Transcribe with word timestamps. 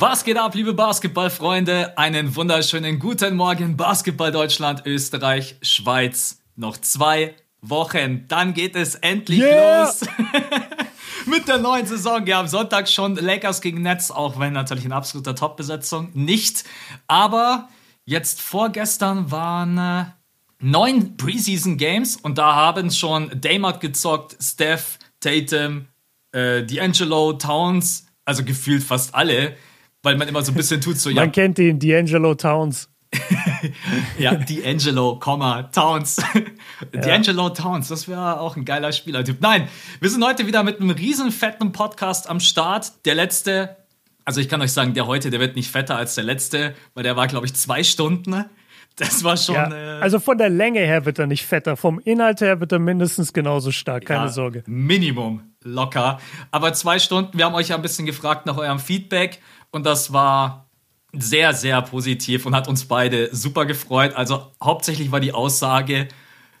Was 0.00 0.24
geht 0.24 0.38
ab, 0.38 0.54
liebe 0.54 0.72
Basketballfreunde? 0.72 1.98
Einen 1.98 2.34
wunderschönen 2.34 2.98
guten 2.98 3.36
Morgen, 3.36 3.76
Basketball 3.76 4.32
Deutschland, 4.32 4.86
Österreich, 4.86 5.56
Schweiz. 5.60 6.40
Noch 6.56 6.78
zwei 6.78 7.34
Wochen, 7.60 8.26
dann 8.26 8.54
geht 8.54 8.76
es 8.76 8.94
endlich 8.94 9.40
yeah. 9.40 9.84
los. 9.84 10.00
Mit 11.26 11.46
der 11.48 11.58
neuen 11.58 11.84
Saison. 11.84 12.26
Ja, 12.26 12.40
am 12.40 12.48
Sonntag 12.48 12.88
schon 12.88 13.16
Lakers 13.16 13.60
gegen 13.60 13.82
Nets, 13.82 14.10
auch 14.10 14.40
wenn 14.40 14.54
natürlich 14.54 14.86
in 14.86 14.92
absoluter 14.92 15.34
Top-Besetzung 15.34 16.08
nicht. 16.14 16.64
Aber 17.06 17.68
jetzt 18.06 18.40
vorgestern 18.40 19.30
waren 19.30 19.76
äh, 19.76 20.04
neun 20.60 21.18
Preseason 21.18 21.76
Games 21.76 22.16
und 22.16 22.38
da 22.38 22.54
haben 22.54 22.90
schon 22.90 23.38
Damart 23.38 23.82
gezockt, 23.82 24.34
Steph, 24.42 24.98
Tatum, 25.20 25.88
äh, 26.32 26.62
D'Angelo, 26.62 27.38
Towns, 27.38 28.06
also 28.24 28.44
gefühlt 28.44 28.82
fast 28.82 29.14
alle 29.14 29.58
weil 30.02 30.16
man 30.16 30.28
immer 30.28 30.42
so 30.42 30.52
ein 30.52 30.54
bisschen 30.54 30.80
tut 30.80 30.98
so, 30.98 31.10
ja. 31.10 31.16
Man 31.16 31.32
kennt 31.32 31.58
ihn, 31.58 31.78
D'Angelo 31.78 32.34
Towns. 32.34 32.88
ja, 34.18 34.32
D'Angelo, 34.32 35.18
Towns. 35.72 36.16
ja. 36.94 37.00
D'Angelo 37.00 37.50
Towns, 37.50 37.88
das 37.88 38.06
wäre 38.08 38.40
auch 38.40 38.56
ein 38.56 38.64
geiler 38.64 38.92
Spielertyp. 38.92 39.40
Nein, 39.40 39.68
wir 40.00 40.10
sind 40.10 40.24
heute 40.24 40.46
wieder 40.46 40.62
mit 40.62 40.80
einem 40.80 40.90
riesen 40.90 41.32
fetten 41.32 41.72
Podcast 41.72 42.30
am 42.30 42.40
Start. 42.40 42.92
Der 43.04 43.16
letzte, 43.16 43.76
also 44.24 44.40
ich 44.40 44.48
kann 44.48 44.62
euch 44.62 44.72
sagen, 44.72 44.94
der 44.94 45.06
heute, 45.06 45.30
der 45.30 45.40
wird 45.40 45.56
nicht 45.56 45.70
fetter 45.70 45.96
als 45.96 46.14
der 46.14 46.24
letzte, 46.24 46.74
weil 46.94 47.02
der 47.02 47.16
war, 47.16 47.26
glaube 47.26 47.46
ich, 47.46 47.54
zwei 47.54 47.82
Stunden. 47.82 48.44
Das 48.96 49.24
war 49.24 49.36
schon. 49.36 49.54
Ja, 49.54 49.72
äh, 49.72 50.00
also 50.00 50.20
von 50.20 50.36
der 50.36 50.50
Länge 50.50 50.80
her 50.80 51.04
wird 51.06 51.18
er 51.18 51.26
nicht 51.26 51.44
fetter, 51.44 51.76
vom 51.76 51.98
Inhalt 52.00 52.40
her 52.40 52.60
wird 52.60 52.72
er 52.72 52.78
mindestens 52.78 53.32
genauso 53.32 53.72
stark, 53.72 54.04
keine 54.04 54.26
ja, 54.26 54.28
Sorge. 54.28 54.62
Minimum, 54.66 55.42
locker. 55.62 56.20
Aber 56.50 56.72
zwei 56.74 56.98
Stunden, 56.98 57.36
wir 57.38 57.46
haben 57.46 57.54
euch 57.54 57.68
ja 57.68 57.76
ein 57.76 57.82
bisschen 57.82 58.06
gefragt 58.06 58.46
nach 58.46 58.58
eurem 58.58 58.78
Feedback 58.78 59.40
und 59.70 59.86
das 59.86 60.12
war 60.12 60.70
sehr, 61.12 61.54
sehr 61.54 61.82
positiv 61.82 62.46
und 62.46 62.54
hat 62.54 62.68
uns 62.68 62.84
beide 62.84 63.34
super 63.34 63.66
gefreut. 63.66 64.14
Also 64.14 64.52
hauptsächlich 64.62 65.10
war 65.10 65.20
die 65.20 65.32
Aussage, 65.32 66.08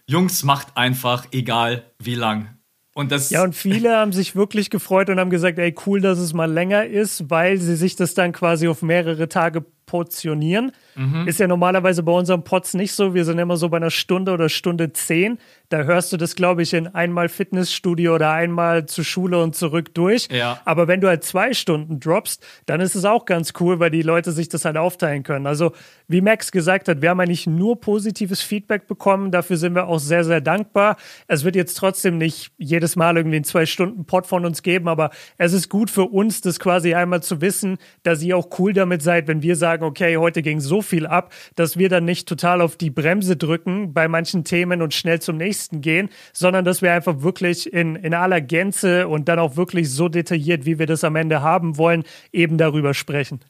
Jungs, 0.06 0.42
macht 0.42 0.76
einfach, 0.76 1.26
egal 1.30 1.84
wie 1.98 2.16
lang. 2.16 2.56
Und 2.94 3.12
das 3.12 3.30
ja, 3.30 3.44
und 3.44 3.54
viele 3.54 3.96
haben 3.96 4.12
sich 4.12 4.34
wirklich 4.34 4.68
gefreut 4.68 5.08
und 5.08 5.20
haben 5.20 5.30
gesagt, 5.30 5.58
ey, 5.58 5.74
cool, 5.86 6.00
dass 6.00 6.18
es 6.18 6.32
mal 6.32 6.50
länger 6.50 6.84
ist, 6.86 7.30
weil 7.30 7.58
sie 7.58 7.76
sich 7.76 7.94
das 7.94 8.14
dann 8.14 8.32
quasi 8.32 8.66
auf 8.66 8.82
mehrere 8.82 9.28
Tage 9.28 9.64
portionieren. 9.90 10.70
Mhm. 10.94 11.26
Ist 11.26 11.40
ja 11.40 11.48
normalerweise 11.48 12.04
bei 12.04 12.12
unserem 12.12 12.44
Pots 12.44 12.74
nicht 12.74 12.92
so. 12.92 13.12
Wir 13.12 13.24
sind 13.24 13.40
immer 13.40 13.56
so 13.56 13.68
bei 13.68 13.78
einer 13.78 13.90
Stunde 13.90 14.30
oder 14.30 14.48
Stunde 14.48 14.92
zehn. 14.92 15.38
Da 15.68 15.82
hörst 15.82 16.12
du 16.12 16.16
das, 16.16 16.36
glaube 16.36 16.62
ich, 16.62 16.74
in 16.74 16.86
einmal 16.86 17.28
Fitnessstudio 17.28 18.14
oder 18.14 18.30
einmal 18.30 18.86
zur 18.86 19.02
Schule 19.02 19.42
und 19.42 19.56
zurück 19.56 19.92
durch. 19.94 20.28
Ja. 20.30 20.60
Aber 20.64 20.86
wenn 20.86 21.00
du 21.00 21.08
halt 21.08 21.24
zwei 21.24 21.54
Stunden 21.54 21.98
droppst, 21.98 22.44
dann 22.66 22.80
ist 22.80 22.94
es 22.94 23.04
auch 23.04 23.24
ganz 23.24 23.52
cool, 23.58 23.80
weil 23.80 23.90
die 23.90 24.02
Leute 24.02 24.30
sich 24.30 24.48
das 24.48 24.64
halt 24.64 24.76
aufteilen 24.76 25.24
können. 25.24 25.48
Also, 25.48 25.72
wie 26.06 26.20
Max 26.20 26.52
gesagt 26.52 26.86
hat, 26.88 27.02
wir 27.02 27.10
haben 27.10 27.20
eigentlich 27.20 27.48
nur 27.48 27.80
positives 27.80 28.42
Feedback 28.42 28.86
bekommen. 28.86 29.32
Dafür 29.32 29.56
sind 29.56 29.74
wir 29.74 29.88
auch 29.88 29.98
sehr, 29.98 30.22
sehr 30.22 30.40
dankbar. 30.40 30.96
Es 31.26 31.44
wird 31.44 31.56
jetzt 31.56 31.74
trotzdem 31.74 32.16
nicht 32.16 32.52
jedes 32.58 32.94
Mal 32.94 33.16
irgendwie 33.16 33.36
einen 33.36 33.44
zwei 33.44 33.66
Stunden 33.66 34.04
Pod 34.04 34.26
von 34.26 34.44
uns 34.44 34.62
geben, 34.62 34.88
aber 34.88 35.10
es 35.36 35.52
ist 35.52 35.68
gut 35.68 35.90
für 35.90 36.04
uns, 36.04 36.42
das 36.42 36.60
quasi 36.60 36.94
einmal 36.94 37.22
zu 37.22 37.40
wissen, 37.40 37.78
dass 38.04 38.22
ihr 38.22 38.36
auch 38.36 38.48
cool 38.58 38.72
damit 38.72 39.02
seid, 39.02 39.26
wenn 39.26 39.42
wir 39.42 39.56
sagen, 39.56 39.79
okay, 39.82 40.16
heute 40.16 40.42
ging 40.42 40.60
so 40.60 40.82
viel 40.82 41.06
ab, 41.06 41.32
dass 41.54 41.76
wir 41.76 41.88
dann 41.88 42.04
nicht 42.04 42.28
total 42.28 42.60
auf 42.60 42.76
die 42.76 42.90
Bremse 42.90 43.36
drücken 43.36 43.92
bei 43.92 44.08
manchen 44.08 44.44
Themen 44.44 44.82
und 44.82 44.94
schnell 44.94 45.20
zum 45.20 45.36
nächsten 45.36 45.80
gehen, 45.80 46.08
sondern 46.32 46.64
dass 46.64 46.82
wir 46.82 46.92
einfach 46.92 47.22
wirklich 47.22 47.72
in, 47.72 47.96
in 47.96 48.14
aller 48.14 48.40
Gänze 48.40 49.08
und 49.08 49.28
dann 49.28 49.38
auch 49.38 49.56
wirklich 49.56 49.90
so 49.90 50.08
detailliert, 50.08 50.64
wie 50.64 50.78
wir 50.78 50.86
das 50.86 51.04
am 51.04 51.16
Ende 51.16 51.42
haben 51.42 51.76
wollen, 51.76 52.04
eben 52.32 52.58
darüber 52.58 52.94
sprechen. 52.94 53.40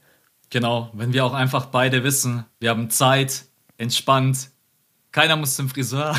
Genau, 0.51 0.91
wenn 0.95 1.13
wir 1.13 1.25
auch 1.25 1.35
einfach 1.35 1.67
beide 1.67 2.03
wissen, 2.03 2.45
wir 2.59 2.71
haben 2.71 2.91
Zeit, 2.91 3.45
entspannt, 3.79 4.50
keiner 5.13 5.35
muss 5.37 5.57
zum 5.57 5.69
Friseur. 5.69 6.15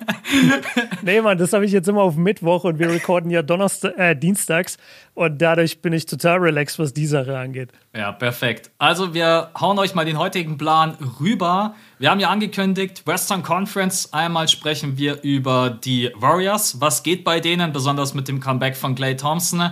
nee, 1.02 1.20
Mann, 1.20 1.38
das 1.38 1.52
habe 1.52 1.64
ich 1.64 1.70
jetzt 1.70 1.88
immer 1.88 2.02
auf 2.02 2.16
Mittwoch 2.16 2.64
und 2.64 2.80
wir 2.80 2.90
recorden 2.90 3.30
ja 3.30 3.42
Donnerstag, 3.42 3.96
äh, 3.96 4.16
dienstags 4.16 4.78
und 5.14 5.40
dadurch 5.40 5.80
bin 5.80 5.92
ich 5.92 6.06
total 6.06 6.38
relaxed, 6.38 6.80
was 6.80 6.92
die 6.92 7.06
Sache 7.06 7.38
angeht. 7.38 7.70
Ja, 7.94 8.10
perfekt. 8.10 8.70
Also 8.78 9.14
wir 9.14 9.50
hauen 9.60 9.78
euch 9.78 9.94
mal 9.94 10.04
den 10.04 10.18
heutigen 10.18 10.58
Plan 10.58 10.96
rüber. 11.20 11.76
Wir 11.98 12.10
haben 12.10 12.18
ja 12.18 12.30
angekündigt, 12.30 13.06
Western 13.06 13.44
Conference, 13.44 14.12
einmal 14.12 14.48
sprechen 14.48 14.98
wir 14.98 15.22
über 15.22 15.70
die 15.70 16.10
Warriors. 16.16 16.80
Was 16.80 17.04
geht 17.04 17.22
bei 17.22 17.38
denen, 17.38 17.72
besonders 17.72 18.14
mit 18.14 18.26
dem 18.26 18.40
Comeback 18.40 18.76
von 18.76 18.96
Clay 18.96 19.16
Thompson? 19.16 19.70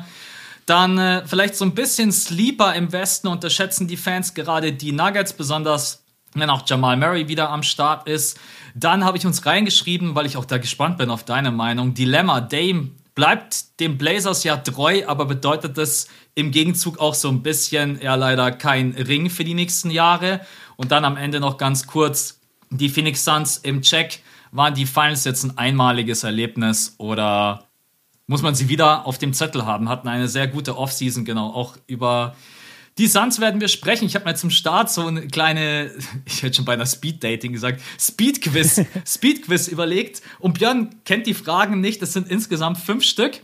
Dann 0.65 0.99
äh, 0.99 1.23
vielleicht 1.27 1.57
so 1.57 1.65
ein 1.65 1.75
bisschen 1.75 2.13
Sleeper 2.13 2.75
im 2.75 2.93
Westen 2.93 3.27
unterschätzen 3.27 3.89
die 3.89 3.97
Fans 3.97 4.35
gerade 4.35 4.73
die 4.73 4.93
Nuggets, 4.93 5.33
besonders 5.33 6.05
wenn 6.35 6.51
auch 6.51 6.63
Jamal 6.67 6.97
Murray 6.97 7.29
wieder 7.29 7.51
am 7.51 7.63
Start 7.63 8.09
ist. 8.09 8.39
Dann 8.75 9.05
habe 9.05 9.19
ich 9.19 9.27
uns 9.27 9.45
reingeschrieben, 9.47 10.15
weil 10.15 10.27
ich 10.27 10.37
auch 10.37 10.45
da 10.45 10.59
gespannt 10.59 10.99
bin 10.99 11.11
auf 11.11 11.25
deine 11.25 11.51
Meinung. 11.51 11.95
Dilemma, 11.95 12.41
Dame 12.41 12.91
bleibt 13.15 13.81
dem 13.81 13.99
Blazers 13.99 14.45
ja 14.45 14.57
treu, 14.57 15.03
aber 15.07 15.25
bedeutet 15.25 15.77
das 15.77 16.07
im 16.35 16.53
Gegenzug 16.53 16.99
auch 17.01 17.15
so 17.15 17.29
ein 17.29 17.43
bisschen, 17.43 18.01
ja 18.01 18.15
leider 18.15 18.53
kein 18.53 18.93
Ring 18.93 19.29
für 19.29 19.43
die 19.43 19.55
nächsten 19.55 19.91
Jahre. 19.91 20.41
Und 20.77 20.93
dann 20.93 21.05
am 21.05 21.17
Ende 21.17 21.41
noch 21.41 21.57
ganz 21.57 21.87
kurz, 21.87 22.39
die 22.71 22.89
Phoenix 22.89 23.25
Suns 23.25 23.59
im 23.59 23.83
Check. 23.83 24.23
Waren 24.53 24.75
die 24.75 24.87
Finals 24.87 25.25
jetzt 25.25 25.45
ein 25.45 25.59
einmaliges 25.59 26.23
Erlebnis 26.23 26.95
oder 26.99 27.65
muss 28.29 28.43
man 28.43 28.55
sie 28.55 28.69
wieder 28.69 29.07
auf 29.07 29.19
dem 29.19 29.33
Zettel 29.33 29.67
haben? 29.67 29.89
Hatten 29.89 30.07
eine 30.07 30.29
sehr 30.29 30.47
gute 30.47 30.79
Offseason, 30.79 31.25
genau, 31.25 31.49
auch 31.49 31.77
über 31.87 32.37
die 32.99 33.07
Suns 33.07 33.41
werden 33.41 33.61
wir 33.61 33.69
sprechen. 33.69 34.07
Ich 34.07 34.15
habe 34.15 34.25
mir 34.25 34.35
zum 34.35 34.51
Start 34.51 34.91
so 34.91 35.07
eine 35.07 35.27
kleine, 35.29 35.91
ich 36.27 36.43
hätte 36.43 36.57
schon 36.57 36.65
bei 36.65 36.75
einer 36.75 36.87
Speed-Dating 36.87 37.53
gesagt, 37.53 37.81
Speed-Quiz, 37.99 38.83
Speed-Quiz 39.07 39.69
überlegt. 39.69 40.23
Und 40.39 40.59
Björn 40.59 40.91
kennt 41.05 41.27
die 41.27 41.35
Fragen 41.35 41.81
nicht. 41.81 42.03
Das 42.03 42.13
sind 42.13 42.29
insgesamt 42.29 42.79
fünf 42.79 43.05
Stück. 43.05 43.41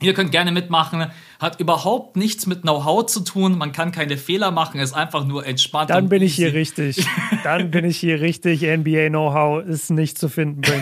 Ihr 0.00 0.12
könnt 0.12 0.32
gerne 0.32 0.52
mitmachen. 0.52 1.06
Hat 1.38 1.60
überhaupt 1.60 2.16
nichts 2.16 2.46
mit 2.46 2.62
Know-how 2.62 3.06
zu 3.06 3.20
tun. 3.20 3.56
Man 3.56 3.72
kann 3.72 3.90
keine 3.90 4.16
Fehler 4.16 4.50
machen. 4.50 4.80
Ist 4.80 4.92
einfach 4.92 5.24
nur 5.24 5.46
entspannt. 5.46 5.88
Dann 5.88 6.08
bin 6.08 6.22
ich 6.22 6.34
hier 6.34 6.52
richtig. 6.52 7.06
Dann 7.44 7.70
bin 7.70 7.84
ich 7.84 7.98
hier 7.98 8.20
richtig. 8.20 8.62
NBA 8.62 9.08
Know-how 9.08 9.64
ist 9.64 9.90
nicht 9.90 10.18
zu 10.18 10.28
finden 10.28 10.60
bei 10.62 10.78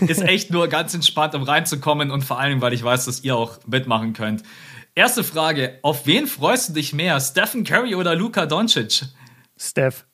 mir. 0.00 0.08
ist 0.08 0.22
echt 0.22 0.50
nur 0.50 0.68
ganz 0.68 0.94
entspannt, 0.94 1.34
um 1.34 1.42
reinzukommen 1.42 2.10
und 2.10 2.22
vor 2.22 2.38
allem, 2.38 2.60
weil 2.60 2.72
ich 2.72 2.84
weiß, 2.84 3.06
dass 3.06 3.24
ihr 3.24 3.36
auch 3.36 3.58
mitmachen 3.66 4.12
könnt. 4.12 4.42
Erste 4.94 5.24
Frage: 5.24 5.78
Auf 5.82 6.06
wen 6.06 6.26
freust 6.26 6.68
du 6.68 6.72
dich 6.74 6.92
mehr? 6.92 7.18
Stephen 7.20 7.64
Curry 7.64 7.94
oder 7.94 8.14
Luka 8.14 8.46
Doncic? 8.46 9.02
Steph. 9.56 10.06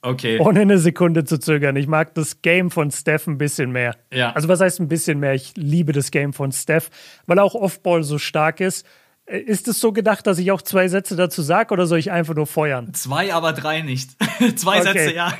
Okay. 0.00 0.40
Ohne 0.40 0.60
eine 0.60 0.78
Sekunde 0.78 1.24
zu 1.24 1.38
zögern. 1.38 1.76
Ich 1.76 1.86
mag 1.86 2.14
das 2.14 2.42
Game 2.42 2.70
von 2.70 2.90
Steph 2.90 3.28
ein 3.28 3.38
bisschen 3.38 3.70
mehr. 3.70 3.94
Ja. 4.12 4.32
Also, 4.32 4.48
was 4.48 4.60
heißt 4.60 4.80
ein 4.80 4.88
bisschen 4.88 5.20
mehr? 5.20 5.34
Ich 5.34 5.52
liebe 5.56 5.92
das 5.92 6.10
Game 6.10 6.32
von 6.32 6.50
Steph, 6.50 6.90
weil 7.26 7.38
auch 7.38 7.54
Offball 7.54 8.02
so 8.02 8.18
stark 8.18 8.60
ist. 8.60 8.84
Äh, 9.26 9.38
ist 9.38 9.68
es 9.68 9.80
so 9.80 9.92
gedacht, 9.92 10.26
dass 10.26 10.38
ich 10.38 10.50
auch 10.50 10.62
zwei 10.62 10.88
Sätze 10.88 11.14
dazu 11.14 11.42
sage 11.42 11.72
oder 11.72 11.86
soll 11.86 11.98
ich 11.98 12.10
einfach 12.10 12.34
nur 12.34 12.46
feuern? 12.46 12.92
Zwei, 12.94 13.32
aber 13.32 13.52
drei 13.52 13.82
nicht. 13.82 14.16
zwei 14.56 14.80
okay. 14.80 14.92
Sätze, 14.92 15.14
ja. 15.14 15.34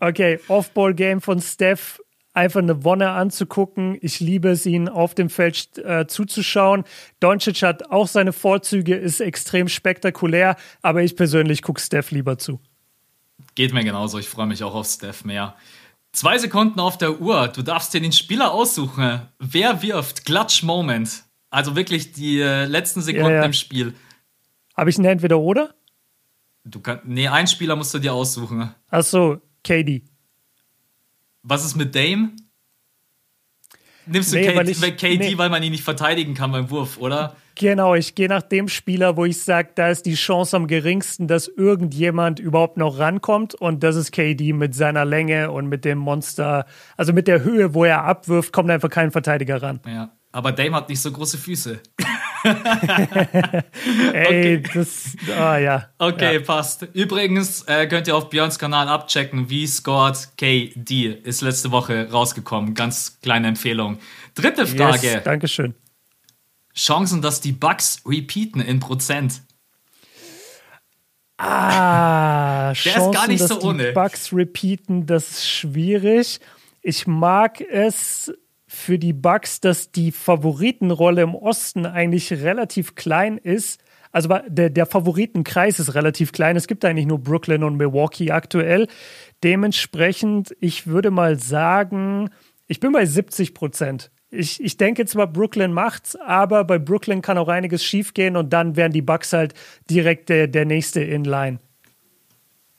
okay, 0.00 0.38
Offball-Game 0.46 1.20
von 1.20 1.40
Steph 1.40 2.00
einfach 2.36 2.60
eine 2.60 2.84
Wonne 2.84 3.10
anzugucken. 3.10 3.98
Ich 4.00 4.20
liebe 4.20 4.50
es, 4.50 4.66
ihn 4.66 4.88
auf 4.88 5.14
dem 5.14 5.30
Feld 5.30 5.78
äh, 5.78 6.06
zuzuschauen. 6.06 6.84
Doncic 7.20 7.62
hat 7.62 7.90
auch 7.90 8.06
seine 8.06 8.32
Vorzüge, 8.32 8.94
ist 8.94 9.20
extrem 9.20 9.68
spektakulär, 9.68 10.56
aber 10.82 11.02
ich 11.02 11.16
persönlich 11.16 11.62
gucke 11.62 11.80
Steph 11.80 12.10
lieber 12.10 12.38
zu. 12.38 12.60
Geht 13.54 13.72
mir 13.72 13.84
genauso. 13.84 14.18
Ich 14.18 14.28
freue 14.28 14.46
mich 14.46 14.62
auch 14.62 14.74
auf 14.74 14.86
Steph 14.86 15.24
mehr. 15.24 15.56
Zwei 16.12 16.38
Sekunden 16.38 16.78
auf 16.78 16.98
der 16.98 17.20
Uhr. 17.20 17.48
Du 17.48 17.62
darfst 17.62 17.92
dir 17.94 18.00
den 18.00 18.12
Spieler 18.12 18.52
aussuchen. 18.52 19.22
Wer 19.38 19.82
wirft? 19.82 20.24
Clutch 20.24 20.62
Moment. 20.62 21.24
Also 21.50 21.74
wirklich 21.74 22.12
die 22.12 22.40
äh, 22.40 22.66
letzten 22.66 23.00
Sekunden 23.00 23.30
ja, 23.30 23.36
ja. 23.36 23.44
im 23.44 23.52
Spiel. 23.52 23.94
Habe 24.76 24.90
ich 24.90 24.98
einen 24.98 25.06
Entweder-Oder? 25.06 25.74
Du 26.64 26.80
kannst, 26.80 27.04
nee, 27.06 27.28
einen 27.28 27.46
Spieler 27.46 27.76
musst 27.76 27.94
du 27.94 27.98
dir 27.98 28.12
aussuchen. 28.12 28.74
Ach 28.90 29.02
so, 29.02 29.40
KD. 29.62 30.02
Was 31.48 31.64
ist 31.64 31.76
mit 31.76 31.94
Dame? 31.94 32.32
Nimmst 34.06 34.32
du 34.32 34.36
nee, 34.36 34.46
KD, 34.46 34.56
weil, 34.56 34.68
ich, 34.68 34.80
KD 34.96 35.18
nee. 35.18 35.38
weil 35.38 35.48
man 35.48 35.62
ihn 35.62 35.70
nicht 35.70 35.84
verteidigen 35.84 36.34
kann 36.34 36.50
beim 36.50 36.70
Wurf, 36.70 36.98
oder? 36.98 37.36
Genau, 37.54 37.94
ich 37.94 38.16
gehe 38.16 38.28
nach 38.28 38.42
dem 38.42 38.68
Spieler, 38.68 39.16
wo 39.16 39.24
ich 39.24 39.40
sage, 39.40 39.70
da 39.74 39.88
ist 39.88 40.06
die 40.06 40.14
Chance 40.14 40.56
am 40.56 40.66
geringsten, 40.66 41.28
dass 41.28 41.48
irgendjemand 41.48 42.40
überhaupt 42.40 42.76
noch 42.76 42.98
rankommt. 42.98 43.54
Und 43.54 43.84
das 43.84 43.94
ist 43.94 44.10
KD 44.10 44.52
mit 44.52 44.74
seiner 44.74 45.04
Länge 45.04 45.52
und 45.52 45.68
mit 45.68 45.84
dem 45.84 45.98
Monster, 45.98 46.66
also 46.96 47.12
mit 47.12 47.28
der 47.28 47.44
Höhe, 47.44 47.74
wo 47.74 47.84
er 47.84 48.02
abwirft, 48.02 48.52
kommt 48.52 48.70
einfach 48.70 48.90
kein 48.90 49.12
Verteidiger 49.12 49.62
ran. 49.62 49.80
Ja, 49.86 50.12
aber 50.32 50.50
Dame 50.50 50.76
hat 50.76 50.88
nicht 50.88 51.00
so 51.00 51.12
große 51.12 51.38
Füße. 51.38 51.80
Ey, 54.12 54.58
okay. 54.58 54.62
das, 54.74 55.16
oh 55.28 55.56
ja. 55.56 55.88
Okay, 55.98 56.34
ja. 56.34 56.40
passt. 56.40 56.86
Übrigens 56.92 57.62
äh, 57.62 57.86
könnt 57.86 58.06
ihr 58.06 58.16
auf 58.16 58.30
Björns 58.30 58.58
Kanal 58.58 58.88
abchecken, 58.88 59.50
wie 59.50 59.66
scored 59.66 60.16
KD. 60.36 61.20
Ist 61.24 61.42
letzte 61.42 61.70
Woche 61.70 62.10
rausgekommen. 62.10 62.74
Ganz 62.74 63.18
kleine 63.20 63.48
Empfehlung. 63.48 63.98
Dritte 64.34 64.66
Frage. 64.66 65.06
Yes, 65.06 65.22
Dankeschön. 65.24 65.74
Chancen, 66.74 67.22
dass 67.22 67.40
die 67.40 67.52
Bugs 67.52 68.02
repeaten 68.06 68.60
in 68.60 68.80
Prozent? 68.80 69.42
Ah, 71.38 72.68
Der 72.84 72.92
Chancen, 72.92 73.10
ist 73.10 73.14
gar 73.14 73.26
nicht 73.28 73.40
dass 73.40 73.48
so 73.48 73.60
die 73.60 73.66
ohne. 73.66 73.92
Bugs 73.92 74.32
repeaten, 74.32 75.06
das 75.06 75.30
ist 75.30 75.48
schwierig. 75.48 76.40
Ich 76.82 77.06
mag 77.06 77.60
es 77.60 78.32
für 78.66 78.98
die 78.98 79.12
Bugs, 79.12 79.60
dass 79.60 79.92
die 79.92 80.12
Favoritenrolle 80.12 81.22
im 81.22 81.34
Osten 81.34 81.86
eigentlich 81.86 82.32
relativ 82.32 82.94
klein 82.94 83.38
ist. 83.38 83.80
Also 84.12 84.30
der, 84.48 84.70
der 84.70 84.86
Favoritenkreis 84.86 85.78
ist 85.78 85.94
relativ 85.94 86.32
klein. 86.32 86.56
Es 86.56 86.66
gibt 86.66 86.84
eigentlich 86.84 87.06
nur 87.06 87.18
Brooklyn 87.18 87.62
und 87.62 87.76
Milwaukee 87.76 88.30
aktuell. 88.32 88.88
Dementsprechend, 89.44 90.56
ich 90.60 90.86
würde 90.86 91.10
mal 91.10 91.38
sagen, 91.38 92.30
ich 92.66 92.80
bin 92.80 92.92
bei 92.92 93.06
70 93.06 93.54
Prozent. 93.54 94.10
Ich, 94.30 94.62
ich 94.62 94.76
denke 94.76 95.06
zwar, 95.06 95.28
Brooklyn 95.28 95.72
macht's, 95.72 96.16
aber 96.16 96.64
bei 96.64 96.78
Brooklyn 96.78 97.22
kann 97.22 97.38
auch 97.38 97.48
einiges 97.48 97.84
schiefgehen 97.84 98.36
und 98.36 98.52
dann 98.52 98.74
wären 98.74 98.92
die 98.92 99.02
Bucks 99.02 99.32
halt 99.32 99.54
direkt 99.88 100.28
der, 100.28 100.48
der 100.48 100.64
nächste 100.64 101.00
Inline. 101.00 101.60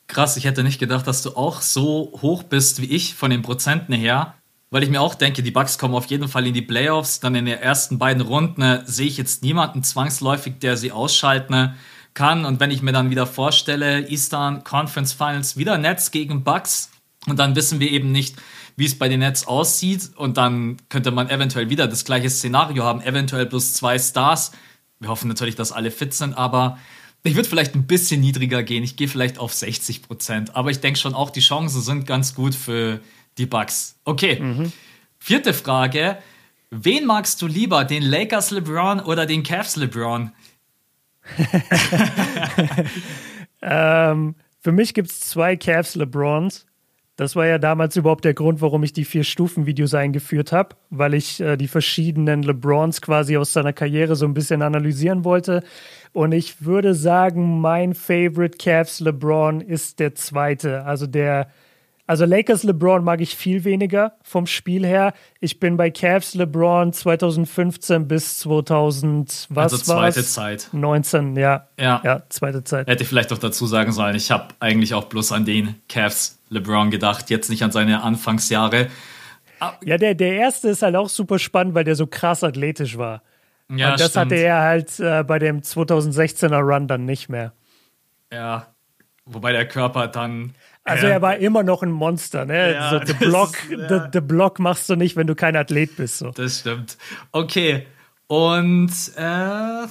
Krass, 0.07 0.37
ich 0.37 0.45
hätte 0.45 0.63
nicht 0.63 0.79
gedacht, 0.79 1.07
dass 1.07 1.21
du 1.21 1.35
auch 1.35 1.61
so 1.61 2.17
hoch 2.21 2.43
bist 2.43 2.81
wie 2.81 2.93
ich 2.93 3.13
von 3.13 3.29
den 3.29 3.41
Prozenten 3.41 3.93
her, 3.93 4.35
weil 4.69 4.83
ich 4.83 4.89
mir 4.89 5.01
auch 5.01 5.15
denke, 5.15 5.43
die 5.43 5.51
Bucks 5.51 5.77
kommen 5.77 5.95
auf 5.95 6.07
jeden 6.07 6.27
Fall 6.27 6.45
in 6.45 6.53
die 6.53 6.61
Playoffs, 6.61 7.19
dann 7.19 7.35
in 7.35 7.45
den 7.45 7.57
ersten 7.57 7.97
beiden 7.97 8.21
Runden 8.21 8.61
ne, 8.61 8.83
sehe 8.85 9.07
ich 9.07 9.17
jetzt 9.17 9.43
niemanden 9.43 9.83
zwangsläufig, 9.83 10.55
der 10.59 10.77
sie 10.77 10.91
ausschalten 10.91 11.75
kann 12.13 12.45
und 12.45 12.59
wenn 12.59 12.71
ich 12.71 12.81
mir 12.81 12.91
dann 12.91 13.09
wieder 13.09 13.27
vorstelle, 13.27 14.09
Eastern 14.09 14.63
Conference 14.63 15.13
Finals 15.13 15.55
wieder 15.57 15.77
Nets 15.77 16.11
gegen 16.11 16.43
Bucks 16.43 16.89
und 17.27 17.37
dann 17.37 17.55
wissen 17.55 17.79
wir 17.79 17.91
eben 17.91 18.11
nicht, 18.11 18.37
wie 18.77 18.85
es 18.85 18.97
bei 18.97 19.09
den 19.09 19.19
Nets 19.19 19.45
aussieht. 19.45 20.11
Und 20.15 20.37
dann 20.37 20.77
könnte 20.89 21.11
man 21.11 21.29
eventuell 21.29 21.69
wieder 21.69 21.87
das 21.87 22.05
gleiche 22.05 22.29
Szenario 22.29 22.83
haben, 22.83 23.01
eventuell 23.01 23.45
plus 23.45 23.73
zwei 23.73 23.99
Stars. 23.99 24.51
Wir 24.99 25.09
hoffen 25.09 25.27
natürlich, 25.27 25.55
dass 25.55 25.71
alle 25.71 25.91
fit 25.91 26.13
sind, 26.13 26.35
aber 26.35 26.79
ich 27.23 27.35
würde 27.35 27.49
vielleicht 27.49 27.75
ein 27.75 27.85
bisschen 27.85 28.21
niedriger 28.21 28.63
gehen. 28.63 28.83
Ich 28.83 28.95
gehe 28.95 29.07
vielleicht 29.07 29.39
auf 29.39 29.53
60 29.53 30.03
Prozent. 30.03 30.55
Aber 30.55 30.71
ich 30.71 30.79
denke 30.79 30.99
schon 30.99 31.13
auch, 31.13 31.29
die 31.29 31.41
Chancen 31.41 31.81
sind 31.81 32.07
ganz 32.07 32.33
gut 32.33 32.55
für 32.55 33.01
die 33.37 33.45
Bucks. 33.45 33.99
Okay. 34.03 34.39
Mhm. 34.39 34.71
Vierte 35.19 35.53
Frage. 35.53 36.17
Wen 36.69 37.05
magst 37.05 37.41
du 37.41 37.47
lieber, 37.47 37.85
den 37.85 38.03
Lakers 38.03 38.51
LeBron 38.51 38.99
oder 38.99 39.25
den 39.25 39.43
Cavs 39.43 39.77
LeBron? 39.77 40.31
ähm, 43.61 44.35
für 44.59 44.71
mich 44.71 44.93
gibt 44.93 45.09
es 45.09 45.21
zwei 45.21 45.55
Cavs 45.55 45.95
LeBrons. 45.95 46.65
Das 47.15 47.35
war 47.35 47.47
ja 47.47 47.57
damals 47.57 47.95
überhaupt 47.95 48.25
der 48.25 48.35
Grund, 48.35 48.61
warum 48.61 48.83
ich 48.83 48.93
die 48.93 49.03
Vier-Stufen-Videos 49.03 49.95
eingeführt 49.95 50.51
habe, 50.51 50.75
weil 50.91 51.15
ich 51.15 51.39
äh, 51.39 51.57
die 51.57 51.67
verschiedenen 51.67 52.43
LeBrons 52.43 53.01
quasi 53.01 53.37
aus 53.37 53.53
seiner 53.53 53.73
Karriere 53.73 54.15
so 54.15 54.25
ein 54.25 54.35
bisschen 54.35 54.61
analysieren 54.61 55.23
wollte. 55.23 55.63
Und 56.13 56.31
ich 56.31 56.63
würde 56.63 56.93
sagen, 56.93 57.59
mein 57.59 57.95
Favorite 57.95 58.57
Cavs 58.59 58.99
LeBron 58.99 59.61
ist 59.61 59.99
der 59.99 60.13
zweite, 60.13 60.85
also 60.85 61.07
der 61.07 61.49
also 62.07 62.25
Lakers 62.25 62.63
LeBron 62.63 63.03
mag 63.03 63.21
ich 63.21 63.35
viel 63.35 63.63
weniger 63.65 64.13
vom 64.23 64.47
Spiel 64.47 64.85
her. 64.85 65.13
Ich 65.41 65.59
bin 65.59 65.77
bei 65.77 65.91
Cavs 65.91 66.33
LeBron 66.33 66.93
2015 66.93 68.07
bis 68.07 68.39
2000 68.39 69.47
was 69.49 69.73
Also 69.73 69.77
zweite 69.83 70.17
war's? 70.17 70.33
Zeit. 70.33 70.69
19, 70.71 71.35
ja. 71.35 71.67
Ja. 71.79 72.01
Ja, 72.03 72.23
zweite 72.29 72.63
Zeit. 72.63 72.87
Hätte 72.87 73.03
ich 73.03 73.09
vielleicht 73.09 73.31
auch 73.33 73.37
dazu 73.37 73.67
sagen 73.67 73.91
sollen, 73.91 74.15
ich 74.15 74.31
habe 74.31 74.47
eigentlich 74.59 74.93
auch 74.93 75.05
bloß 75.05 75.31
an 75.33 75.45
den 75.45 75.75
Cavs 75.89 76.39
LeBron 76.49 76.89
gedacht, 76.91 77.29
jetzt 77.29 77.49
nicht 77.49 77.61
an 77.63 77.71
seine 77.71 78.01
Anfangsjahre. 78.03 78.87
Ja, 79.83 79.97
der, 79.97 80.15
der 80.15 80.33
erste 80.35 80.69
ist 80.69 80.81
halt 80.83 80.95
auch 80.95 81.09
super 81.09 81.39
spannend, 81.39 81.73
weil 81.73 81.83
der 81.83 81.95
so 81.95 82.07
krass 82.07 82.43
athletisch 82.43 82.97
war. 82.97 83.21
Ja, 83.69 83.91
Und 83.91 83.99
das 83.99 84.11
stimmt. 84.11 84.25
hatte 84.27 84.35
er 84.35 84.61
halt 84.61 84.99
äh, 84.99 85.23
bei 85.23 85.39
dem 85.39 85.59
2016er 85.61 86.59
Run 86.61 86.87
dann 86.87 87.05
nicht 87.05 87.27
mehr. 87.27 87.53
Ja, 88.31 88.67
wobei 89.25 89.51
der 89.51 89.67
Körper 89.67 90.07
dann. 90.07 90.53
Also 90.87 91.07
äh, 91.07 91.11
er 91.11 91.21
war 91.21 91.37
immer 91.37 91.63
noch 91.63 91.83
ein 91.83 91.91
Monster, 91.91 92.45
ne? 92.45 92.73
Ja, 92.73 92.89
so, 92.89 93.05
the 93.05 93.13
Block, 93.13 93.51
ist- 93.69 93.71
ja. 93.79 93.87
the, 93.87 94.09
the 94.13 94.21
Block 94.21 94.59
machst 94.59 94.89
du 94.89 94.95
nicht, 94.95 95.15
wenn 95.15 95.27
du 95.27 95.35
kein 95.35 95.55
Athlet 95.55 95.95
bist. 95.97 96.17
So. 96.19 96.31
Das 96.31 96.59
stimmt. 96.59 96.97
Okay. 97.31 97.85
Und 98.27 98.91
äh, 99.15 99.87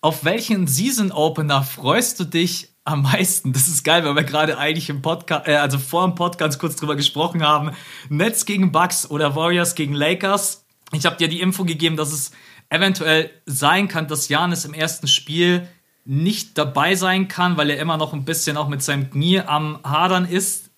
auf 0.00 0.24
welchen 0.24 0.66
Season 0.66 1.12
Opener 1.12 1.62
freust 1.62 2.18
du 2.20 2.24
dich 2.24 2.68
am 2.84 3.02
meisten? 3.02 3.52
Das 3.52 3.68
ist 3.68 3.84
geil, 3.84 4.04
weil 4.04 4.16
wir 4.16 4.24
gerade 4.24 4.58
eigentlich 4.58 4.88
im 4.90 5.02
Podcast, 5.02 5.46
äh, 5.46 5.54
also 5.56 5.78
vor 5.78 6.04
dem 6.06 6.14
Podcast 6.14 6.58
kurz 6.58 6.76
drüber 6.76 6.96
gesprochen 6.96 7.42
haben. 7.46 7.70
Nets 8.08 8.44
gegen 8.44 8.72
Bucks 8.72 9.08
oder 9.10 9.36
Warriors 9.36 9.74
gegen 9.74 9.94
Lakers. 9.94 10.64
Ich 10.92 11.06
habe 11.06 11.16
dir 11.16 11.28
die 11.28 11.40
Info 11.40 11.64
gegeben, 11.64 11.96
dass 11.96 12.12
es 12.12 12.32
eventuell 12.68 13.30
sein 13.46 13.86
kann, 13.88 14.08
dass 14.08 14.28
Janis 14.28 14.64
im 14.64 14.74
ersten 14.74 15.06
Spiel 15.06 15.68
nicht 16.04 16.58
dabei 16.58 16.94
sein 16.94 17.28
kann, 17.28 17.56
weil 17.56 17.70
er 17.70 17.78
immer 17.78 17.96
noch 17.96 18.12
ein 18.12 18.24
bisschen 18.24 18.56
auch 18.56 18.68
mit 18.68 18.82
seinem 18.82 19.10
Knie 19.10 19.40
am 19.40 19.78
Hadern 19.84 20.26
ist. 20.26 20.70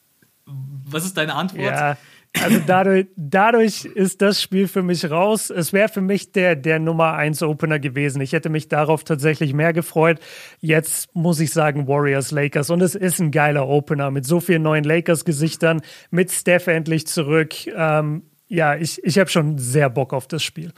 Was 0.46 1.04
ist 1.04 1.16
deine 1.16 1.34
Antwort? 1.34 1.74
Ja, 1.74 1.96
also 2.42 2.60
dadurch, 2.66 3.06
dadurch 3.16 3.84
ist 3.84 4.20
das 4.20 4.42
Spiel 4.42 4.66
für 4.66 4.82
mich 4.82 5.08
raus. 5.10 5.50
Es 5.50 5.72
wäre 5.72 5.88
für 5.88 6.00
mich 6.00 6.32
der, 6.32 6.56
der 6.56 6.78
Nummer 6.78 7.12
1 7.14 7.42
Opener 7.42 7.78
gewesen. 7.78 8.20
Ich 8.20 8.32
hätte 8.32 8.50
mich 8.50 8.68
darauf 8.68 9.04
tatsächlich 9.04 9.54
mehr 9.54 9.72
gefreut. 9.72 10.18
Jetzt 10.60 11.14
muss 11.14 11.40
ich 11.40 11.52
sagen 11.52 11.86
Warriors 11.86 12.32
Lakers 12.32 12.70
und 12.70 12.82
es 12.82 12.94
ist 12.94 13.20
ein 13.20 13.30
geiler 13.30 13.68
Opener 13.68 14.10
mit 14.10 14.26
so 14.26 14.40
vielen 14.40 14.62
neuen 14.62 14.84
Lakers-Gesichtern, 14.84 15.80
mit 16.10 16.32
Steph 16.32 16.66
endlich 16.66 17.06
zurück. 17.06 17.54
Ähm, 17.66 18.24
ja, 18.48 18.76
ich, 18.76 19.02
ich 19.04 19.18
habe 19.18 19.30
schon 19.30 19.58
sehr 19.58 19.88
Bock 19.88 20.12
auf 20.12 20.26
das 20.26 20.42
Spiel. 20.42 20.72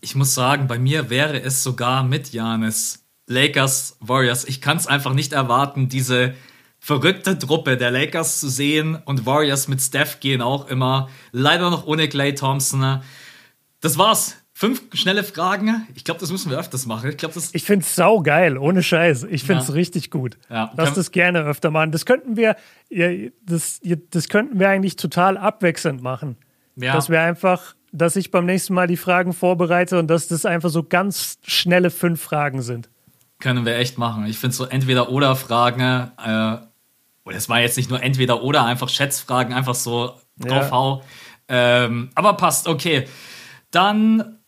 ich 0.00 0.14
muss 0.14 0.34
sagen, 0.34 0.66
bei 0.66 0.78
mir 0.78 1.10
wäre 1.10 1.40
es 1.40 1.62
sogar 1.62 2.02
mit 2.02 2.32
Janis. 2.32 3.07
Lakers, 3.28 3.96
Warriors. 4.00 4.44
Ich 4.44 4.60
kann 4.60 4.76
es 4.76 4.86
einfach 4.86 5.14
nicht 5.14 5.32
erwarten, 5.32 5.88
diese 5.88 6.34
verrückte 6.80 7.38
Truppe 7.38 7.76
der 7.76 7.90
Lakers 7.90 8.40
zu 8.40 8.48
sehen 8.48 8.96
und 9.04 9.26
Warriors 9.26 9.68
mit 9.68 9.80
Steph 9.80 10.20
gehen 10.20 10.40
auch 10.42 10.68
immer. 10.68 11.08
Leider 11.32 11.70
noch 11.70 11.86
ohne 11.86 12.08
Clay 12.08 12.34
Thompson. 12.34 13.00
Das 13.80 13.98
war's. 13.98 14.36
Fünf 14.54 14.82
schnelle 14.94 15.22
Fragen. 15.22 15.86
Ich 15.94 16.02
glaube, 16.02 16.18
das 16.18 16.32
müssen 16.32 16.50
wir 16.50 16.58
öfters 16.58 16.84
machen. 16.86 17.10
Ich 17.10 17.16
glaube, 17.16 17.34
das. 17.34 17.54
Ich 17.54 17.62
finde 17.62 17.84
es 17.84 17.94
saugeil, 17.94 18.58
ohne 18.58 18.82
Scheiß. 18.82 19.24
Ich 19.30 19.44
finde 19.44 19.62
es 19.62 19.68
Ja. 19.68 19.74
richtig 19.74 20.10
gut. 20.10 20.36
Ja. 20.50 20.72
Lass 20.76 20.94
das 20.94 21.12
gerne 21.12 21.42
öfter 21.44 21.70
machen. 21.70 21.92
Das 21.92 22.04
könnten 22.04 22.36
wir, 22.36 22.56
das, 23.46 23.80
das 24.10 24.28
könnten 24.28 24.58
wir 24.58 24.68
eigentlich 24.68 24.96
total 24.96 25.36
abwechselnd 25.36 26.02
machen. 26.02 26.36
Ja. 26.74 26.92
Dass 26.92 27.08
wir 27.08 27.20
einfach, 27.20 27.74
dass 27.92 28.16
ich 28.16 28.32
beim 28.32 28.46
nächsten 28.46 28.74
Mal 28.74 28.88
die 28.88 28.96
Fragen 28.96 29.32
vorbereite 29.32 29.96
und 29.98 30.08
dass 30.08 30.26
das 30.26 30.44
einfach 30.44 30.70
so 30.70 30.82
ganz 30.82 31.38
schnelle 31.46 31.90
fünf 31.90 32.20
Fragen 32.20 32.60
sind. 32.62 32.88
Können 33.40 33.64
wir 33.64 33.76
echt 33.76 33.98
machen. 33.98 34.26
Ich 34.26 34.38
finde 34.38 34.56
so 34.56 34.64
entweder 34.64 35.10
oder 35.10 35.36
Fragen. 35.36 35.80
Äh, 35.80 36.58
oder 37.24 37.36
es 37.36 37.48
war 37.48 37.60
jetzt 37.60 37.76
nicht 37.76 37.90
nur 37.90 38.02
entweder 38.02 38.42
oder, 38.42 38.64
einfach 38.64 38.88
Schätzfragen, 38.88 39.52
einfach 39.52 39.74
so 39.74 40.14
Ja. 40.42 40.60
draufhau. 40.60 41.02
Ähm, 41.48 42.10
aber 42.14 42.34
passt, 42.34 42.66
okay. 42.68 43.06
Dann 43.70 44.38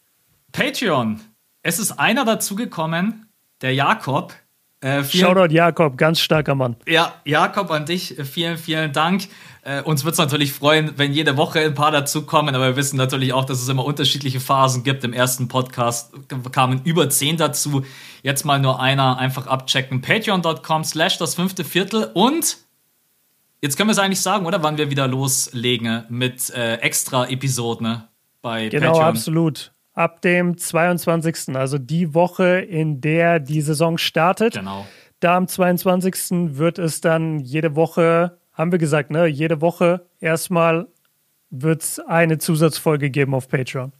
Patreon. 0.52 1.20
Es 1.62 1.78
ist 1.78 1.92
einer 1.92 2.24
dazugekommen, 2.24 3.26
der 3.60 3.74
Jakob. 3.74 4.34
Äh, 4.82 5.02
vielen, 5.04 5.26
Shoutout 5.26 5.52
Jakob, 5.52 5.98
ganz 5.98 6.20
starker 6.20 6.54
Mann. 6.54 6.74
ja, 6.88 7.12
Jakob, 7.26 7.70
an 7.70 7.84
dich 7.84 8.18
äh, 8.18 8.24
vielen, 8.24 8.56
vielen 8.56 8.92
Dank. 8.94 9.28
Äh, 9.62 9.82
uns 9.82 10.04
würde 10.04 10.12
es 10.12 10.18
natürlich 10.18 10.54
freuen, 10.54 10.94
wenn 10.96 11.12
jede 11.12 11.36
Woche 11.36 11.60
ein 11.60 11.74
paar 11.74 11.90
dazukommen, 11.90 12.54
aber 12.54 12.68
wir 12.68 12.76
wissen 12.76 12.96
natürlich 12.96 13.34
auch, 13.34 13.44
dass 13.44 13.60
es 13.60 13.68
immer 13.68 13.84
unterschiedliche 13.84 14.40
Phasen 14.40 14.82
gibt. 14.82 15.04
Im 15.04 15.12
ersten 15.12 15.48
Podcast 15.48 16.12
kamen 16.52 16.80
über 16.84 17.10
zehn 17.10 17.36
dazu. 17.36 17.84
Jetzt 18.22 18.44
mal 18.46 18.58
nur 18.58 18.80
einer, 18.80 19.18
einfach 19.18 19.46
abchecken. 19.46 20.00
Patreon.com 20.00 20.84
slash 20.84 21.18
das 21.18 21.34
fünfte 21.34 21.62
Viertel 21.64 22.10
und 22.14 22.56
jetzt 23.60 23.76
können 23.76 23.90
wir 23.90 23.92
es 23.92 23.98
eigentlich 23.98 24.22
sagen, 24.22 24.46
oder? 24.46 24.62
Wann 24.62 24.78
wir 24.78 24.88
wieder 24.88 25.06
loslegen 25.06 26.04
mit 26.08 26.48
äh, 26.54 26.76
extra 26.76 27.26
Episoden 27.28 28.04
bei 28.40 28.70
Genau, 28.70 28.92
Patreon. 28.92 29.04
absolut. 29.08 29.72
Ab 30.00 30.22
dem 30.22 30.56
22. 30.56 31.54
Also 31.56 31.76
die 31.76 32.14
Woche, 32.14 32.60
in 32.60 33.02
der 33.02 33.38
die 33.38 33.60
Saison 33.60 33.98
startet. 33.98 34.54
Genau. 34.54 34.86
Da 35.20 35.36
am 35.36 35.46
22. 35.46 36.56
wird 36.56 36.78
es 36.78 37.02
dann 37.02 37.38
jede 37.40 37.76
Woche, 37.76 38.38
haben 38.54 38.72
wir 38.72 38.78
gesagt, 38.78 39.10
ne, 39.10 39.26
jede 39.26 39.60
Woche 39.60 40.06
erstmal 40.18 40.86
wird 41.50 41.82
es 41.82 41.98
eine 41.98 42.38
Zusatzfolge 42.38 43.10
geben 43.10 43.34
auf 43.34 43.48
Patreon. 43.50 43.92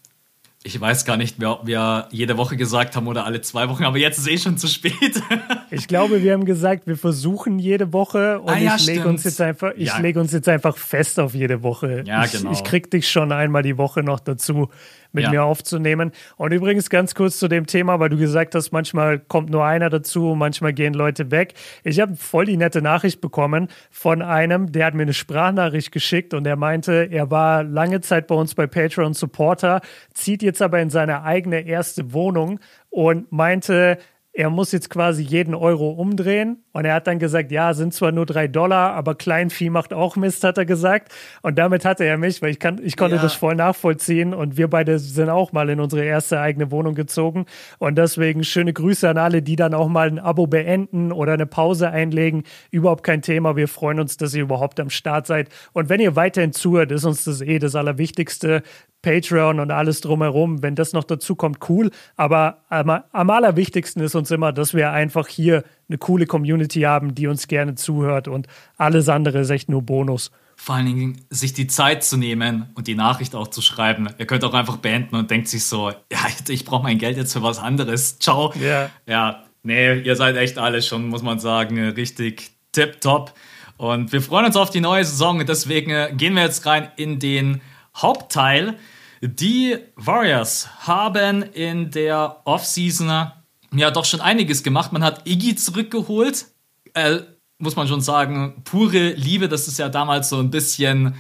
Ich 0.63 0.79
weiß 0.79 1.07
gar 1.07 1.17
nicht 1.17 1.39
mehr, 1.39 1.53
ob 1.53 1.67
wir 1.67 2.07
jede 2.11 2.37
Woche 2.37 2.57
gesagt 2.57 2.95
haben 2.95 3.07
oder 3.07 3.25
alle 3.25 3.41
zwei 3.41 3.69
Wochen, 3.71 3.85
aber 3.85 3.97
jetzt 3.97 4.19
ist 4.19 4.29
eh 4.29 4.37
schon 4.39 4.57
zu 4.59 4.69
spät. 4.69 4.95
Ich 5.73 5.87
glaube, 5.87 6.21
wir 6.25 6.33
haben 6.33 6.47
gesagt, 6.47 6.89
wir 6.89 6.97
versuchen 6.97 7.61
jede 7.61 7.93
Woche 7.93 8.41
und 8.41 8.51
Ah, 8.51 8.59
ja, 8.59 8.75
ich 8.75 8.87
lege 8.87 9.07
uns 9.07 9.23
jetzt 9.23 9.41
einfach, 9.41 9.71
ich 9.77 9.87
Ja. 9.87 9.99
lege 9.99 10.19
uns 10.19 10.33
jetzt 10.33 10.49
einfach 10.49 10.77
fest 10.77 11.21
auf 11.21 11.33
jede 11.33 11.63
Woche. 11.63 12.03
Ja, 12.07 12.25
ich, 12.25 12.33
genau. 12.33 12.51
ich 12.51 12.65
krieg 12.65 12.91
dich 12.91 13.09
schon 13.09 13.31
einmal 13.31 13.63
die 13.63 13.79
Woche 13.79 14.03
noch 14.03 14.19
dazu, 14.19 14.69
mit 15.13 15.25
Ja. 15.25 15.31
mir 15.31 15.45
aufzunehmen. 15.45 16.13
Und 16.37 16.53
übrigens 16.53 16.91
ganz 16.91 17.15
kurz 17.15 17.39
zu 17.39 17.49
dem 17.49 17.67
Thema, 17.67 18.01
weil 18.01 18.09
du 18.09 18.17
gesagt 18.17 18.55
hast, 18.55 18.73
manchmal 18.73 19.19
kommt 19.19 19.51
nur 19.51 19.65
einer 19.65 19.91
dazu, 19.91 20.35
manchmal 20.37 20.73
gehen 20.73 20.95
Leute 20.95 21.31
weg. 21.31 21.55
Ich 21.85 22.01
habe 22.01 22.17
voll 22.17 22.47
die 22.47 22.57
nette 22.57 22.83
Nachricht 22.83 23.21
bekommen 23.21 23.69
von 23.91 24.23
einem, 24.23 24.73
der 24.73 24.87
hat 24.87 24.95
mir 24.95 25.03
eine 25.03 25.15
Sprachnachricht 25.15 25.93
geschickt 25.93 26.35
und 26.35 26.47
er 26.47 26.57
meinte, 26.57 27.09
er 27.11 27.31
war 27.31 27.63
lange 27.63 28.01
Zeit 28.01 28.27
bei 28.27 28.35
uns 28.35 28.55
bei 28.55 28.67
Patreon 28.67 29.15
Supporter, 29.15 29.81
zieht 30.15 30.43
jetzt 30.43 30.63
aber 30.63 30.81
in 30.81 30.91
seine 30.91 31.23
eigene 31.23 31.61
erste 31.61 32.13
Wohnung 32.13 32.61
und 32.91 33.31
meinte, 33.33 33.99
er 34.33 34.49
muss 34.49 34.71
jetzt 34.71 34.91
quasi 34.91 35.23
jeden 35.23 35.55
Euro 35.55 35.91
umdrehen 35.91 36.63
Und 36.73 36.85
er 36.85 36.95
hat 36.95 37.09
dann 37.09 37.19
gesagt, 37.19 37.51
ja, 37.51 37.75
sind 37.75 37.93
zwar 37.93 38.13
nur 38.13 38.27
drei 38.27 38.47
Dollar, 38.47 38.95
aber 38.95 39.17
Kleinvieh 39.17 39.71
macht 39.71 39.93
auch 39.93 40.15
Mist, 40.15 40.45
hat 40.45 40.57
er 40.57 40.65
gesagt. 40.65 41.13
Und 41.43 41.59
damit 41.59 41.85
hatte 41.85 42.05
er 42.05 42.17
mich, 42.17 42.41
weil 42.41 42.51
ich, 42.51 42.61
kann, 42.61 42.81
ich 42.81 42.97
konnte 42.97 43.17
ja. 43.17 43.23
das 43.23 43.35
voll 43.35 43.57
nachvollziehen. 43.57 44.33
Und 44.33 44.57
wir 44.57 44.69
beide 44.69 45.01
sind 45.01 45.31
auch 45.31 45.51
mal 45.51 45.69
in 45.69 45.81
unsere 45.81 46.05
erste 46.05 46.41
eigene 46.41 46.71
Wohnung 46.71 46.95
gezogen. 46.95 47.47
Und 47.79 47.99
deswegen 47.99 48.45
schöne 48.45 48.73
Grüße 48.73 49.09
an 49.09 49.19
alle, 49.19 49.43
die 49.43 49.57
dann 49.57 49.75
auch 49.75 49.89
mal 49.89 50.07
ein 50.07 50.21
Abo 50.21 50.47
beenden 50.47 51.11
oder 51.11 51.33
eine 51.33 51.47
Pause 51.47 51.91
einlegen. 51.91 52.45
Überhaupt 52.71 53.03
kein 53.03 53.23
Thema. 53.23 53.57
Wir 53.57 53.67
freuen 53.67 53.99
uns, 53.99 54.17
dass 54.17 54.33
ihr 54.35 54.43
überhaupt 54.43 54.79
am 54.79 54.91
Start 54.91 55.27
seid. 55.27 55.49
Und 55.73 55.89
wenn 55.89 56.01
ihr 56.01 56.15
weiterhin 56.15 56.53
zuhört, 56.53 56.93
ist 56.93 57.05
uns 57.05 57.25
das 57.25 57.41
eh 57.41 57.59
das 57.59 57.75
Allerwichtigste. 57.75 58.63
Patreon 59.03 59.61
und 59.61 59.71
alles 59.71 60.01
drumherum, 60.03 60.63
wenn 60.63 60.75
das 60.75 60.93
noch 60.93 61.05
dazu 61.05 61.35
kommt, 61.35 61.69
cool. 61.71 61.91
Aber 62.17 62.59
am, 62.69 62.91
am 63.13 63.31
allerwichtigsten 63.31 64.03
ist 64.03 64.15
uns 64.15 64.20
immer, 64.29 64.53
dass 64.53 64.75
wir 64.75 64.91
einfach 64.93 65.29
hier 65.29 65.65
eine 65.89 65.99
coole 65.99 66.27
Community 66.27 66.81
haben, 66.83 67.15
die 67.15 67.27
uns 67.27 67.49
gerne 67.49 67.77
zuhört 67.77 68.29
und 68.29 68.47
alles 68.77 69.09
andere 69.09 69.41
ist 69.41 69.51
echt 69.51 69.69
nur 69.69 69.83
Bonus. 69.83 70.31
Vor 70.57 70.75
allen 70.75 70.87
Dingen 70.87 71.25
sich 71.31 71.55
die 71.55 71.67
Zeit 71.67 72.05
zu 72.05 72.19
nehmen 72.19 72.69
und 72.75 72.87
die 72.87 72.95
Nachricht 72.95 73.35
auch 73.35 73.49
zu 73.49 73.63
schreiben. 73.63 74.11
Ihr 74.19 74.27
könnt 74.27 74.45
auch 74.45 74.53
einfach 74.53 74.77
beenden 74.77 75.17
und 75.17 75.31
denkt 75.31 75.49
sich 75.49 75.65
so, 75.65 75.89
ja, 75.89 76.19
ich 76.49 76.67
brauche 76.67 76.83
mein 76.83 76.99
Geld 76.99 77.17
jetzt 77.17 77.33
für 77.33 77.43
was 77.43 77.59
anderes. 77.59 78.19
Ciao. 78.19 78.53
Yeah. 78.61 78.91
Ja, 79.07 79.45
nee, 79.63 80.01
ihr 80.01 80.17
seid 80.17 80.37
echt 80.37 80.59
alle 80.59 80.83
schon, 80.83 81.09
muss 81.09 81.23
man 81.23 81.39
sagen, 81.39 81.79
richtig 81.91 82.51
tipptopp. 82.73 83.33
Und 83.79 84.13
wir 84.13 84.21
freuen 84.21 84.45
uns 84.45 84.57
auf 84.57 84.69
die 84.69 84.83
neue 84.83 85.05
Saison. 85.05 85.47
Deswegen 85.47 86.19
gehen 86.19 86.35
wir 86.35 86.43
jetzt 86.43 86.67
rein 86.67 86.89
in 86.97 87.19
den 87.19 87.63
Hauptteil. 87.97 88.77
Die 89.23 89.77
Warriors 89.97 90.69
haben 90.87 91.43
in 91.43 91.91
der 91.91 92.43
Offseason 92.45 93.31
ja 93.75 93.91
doch 93.91 94.05
schon 94.05 94.21
einiges 94.21 94.63
gemacht. 94.63 94.93
Man 94.93 95.05
hat 95.05 95.27
Iggy 95.27 95.57
zurückgeholt. 95.57 96.47
Äh, 96.95 97.21
muss 97.59 97.77
man 97.77 97.89
schon 97.89 98.01
sagen, 98.01 98.63
pure 98.65 99.11
Liebe. 99.13 99.49
Das 99.49 99.69
ist 99.69 99.79
ja 99.79 99.89
damals 99.89 100.29
so 100.29 100.39
ein 100.39 100.51
bisschen 100.51 101.15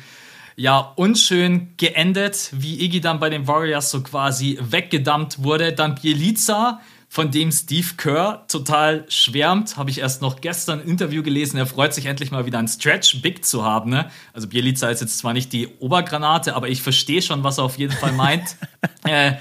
ja 0.57 0.78
unschön 0.97 1.75
geendet, 1.76 2.50
wie 2.52 2.83
Iggy 2.85 3.00
dann 3.00 3.21
bei 3.21 3.30
den 3.30 3.47
Warriors 3.47 3.90
so 3.90 4.02
quasi 4.02 4.59
weggedammt 4.61 5.42
wurde. 5.42 5.73
Dann 5.73 5.95
Bielica 5.95 6.80
von 7.12 7.32
dem 7.32 7.50
Steve 7.50 7.88
Kerr 7.96 8.44
total 8.46 9.04
schwärmt. 9.08 9.76
Habe 9.76 9.90
ich 9.90 9.98
erst 9.98 10.22
noch 10.22 10.40
gestern 10.40 10.80
ein 10.80 10.86
Interview 10.86 11.24
gelesen. 11.24 11.56
Er 11.56 11.66
freut 11.66 11.92
sich 11.92 12.06
endlich 12.06 12.30
mal 12.30 12.46
wieder 12.46 12.60
ein 12.60 12.68
Stretch 12.68 13.20
Big 13.20 13.44
zu 13.44 13.64
haben. 13.64 13.90
Ne? 13.90 14.08
Also 14.32 14.46
Bielica 14.46 14.88
ist 14.88 15.00
jetzt 15.00 15.18
zwar 15.18 15.32
nicht 15.32 15.52
die 15.52 15.66
Obergranate, 15.80 16.54
aber 16.54 16.68
ich 16.68 16.82
verstehe 16.82 17.20
schon, 17.20 17.42
was 17.42 17.58
er 17.58 17.64
auf 17.64 17.78
jeden 17.78 17.92
Fall 17.92 18.12
meint. 18.12 18.54
äh, 19.08 19.32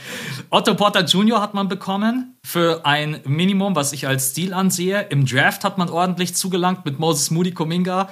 Otto 0.50 0.74
Porter 0.74 1.06
Jr. 1.06 1.40
hat 1.40 1.54
man 1.54 1.68
bekommen 1.68 2.36
für 2.44 2.88
ein 2.88 3.20
Minimum, 3.26 3.76
was 3.76 3.94
ich 3.94 4.08
als 4.08 4.32
Stil 4.32 4.56
ansehe. 4.56 5.04
Im 5.12 5.28
Draft 5.28 5.64
hat 5.64 5.78
man 5.78 5.90
ordentlich 5.90 6.34
zugelangt 6.34 6.86
mit 6.86 6.98
Moses 6.98 7.30
Moody 7.30 7.52
Kuminga. 7.52 8.10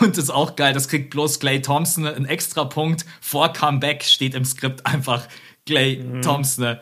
Und 0.00 0.18
ist 0.18 0.30
auch 0.30 0.56
geil, 0.56 0.74
das 0.74 0.88
kriegt 0.88 1.10
bloß 1.10 1.38
Clay 1.38 1.62
Thompson. 1.62 2.04
Ein 2.04 2.24
extra 2.24 2.64
Punkt 2.64 3.06
vor 3.20 3.52
Comeback 3.52 4.02
steht 4.02 4.34
im 4.34 4.44
Skript 4.44 4.84
einfach 4.84 5.28
Clay 5.66 6.02
mhm. 6.02 6.20
Thompson. 6.20 6.78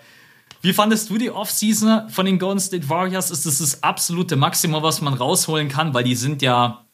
Wie 0.67 0.73
fandest 0.73 1.11
du 1.11 1.17
die 1.17 1.31
Offseason 1.31 2.11
von 2.11 2.27
den 2.27 2.41
Golden 2.41 2.59
State 2.59 2.89
Warriors? 2.89 3.31
Ist 3.31 3.47
das 3.47 3.59
das 3.59 3.85
absolute 3.85 4.35
Maximum, 4.35 4.83
was 4.83 5.01
man 5.01 5.15
rausholen 5.15 5.69
kann? 5.69 5.95
Weil 5.95 6.03
die 6.03 6.17
sind 6.17 6.43
ja 6.43 6.85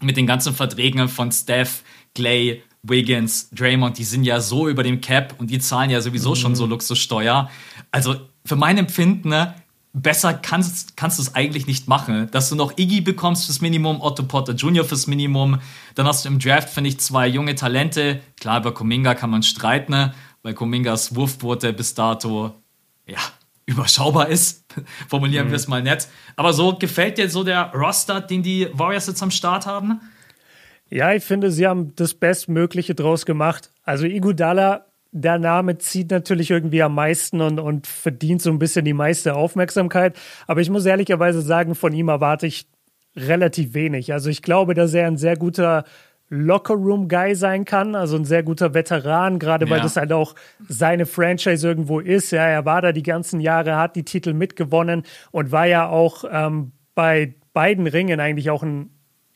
mit 0.00 0.16
den 0.16 0.26
ganzen 0.26 0.52
Verträgen 0.52 1.08
von 1.08 1.30
Steph, 1.30 1.84
Clay, 2.12 2.64
Wiggins, 2.82 3.48
Draymond, 3.50 3.98
die 3.98 4.02
sind 4.02 4.24
ja 4.24 4.40
so 4.40 4.68
über 4.68 4.82
dem 4.82 5.00
Cap 5.00 5.36
und 5.38 5.48
die 5.48 5.60
zahlen 5.60 5.90
ja 5.90 6.00
sowieso 6.00 6.30
mhm. 6.30 6.34
schon 6.34 6.56
so 6.56 6.66
Luxussteuer. 6.66 7.48
Also 7.92 8.16
für 8.44 8.56
mein 8.56 8.78
Empfinden, 8.78 9.28
ne, 9.28 9.54
besser 9.92 10.34
kannst, 10.34 10.96
kannst 10.96 11.18
du 11.18 11.22
es 11.22 11.36
eigentlich 11.36 11.68
nicht 11.68 11.86
machen. 11.86 12.28
Dass 12.32 12.48
du 12.48 12.56
noch 12.56 12.78
Iggy 12.78 13.00
bekommst 13.00 13.46
fürs 13.46 13.60
Minimum, 13.60 14.00
Otto 14.00 14.24
Potter 14.24 14.54
Jr. 14.54 14.84
fürs 14.84 15.06
Minimum. 15.06 15.60
Dann 15.94 16.08
hast 16.08 16.24
du 16.24 16.28
im 16.30 16.40
Draft, 16.40 16.70
finde 16.70 16.90
ich, 16.90 16.98
zwei 16.98 17.28
junge 17.28 17.54
Talente. 17.54 18.22
Klar, 18.40 18.58
über 18.58 18.74
Kuminga 18.74 19.14
kann 19.14 19.30
man 19.30 19.44
streiten, 19.44 19.92
ne? 19.92 20.14
weil 20.42 20.54
Kumingas 20.54 21.14
Wurfquote 21.14 21.72
bis 21.72 21.94
dato 21.94 22.59
ja, 23.10 23.18
überschaubar 23.66 24.28
ist. 24.28 24.64
Formulieren 25.08 25.46
mhm. 25.46 25.50
wir 25.50 25.56
es 25.56 25.68
mal 25.68 25.82
nett. 25.82 26.08
Aber 26.36 26.52
so 26.52 26.76
gefällt 26.76 27.18
dir 27.18 27.28
so 27.28 27.44
der 27.44 27.72
Roster, 27.74 28.20
den 28.20 28.42
die 28.42 28.68
Warriors 28.72 29.06
jetzt 29.06 29.22
am 29.22 29.30
Start 29.30 29.66
haben? 29.66 30.00
Ja, 30.88 31.12
ich 31.12 31.24
finde, 31.24 31.50
sie 31.50 31.66
haben 31.66 31.94
das 31.94 32.14
Bestmögliche 32.14 32.94
draus 32.94 33.24
gemacht. 33.24 33.70
Also 33.84 34.06
Igudala, 34.06 34.86
der 35.12 35.38
Name 35.38 35.78
zieht 35.78 36.10
natürlich 36.10 36.50
irgendwie 36.50 36.82
am 36.82 36.94
meisten 36.94 37.40
und, 37.40 37.60
und 37.60 37.86
verdient 37.86 38.42
so 38.42 38.50
ein 38.50 38.58
bisschen 38.58 38.84
die 38.84 38.92
meiste 38.92 39.34
Aufmerksamkeit. 39.34 40.18
Aber 40.46 40.60
ich 40.60 40.70
muss 40.70 40.86
ehrlicherweise 40.86 41.42
sagen, 41.42 41.74
von 41.74 41.92
ihm 41.92 42.08
erwarte 42.08 42.46
ich 42.46 42.66
relativ 43.16 43.74
wenig. 43.74 44.12
Also 44.12 44.30
ich 44.30 44.42
glaube, 44.42 44.74
dass 44.74 44.94
er 44.94 45.06
ein 45.06 45.16
sehr 45.16 45.36
guter 45.36 45.84
Lockerroom-Guy 46.30 47.34
sein 47.34 47.64
kann, 47.64 47.94
also 47.94 48.16
ein 48.16 48.24
sehr 48.24 48.42
guter 48.42 48.72
Veteran, 48.72 49.38
gerade 49.38 49.68
weil 49.68 49.78
ja. 49.78 49.82
das 49.82 49.96
halt 49.96 50.12
auch 50.12 50.34
seine 50.68 51.04
Franchise 51.04 51.66
irgendwo 51.66 51.98
ist. 51.98 52.30
Ja, 52.30 52.46
er 52.46 52.64
war 52.64 52.80
da 52.80 52.92
die 52.92 53.02
ganzen 53.02 53.40
Jahre, 53.40 53.76
hat 53.76 53.96
die 53.96 54.04
Titel 54.04 54.32
mitgewonnen 54.32 55.02
und 55.32 55.50
war 55.50 55.66
ja 55.66 55.88
auch 55.88 56.24
ähm, 56.30 56.72
bei 56.94 57.34
beiden 57.52 57.88
Ringen 57.88 58.20
eigentlich 58.20 58.48
auch 58.50 58.62
ein 58.62 58.90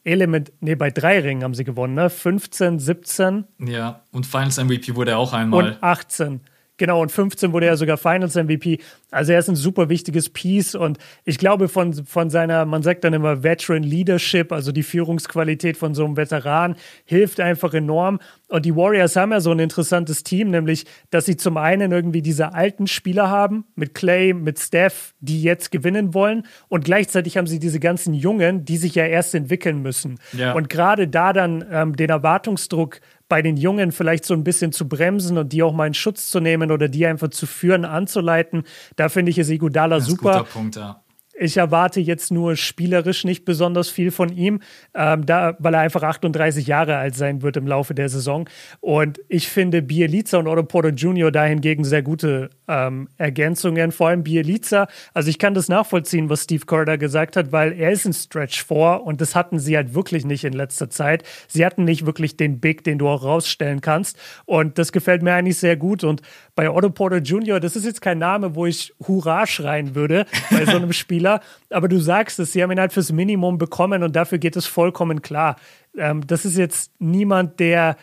Element, 0.04 0.52
nee, 0.60 0.74
bei 0.74 0.90
drei 0.90 1.18
Ringen 1.20 1.42
haben 1.42 1.54
sie 1.54 1.64
gewonnen, 1.64 1.94
ne? 1.94 2.10
15, 2.10 2.78
17. 2.78 3.44
Ja, 3.58 4.02
und 4.12 4.26
Finals 4.26 4.62
MVP 4.62 4.94
wurde 4.94 5.12
er 5.12 5.18
auch 5.18 5.32
einmal. 5.32 5.68
Und 5.68 5.82
18. 5.82 6.42
Genau, 6.76 7.00
und 7.00 7.12
15 7.12 7.52
wurde 7.52 7.66
er 7.66 7.76
sogar 7.76 7.96
Finals 7.96 8.34
MVP. 8.34 8.80
Also 9.12 9.32
er 9.32 9.38
ist 9.38 9.48
ein 9.48 9.54
super 9.54 9.88
wichtiges 9.88 10.28
Piece 10.28 10.74
und 10.74 10.98
ich 11.24 11.38
glaube 11.38 11.68
von, 11.68 11.92
von 12.04 12.30
seiner, 12.30 12.64
man 12.64 12.82
sagt 12.82 13.04
dann 13.04 13.12
immer 13.12 13.44
Veteran 13.44 13.84
Leadership, 13.84 14.50
also 14.50 14.72
die 14.72 14.82
Führungsqualität 14.82 15.76
von 15.76 15.94
so 15.94 16.04
einem 16.04 16.16
Veteran, 16.16 16.74
hilft 17.04 17.38
einfach 17.38 17.74
enorm. 17.74 18.18
Und 18.48 18.66
die 18.66 18.74
Warriors 18.74 19.14
haben 19.14 19.30
ja 19.30 19.40
so 19.40 19.52
ein 19.52 19.60
interessantes 19.60 20.24
Team, 20.24 20.50
nämlich, 20.50 20.84
dass 21.10 21.26
sie 21.26 21.36
zum 21.36 21.56
einen 21.56 21.92
irgendwie 21.92 22.22
diese 22.22 22.54
alten 22.54 22.88
Spieler 22.88 23.30
haben, 23.30 23.64
mit 23.76 23.94
Clay, 23.94 24.34
mit 24.34 24.58
Steph, 24.58 25.14
die 25.20 25.42
jetzt 25.42 25.70
gewinnen 25.70 26.12
wollen 26.12 26.44
und 26.68 26.84
gleichzeitig 26.84 27.36
haben 27.36 27.46
sie 27.46 27.60
diese 27.60 27.78
ganzen 27.78 28.14
Jungen, 28.14 28.64
die 28.64 28.78
sich 28.78 28.96
ja 28.96 29.06
erst 29.06 29.34
entwickeln 29.36 29.80
müssen. 29.80 30.18
Ja. 30.32 30.54
Und 30.54 30.68
gerade 30.68 31.06
da 31.06 31.32
dann 31.32 31.64
ähm, 31.70 31.94
den 31.94 32.10
Erwartungsdruck 32.10 33.00
bei 33.34 33.42
den 33.42 33.56
Jungen 33.56 33.90
vielleicht 33.90 34.24
so 34.24 34.32
ein 34.32 34.44
bisschen 34.44 34.70
zu 34.70 34.88
bremsen 34.88 35.38
und 35.38 35.52
die 35.52 35.64
auch 35.64 35.72
mal 35.72 35.88
in 35.88 35.94
Schutz 35.94 36.30
zu 36.30 36.38
nehmen 36.38 36.70
oder 36.70 36.86
die 36.86 37.04
einfach 37.04 37.30
zu 37.30 37.48
führen, 37.48 37.84
anzuleiten. 37.84 38.62
Da 38.94 39.08
finde 39.08 39.32
ich 39.32 39.38
es 39.38 39.50
Igudala 39.50 39.98
super. 39.98 40.38
Guter 40.38 40.44
Punkt, 40.44 40.76
ja. 40.76 41.03
Ich 41.36 41.56
erwarte 41.56 42.00
jetzt 42.00 42.30
nur 42.30 42.54
spielerisch 42.56 43.24
nicht 43.24 43.44
besonders 43.44 43.88
viel 43.88 44.12
von 44.12 44.30
ihm, 44.30 44.60
ähm, 44.94 45.26
da, 45.26 45.56
weil 45.58 45.74
er 45.74 45.80
einfach 45.80 46.02
38 46.02 46.66
Jahre 46.66 46.96
alt 46.96 47.16
sein 47.16 47.42
wird 47.42 47.56
im 47.56 47.66
Laufe 47.66 47.94
der 47.94 48.08
Saison. 48.08 48.48
Und 48.80 49.20
ich 49.28 49.48
finde 49.48 49.82
Bielica 49.82 50.38
und 50.38 50.46
Otto 50.46 50.62
Porter 50.62 50.90
Jr. 50.90 51.32
dahingegen 51.32 51.84
sehr 51.84 52.02
gute 52.02 52.50
ähm, 52.68 53.08
Ergänzungen. 53.18 53.90
Vor 53.90 54.08
allem 54.08 54.22
Bielica. 54.22 54.86
Also 55.12 55.28
ich 55.28 55.38
kann 55.38 55.54
das 55.54 55.68
nachvollziehen, 55.68 56.28
was 56.30 56.44
Steve 56.44 56.66
Kerr 56.66 56.84
da 56.84 56.96
gesagt 56.96 57.36
hat, 57.36 57.50
weil 57.50 57.72
er 57.72 57.90
ist 57.90 58.04
ein 58.04 58.12
Stretch 58.12 58.64
vor 58.64 59.04
und 59.04 59.20
das 59.20 59.34
hatten 59.34 59.58
sie 59.58 59.76
halt 59.76 59.94
wirklich 59.94 60.24
nicht 60.24 60.44
in 60.44 60.52
letzter 60.52 60.88
Zeit. 60.88 61.24
Sie 61.48 61.66
hatten 61.66 61.84
nicht 61.84 62.06
wirklich 62.06 62.36
den 62.36 62.60
Big, 62.60 62.84
den 62.84 62.98
du 62.98 63.08
auch 63.08 63.24
rausstellen 63.24 63.80
kannst. 63.80 64.18
Und 64.44 64.78
das 64.78 64.92
gefällt 64.92 65.22
mir 65.22 65.34
eigentlich 65.34 65.58
sehr 65.58 65.76
gut. 65.76 66.04
Und 66.04 66.22
bei 66.54 66.70
Otto 66.70 66.90
Porter 66.90 67.18
Jr., 67.18 67.58
das 67.58 67.74
ist 67.74 67.84
jetzt 67.84 68.00
kein 68.00 68.18
Name, 68.18 68.54
wo 68.54 68.66
ich 68.66 68.94
Hurra 69.06 69.46
schreien 69.46 69.94
würde 69.94 70.26
bei 70.50 70.64
so 70.64 70.76
einem 70.76 70.92
Spieler, 71.24 71.40
aber 71.70 71.88
du 71.88 71.98
sagst 71.98 72.38
es, 72.38 72.52
sie 72.52 72.62
haben 72.62 72.70
ihn 72.70 72.80
halt 72.80 72.92
fürs 72.92 73.12
Minimum 73.12 73.58
bekommen 73.58 74.02
und 74.02 74.14
dafür 74.14 74.38
geht 74.38 74.56
es 74.56 74.66
vollkommen 74.66 75.22
klar. 75.22 75.56
Ähm, 75.96 76.26
das 76.26 76.44
ist 76.44 76.56
jetzt 76.56 76.92
niemand, 76.98 77.60
der 77.60 77.96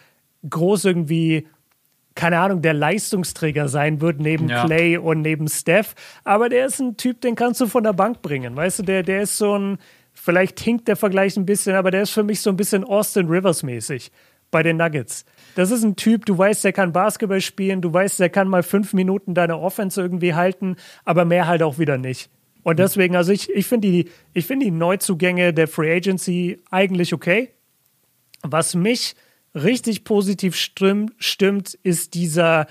groß 0.50 0.86
irgendwie 0.86 1.48
keine 2.13 2.40
Ahnung, 2.40 2.62
der 2.62 2.74
Leistungsträger 2.74 3.70
sein 3.70 4.01
wird 4.01 4.20
neben 4.20 4.50
ja. 4.50 4.66
Clay 4.66 4.98
und 4.98 5.22
neben 5.22 5.48
Steph. 5.48 5.96
Aber 6.25 6.50
der 6.50 6.66
ist 6.66 6.82
ein 6.82 6.98
Typ, 6.98 7.22
den 7.22 7.36
kannst 7.36 7.62
du 7.62 7.68
von 7.68 7.86
der 7.86 7.94
Bank 7.94 8.22
bringen. 8.22 8.54
Weißt 8.54 8.80
du, 8.80 8.84
der, 8.84 9.04
der 9.04 9.22
ist 9.22 9.38
so 9.38 9.58
ein, 9.58 9.78
vielleicht 10.13 10.60
hinkt 10.60 10.90
der 10.90 10.98
Vergleich 10.98 11.38
ein 11.38 11.46
bisschen, 11.46 11.74
aber 11.74 11.90
der 11.90 12.01
ist 12.01 12.12
für 12.12 12.24
mich 12.24 12.42
so 12.42 12.50
ein 12.50 12.58
bisschen 12.58 12.84
Austin 12.84 13.30
Rivers 13.30 13.63
mäßig 13.63 14.12
bei 14.51 14.62
den 14.62 14.75
Nuggets. 14.75 15.24
Das 15.56 15.72
ist 15.72 15.86
ein 15.86 15.96
Typ, 15.96 16.25
du 16.25 16.38
weißt, 16.38 16.66
der 16.66 16.74
kann 16.74 16.92
Basketball 16.92 17.40
spielen, 17.40 17.80
du 17.80 17.94
weißt, 17.94 18.20
der 18.20 18.30
kann 18.30 18.50
mal 18.50 18.62
fünf 18.62 18.92
Minuten 18.92 19.34
deine 19.34 19.58
Offense 19.58 20.01
irgendwie 20.01 20.34
halten, 20.34 20.75
aber 21.06 21.24
mehr 21.24 21.48
halt 21.48 21.63
auch 21.63 21.80
wieder 21.80 21.98
nicht. 21.98 22.30
Und 22.63 22.80
deswegen, 22.80 23.15
also 23.15 23.32
ich, 23.32 23.50
ich 23.50 23.65
finde 23.65 23.89
die, 24.34 24.41
find 24.41 24.62
die 24.62 24.72
Neuzugänge 24.72 25.53
der 25.53 25.68
Free 25.68 25.96
Agency 25.96 26.60
eigentlich 26.70 27.13
okay. 27.13 27.50
Was 28.44 28.75
mich 28.75 29.15
richtig 29.56 30.03
positiv 30.03 30.56
stimmt, 30.56 31.13
stimmt 31.18 31.74
ist, 31.84 32.13
dieser, 32.13 32.68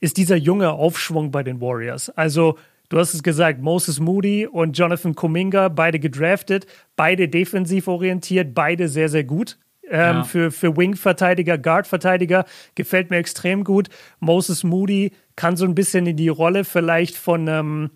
ist 0.00 0.16
dieser 0.16 0.36
junge 0.36 0.70
Aufschwung 0.72 1.30
bei 1.30 1.42
den 1.42 1.60
Warriors. 1.60 2.10
Also, 2.10 2.58
du 2.88 2.98
hast 2.98 3.14
es 3.14 3.22
gesagt, 3.22 3.60
Moses 3.60 4.00
Moody 4.00 4.46
und 4.46 4.76
Jonathan 4.76 5.14
Kuminga, 5.14 5.68
beide 5.68 5.98
gedraftet, 5.98 6.66
beide 6.96 7.28
defensiv 7.28 7.88
orientiert, 7.88 8.54
beide 8.54 8.88
sehr, 8.88 9.08
sehr 9.08 9.24
gut 9.24 9.58
ähm, 9.90 10.16
ja. 10.16 10.24
für, 10.24 10.50
für 10.50 10.76
Wing-Verteidiger, 10.76 11.58
Guard-Verteidiger. 11.58 12.44
Gefällt 12.74 13.10
mir 13.10 13.16
extrem 13.16 13.64
gut. 13.64 13.88
Moses 14.20 14.64
Moody 14.64 15.12
kann 15.36 15.56
so 15.56 15.64
ein 15.64 15.74
bisschen 15.74 16.06
in 16.06 16.16
die 16.16 16.28
Rolle 16.28 16.64
vielleicht 16.64 17.16
von, 17.16 17.48
ähm, 17.48 17.90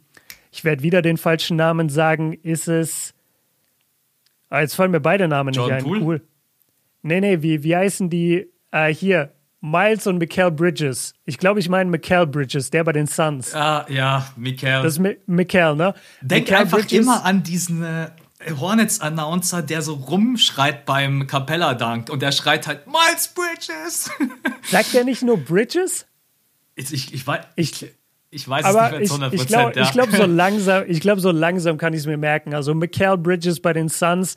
ich 0.53 0.63
werde 0.63 0.85
wieder 0.85 1.03
den 1.03 1.17
falschen 1.17 1.57
Namen 1.57 1.89
sagen, 1.89 2.35
ist 2.35 2.69
es 2.69 3.15
Ah, 4.53 4.61
jetzt 4.61 4.75
fallen 4.75 4.91
mir 4.91 5.01
beide 5.01 5.29
Namen 5.29 5.55
Jordan 5.55 5.79
nicht 5.79 5.87
ein. 5.87 5.89
Poole? 5.89 6.01
Cool. 6.05 6.23
Nee, 7.01 7.23
nee, 7.23 7.41
wie, 7.41 7.63
wie 7.63 7.75
heißen 7.75 8.11
die? 8.11 8.49
Äh, 8.71 8.93
hier, 8.93 9.33
Miles 9.63 10.07
und 10.07 10.19
Mikael 10.19 10.51
Bridges. 10.51 11.15
Ich 11.25 11.39
glaube, 11.39 11.59
ich 11.59 11.71
meine 11.71 11.89
Mikael 11.89 12.27
Bridges, 12.27 12.69
der 12.69 12.85
bei 12.85 12.93
den 12.93 13.07
Suns. 13.07 13.55
Ah, 13.55 13.87
ja, 13.89 14.31
Mikael. 14.37 14.83
Das 14.83 14.95
ist 14.95 14.99
Mi 14.99 15.17
Mikael, 15.27 15.75
ne? 15.75 15.95
Denk 16.21 16.45
Mikael 16.45 16.63
einfach 16.65 16.81
Bridges. 16.81 16.99
immer 16.99 17.25
an 17.25 17.43
diesen 17.43 17.83
äh, 17.83 18.11
Hornets-Announcer, 18.61 19.63
der 19.63 19.81
so 19.81 19.95
rumschreit 19.95 20.85
beim 20.85 21.27
Capella-Dank 21.27 22.11
und 22.11 22.21
der 22.21 22.33
schreit 22.33 22.67
halt 22.67 22.87
Miles 22.87 23.29
Bridges. 23.29 24.11
Sagt 24.65 24.93
der 24.93 25.05
nicht 25.05 25.23
nur 25.23 25.39
Bridges? 25.39 26.05
Ich, 26.75 26.93
ich, 26.93 27.15
ich 27.15 27.27
weiß. 27.27 27.47
Ich, 27.57 27.87
ich 28.33 28.49
weiß 28.49 28.65
aber 28.65 28.95
es 28.95 29.11
nicht 29.11 29.21
mehr 29.21 29.31
zu 29.31 29.35
100%. 29.35 29.35
Ich, 29.35 29.41
ich 29.43 29.47
glaube, 29.47 29.79
ja. 29.79 29.91
glaub, 29.91 30.11
so 30.11 30.25
langsam, 30.27 30.85
ich 30.89 31.01
glaube, 31.01 31.21
so 31.21 31.31
langsam 31.31 31.77
kann 31.77 31.93
ich 31.93 32.01
es 32.01 32.07
mir 32.07 32.17
merken. 32.17 32.55
Also 32.55 32.75
Mikael 32.75 33.19
Bridges 33.19 33.61
bei 33.61 33.75
den 33.75 33.91
Suns, 33.91 34.37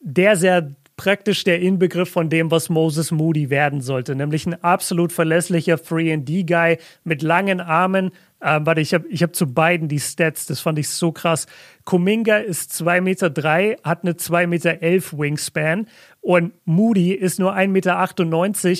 der 0.00 0.36
sehr 0.36 0.74
praktisch 0.96 1.44
der 1.44 1.62
Inbegriff 1.62 2.10
von 2.10 2.28
dem, 2.28 2.50
was 2.50 2.68
Moses 2.68 3.10
Moody 3.10 3.48
werden 3.48 3.80
sollte, 3.80 4.14
nämlich 4.14 4.44
ein 4.44 4.62
absolut 4.62 5.12
verlässlicher 5.12 5.76
3D-Guy 5.76 6.76
mit 7.04 7.22
langen 7.22 7.62
Armen. 7.62 8.10
Ähm, 8.42 8.66
warte, 8.66 8.82
ich 8.82 8.92
habe 8.92 9.08
ich 9.08 9.22
hab 9.22 9.34
zu 9.34 9.46
beiden 9.46 9.88
die 9.88 10.00
Stats, 10.00 10.44
das 10.44 10.60
fand 10.60 10.78
ich 10.78 10.90
so 10.90 11.10
krass. 11.10 11.46
Kuminga 11.86 12.36
ist 12.36 12.72
2,3 12.72 13.00
Meter, 13.00 13.30
drei, 13.30 13.76
hat 13.82 14.02
eine 14.02 14.12
2,11 14.12 14.46
Meter 14.48 14.82
elf 14.82 15.14
Wingspan 15.16 15.86
und 16.20 16.52
Moody 16.66 17.12
ist 17.12 17.38
nur 17.38 17.54
1,98 17.54 17.68
Meter, 17.68 17.96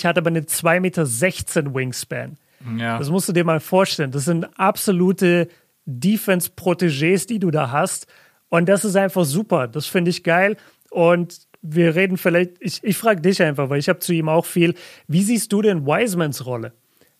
hat 0.09 0.19
aber 0.19 0.29
eine 0.29 0.41
2,16 0.43 0.81
Meter 0.81 1.07
sechzehn 1.07 1.75
Wingspan. 1.75 2.37
Ja. 2.79 2.99
Das 2.99 3.11
musst 3.11 3.29
du 3.29 3.33
dir 3.33 3.45
mal 3.45 3.61
vorstellen. 3.61 4.11
Das 4.11 4.25
sind 4.25 4.59
absolute 4.59 5.49
Defense-Protégés, 5.87 7.27
die 7.27 7.39
du 7.39 7.51
da 7.51 7.71
hast. 7.71 8.07
Und 8.49 8.69
das 8.69 8.85
ist 8.85 8.97
einfach 8.97 9.25
super. 9.25 9.69
Das 9.69 9.87
finde 9.87 10.11
ich 10.11 10.25
geil. 10.25 10.57
Und 10.91 11.49
wir 11.63 11.95
reden 11.95 12.17
vielleicht, 12.17 12.53
ich, 12.61 12.83
ich 12.83 12.97
frage 12.97 13.21
dich 13.21 13.43
einfach, 13.43 13.71
weil 13.71 13.79
ich 13.79 13.89
habe 13.89 13.99
zu 13.99 14.13
ihm 14.13 14.29
auch 14.29 14.47
viel. 14.47 14.75
Wie 15.07 15.23
siehst 15.23 15.53
du 15.53 15.63
denn 15.63 15.87
Wisemans 15.87 16.47
Rolle? 16.47 16.73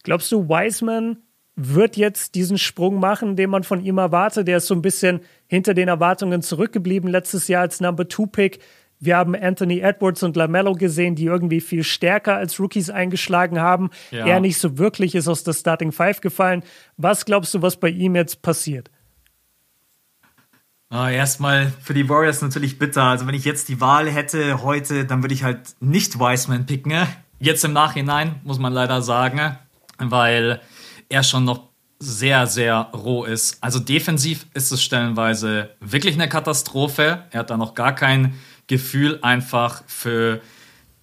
Glaubst 0.03 0.33
du, 0.33 0.49
Wiseman 0.49 1.19
wird 1.57 1.97
jetzt 1.97 2.35
diesen 2.35 2.57
Sprung 2.57 2.99
machen, 3.01 3.37
den 3.37 3.51
man 3.51 3.65
von 3.65 3.85
ihm 3.85 3.99
erwartet? 3.99 4.49
Der 4.49 4.59
ist 4.59 4.67
so 4.67 4.75
ein 4.75 4.83
bisschen 4.83 5.21
hinter 5.47 5.75
den 5.75 5.89
Erwartungen 5.89 6.43
zurückgeblieben 6.43 7.11
letztes 7.11 7.49
Jahr 7.49 7.63
als 7.63 7.81
Number 7.81 8.09
Two 8.09 8.27
Pick. 8.27 8.61
Wir 9.01 9.17
haben 9.17 9.35
Anthony 9.35 9.81
Edwards 9.81 10.23
und 10.23 10.37
LaMelo 10.37 10.75
gesehen, 10.75 11.17
die 11.17 11.25
irgendwie 11.25 11.63
viel 11.63 11.83
stärker 11.83 12.37
als 12.37 12.61
Rookies 12.61 12.91
eingeschlagen 12.91 13.59
haben. 13.59 13.89
Ja. 14.11 14.27
Er 14.27 14.41
nicht 14.41 14.59
so 14.59 14.77
wirklich 14.77 15.15
ist 15.15 15.27
aus 15.27 15.43
der 15.43 15.55
Starting 15.55 15.91
Five 15.91 16.21
gefallen. 16.21 16.63
Was 16.99 17.25
glaubst 17.25 17.55
du, 17.55 17.63
was 17.63 17.81
bei 17.81 17.89
ihm 17.89 18.15
jetzt 18.15 18.43
passiert? 18.43 18.91
Ah, 20.91 21.11
erstmal 21.11 21.73
für 21.81 21.95
die 21.95 22.09
Warriors 22.09 22.43
natürlich 22.43 22.79
bitter. 22.79 23.05
Also 23.05 23.27
wenn 23.27 23.35
ich 23.35 23.45
jetzt 23.45 23.69
die 23.69 23.81
Wahl 23.81 24.11
hätte 24.11 24.63
heute, 24.63 25.07
dann 25.07 25.23
würde 25.23 25.35
ich 25.35 25.45
halt 25.45 25.77
nicht 25.81 26.19
Wiseman 26.19 26.67
picken. 26.67 27.07
Jetzt 27.39 27.65
im 27.65 27.73
Nachhinein 27.73 28.41
muss 28.45 28.59
man 28.59 28.73
leider 28.73 29.01
sagen, 29.01 29.57
weil 29.99 30.61
er 31.09 31.23
schon 31.23 31.45
noch 31.45 31.71
sehr, 32.01 32.47
sehr 32.47 32.91
roh 32.93 33.25
ist. 33.25 33.63
Also 33.63 33.79
defensiv 33.79 34.47
ist 34.53 34.73
es 34.73 34.83
stellenweise 34.83 35.71
wirklich 35.81 36.15
eine 36.15 36.29
Katastrophe. 36.29 37.25
Er 37.31 37.41
hat 37.41 37.51
da 37.51 37.57
noch 37.57 37.75
gar 37.75 37.95
kein 37.95 38.35
Gefühl 38.71 39.19
einfach 39.23 39.83
für 39.89 40.41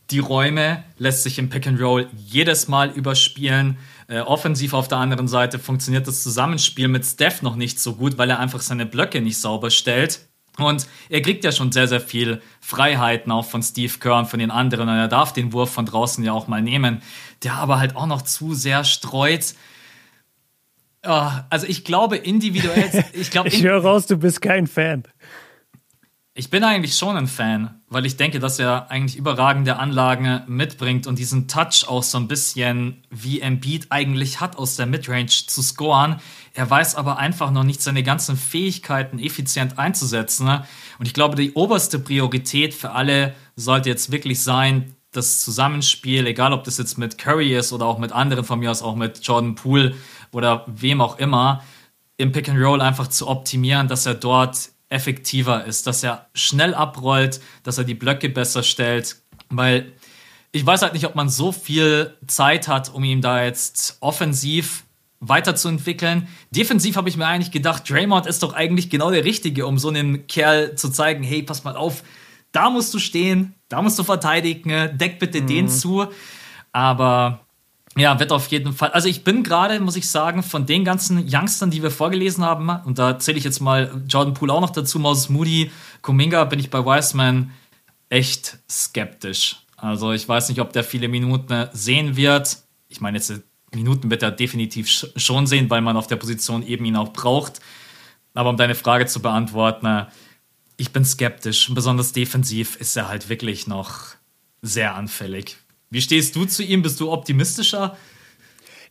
die 0.10 0.20
Räume, 0.20 0.86
lässt 0.98 1.24
sich 1.24 1.38
im 1.38 1.50
Pick 1.50 1.68
and 1.68 1.82
Roll 1.82 2.08
jedes 2.16 2.70
Mal 2.70 2.90
überspielen. 2.92 3.78
Äh, 4.08 4.22
offensiv 4.22 4.74
auf 4.74 4.88
der 4.88 5.00
anderen 5.00 5.28
Seite 5.28 5.60
funktioniert 5.60 6.08
das 6.08 6.24
Zusammenspiel 6.24 6.88
mit 6.88 7.06
Steph 7.06 7.42
noch 7.42 7.58
nicht 7.58 7.82
so 7.82 7.96
gut, 7.96 8.18
weil 8.18 8.30
er 8.30 8.40
einfach 8.40 8.62
seine 8.62 8.86
Blöcke 8.86 9.20
nicht 9.20 9.38
sauber 9.38 9.70
stellt. 9.70 10.22
Und 10.58 10.88
er 11.10 11.22
kriegt 11.22 11.44
ja 11.44 11.52
schon 11.52 11.74
sehr, 11.74 11.90
sehr 11.90 12.00
viel 12.00 12.42
Freiheiten 12.62 13.34
auch 13.34 13.46
von 13.46 13.62
Steve 13.62 13.94
Kerr 14.00 14.20
und 14.20 14.28
von 14.28 14.40
den 14.40 14.50
anderen. 14.50 14.88
Und 14.88 14.96
er 14.96 15.10
darf 15.10 15.34
den 15.34 15.52
Wurf 15.52 15.72
von 15.72 15.86
draußen 15.86 16.24
ja 16.24 16.32
auch 16.32 16.48
mal 16.48 16.62
nehmen, 16.62 17.02
der 17.44 17.56
aber 17.56 17.78
halt 17.78 17.98
auch 17.98 18.08
noch 18.08 18.22
zu 18.22 18.54
sehr 18.54 18.86
streut. 18.86 19.56
Oh, 21.06 21.30
also 21.50 21.68
ich 21.68 21.84
glaube 21.84 22.16
individuell. 22.16 23.04
Ich, 23.14 23.30
glaube, 23.30 23.50
ich 23.50 23.62
höre 23.62 23.82
raus, 23.82 24.08
du 24.08 24.16
bist 24.16 24.42
kein 24.42 24.68
Fan. 24.68 25.04
Ich 26.40 26.52
bin 26.52 26.64
eigentlich 26.64 26.96
schon 26.96 27.18
ein 27.18 27.26
Fan, 27.26 27.82
weil 27.90 28.06
ich 28.06 28.16
denke, 28.16 28.38
dass 28.38 28.60
er 28.60 28.92
eigentlich 28.92 29.18
überragende 29.18 29.78
Anlagen 29.78 30.44
mitbringt 30.46 31.08
und 31.08 31.18
diesen 31.18 31.48
Touch 31.48 31.88
auch 31.88 32.04
so 32.04 32.20
ein 32.20 32.28
bisschen 32.28 33.02
wie 33.10 33.42
Embiid 33.42 33.88
eigentlich 33.90 34.40
hat, 34.40 34.56
aus 34.56 34.76
der 34.76 34.86
Midrange 34.86 35.26
zu 35.26 35.64
scoren. 35.64 36.18
Er 36.54 36.70
weiß 36.70 36.94
aber 36.94 37.18
einfach 37.18 37.50
noch 37.50 37.64
nicht 37.64 37.82
seine 37.82 38.04
ganzen 38.04 38.38
Fähigkeiten 38.38 39.18
effizient 39.18 39.80
einzusetzen. 39.80 40.46
Ne? 40.46 40.64
Und 41.00 41.08
ich 41.08 41.16
glaube, 41.16 41.36
die 41.36 41.54
oberste 41.54 41.98
Priorität 41.98 42.76
für 42.76 42.92
alle 42.92 43.34
sollte 43.56 43.90
jetzt 43.90 44.12
wirklich 44.12 44.44
sein, 44.44 44.94
das 45.12 45.42
Zusammenspiel, 45.42 46.28
egal 46.28 46.54
ob 46.54 46.66
das 46.66 46.78
jetzt 46.78 47.00
mit 47.00 47.18
Curry 47.18 47.58
ist 47.58 47.74
oder 47.74 47.88
auch 47.88 47.98
mit 47.98 48.12
anderen 48.12 48.44
von 48.46 48.60
mir 48.60 48.70
aus, 48.70 48.84
auch 48.84 48.96
mit 48.96 49.26
Jordan 49.26 49.56
Poole 49.56 49.96
oder 50.32 50.66
wem 50.68 51.02
auch 51.02 51.18
immer, 51.18 51.64
im 52.18 52.32
Pick 52.32 52.48
and 52.48 52.60
Roll 52.60 52.82
einfach 52.82 53.08
zu 53.08 53.28
optimieren, 53.28 53.88
dass 53.88 54.06
er 54.06 54.14
dort 54.14 54.70
effektiver 54.90 55.66
ist, 55.66 55.88
dass 55.88 56.04
er 56.04 56.28
schnell 56.34 56.74
abrollt, 56.74 57.42
dass 57.64 57.78
er 57.78 57.84
die 57.84 57.94
Blöcke 57.94 58.30
besser 58.30 58.64
stellt, 58.64 59.18
weil 59.50 59.94
ich 60.52 60.66
weiß 60.66 60.82
halt 60.82 60.94
nicht, 60.94 61.06
ob 61.06 61.16
man 61.16 61.30
so 61.30 61.52
viel 61.52 62.16
Zeit 62.26 62.68
hat, 62.68 62.94
um 62.94 63.04
ihn 63.04 63.22
da 63.22 63.44
jetzt 63.44 63.98
offensiv 64.00 64.86
weiterzuentwickeln. 65.20 66.28
Defensiv 66.52 66.96
habe 66.96 67.10
ich 67.10 67.18
mir 67.18 67.28
eigentlich 67.28 67.52
gedacht, 67.52 67.90
Draymond 67.90 68.28
ist 68.28 68.44
doch 68.44 68.54
eigentlich 68.54 68.90
genau 68.90 69.12
der 69.12 69.26
Richtige, 69.26 69.66
um 69.66 69.78
so 69.78 69.90
einem 69.90 70.28
Kerl 70.28 70.76
zu 70.76 70.90
zeigen, 70.90 71.24
hey, 71.24 71.44
pass 71.44 71.64
mal 71.64 71.76
auf, 71.76 72.04
da 72.52 72.70
musst 72.70 72.94
du 72.94 73.00
stehen, 73.00 73.56
da 73.68 73.82
musst 73.82 74.00
du 74.00 74.04
verteidigen, 74.04 74.98
deck 74.98 75.20
bitte 75.20 75.42
mhm. 75.42 75.48
den 75.48 75.70
zu. 75.70 76.08
Aber 76.72 77.47
ja, 77.98 78.20
wird 78.20 78.32
auf 78.32 78.48
jeden 78.48 78.74
Fall. 78.74 78.92
Also 78.92 79.08
ich 79.08 79.24
bin 79.24 79.44
gerade, 79.44 79.80
muss 79.80 79.96
ich 79.96 80.10
sagen, 80.10 80.44
von 80.44 80.66
den 80.66 80.86
ganzen 80.86 81.28
Youngstern, 81.30 81.72
die 81.72 81.82
wir 81.82 81.92
vorgelesen 81.92 82.44
haben, 82.44 82.70
und 82.86 83.00
da 83.00 83.20
zähle 83.20 83.38
ich 83.38 83.44
jetzt 83.44 83.60
mal 83.60 84.02
Jordan 84.08 84.34
Poole 84.34 84.54
auch 84.54 84.62
noch 84.62 84.70
dazu, 84.70 85.00
Moses 85.00 85.30
Moody, 85.30 85.72
Kuminga, 86.02 86.44
bin 86.46 86.60
ich 86.60 86.70
bei 86.70 86.84
Wiseman 86.86 87.52
echt 88.10 88.58
skeptisch. 88.70 89.58
Also 89.76 90.12
ich 90.12 90.28
weiß 90.28 90.50
nicht, 90.50 90.60
ob 90.62 90.74
der 90.74 90.84
viele 90.84 91.08
Minuten 91.08 91.68
sehen 91.74 92.16
wird. 92.16 92.58
Ich 92.88 93.02
meine, 93.02 93.18
jetzt 93.18 93.34
Minuten 93.74 94.10
wird 94.10 94.24
er 94.24 94.32
definitiv 94.32 95.06
schon 95.16 95.46
sehen, 95.46 95.70
weil 95.70 95.82
man 95.82 95.98
auf 95.98 96.08
der 96.08 96.16
Position 96.16 96.66
eben 96.66 96.86
ihn 96.86 96.96
auch 96.96 97.14
braucht. 97.14 97.60
Aber 98.34 98.50
um 98.50 98.58
deine 98.58 98.76
Frage 98.76 99.06
zu 99.08 99.22
beantworten, 99.22 100.08
ich 100.78 100.92
bin 100.92 101.04
skeptisch. 101.04 101.74
Besonders 101.74 102.14
defensiv 102.14 102.76
ist 102.78 102.96
er 102.96 103.08
halt 103.08 103.30
wirklich 103.30 103.68
noch 103.68 104.16
sehr 104.62 104.96
anfällig. 104.96 105.58
Wie 105.90 106.02
stehst 106.02 106.36
du 106.36 106.46
zu 106.46 106.64
ihm? 106.64 106.82
Bist 106.82 107.00
du 107.00 107.12
optimistischer? 107.12 107.98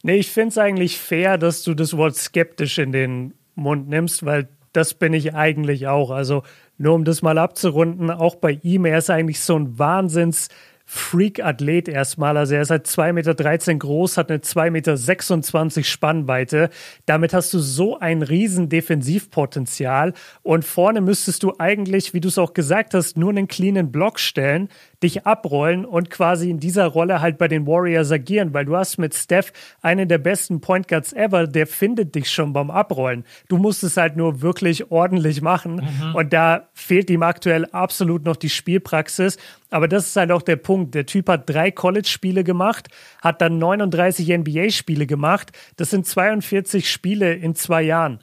Nee, 0.03 0.17
ich 0.17 0.31
finde 0.31 0.49
es 0.49 0.59
eigentlich 0.59 0.99
fair, 0.99 1.39
dass 1.39 1.63
du 1.63 1.75
das 1.75 1.97
Wort 1.97 2.17
skeptisch 2.17 2.79
in 2.79 2.93
den 2.93 3.35
Mund 3.55 3.89
nimmst, 3.89 4.25
weil 4.25 4.49
das 4.73 4.95
bin 4.95 5.13
ich 5.13 5.35
eigentlich 5.35 5.87
auch. 5.87 6.11
Also 6.11 6.43
nur 6.79 6.95
um 6.95 7.05
das 7.05 7.23
mal 7.23 7.39
abzurunden, 7.39 8.11
auch 8.11 8.37
bei 8.37 8.59
ihm, 8.63 8.85
er 8.85 8.99
ist 8.99 9.11
eigentlich 9.11 9.41
so 9.41 9.59
ein 9.59 9.79
Wahnsinns- 9.79 10.49
Freak-Athlet 10.89 11.89
erstmal. 11.89 12.37
Also 12.37 12.55
er 12.55 12.63
ist 12.63 12.71
halt 12.71 12.87
2,13 12.87 13.13
Meter 13.13 13.75
groß, 13.75 14.17
hat 14.17 14.31
eine 14.31 14.39
2,26 14.39 14.71
Meter 14.71 15.85
Spannweite. 15.85 16.71
Damit 17.07 17.35
hast 17.35 17.53
du 17.53 17.59
so 17.59 17.99
ein 17.99 18.23
riesen 18.23 18.69
Defensivpotenzial. 18.69 20.15
Und 20.43 20.65
vorne 20.65 21.01
müsstest 21.01 21.43
du 21.43 21.55
eigentlich, 21.59 22.15
wie 22.15 22.21
du 22.21 22.29
es 22.29 22.39
auch 22.39 22.55
gesagt 22.55 22.95
hast, 22.95 23.19
nur 23.19 23.31
einen 23.31 23.49
cleanen 23.49 23.91
Block 23.91 24.21
stellen, 24.21 24.69
dich 25.07 25.25
abrollen 25.25 25.85
und 25.85 26.11
quasi 26.11 26.51
in 26.51 26.59
dieser 26.59 26.87
Rolle 26.87 27.21
halt 27.21 27.39
bei 27.39 27.47
den 27.47 27.67
Warriors 27.67 28.11
agieren, 28.11 28.53
weil 28.53 28.65
du 28.65 28.77
hast 28.77 28.99
mit 28.99 29.15
Steph 29.15 29.53
einen 29.81 30.09
der 30.09 30.19
besten 30.19 30.61
Point 30.61 30.89
Guards 30.89 31.13
ever, 31.13 31.47
der 31.47 31.67
findet 31.67 32.15
dich 32.15 32.31
schon 32.31 32.53
beim 32.53 32.71
Abrollen. 32.71 33.25
Du 33.49 33.57
musst 33.57 33.85
es 33.85 33.97
halt 33.97 34.17
nur 34.17 34.43
wirklich 34.43 34.91
ordentlich 34.91 35.41
machen 35.43 35.77
mhm. 35.77 36.15
und 36.15 36.33
da 36.33 36.69
fehlt 36.75 37.09
ihm 37.09 37.23
aktuell 37.23 37.67
absolut 37.67 38.25
noch 38.25 38.37
die 38.37 38.51
Spielpraxis. 38.51 39.39
Aber 39.71 39.89
das 39.89 40.09
ist 40.09 40.17
halt 40.17 40.33
auch 40.33 40.43
der 40.43 40.57
Punkt. 40.57 40.95
Der 40.95 41.07
Typ 41.07 41.29
hat 41.29 41.49
drei 41.49 41.71
College-Spiele 41.71 42.45
gemacht, 42.45 42.89
hat 43.23 43.41
dann 43.41 43.59
39 43.59 44.29
NBA-Spiele 44.29 45.07
gemacht. 45.07 45.53
Das 45.77 45.91
sind 45.91 46.07
42 46.07 46.91
Spiele 46.91 47.35
in 47.35 47.55
zwei 47.55 47.83
Jahren. 47.83 48.21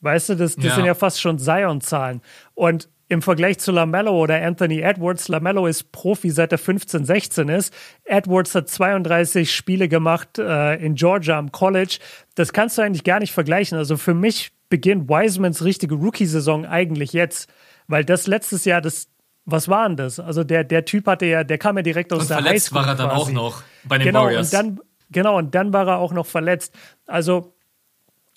Weißt 0.00 0.28
du, 0.28 0.34
das, 0.36 0.56
das 0.56 0.64
ja. 0.64 0.74
sind 0.74 0.84
ja 0.84 0.94
fast 0.94 1.20
schon 1.20 1.38
Zion-Zahlen. 1.38 2.20
Und 2.54 2.88
im 3.08 3.22
Vergleich 3.22 3.58
zu 3.58 3.72
Lamello 3.72 4.12
oder 4.12 4.42
Anthony 4.42 4.80
Edwards, 4.80 5.28
Lamello 5.28 5.66
ist 5.66 5.92
Profi 5.92 6.30
seit 6.30 6.52
er 6.52 6.58
15, 6.58 7.06
16 7.06 7.48
ist. 7.48 7.74
Edwards 8.04 8.54
hat 8.54 8.68
32 8.68 9.52
Spiele 9.52 9.88
gemacht 9.88 10.38
äh, 10.38 10.74
in 10.74 10.94
Georgia 10.94 11.38
am 11.38 11.50
College. 11.50 11.98
Das 12.34 12.52
kannst 12.52 12.76
du 12.76 12.82
eigentlich 12.82 13.04
gar 13.04 13.18
nicht 13.18 13.32
vergleichen. 13.32 13.78
Also 13.78 13.96
für 13.96 14.14
mich 14.14 14.52
beginnt 14.68 15.08
Wisemans 15.08 15.64
richtige 15.64 15.94
Rookie-Saison 15.94 16.66
eigentlich 16.66 17.14
jetzt, 17.14 17.50
weil 17.86 18.04
das 18.04 18.26
letztes 18.26 18.64
Jahr 18.64 18.82
das 18.82 19.08
was 19.50 19.66
war 19.66 19.88
denn 19.88 19.96
das? 19.96 20.20
Also 20.20 20.44
der, 20.44 20.62
der 20.62 20.84
Typ 20.84 21.06
hatte 21.06 21.24
ja, 21.24 21.42
der 21.42 21.56
kam 21.56 21.78
ja 21.78 21.82
direkt 21.82 22.12
aus 22.12 22.20
und 22.20 22.28
der 22.28 22.42
verletzt 22.42 22.66
Highschool 22.66 22.82
war 22.82 22.88
er 22.88 22.94
dann 22.96 23.08
quasi. 23.08 23.30
auch 23.30 23.30
noch 23.30 23.62
bei 23.84 23.96
den 23.96 24.04
genau, 24.04 24.24
Warriors. 24.24 24.52
Und 24.52 24.58
dann, 24.58 24.80
genau, 25.10 25.38
und 25.38 25.54
dann 25.54 25.72
war 25.72 25.88
er 25.88 25.98
auch 25.98 26.12
noch 26.12 26.26
verletzt. 26.26 26.74
Also, 27.06 27.54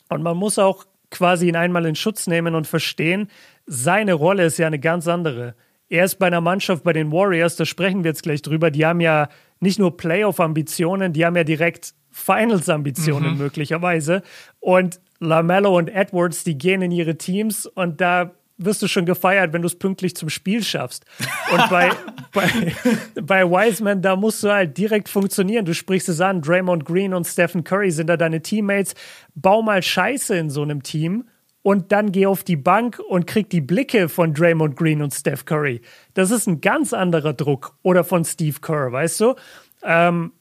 und 0.07 0.23
man 0.23 0.37
muss 0.37 0.57
auch 0.57 0.85
quasi 1.09 1.49
ihn 1.49 1.57
einmal 1.57 1.85
in 1.85 1.95
Schutz 1.95 2.27
nehmen 2.27 2.55
und 2.55 2.65
verstehen, 2.65 3.29
seine 3.73 4.13
Rolle 4.13 4.43
ist 4.43 4.57
ja 4.57 4.67
eine 4.67 4.79
ganz 4.79 5.07
andere. 5.07 5.55
er 5.87 6.03
ist 6.03 6.19
bei 6.19 6.27
einer 6.27 6.41
Mannschaft, 6.41 6.83
bei 6.83 6.91
den 6.91 7.11
Warriors, 7.11 7.55
da 7.55 7.65
sprechen 7.65 8.03
wir 8.03 8.11
jetzt 8.11 8.23
gleich 8.23 8.41
drüber, 8.41 8.69
die 8.69 8.85
haben 8.85 8.99
ja 8.99 9.29
nicht 9.61 9.79
nur 9.79 9.95
Playoff-Ambitionen, 9.95 11.13
die 11.13 11.25
haben 11.25 11.37
ja 11.37 11.45
direkt 11.45 11.93
Finals-Ambitionen 12.11 13.33
mhm. 13.33 13.37
möglicherweise. 13.37 14.23
Und 14.59 14.99
LaMelo 15.19 15.77
und 15.77 15.89
Edwards, 15.89 16.43
die 16.43 16.57
gehen 16.57 16.81
in 16.81 16.91
ihre 16.91 17.17
Teams 17.17 17.65
und 17.65 18.01
da 18.01 18.31
wirst 18.57 18.81
du 18.81 18.87
schon 18.87 19.05
gefeiert, 19.05 19.53
wenn 19.53 19.61
du 19.61 19.67
es 19.67 19.79
pünktlich 19.79 20.17
zum 20.17 20.29
Spiel 20.29 20.63
schaffst. 20.63 21.05
Und 21.53 21.69
bei, 21.69 21.91
bei, 22.33 22.75
bei 23.21 23.49
Wiseman, 23.49 24.01
da 24.01 24.17
musst 24.17 24.43
du 24.43 24.51
halt 24.51 24.77
direkt 24.77 25.07
funktionieren. 25.07 25.63
Du 25.63 25.73
sprichst 25.73 26.09
es 26.09 26.19
an, 26.19 26.41
Draymond 26.41 26.83
Green 26.83 27.13
und 27.13 27.25
Stephen 27.25 27.63
Curry 27.63 27.91
sind 27.91 28.07
da 28.07 28.17
deine 28.17 28.41
Teammates. 28.41 28.95
Bau 29.33 29.61
mal 29.61 29.81
Scheiße 29.81 30.35
in 30.35 30.49
so 30.49 30.61
einem 30.61 30.83
Team 30.83 31.23
und 31.63 31.91
dann 31.91 32.11
geh 32.11 32.25
auf 32.25 32.43
die 32.43 32.55
Bank 32.55 32.99
und 32.99 33.27
krieg 33.27 33.49
die 33.49 33.61
Blicke 33.61 34.09
von 34.09 34.33
Draymond 34.33 34.75
Green 34.75 35.01
und 35.01 35.13
Steph 35.13 35.45
Curry. 35.45 35.81
Das 36.13 36.31
ist 36.31 36.47
ein 36.47 36.61
ganz 36.61 36.93
anderer 36.93 37.33
Druck. 37.33 37.75
Oder 37.83 38.03
von 38.03 38.25
Steve 38.25 38.59
Kerr, 38.61 38.91
weißt 38.91 39.19
du? 39.21 39.35
Ähm, 39.83 40.31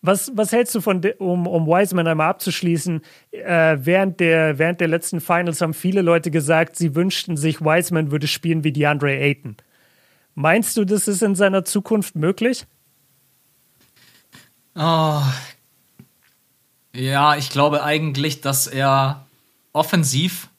was, 0.00 0.32
was 0.34 0.52
hältst 0.52 0.74
du 0.74 0.80
von, 0.80 1.00
um, 1.18 1.46
um 1.46 1.66
Wiseman 1.66 2.06
einmal 2.06 2.28
abzuschließen? 2.28 3.00
Äh, 3.30 3.78
während, 3.80 4.20
der, 4.20 4.58
während 4.58 4.80
der 4.80 4.88
letzten 4.88 5.20
Finals 5.20 5.60
haben 5.60 5.74
viele 5.74 6.02
Leute 6.02 6.30
gesagt, 6.30 6.76
sie 6.76 6.94
wünschten 6.94 7.36
sich, 7.36 7.60
Wiseman 7.60 8.10
würde 8.10 8.26
spielen 8.26 8.64
wie 8.64 8.72
DeAndre 8.72 9.12
Ayton. 9.12 9.56
Meinst 10.34 10.76
du, 10.76 10.84
das 10.84 11.08
ist 11.08 11.22
in 11.22 11.34
seiner 11.34 11.64
Zukunft 11.64 12.16
möglich? 12.16 12.66
Oh. 14.74 15.22
Ja, 16.94 17.36
ich 17.36 17.50
glaube 17.50 17.82
eigentlich, 17.82 18.40
dass 18.40 18.66
er 18.66 19.26
offensiv 19.72 20.50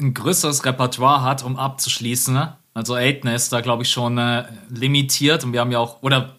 ein 0.00 0.14
größeres 0.14 0.64
Repertoire 0.64 1.22
hat, 1.22 1.44
um 1.44 1.56
abzuschließen. 1.56 2.48
Also 2.74 2.94
Aiden 2.94 3.30
ist 3.30 3.52
da, 3.52 3.60
glaube 3.60 3.82
ich, 3.82 3.90
schon 3.90 4.18
äh, 4.18 4.44
limitiert 4.70 5.44
und 5.44 5.52
wir 5.52 5.60
haben 5.60 5.72
ja 5.72 5.78
auch, 5.78 6.02
oder 6.02 6.36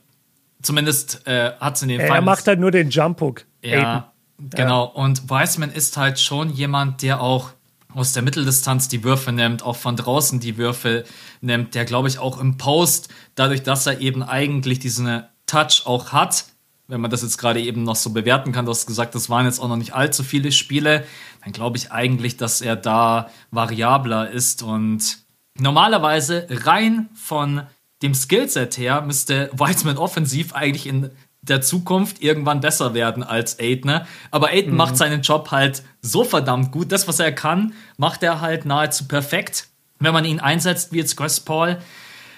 zumindest 0.61 1.27
äh, 1.27 1.51
hat 1.59 1.75
es 1.75 1.83
in 1.83 1.89
den 1.89 1.99
Er 1.99 2.07
Finals, 2.07 2.25
macht 2.25 2.47
halt 2.47 2.59
nur 2.59 2.71
den 2.71 2.89
Jump-Hook. 2.89 3.45
Ja, 3.61 4.11
genau. 4.39 4.85
Ja. 4.85 4.91
Und 5.03 5.29
Wiseman 5.29 5.71
ist 5.71 5.95
halt 5.97 6.19
schon 6.19 6.49
jemand, 6.49 7.01
der 7.01 7.21
auch 7.21 7.51
aus 7.93 8.13
der 8.13 8.23
Mitteldistanz 8.23 8.87
die 8.87 9.03
Würfe 9.03 9.31
nimmt, 9.31 9.63
auch 9.63 9.75
von 9.75 9.95
draußen 9.95 10.39
die 10.39 10.57
Würfe 10.57 11.03
nimmt, 11.41 11.75
der, 11.75 11.85
glaube 11.85 12.07
ich, 12.07 12.17
auch 12.17 12.39
im 12.39 12.57
Post, 12.57 13.09
dadurch, 13.35 13.61
dass 13.61 13.85
er 13.85 13.99
eben 13.99 14.23
eigentlich 14.23 14.79
diesen 14.79 15.23
Touch 15.45 15.83
auch 15.85 16.11
hat, 16.11 16.45
wenn 16.87 17.01
man 17.01 17.11
das 17.11 17.21
jetzt 17.21 17.37
gerade 17.37 17.61
eben 17.61 17.83
noch 17.83 17.95
so 17.95 18.11
bewerten 18.11 18.51
kann, 18.51 18.65
du 18.65 18.71
hast 18.71 18.85
gesagt, 18.85 19.15
das 19.15 19.29
waren 19.29 19.45
jetzt 19.45 19.59
auch 19.59 19.67
noch 19.67 19.77
nicht 19.77 19.93
allzu 19.93 20.23
viele 20.23 20.51
Spiele, 20.51 21.05
dann 21.43 21.53
glaube 21.53 21.77
ich 21.77 21.91
eigentlich, 21.91 22.37
dass 22.37 22.61
er 22.61 22.75
da 22.75 23.29
variabler 23.51 24.29
ist 24.29 24.63
und 24.63 25.19
normalerweise 25.57 26.47
rein 26.49 27.09
von 27.13 27.63
dem 28.01 28.13
Skillset 28.13 28.77
her 28.77 29.01
müsste 29.01 29.49
Weizmann 29.53 29.97
offensiv 29.97 30.53
eigentlich 30.53 30.87
in 30.87 31.09
der 31.41 31.61
Zukunft 31.61 32.21
irgendwann 32.21 32.61
besser 32.61 32.93
werden 32.93 33.23
als 33.23 33.59
Aiden. 33.59 34.01
Aber 34.31 34.47
Aiden 34.47 34.71
mhm. 34.71 34.77
macht 34.77 34.97
seinen 34.97 35.21
Job 35.21 35.51
halt 35.51 35.83
so 36.01 36.23
verdammt 36.23 36.71
gut. 36.71 36.91
Das, 36.91 37.07
was 37.07 37.19
er 37.19 37.31
kann, 37.31 37.73
macht 37.97 38.23
er 38.23 38.41
halt 38.41 38.65
nahezu 38.65 39.07
perfekt, 39.07 39.67
wenn 39.99 40.13
man 40.13 40.25
ihn 40.25 40.39
einsetzt, 40.39 40.93
wie 40.93 40.97
jetzt 40.97 41.17
Chris 41.17 41.39
Paul. 41.39 41.79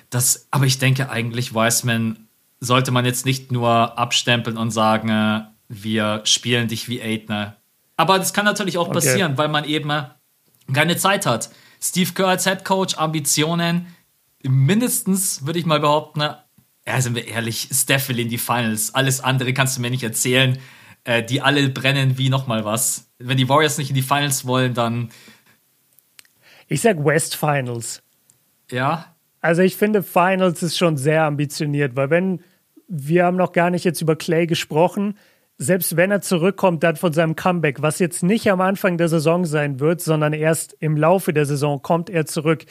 Das, 0.10 0.48
aber 0.52 0.66
ich 0.66 0.80
denke 0.80 1.10
eigentlich, 1.10 1.54
Wiseman 1.54 2.25
sollte 2.60 2.92
man 2.92 3.06
jetzt 3.06 3.26
nicht 3.26 3.52
nur 3.52 3.98
abstempeln 3.98 4.58
und 4.58 4.72
sagen, 4.72 5.10
äh, 5.10 5.42
wir 5.68 6.22
spielen 6.26 6.68
dich 6.68 6.90
wie 6.90 7.02
Aidner. 7.02 7.58
Aber 7.98 8.18
das 8.18 8.34
kann 8.34 8.46
natürlich 8.46 8.78
auch 8.78 8.88
okay. 8.88 8.96
passieren, 8.96 9.38
weil 9.38 9.48
man 9.48 9.66
eben 9.66 9.90
äh, 9.90 10.04
keine 10.74 10.98
Zeit 10.98 11.26
hat. 11.26 11.50
Steve 11.82 12.12
Kerr 12.14 12.30
als 12.30 12.46
Head 12.46 12.66
Coach, 12.66 12.96
Ambitionen, 12.96 13.88
mindestens 14.44 15.46
würde 15.46 15.60
ich 15.60 15.66
mal 15.66 15.80
behaupten, 15.80 16.22
äh, 16.22 16.36
ja, 16.88 17.02
sind 17.02 17.16
wir 17.16 17.28
ehrlich, 17.28 17.70
Steph 17.72 18.10
will 18.10 18.20
in 18.20 18.30
die 18.30 18.38
Finals. 18.38 18.94
Alles 18.94 19.20
andere 19.20 19.54
kannst 19.54 19.78
du 19.78 19.82
mir 19.82 19.90
nicht 19.90 20.04
erzählen. 20.04 20.60
Äh, 21.06 21.24
die 21.24 21.42
alle 21.42 21.70
brennen 21.70 22.18
wie 22.18 22.30
nochmal 22.30 22.66
was. 22.66 23.12
Wenn 23.20 23.38
die 23.38 23.48
Warriors 23.48 23.78
nicht 23.78 23.90
in 23.90 23.96
die 23.96 24.02
Finals 24.02 24.46
wollen, 24.46 24.74
dann. 24.74 25.12
Ich 26.68 26.82
sag 26.82 27.04
West 27.06 27.36
Finals. 27.36 28.02
Ja. 28.72 29.15
Also 29.46 29.62
ich 29.62 29.76
finde, 29.78 30.02
Finals 30.02 30.64
ist 30.64 30.76
schon 30.76 30.98
sehr 30.98 31.22
ambitioniert, 31.24 31.96
weil 31.96 32.10
wenn 32.10 32.42
wir 32.88 33.26
haben 33.26 33.38
noch 33.38 33.52
gar 33.52 33.70
nicht 33.70 33.84
jetzt 33.84 34.02
über 34.02 34.16
Clay 34.16 34.48
gesprochen, 34.48 35.20
selbst 35.60 35.96
wenn 35.96 36.10
er 36.10 36.22
zurückkommt 36.22 36.82
dann 36.82 36.96
von 36.96 37.14
seinem 37.14 37.36
Comeback, 37.36 37.84
was 37.84 38.00
jetzt 38.00 38.24
nicht 38.24 38.50
am 38.50 38.60
Anfang 38.60 38.98
der 38.98 39.08
Saison 39.08 39.46
sein 39.46 39.80
wird, 39.80 40.02
sondern 40.02 40.34
erst 40.34 40.76
im 40.80 40.98
Laufe 40.98 41.32
der 41.32 41.46
Saison 41.46 41.84
kommt 41.84 42.10
er 42.10 42.26
zurück. 42.26 42.66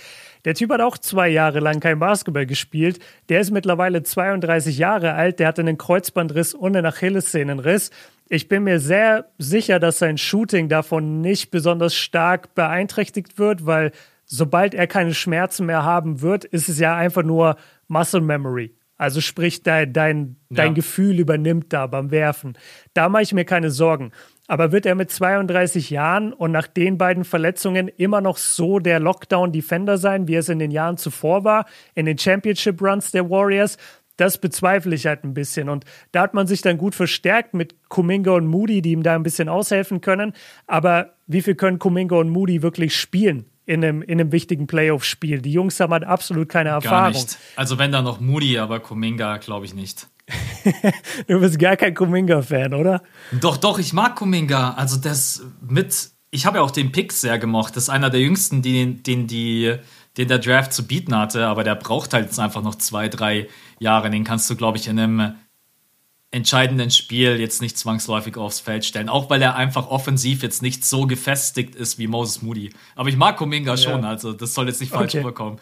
Der 0.45 0.55
Typ 0.55 0.71
hat 0.71 0.81
auch 0.81 0.99
zwei 0.99 1.29
Jahre 1.29 1.61
lang 1.61 1.79
kein 1.79 2.01
Basketball 2.01 2.45
gespielt. 2.45 2.99
Der 3.29 3.39
ist 3.39 3.53
mittlerweile 3.53 4.03
32 4.03 4.77
Jahre 4.77 5.15
alt. 5.15 5.39
Der 5.39 5.47
hatte 5.47 5.63
einen 5.63 5.79
Kreuzbandriss 5.79 6.55
und 6.55 6.75
einen 6.77 6.87
Achillessehnenriss. 6.87 7.91
Ich 8.29 8.49
bin 8.49 8.65
mir 8.65 8.81
sehr 8.81 9.27
sicher, 9.39 9.79
dass 9.79 10.01
sein 10.01 10.19
Shooting 10.19 10.69
davon 10.69 11.21
nicht 11.21 11.53
besonders 11.53 11.95
stark 11.95 12.57
beeinträchtigt 12.57 13.39
wird, 13.39 13.65
weil 13.65 13.93
sobald 14.27 14.75
er 14.75 14.87
keine 14.87 15.15
Schmerzen 15.15 15.67
mehr 15.67 15.85
haben 15.85 16.21
wird, 16.21 16.45
ist 16.45 16.69
es 16.69 16.79
ja 16.79 16.97
einfach 16.97 17.23
nur 17.23 17.57
Muscle 17.89 18.21
Memory. 18.21 18.75
Also 18.97 19.21
sprich, 19.21 19.63
dein, 19.63 19.93
dein, 19.93 20.37
dein 20.51 20.69
ja. 20.69 20.73
Gefühl 20.75 21.19
übernimmt 21.19 21.73
da 21.73 21.87
beim 21.87 22.11
Werfen. 22.11 22.57
Da 22.95 23.09
mache 23.09 23.23
ich 23.23 23.33
mir 23.33 23.45
keine 23.45 23.71
Sorgen. 23.71 24.13
Aber 24.47 24.73
wird 24.73 24.87
er 24.87 24.95
mit 24.95 25.11
32 25.11 25.91
Jahren 25.91 26.33
und 26.33 26.53
nach 26.53 26.67
den 26.67 26.97
beiden 26.97 27.25
Verletzungen 27.25 27.89
immer 27.89 28.21
noch 28.21 28.37
so 28.37 28.79
der 28.79 29.01
Lockdown-Defender 29.01 29.99
sein, 29.99 30.29
wie 30.29 30.37
es 30.37 30.49
in 30.49 30.59
den 30.59 30.71
Jahren 30.71 30.97
zuvor 30.97 31.45
war, 31.45 31.67
in 31.95 32.07
den 32.07 32.19
Championship-Runs 32.19 33.11
der 33.11 33.29
Warriors? 33.29 33.79
Das 34.17 34.39
bezweifle 34.39 34.95
ich 34.95 35.07
halt 35.07 35.25
ein 35.25 35.35
bisschen. 35.35 35.69
Und 35.69 35.85
da 36.13 36.23
hat 36.23 36.35
man 36.35 36.47
sich 36.47 36.63
dann 36.63 36.79
gut 36.79 36.95
verstärkt 36.95 37.53
mit 37.53 37.75
Kuminga 37.89 38.33
und 38.33 38.47
Moody, 38.47 38.81
die 38.81 38.93
ihm 38.93 39.03
da 39.03 39.17
ein 39.17 39.25
bisschen 39.25 39.49
aushelfen 39.49 40.03
können. 40.03 40.35
Aber 40.69 41.15
wie 41.27 41.43
viel 41.43 41.57
können 41.57 41.81
Kuminga 41.81 42.17
und 42.17 42.29
Moody 42.29 42.63
wirklich 42.63 42.95
spielen? 42.95 43.47
In 43.67 43.83
einem, 43.85 44.03
in 44.03 44.21
einem 44.21 44.33
wichtigen 44.33 44.67
Playoff-Spiel. 44.67 45.41
Die 45.41 45.53
Jungs 45.53 45.81
haben 45.81 45.93
halt 45.93 46.05
absolut 46.05 46.49
keine 46.49 46.71
Erfahrung. 46.71 47.13
Gar 47.13 47.23
nicht. 47.23 47.39
Also 47.57 47.79
wenn 47.79 47.93
da 47.93 48.03
noch 48.03 48.21
Moody, 48.21 48.59
aber 48.59 48.81
Kuminga 48.81 49.39
glaube 49.39 49.65
ich 49.65 49.75
nicht. 49.75 50.09
du 51.27 51.41
bist 51.41 51.59
gar 51.59 51.77
kein 51.77 51.95
Kuminga-Fan, 51.95 52.75
oder? 52.75 53.03
Doch, 53.33 53.57
doch, 53.57 53.79
ich 53.79 53.93
mag 53.93 54.17
Kuminga. 54.17 54.75
Also 54.75 54.99
das 54.99 55.43
mit, 55.67 56.11
ich 56.31 56.47
habe 56.47 56.59
ja 56.59 56.63
auch 56.63 56.71
den 56.71 56.93
Pick 56.93 57.13
sehr 57.13 57.39
gemocht. 57.39 57.77
Das 57.77 57.85
ist 57.85 57.91
einer 57.91 58.11
der 58.11 58.21
jüngsten, 58.21 58.63
den, 58.63 59.03
den, 59.03 59.27
die, 59.27 59.77
den 60.17 60.29
der 60.29 60.39
Draft 60.39 60.73
zu 60.73 60.87
bieten 60.87 61.17
hatte, 61.17 61.47
aber 61.47 61.65
der 61.65 61.75
braucht 61.75 62.15
halt 62.15 62.27
jetzt 62.27 62.39
einfach 62.39 62.63
noch 62.63 62.77
zwei, 62.77 63.09
drei 63.09 63.49
Jahre. 63.79 64.11
Den 64.11 64.25
kannst 64.25 64.49
du, 64.49 64.57
glaube 64.57 64.79
ich, 64.79 64.89
in 64.89 64.99
einem 64.99 65.35
entscheidenden 66.35 66.91
Spiel 66.91 67.39
jetzt 67.39 67.63
nicht 67.63 67.79
zwangsläufig 67.79 68.37
aufs 68.37 68.59
Feld 68.59 68.85
stellen, 68.85 69.09
auch 69.09 69.31
weil 69.31 69.41
er 69.41 69.55
einfach 69.55 69.89
offensiv 69.89 70.43
jetzt 70.43 70.63
nicht 70.63 70.85
so 70.85 71.07
gefestigt 71.07 71.77
ist 71.77 71.99
wie 71.99 72.09
Moses 72.09 72.43
Moody. 72.43 72.71
Aber 72.97 73.09
ich 73.09 73.17
mag 73.17 73.37
Kuminga 73.37 73.73
ja. 73.73 73.77
schon, 73.77 74.05
also 74.05 74.33
das 74.33 74.53
soll 74.53 74.67
jetzt 74.67 74.81
nicht 74.81 74.93
falsch 74.93 75.15
okay. 75.15 75.19
rüberkommen. 75.19 75.61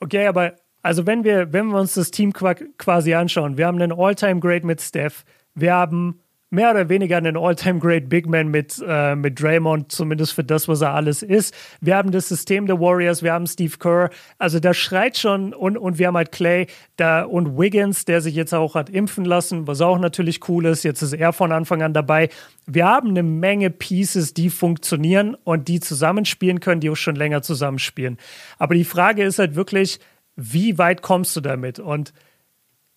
Okay, 0.00 0.26
aber 0.26 0.54
also 0.82 1.06
wenn 1.06 1.24
wir, 1.24 1.52
wenn 1.52 1.66
wir 1.66 1.78
uns 1.78 1.94
das 1.94 2.10
Team 2.10 2.32
quasi 2.32 3.14
anschauen, 3.14 3.58
wir 3.58 3.66
haben 3.66 3.80
einen 3.80 3.92
All-Time-Great 3.92 4.64
mit 4.64 4.80
Steph, 4.80 5.24
wir 5.54 5.74
haben 5.74 6.20
mehr 6.50 6.70
oder 6.70 6.88
weniger 6.88 7.16
einen 7.16 7.36
All-Time-Great 7.36 8.08
Big 8.08 8.28
Man 8.28 8.48
mit, 8.48 8.80
äh, 8.86 9.16
mit 9.16 9.42
Draymond, 9.42 9.90
zumindest 9.90 10.32
für 10.32 10.44
das, 10.44 10.68
was 10.68 10.80
er 10.80 10.94
alles 10.94 11.22
ist. 11.22 11.52
Wir 11.80 11.96
haben 11.96 12.12
das 12.12 12.28
System 12.28 12.66
der 12.66 12.80
Warriors, 12.80 13.22
wir 13.22 13.32
haben 13.32 13.46
Steve 13.46 13.76
Kerr, 13.78 14.10
also 14.38 14.60
da 14.60 14.72
schreit 14.72 15.18
schon 15.18 15.52
und, 15.52 15.76
und 15.76 15.98
wir 15.98 16.06
haben 16.06 16.16
halt 16.16 16.30
Clay 16.30 16.68
da 16.96 17.24
und 17.24 17.58
Wiggins, 17.58 18.04
der 18.04 18.20
sich 18.20 18.36
jetzt 18.36 18.54
auch 18.54 18.76
hat 18.76 18.88
impfen 18.88 19.24
lassen, 19.24 19.66
was 19.66 19.80
auch 19.80 19.98
natürlich 19.98 20.48
cool 20.48 20.66
ist. 20.66 20.84
Jetzt 20.84 21.02
ist 21.02 21.14
er 21.14 21.32
von 21.32 21.50
Anfang 21.50 21.82
an 21.82 21.92
dabei. 21.92 22.28
Wir 22.66 22.86
haben 22.86 23.08
eine 23.10 23.24
Menge 23.24 23.70
Pieces, 23.70 24.32
die 24.32 24.50
funktionieren 24.50 25.36
und 25.42 25.66
die 25.66 25.80
zusammenspielen 25.80 26.60
können, 26.60 26.80
die 26.80 26.90
auch 26.90 26.96
schon 26.96 27.16
länger 27.16 27.42
zusammenspielen. 27.42 28.18
Aber 28.58 28.74
die 28.74 28.84
Frage 28.84 29.24
ist 29.24 29.40
halt 29.40 29.56
wirklich, 29.56 29.98
wie 30.36 30.78
weit 30.78 31.02
kommst 31.02 31.34
du 31.34 31.40
damit? 31.40 31.80
Und 31.80 32.12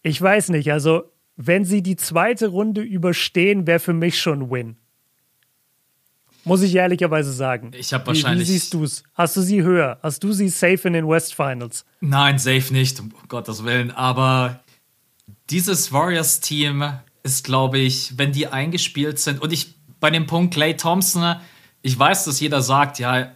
ich 0.03 0.21
weiß 0.21 0.49
nicht, 0.49 0.71
also 0.71 1.03
wenn 1.41 1.63
sie 1.63 1.81
die 1.81 1.95
zweite 1.95 2.49
Runde 2.49 2.81
überstehen, 2.81 3.65
wäre 3.65 3.79
für 3.79 3.93
mich 3.93 4.19
schon 4.19 4.41
ein 4.41 4.51
Win. 4.51 4.77
Muss 6.43 6.61
ich 6.61 6.75
ehrlicherweise 6.75 7.31
sagen. 7.31 7.71
Ich 7.77 7.93
habe 7.93 8.07
wahrscheinlich. 8.07 8.49
Wie, 8.49 8.51
wie 8.51 8.57
siehst 8.57 8.73
du 8.73 8.83
es? 8.83 9.03
Hast 9.13 9.37
du 9.37 9.41
sie 9.41 9.63
höher? 9.63 9.99
Hast 10.03 10.21
du 10.21 10.33
sie 10.33 10.49
safe 10.49 10.85
in 10.85 10.93
den 10.93 11.07
West 11.07 11.33
Finals? 11.33 11.85
Nein, 12.01 12.39
safe 12.39 12.73
nicht, 12.73 12.99
um 12.99 13.13
Gottes 13.29 13.63
Willen. 13.63 13.91
Aber 13.91 14.59
dieses 15.49 15.93
Warriors-Team 15.93 16.91
ist, 17.23 17.45
glaube 17.45 17.79
ich, 17.79 18.17
wenn 18.17 18.33
die 18.33 18.47
eingespielt 18.47 19.19
sind 19.19 19.41
und 19.41 19.53
ich 19.53 19.75
bei 20.01 20.09
dem 20.09 20.27
Punkt 20.27 20.53
Clay 20.53 20.75
Thompson, 20.75 21.35
ich 21.81 21.97
weiß, 21.97 22.25
dass 22.25 22.41
jeder 22.41 22.61
sagt, 22.61 22.99
ja, 22.99 23.31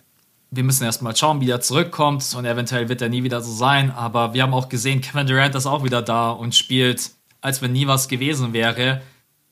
wir 0.51 0.63
müssen 0.63 0.83
erstmal 0.83 1.15
schauen, 1.15 1.39
wie 1.39 1.49
er 1.49 1.61
zurückkommt 1.61 2.35
und 2.35 2.43
eventuell 2.43 2.89
wird 2.89 3.01
er 3.01 3.07
nie 3.07 3.23
wieder 3.23 3.39
so 3.39 3.53
sein. 3.53 3.91
Aber 3.91 4.33
wir 4.33 4.43
haben 4.43 4.53
auch 4.53 4.67
gesehen, 4.67 4.99
Kevin 4.99 5.25
Durant 5.25 5.55
ist 5.55 5.65
auch 5.65 5.85
wieder 5.85 6.01
da 6.01 6.31
und 6.31 6.53
spielt, 6.53 7.11
als 7.43 7.61
wenn 7.61 7.73
nie 7.73 7.85
was 7.85 8.07
gewesen 8.07 8.53
wäre. 8.53 9.01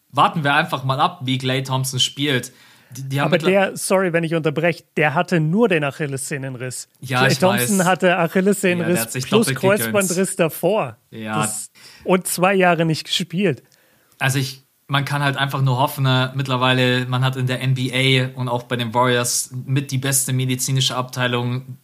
Warten 0.09 0.43
wir 0.43 0.55
einfach 0.55 0.83
mal 0.83 0.99
ab, 0.99 1.19
wie 1.23 1.37
Clay 1.37 1.61
Thompson 1.61 1.99
spielt. 1.99 2.51
Die, 2.91 3.07
die 3.07 3.19
Aber 3.19 3.37
der, 3.37 3.77
sorry, 3.77 4.11
wenn 4.11 4.23
ich 4.23 4.33
unterbreche, 4.33 4.83
der 4.97 5.13
hatte 5.13 5.39
nur 5.39 5.69
den 5.69 5.83
Achillessehnenriss. 5.83 6.89
Ja, 6.99 7.19
Clay 7.19 7.31
ich 7.31 7.39
Thompson 7.39 7.79
weiß. 7.79 7.85
hatte 7.85 8.17
Achillessehnenriss 8.17 9.13
ja, 9.13 9.21
plus 9.21 9.53
Kreuzbandriss 9.53 10.35
davor. 10.35 10.97
Ja. 11.09 11.43
Das, 11.43 11.71
und 12.03 12.27
zwei 12.27 12.53
Jahre 12.53 12.85
nicht 12.85 13.05
gespielt. 13.05 13.63
Also 14.19 14.39
ich, 14.39 14.63
man 14.87 15.05
kann 15.05 15.23
halt 15.23 15.37
einfach 15.37 15.61
nur 15.61 15.77
hoffen, 15.77 16.03
ne, 16.03 16.31
mittlerweile, 16.35 17.05
man 17.05 17.23
hat 17.23 17.35
in 17.37 17.47
der 17.47 17.65
NBA 17.65 18.37
und 18.39 18.49
auch 18.49 18.63
bei 18.63 18.75
den 18.75 18.93
Warriors 18.93 19.51
mit 19.65 19.91
die 19.91 19.97
beste 19.97 20.33
medizinische 20.33 20.95
Abteilung. 20.95 21.77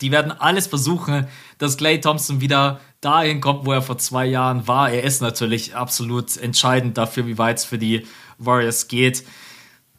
Die 0.00 0.12
werden 0.12 0.32
alles 0.32 0.66
versuchen, 0.66 1.26
dass 1.58 1.76
Clay 1.76 2.00
Thompson 2.00 2.40
wieder 2.40 2.80
dahin 3.04 3.40
kommt, 3.40 3.66
wo 3.66 3.72
er 3.72 3.82
vor 3.82 3.98
zwei 3.98 4.26
Jahren 4.26 4.66
war. 4.66 4.90
Er 4.90 5.02
ist 5.02 5.20
natürlich 5.20 5.74
absolut 5.74 6.36
entscheidend 6.36 6.96
dafür, 6.98 7.26
wie 7.26 7.38
weit 7.38 7.58
es 7.58 7.64
für 7.64 7.78
die 7.78 8.06
Warriors 8.38 8.88
geht. 8.88 9.24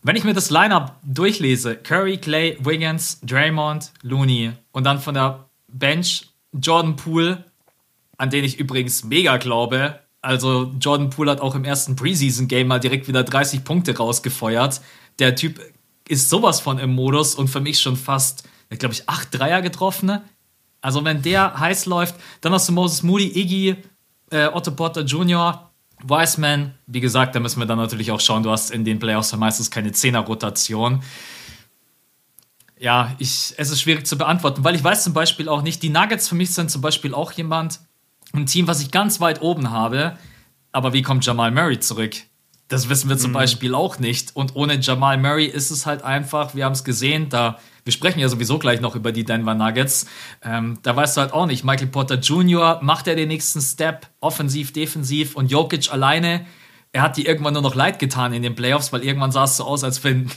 Wenn 0.01 0.15
ich 0.15 0.23
mir 0.23 0.33
das 0.33 0.49
Lineup 0.51 0.95
durchlese, 1.03 1.75
Curry, 1.75 2.17
Clay, 2.17 2.57
Wiggins, 2.61 3.19
Draymond, 3.21 3.91
Looney 4.03 4.51
und 4.71 4.83
dann 4.83 4.99
von 4.99 5.15
der 5.15 5.49
Bench 5.67 6.27
Jordan 6.53 6.95
Poole, 6.95 7.45
an 8.17 8.29
den 8.29 8.43
ich 8.43 8.59
übrigens 8.59 9.03
mega 9.03 9.37
glaube. 9.37 9.99
Also 10.21 10.71
Jordan 10.79 11.09
Poole 11.09 11.31
hat 11.31 11.41
auch 11.41 11.55
im 11.55 11.65
ersten 11.65 11.95
Preseason-Game 11.95 12.67
mal 12.67 12.79
direkt 12.79 13.07
wieder 13.07 13.23
30 13.23 13.63
Punkte 13.63 13.97
rausgefeuert. 13.97 14.81
Der 15.19 15.35
Typ 15.35 15.59
ist 16.07 16.29
sowas 16.29 16.59
von 16.59 16.77
im 16.79 16.93
Modus 16.93 17.35
und 17.35 17.47
für 17.47 17.59
mich 17.59 17.79
schon 17.79 17.95
fast, 17.95 18.47
glaube 18.69 18.93
ich, 18.93 19.09
acht 19.09 19.37
Dreier 19.37 19.61
getroffen. 19.61 20.21
Also 20.81 21.03
wenn 21.03 21.21
der 21.21 21.59
heiß 21.59 21.85
läuft, 21.85 22.15
dann 22.41 22.53
hast 22.53 22.69
du 22.69 22.73
Moses 22.73 23.03
Moody, 23.03 23.39
Iggy, 23.39 23.75
äh, 24.31 24.47
Otto 24.47 24.71
Potter 24.71 25.01
Jr., 25.01 25.71
Wiseman, 26.03 26.75
wie 26.87 26.99
gesagt, 26.99 27.35
da 27.35 27.39
müssen 27.39 27.59
wir 27.59 27.65
dann 27.65 27.77
natürlich 27.77 28.11
auch 28.11 28.19
schauen, 28.19 28.43
du 28.43 28.51
hast 28.51 28.69
in 28.69 28.83
den 28.83 28.99
Playoffs 28.99 29.35
meistens 29.35 29.71
keine 29.71 29.91
Zehner-Rotation. 29.91 31.01
Ja, 32.77 33.15
ich, 33.17 33.53
es 33.57 33.71
ist 33.71 33.81
schwierig 33.81 34.05
zu 34.05 34.17
beantworten, 34.17 34.63
weil 34.63 34.75
ich 34.75 34.83
weiß 34.83 35.03
zum 35.03 35.13
Beispiel 35.13 35.47
auch 35.47 35.61
nicht, 35.61 35.81
die 35.81 35.89
Nuggets 35.89 36.27
für 36.27 36.35
mich 36.35 36.53
sind 36.53 36.69
zum 36.69 36.81
Beispiel 36.81 37.13
auch 37.13 37.31
jemand, 37.31 37.79
ein 38.33 38.45
Team, 38.45 38.67
was 38.67 38.81
ich 38.81 38.91
ganz 38.91 39.21
weit 39.21 39.41
oben 39.41 39.71
habe, 39.71 40.17
aber 40.71 40.91
wie 40.91 41.01
kommt 41.01 41.25
Jamal 41.25 41.51
Murray 41.51 41.79
zurück? 41.79 42.15
Das 42.67 42.89
wissen 42.89 43.09
wir 43.09 43.17
zum 43.17 43.31
mhm. 43.31 43.35
Beispiel 43.35 43.75
auch 43.75 43.99
nicht. 43.99 44.35
Und 44.35 44.55
ohne 44.55 44.79
Jamal 44.79 45.17
Murray 45.17 45.45
ist 45.45 45.71
es 45.71 45.85
halt 45.85 46.03
einfach, 46.03 46.55
wir 46.55 46.65
haben 46.65 46.73
es 46.73 46.83
gesehen, 46.83 47.29
da, 47.29 47.59
wir 47.85 47.93
sprechen 47.93 48.19
ja 48.19 48.27
sowieso 48.27 48.59
gleich 48.59 48.81
noch 48.81 48.95
über 48.95 49.11
die 49.11 49.23
Denver 49.23 49.53
Nuggets. 49.53 50.07
Ähm, 50.43 50.79
da 50.81 50.95
weißt 50.95 51.15
du 51.15 51.21
halt 51.21 51.33
auch 51.33 51.45
nicht, 51.45 51.63
Michael 51.63 51.87
Porter 51.87 52.15
Jr., 52.15 52.79
macht 52.81 53.07
er 53.07 53.15
den 53.15 53.29
nächsten 53.29 53.61
Step, 53.61 54.09
offensiv, 54.19 54.73
defensiv 54.73 55.35
und 55.35 55.51
Jokic 55.51 55.91
alleine, 55.93 56.45
er 56.95 57.01
hat 57.01 57.17
die 57.17 57.25
irgendwann 57.25 57.53
nur 57.53 57.61
noch 57.61 57.75
leid 57.75 57.99
getan 57.99 58.31
in 58.31 58.41
den 58.41 58.55
Playoffs, 58.55 58.93
weil 58.93 59.03
irgendwann 59.03 59.33
sah 59.33 59.43
es 59.43 59.57
so 59.57 59.65
aus, 59.65 59.83
als 59.83 60.03
wenn, 60.05 60.31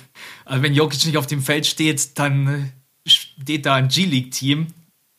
als 0.45 0.61
wenn 0.61 0.75
Jokic 0.75 1.07
nicht 1.07 1.17
auf 1.17 1.29
dem 1.29 1.41
Feld 1.41 1.67
steht, 1.67 2.19
dann 2.19 2.73
steht 3.07 3.65
da 3.65 3.77
ein 3.77 3.87
G-League-Team, 3.87 4.67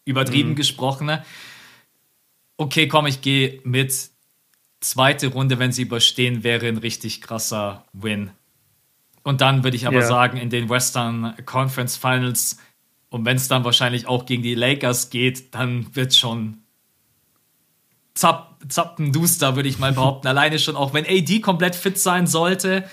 übertrieben 0.03 0.49
mhm. 0.49 0.55
gesprochen. 0.55 1.07
Ne? 1.07 1.25
Okay, 2.57 2.89
komm, 2.89 3.07
ich 3.07 3.21
gehe 3.21 3.61
mit 3.63 4.09
zweite 4.81 5.27
Runde, 5.27 5.59
wenn 5.59 5.71
sie 5.71 5.83
überstehen, 5.83 6.43
wäre 6.43 6.67
ein 6.67 6.77
richtig 6.77 7.21
krasser 7.21 7.85
Win. 7.93 8.31
Und 9.23 9.41
dann 9.41 9.63
würde 9.63 9.75
ich 9.75 9.87
aber 9.87 9.97
yeah. 9.97 10.07
sagen, 10.07 10.37
in 10.37 10.49
den 10.49 10.69
Western 10.69 11.35
Conference 11.45 11.97
Finals, 11.97 12.57
und 13.09 13.25
wenn 13.25 13.37
es 13.37 13.47
dann 13.47 13.63
wahrscheinlich 13.63 14.07
auch 14.07 14.25
gegen 14.25 14.43
die 14.43 14.55
Lakers 14.55 15.09
geht, 15.09 15.53
dann 15.55 15.95
wird 15.95 16.13
schon 16.13 16.59
zapp, 18.13 18.57
zappenduster, 18.67 19.55
würde 19.55 19.69
ich 19.69 19.79
mal 19.79 19.93
behaupten. 19.93 20.27
Alleine 20.29 20.59
schon, 20.59 20.75
auch 20.75 20.93
wenn 20.93 21.05
AD 21.05 21.39
komplett 21.41 21.75
fit 21.75 21.97
sein 21.97 22.27
sollte. 22.27 22.83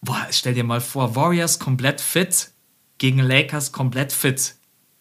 Boah, 0.00 0.26
stell 0.30 0.54
dir 0.54 0.64
mal 0.64 0.80
vor, 0.80 1.16
Warriors 1.16 1.58
komplett 1.58 2.00
fit 2.00 2.52
gegen 2.98 3.18
Lakers 3.18 3.72
komplett 3.72 4.12
fit. 4.12 4.54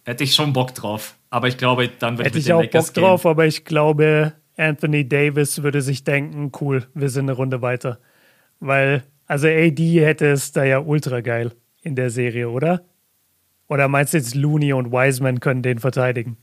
Hätte 0.05 0.23
ich 0.23 0.33
schon 0.33 0.53
Bock 0.53 0.73
drauf. 0.73 1.15
Aber 1.29 1.47
ich 1.47 1.57
glaube, 1.57 1.89
dann 1.89 2.17
würde 2.17 2.29
ich 2.29 2.35
mit 2.35 2.47
den 2.47 2.57
Lakers 2.57 2.87
Bock 2.87 2.93
gehen. 2.93 3.03
drauf, 3.03 3.25
aber 3.25 3.45
ich 3.45 3.65
glaube, 3.65 4.33
Anthony 4.55 5.07
Davis 5.07 5.61
würde 5.61 5.81
sich 5.81 6.03
denken, 6.03 6.51
cool, 6.61 6.87
wir 6.93 7.09
sind 7.09 7.25
eine 7.25 7.33
Runde 7.33 7.61
weiter. 7.61 7.99
Weil, 8.59 9.03
also 9.27 9.47
AD 9.47 10.01
hätte 10.01 10.27
es 10.27 10.51
da 10.51 10.63
ja 10.63 10.79
ultra 10.79 11.21
geil 11.21 11.53
in 11.81 11.95
der 11.95 12.09
Serie, 12.09 12.49
oder? 12.49 12.83
Oder 13.67 13.87
meinst 13.87 14.13
du 14.13 14.17
jetzt 14.17 14.33
Looney 14.33 14.73
und 14.73 14.91
Wiseman 14.91 15.39
können 15.39 15.61
den 15.61 15.79
verteidigen? 15.79 16.37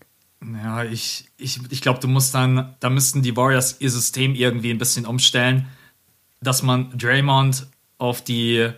Ja, 0.63 0.85
ich, 0.85 1.27
ich, 1.39 1.59
ich 1.71 1.81
glaube, 1.81 2.01
du 2.01 2.09
musst 2.09 2.35
dann, 2.35 2.77
da 2.81 2.91
müssten 2.91 3.23
die 3.23 3.37
Warriors 3.37 3.81
ihr 3.81 3.91
System 3.91 4.35
irgendwie 4.35 4.71
ein 4.71 4.79
bisschen 4.79 5.07
umstellen, 5.07 5.67
dass 6.43 6.63
man 6.63 6.91
Draymond 6.97 7.67
auf 7.97 8.23
die, 8.23 8.69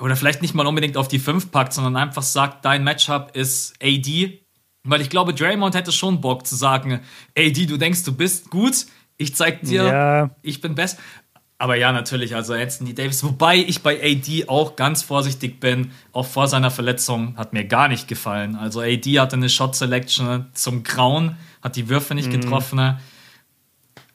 oder 0.00 0.16
vielleicht 0.16 0.40
nicht 0.40 0.54
mal 0.54 0.66
unbedingt 0.66 0.96
auf 0.96 1.08
die 1.08 1.18
5 1.18 1.50
packt, 1.50 1.74
sondern 1.74 1.96
einfach 1.96 2.22
sagt, 2.22 2.64
dein 2.64 2.82
Matchup 2.82 3.36
ist 3.36 3.74
AD 3.82 4.42
weil 4.84 5.00
ich 5.00 5.10
glaube, 5.10 5.32
Draymond 5.34 5.74
hätte 5.74 5.92
schon 5.92 6.20
Bock 6.20 6.46
zu 6.46 6.56
sagen, 6.56 7.00
die, 7.36 7.66
du 7.66 7.76
denkst, 7.76 8.02
du 8.04 8.14
bist 8.14 8.50
gut, 8.50 8.86
ich 9.16 9.34
zeig 9.34 9.62
dir, 9.62 9.84
ja. 9.84 10.30
ich 10.42 10.60
bin 10.60 10.74
best. 10.74 10.98
Aber 11.62 11.76
ja, 11.76 11.92
natürlich, 11.92 12.34
also 12.34 12.54
Anthony 12.54 12.92
Davis, 12.92 13.22
wobei 13.22 13.54
ich 13.58 13.84
bei 13.84 14.02
AD 14.02 14.48
auch 14.48 14.74
ganz 14.74 15.04
vorsichtig 15.04 15.60
bin, 15.60 15.92
auch 16.10 16.26
vor 16.26 16.48
seiner 16.48 16.72
Verletzung, 16.72 17.36
hat 17.36 17.52
mir 17.52 17.64
gar 17.64 17.86
nicht 17.86 18.08
gefallen. 18.08 18.56
Also 18.56 18.80
AD 18.80 19.20
hatte 19.20 19.36
eine 19.36 19.48
Shot 19.48 19.76
Selection 19.76 20.46
zum 20.54 20.82
Grauen, 20.82 21.36
hat 21.62 21.76
die 21.76 21.88
Würfe 21.88 22.16
nicht 22.16 22.32
mhm. 22.32 22.40
getroffen. 22.40 22.98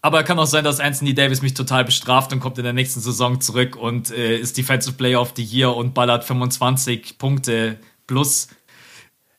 Aber 0.01 0.23
kann 0.23 0.38
auch 0.39 0.45
sein, 0.45 0.65
dass 0.65 0.81
Anthony 0.81 1.13
Davis 1.13 1.41
mich 1.41 1.53
total 1.53 1.86
bestraft 1.86 2.33
und 2.33 2.41
kommt 2.41 2.57
in 2.57 2.65
der 2.65 2.73
nächsten 2.73 2.99
Saison 2.99 3.39
zurück 3.39 3.77
und 3.77 4.12
äh, 4.12 4.36
ist 4.36 4.57
Defensive 4.57 4.97
Player 4.97 5.21
of 5.21 5.31
the 5.38 5.43
Year 5.43 5.73
und 5.73 5.93
ballert 5.93 6.25
25 6.25 7.17
Punkte 7.17 7.77
plus. 8.07 8.49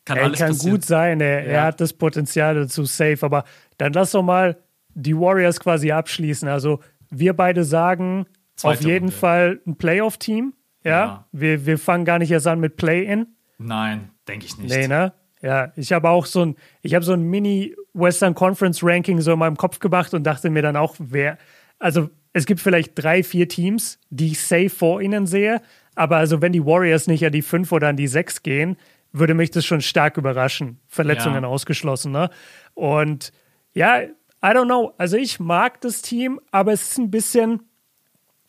Kann 0.07 0.17
er 0.17 0.25
alles 0.25 0.39
kann 0.39 0.49
passieren. 0.53 0.77
gut 0.77 0.85
sein, 0.87 1.21
er, 1.21 1.43
ja. 1.43 1.51
er 1.51 1.65
hat 1.65 1.81
das 1.83 1.93
Potenzial 1.93 2.55
dazu 2.55 2.87
safe, 2.87 3.19
aber 3.21 3.45
dann 3.77 3.93
lass 3.93 4.13
doch 4.13 4.23
mal 4.23 4.57
die 4.95 5.15
Warriors 5.15 5.61
quasi 5.61 5.93
abschließen. 5.93 6.49
Also 6.49 6.81
wir 7.11 7.35
beide 7.35 7.65
sagen 7.65 8.27
Zweite 8.57 8.79
auf 8.79 8.85
jeden 8.85 9.07
Runde. 9.07 9.17
Fall 9.17 9.61
ein 9.67 9.77
Playoff-Team. 9.77 10.55
Ja, 10.85 10.91
ja. 10.91 11.29
Wir, 11.33 11.67
wir 11.67 11.79
fangen 11.79 12.05
gar 12.05 12.19
nicht 12.19 12.31
erst 12.31 12.47
an 12.47 12.61
mit 12.61 12.77
Play-In. 12.77 13.27
Nein, 13.59 14.11
denke 14.27 14.47
ich 14.47 14.57
nicht. 14.59 14.75
Nee, 14.75 14.89
ne? 14.89 15.13
Ja, 15.43 15.73
ich 15.77 15.93
habe 15.93 16.09
auch 16.09 16.27
so 16.27 16.45
ein, 16.45 16.57
ich 16.83 16.95
habe 16.95 17.05
so 17.05 17.13
ein 17.13 17.23
Mini 17.23 17.75
Western 17.95 18.35
Conference 18.35 18.83
Ranking 18.83 19.21
so 19.21 19.33
in 19.33 19.39
meinem 19.39 19.57
Kopf 19.57 19.79
gemacht 19.79 20.15
und 20.15 20.25
dachte 20.25 20.51
mir 20.51 20.63
dann 20.63 20.77
auch, 20.77 20.97
wer, 20.99 21.39
also 21.79 22.11
es 22.33 22.47
gibt 22.47 22.61
vielleicht 22.61 22.93
drei, 22.95 23.23
vier 23.23 23.49
Teams, 23.49 23.99
die 24.11 24.33
ich 24.33 24.41
safe 24.41 24.71
vor 24.71 25.01
ihnen 25.01 25.27
sehe, 25.27 25.61
aber 25.95 26.17
also 26.17 26.43
wenn 26.43 26.53
die 26.53 26.65
Warriors 26.65 27.07
nicht 27.07 27.25
an 27.25 27.33
die 27.33 27.43
fünf 27.43 27.73
oder 27.73 27.89
an 27.89 27.97
die 27.97 28.07
sechs 28.07 28.43
gehen, 28.43 28.77
würde 29.13 29.35
mich 29.35 29.51
das 29.51 29.65
schon 29.65 29.81
stark 29.81 30.17
überraschen. 30.17 30.81
Verletzungen 30.87 31.43
ja. 31.43 31.49
ausgeschlossen, 31.49 32.13
ne? 32.13 32.31
Und 32.75 33.33
ja, 33.75 34.03
I 34.43 34.49
don't 34.49 34.67
know. 34.67 34.93
Also 34.99 35.17
ich 35.17 35.41
mag 35.41 35.81
das 35.81 36.03
Team, 36.03 36.41
aber 36.51 36.73
es 36.73 36.91
ist 36.91 36.99
ein 36.99 37.11
bisschen, 37.11 37.63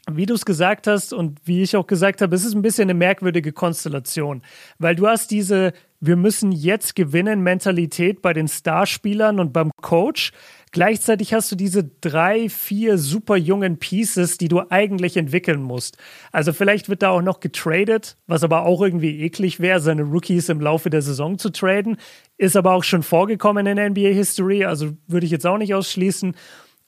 wie 0.09 0.25
du 0.25 0.35
es 0.35 0.45
gesagt 0.45 0.87
hast 0.87 1.13
und 1.13 1.39
wie 1.45 1.63
ich 1.63 1.75
auch 1.75 1.87
gesagt 1.87 2.21
habe, 2.21 2.35
es 2.35 2.45
ist 2.45 2.53
ein 2.53 2.61
bisschen 2.61 2.83
eine 2.83 2.93
merkwürdige 2.93 3.51
Konstellation, 3.51 4.43
weil 4.77 4.95
du 4.95 5.07
hast 5.07 5.31
diese 5.31 5.73
wir 6.01 6.15
müssen 6.15 6.51
jetzt 6.51 6.95
gewinnen 6.95 7.41
Mentalität 7.41 8.21
bei 8.21 8.33
den 8.33 8.47
Starspielern 8.47 9.39
und 9.39 9.51
beim 9.51 9.71
Coach, 9.81 10.31
Gleichzeitig 10.71 11.33
hast 11.33 11.51
du 11.51 11.55
diese 11.55 11.83
drei, 11.83 12.47
vier 12.47 12.99
super 12.99 13.35
jungen 13.35 13.79
Pieces, 13.79 14.37
die 14.37 14.47
du 14.49 14.61
eigentlich 14.69 15.17
entwickeln 15.17 15.63
musst. 15.63 15.97
Also 16.31 16.53
vielleicht 16.53 16.89
wird 16.89 17.01
da 17.01 17.09
auch 17.09 17.23
noch 17.23 17.39
getradet, 17.39 18.17
was 18.27 18.43
aber 18.43 18.65
auch 18.65 18.81
irgendwie 18.81 19.21
eklig 19.21 19.59
wäre, 19.59 19.79
seine 19.79 20.03
Rookies 20.03 20.47
im 20.49 20.61
Laufe 20.61 20.91
der 20.91 21.01
Saison 21.01 21.39
zu 21.39 21.49
traden. 21.49 21.97
Ist 22.37 22.55
aber 22.55 22.73
auch 22.73 22.83
schon 22.83 23.01
vorgekommen 23.01 23.65
in 23.65 23.91
NBA 23.91 24.09
History, 24.09 24.63
also 24.63 24.91
würde 25.07 25.25
ich 25.25 25.31
jetzt 25.31 25.47
auch 25.47 25.57
nicht 25.57 25.73
ausschließen. 25.73 26.35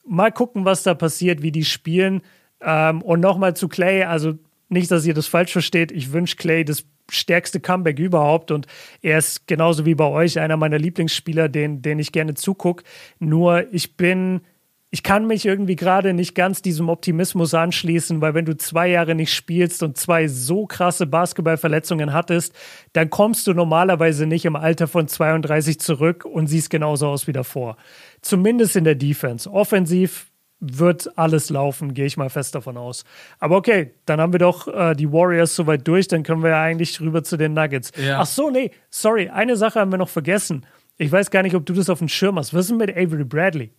Mal 0.06 0.32
gucken, 0.32 0.64
was 0.64 0.84
da 0.84 0.94
passiert, 0.94 1.42
wie 1.42 1.52
die 1.52 1.66
spielen. 1.66 2.22
Ähm, 2.62 3.02
und 3.02 3.20
nochmal 3.20 3.56
zu 3.56 3.68
Clay, 3.68 4.04
also 4.04 4.38
nicht, 4.70 4.92
dass 4.92 5.06
ihr 5.06 5.16
das 5.16 5.28
falsch 5.28 5.52
versteht. 5.52 5.92
Ich 5.92 6.14
wünsche 6.14 6.38
Clay 6.38 6.64
das 6.64 6.86
stärkste 7.12 7.60
Comeback 7.60 8.00
überhaupt 8.00 8.52
und 8.52 8.68
er 9.02 9.18
ist 9.18 9.48
genauso 9.48 9.86
wie 9.86 9.96
bei 9.96 10.06
euch 10.06 10.40
einer 10.40 10.58
meiner 10.58 10.80
Lieblingsspieler, 10.80 11.50
den, 11.50 11.82
den 11.82 12.00
ich 12.00 12.12
gerne 12.12 12.34
zugucke. 12.34 12.84
Nur 13.20 13.72
ich 13.74 13.98
bin, 13.98 14.42
ich 14.90 15.04
kann 15.04 15.28
mich 15.28 15.46
irgendwie 15.46 15.76
gerade 15.76 16.14
nicht 16.14 16.36
ganz 16.36 16.62
diesem 16.62 16.90
Optimismus 16.90 17.54
anschließen, 17.54 18.22
weil 18.22 18.34
wenn 18.34 18.46
du 18.46 18.58
zwei 18.58 18.88
Jahre 18.88 19.16
nicht 19.16 19.34
spielst 19.34 19.84
und 19.84 19.98
zwei 19.98 20.28
so 20.28 20.66
krasse 20.66 21.06
Basketballverletzungen 21.06 22.14
hattest, 22.14 22.54
dann 22.94 23.10
kommst 23.10 23.48
du 23.48 23.54
normalerweise 23.54 24.26
nicht 24.26 24.46
im 24.46 24.56
Alter 24.56 24.88
von 24.88 25.08
32 25.08 25.80
zurück 25.80 26.26
und 26.26 26.48
siehst 26.48 26.70
genauso 26.70 27.08
aus 27.08 27.28
wie 27.28 27.34
davor. 27.34 27.78
Zumindest 28.22 28.76
in 28.76 28.84
der 28.84 28.96
Defense. 28.96 29.50
Offensiv 29.52 30.31
wird 30.62 31.18
alles 31.18 31.50
laufen, 31.50 31.94
gehe 31.94 32.06
ich 32.06 32.18
mal 32.18 32.30
fest 32.30 32.56
davon 32.56 32.78
aus. 32.78 33.04
Aber 33.40 33.58
okay, 33.58 33.96
dann 34.06 34.22
haben 34.22 34.32
wir 34.32 34.40
doch 34.40 34.68
äh, 34.68 34.96
die 34.96 35.12
Warriors 35.12 35.56
soweit 35.56 35.88
durch, 35.88 36.08
dann 36.08 36.24
können 36.24 36.44
wir 36.44 36.52
ja 36.52 36.62
eigentlich 36.62 37.02
rüber 37.02 37.24
zu 37.24 37.36
den 37.36 37.54
Nuggets. 37.54 37.92
Ja. 37.98 38.20
Ach 38.20 38.28
so, 38.28 38.50
nee, 38.52 38.72
sorry, 38.92 39.28
eine 39.30 39.58
Sache 39.58 39.80
haben 39.80 39.92
wir 39.92 39.98
noch 39.98 40.10
vergessen. 40.10 40.66
Ich 40.98 41.12
weiß 41.12 41.32
gar 41.32 41.42
nicht, 41.42 41.56
ob 41.56 41.66
du 41.66 41.74
das 41.74 41.90
auf 41.90 42.00
dem 42.00 42.08
Schirm 42.08 42.38
hast. 42.38 42.54
Was 42.54 42.66
ist 42.66 42.78
mit 42.78 42.92
Avery 42.92 43.24
Bradley? 43.24 43.72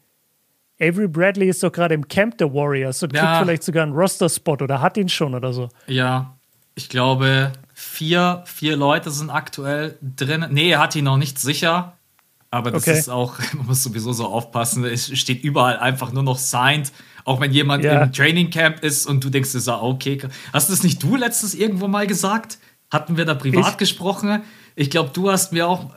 Avery 0.81 1.07
Bradley 1.07 1.49
ist 1.49 1.63
doch 1.63 1.71
gerade 1.71 1.95
im 1.95 2.09
Camp 2.09 2.39
der 2.39 2.53
Warriors 2.53 3.01
und 3.05 3.15
ja. 3.15 3.21
kriegt 3.21 3.45
vielleicht 3.45 3.63
sogar 3.63 3.85
einen 3.85 3.93
Roster-Spot 3.93 4.57
oder 4.61 4.81
hat 4.81 4.97
ihn 4.97 5.09
schon 5.09 5.35
oder 5.35 5.53
so. 5.53 5.69
Ja, 5.87 6.37
Ich 6.75 6.89
glaube, 6.89 7.53
vier, 7.75 8.43
vier 8.47 8.77
Leute 8.77 9.11
sind 9.11 9.31
aktuell 9.31 9.99
drin. 10.01 10.47
Nee, 10.51 10.71
er 10.71 10.81
hat 10.81 10.97
ihn 10.97 11.05
noch 11.05 11.19
nicht 11.19 11.39
sicher. 11.39 11.97
Aber 12.53 12.71
das 12.71 12.83
okay. 12.83 12.99
ist 12.99 13.09
auch, 13.09 13.39
man 13.57 13.67
muss 13.67 13.83
sowieso 13.83 14.13
so 14.13 14.27
aufpassen. 14.27 14.85
Es 14.85 15.19
steht 15.19 15.43
überall 15.43 15.79
einfach 15.79 16.13
nur 16.13 16.23
noch 16.23 16.39
signed. 16.39 16.93
Auch 17.25 17.41
wenn 17.41 17.51
jemand 17.51 17.83
ja. 17.83 18.03
im 18.03 18.13
Training 18.13 18.51
Camp 18.51 18.85
ist 18.85 19.07
und 19.07 19.25
du 19.25 19.31
denkst, 19.31 19.55
ist 19.55 19.69
er 19.69 19.83
okay. 19.83 20.19
Hast 20.53 20.69
du 20.69 20.73
das 20.73 20.83
nicht 20.83 21.03
du 21.03 21.17
letztes 21.17 21.55
irgendwo 21.55 21.89
mal 21.89 22.07
gesagt? 22.07 22.59
Hatten 22.91 23.17
wir 23.17 23.25
da 23.25 23.35
privat 23.35 23.73
ich, 23.73 23.77
gesprochen? 23.79 24.43
Ich 24.77 24.91
glaube, 24.91 25.11
du 25.15 25.31
hast 25.31 25.53
mir 25.53 25.67
auch, 25.67 25.93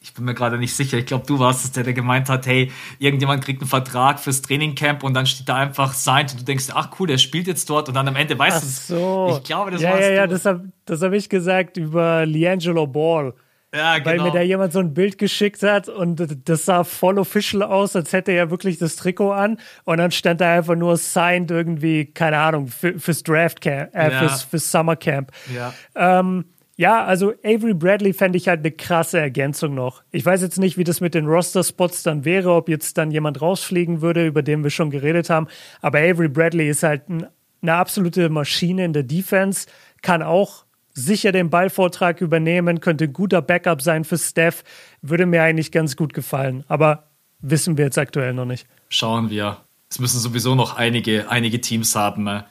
ich 0.00 0.12
bin 0.12 0.24
mir 0.24 0.34
gerade 0.34 0.58
nicht 0.58 0.74
sicher, 0.74 0.98
ich 0.98 1.06
glaube, 1.06 1.24
du 1.24 1.38
warst 1.38 1.64
es, 1.64 1.70
der, 1.70 1.84
der 1.84 1.92
gemeint 1.92 2.28
hat, 2.28 2.46
hey, 2.46 2.72
irgendjemand 2.98 3.44
kriegt 3.44 3.60
einen 3.60 3.68
Vertrag 3.68 4.18
fürs 4.18 4.42
Trainingcamp 4.42 5.04
und 5.04 5.14
dann 5.14 5.26
steht 5.26 5.48
da 5.48 5.56
einfach 5.56 5.92
signed 5.92 6.32
und 6.32 6.40
du 6.40 6.44
denkst, 6.44 6.66
ach 6.74 6.90
cool, 6.98 7.06
der 7.06 7.18
spielt 7.18 7.46
jetzt 7.46 7.70
dort 7.70 7.88
und 7.88 7.94
dann 7.94 8.08
am 8.08 8.16
Ende 8.16 8.36
weißt 8.36 8.62
du 8.62 8.66
es. 8.66 8.86
So. 8.88 9.36
Ich 9.38 9.44
glaube, 9.44 9.70
das 9.70 9.82
ja, 9.82 9.90
warst 9.90 10.02
ja, 10.02 10.10
ja, 10.10 10.26
das 10.26 10.46
habe 10.46 10.72
hab 10.88 11.12
ich 11.12 11.28
gesagt 11.28 11.76
über 11.76 12.26
Liangelo 12.26 12.88
Ball. 12.88 13.34
Ja, 13.74 13.98
genau. 13.98 14.06
Weil 14.06 14.16
mir 14.18 14.22
genau. 14.24 14.34
da 14.34 14.42
jemand 14.42 14.72
so 14.72 14.80
ein 14.80 14.92
Bild 14.92 15.16
geschickt 15.16 15.62
hat 15.62 15.88
und 15.88 16.48
das 16.48 16.66
sah 16.66 16.84
voll 16.84 17.18
official 17.18 17.62
aus, 17.62 17.96
als 17.96 18.12
hätte 18.12 18.32
er 18.32 18.50
wirklich 18.50 18.78
das 18.78 18.96
Trikot 18.96 19.32
an. 19.32 19.58
Und 19.84 19.96
dann 19.98 20.10
stand 20.10 20.42
da 20.42 20.52
einfach 20.52 20.76
nur 20.76 20.96
signed 20.98 21.50
irgendwie, 21.50 22.06
keine 22.06 22.38
Ahnung, 22.38 22.68
für, 22.68 22.98
fürs 22.98 23.22
Draft 23.22 23.62
Camp, 23.62 23.94
äh, 23.94 24.10
ja. 24.10 24.18
fürs, 24.18 24.42
fürs 24.42 24.70
Summer 24.70 24.96
Camp. 24.96 25.32
Ja. 25.54 25.72
Ähm, 25.94 26.44
ja, 26.76 27.04
also 27.04 27.32
Avery 27.44 27.74
Bradley 27.74 28.12
fände 28.12 28.36
ich 28.36 28.48
halt 28.48 28.60
eine 28.60 28.72
krasse 28.72 29.18
Ergänzung 29.18 29.74
noch. 29.74 30.02
Ich 30.10 30.24
weiß 30.24 30.42
jetzt 30.42 30.58
nicht, 30.58 30.76
wie 30.76 30.84
das 30.84 31.00
mit 31.00 31.14
den 31.14 31.26
Roster-Spots 31.26 32.02
dann 32.02 32.24
wäre, 32.24 32.52
ob 32.52 32.68
jetzt 32.68 32.98
dann 32.98 33.10
jemand 33.10 33.40
rausfliegen 33.40 34.02
würde, 34.02 34.26
über 34.26 34.42
den 34.42 34.62
wir 34.62 34.70
schon 34.70 34.90
geredet 34.90 35.30
haben. 35.30 35.48
Aber 35.80 35.98
Avery 35.98 36.28
Bradley 36.28 36.68
ist 36.68 36.82
halt 36.82 37.08
ein, 37.08 37.26
eine 37.62 37.74
absolute 37.74 38.28
Maschine 38.28 38.84
in 38.84 38.92
der 38.92 39.02
Defense, 39.02 39.66
kann 40.02 40.22
auch 40.22 40.64
sicher 40.94 41.32
den 41.32 41.50
Ballvortrag 41.50 42.20
übernehmen, 42.20 42.80
könnte 42.80 43.04
ein 43.04 43.12
guter 43.12 43.42
Backup 43.42 43.82
sein 43.82 44.04
für 44.04 44.18
Steph. 44.18 44.64
Würde 45.00 45.26
mir 45.26 45.42
eigentlich 45.42 45.72
ganz 45.72 45.96
gut 45.96 46.14
gefallen. 46.14 46.64
Aber 46.68 47.08
wissen 47.40 47.76
wir 47.76 47.86
jetzt 47.86 47.98
aktuell 47.98 48.34
noch 48.34 48.46
nicht. 48.46 48.66
Schauen 48.88 49.30
wir. 49.30 49.58
Es 49.90 49.98
müssen 49.98 50.20
sowieso 50.20 50.54
noch 50.54 50.76
einige, 50.76 51.28
einige 51.30 51.60
Teams 51.60 51.94
haben. 51.94 52.42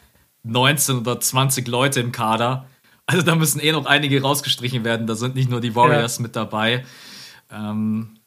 19 0.43 0.97
oder 0.99 1.19
20 1.19 1.67
Leute 1.67 1.99
im 1.99 2.12
Kader 2.12 2.65
also 3.12 3.23
da 3.23 3.36
müssen 3.36 3.60
eh 3.60 3.71
noch 3.71 3.86
einige 3.86 4.21
rausgestrichen 4.21 4.84
werden. 4.84 5.08
Da 5.08 5.15
sind 5.15 5.36
nicht 5.36 5.49
nur 5.49 5.62
die 5.62 5.75
Warriors 5.75 6.17
ja. 6.17 6.21
mit 6.21 6.36
dabei. 6.36 6.86
Ähm, 7.51 8.17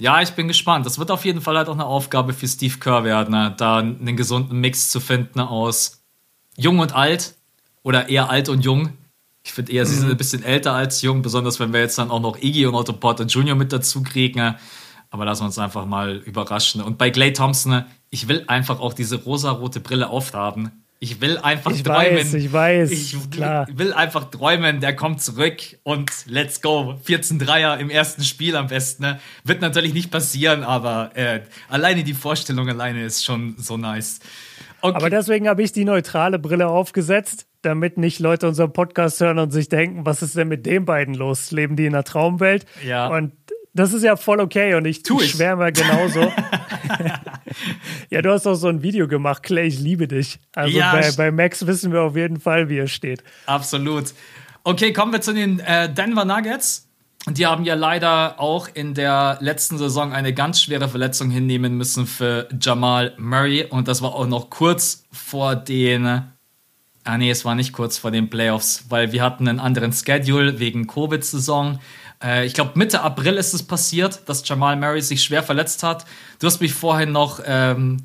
ja, 0.00 0.22
ich 0.22 0.30
bin 0.30 0.48
gespannt. 0.48 0.86
Das 0.86 0.98
wird 0.98 1.10
auf 1.10 1.24
jeden 1.24 1.40
Fall 1.40 1.56
halt 1.56 1.68
auch 1.68 1.74
eine 1.74 1.84
Aufgabe 1.84 2.32
für 2.32 2.48
Steve 2.48 2.78
Kerr 2.78 3.04
werden, 3.04 3.32
ne? 3.32 3.54
da 3.56 3.78
einen 3.78 4.16
gesunden 4.16 4.58
Mix 4.58 4.90
zu 4.90 5.00
finden 5.00 5.40
aus 5.40 6.02
jung 6.56 6.78
und 6.78 6.94
alt 6.94 7.34
oder 7.82 8.08
eher 8.08 8.30
alt 8.30 8.48
und 8.48 8.64
jung. 8.64 8.96
Ich 9.44 9.52
finde 9.52 9.72
eher, 9.72 9.86
sie 9.86 9.94
sind 9.96 10.06
mhm. 10.06 10.12
ein 10.12 10.16
bisschen 10.16 10.44
älter 10.44 10.72
als 10.72 11.02
jung, 11.02 11.22
besonders 11.22 11.58
wenn 11.58 11.72
wir 11.72 11.80
jetzt 11.80 11.98
dann 11.98 12.10
auch 12.10 12.20
noch 12.20 12.40
Iggy 12.40 12.66
und 12.66 12.74
Otto 12.74 12.92
Porter 12.92 13.24
Jr. 13.24 13.54
mit 13.54 13.72
dazu 13.72 14.02
kriegen. 14.02 14.54
Aber 15.10 15.24
lassen 15.24 15.42
wir 15.42 15.46
uns 15.46 15.58
einfach 15.58 15.84
mal 15.84 16.16
überraschen. 16.16 16.80
Und 16.80 16.96
bei 16.96 17.10
Clay 17.10 17.32
Thompson, 17.32 17.84
ich 18.08 18.28
will 18.28 18.44
einfach 18.46 18.80
auch 18.80 18.94
diese 18.94 19.22
rosarote 19.22 19.80
Brille 19.80 20.08
aufhaben. 20.08 20.82
Ich 21.00 21.20
will 21.20 21.36
einfach 21.36 21.72
ich 21.72 21.82
träumen. 21.82 22.18
Weiß, 22.18 22.34
ich 22.34 22.52
weiß, 22.52 22.90
ich 22.92 23.30
klar. 23.32 23.66
will 23.72 23.92
einfach 23.92 24.30
träumen, 24.30 24.80
der 24.80 24.94
kommt 24.94 25.20
zurück 25.20 25.60
und 25.82 26.12
let's 26.26 26.62
go. 26.62 26.94
14 27.02 27.40
Dreier 27.40 27.76
im 27.78 27.90
ersten 27.90 28.22
Spiel 28.22 28.54
am 28.54 28.68
besten. 28.68 29.02
Ne? 29.02 29.20
Wird 29.42 29.62
natürlich 29.62 29.94
nicht 29.94 30.12
passieren, 30.12 30.62
aber 30.62 31.10
äh, 31.16 31.40
alleine 31.68 32.04
die 32.04 32.14
Vorstellung 32.14 32.68
alleine 32.68 33.04
ist 33.04 33.24
schon 33.24 33.56
so 33.58 33.76
nice. 33.76 34.20
Okay. 34.80 34.94
Aber 34.94 35.10
deswegen 35.10 35.48
habe 35.48 35.64
ich 35.64 35.72
die 35.72 35.84
neutrale 35.84 36.38
Brille 36.38 36.68
aufgesetzt, 36.68 37.46
damit 37.62 37.96
nicht 37.96 38.18
Leute 38.18 38.48
unseren 38.48 38.72
Podcast 38.72 39.20
hören 39.20 39.38
und 39.38 39.50
sich 39.50 39.68
denken, 39.68 40.04
was 40.04 40.22
ist 40.22 40.36
denn 40.36 40.48
mit 40.48 40.66
den 40.66 40.84
beiden 40.84 41.14
los? 41.14 41.50
Leben 41.50 41.76
die 41.76 41.86
in 41.86 41.94
einer 41.94 42.04
Traumwelt? 42.04 42.66
Ja. 42.84 43.08
Und 43.08 43.32
das 43.74 43.92
ist 43.92 44.02
ja 44.02 44.16
voll 44.16 44.40
okay 44.40 44.74
und 44.74 44.84
ich, 44.84 45.02
tu 45.02 45.20
ich. 45.20 45.30
schwärme 45.30 45.72
genauso. 45.72 46.20
ja, 48.10 48.20
du 48.20 48.30
hast 48.30 48.46
auch 48.46 48.54
so 48.54 48.68
ein 48.68 48.82
Video 48.82 49.08
gemacht, 49.08 49.42
Clay, 49.42 49.66
ich 49.66 49.80
liebe 49.80 50.08
dich. 50.08 50.38
Also 50.54 50.76
ja, 50.76 50.92
bei, 50.92 51.10
bei, 51.12 51.30
Max 51.30 51.66
wissen 51.66 51.92
wir 51.92 52.02
auf 52.02 52.16
jeden 52.16 52.38
Fall, 52.38 52.68
wie 52.68 52.78
er 52.78 52.88
steht. 52.88 53.24
Absolut. 53.46 54.12
Okay, 54.64 54.92
kommen 54.92 55.12
wir 55.12 55.20
zu 55.20 55.32
den 55.32 55.60
äh, 55.60 55.92
Denver 55.92 56.24
Nuggets. 56.24 56.88
Die 57.28 57.46
haben 57.46 57.64
ja 57.64 57.74
leider 57.74 58.40
auch 58.40 58.68
in 58.74 58.94
der 58.94 59.38
letzten 59.40 59.78
Saison 59.78 60.12
eine 60.12 60.34
ganz 60.34 60.60
schwere 60.60 60.88
Verletzung 60.88 61.30
hinnehmen 61.30 61.76
müssen 61.76 62.06
für 62.06 62.48
Jamal 62.60 63.14
Murray. 63.16 63.64
Und 63.64 63.86
das 63.86 64.02
war 64.02 64.14
auch 64.14 64.26
noch 64.26 64.50
kurz 64.50 65.04
vor 65.12 65.54
den 65.54 66.31
Ah 67.04 67.18
nee, 67.18 67.30
es 67.30 67.44
war 67.44 67.54
nicht 67.54 67.72
kurz 67.72 67.98
vor 67.98 68.10
den 68.10 68.30
Playoffs, 68.30 68.84
weil 68.88 69.12
wir 69.12 69.22
hatten 69.22 69.48
einen 69.48 69.58
anderen 69.58 69.92
Schedule 69.92 70.60
wegen 70.60 70.86
Covid-Saison. 70.86 71.80
Äh, 72.22 72.46
ich 72.46 72.54
glaube, 72.54 72.72
Mitte 72.76 73.02
April 73.02 73.34
ist 73.34 73.54
es 73.54 73.62
passiert, 73.62 74.22
dass 74.28 74.46
Jamal 74.48 74.76
Murray 74.76 75.02
sich 75.02 75.22
schwer 75.22 75.42
verletzt 75.42 75.82
hat. 75.82 76.04
Du 76.38 76.46
hast 76.46 76.60
mich 76.60 76.72
vorhin 76.72 77.10
noch 77.10 77.40
ähm, 77.44 78.04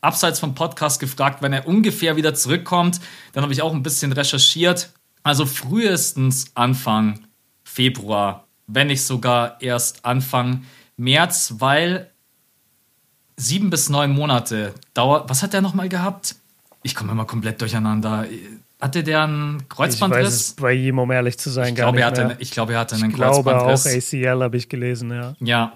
abseits 0.00 0.40
vom 0.40 0.54
Podcast 0.54 1.00
gefragt, 1.00 1.40
wenn 1.40 1.52
er 1.52 1.68
ungefähr 1.68 2.16
wieder 2.16 2.34
zurückkommt. 2.34 3.00
Dann 3.32 3.42
habe 3.42 3.52
ich 3.52 3.62
auch 3.62 3.72
ein 3.72 3.84
bisschen 3.84 4.12
recherchiert. 4.12 4.90
Also 5.22 5.46
frühestens 5.46 6.46
Anfang 6.54 7.20
Februar, 7.62 8.48
wenn 8.66 8.88
nicht 8.88 9.04
sogar 9.04 9.62
erst 9.62 10.04
Anfang 10.04 10.64
März, 10.96 11.54
weil 11.58 12.10
sieben 13.36 13.70
bis 13.70 13.88
neun 13.88 14.12
Monate 14.12 14.74
dauert. 14.94 15.30
Was 15.30 15.42
hat 15.42 15.54
er 15.54 15.60
nochmal 15.60 15.88
gehabt? 15.88 16.34
Ich 16.82 16.94
komme 16.94 17.12
immer 17.12 17.24
komplett 17.24 17.60
durcheinander. 17.60 18.26
Hatte 18.80 19.04
der 19.04 19.22
einen 19.22 19.68
Kreuzbandriss? 19.68 20.20
Ich 20.20 20.26
weiß 20.26 20.34
es 20.34 20.52
bei 20.54 20.72
ihm, 20.72 20.98
um 20.98 21.10
ehrlich 21.10 21.38
zu 21.38 21.50
sein, 21.50 21.68
ich 21.68 21.74
gar 21.76 21.92
glaube, 21.92 22.04
nicht 22.04 22.16
mehr. 22.16 22.28
Hatte, 22.30 22.42
ich 22.42 22.50
glaube, 22.50 22.72
er 22.72 22.80
hatte 22.80 22.96
einen 22.96 23.10
ich 23.10 23.16
Kreuzbandriss. 23.16 23.86
Ich 23.86 24.10
glaube 24.10 24.28
auch 24.28 24.36
ACL 24.36 24.42
habe 24.42 24.56
ich 24.56 24.68
gelesen, 24.68 25.10
ja. 25.10 25.34
Ja. 25.40 25.72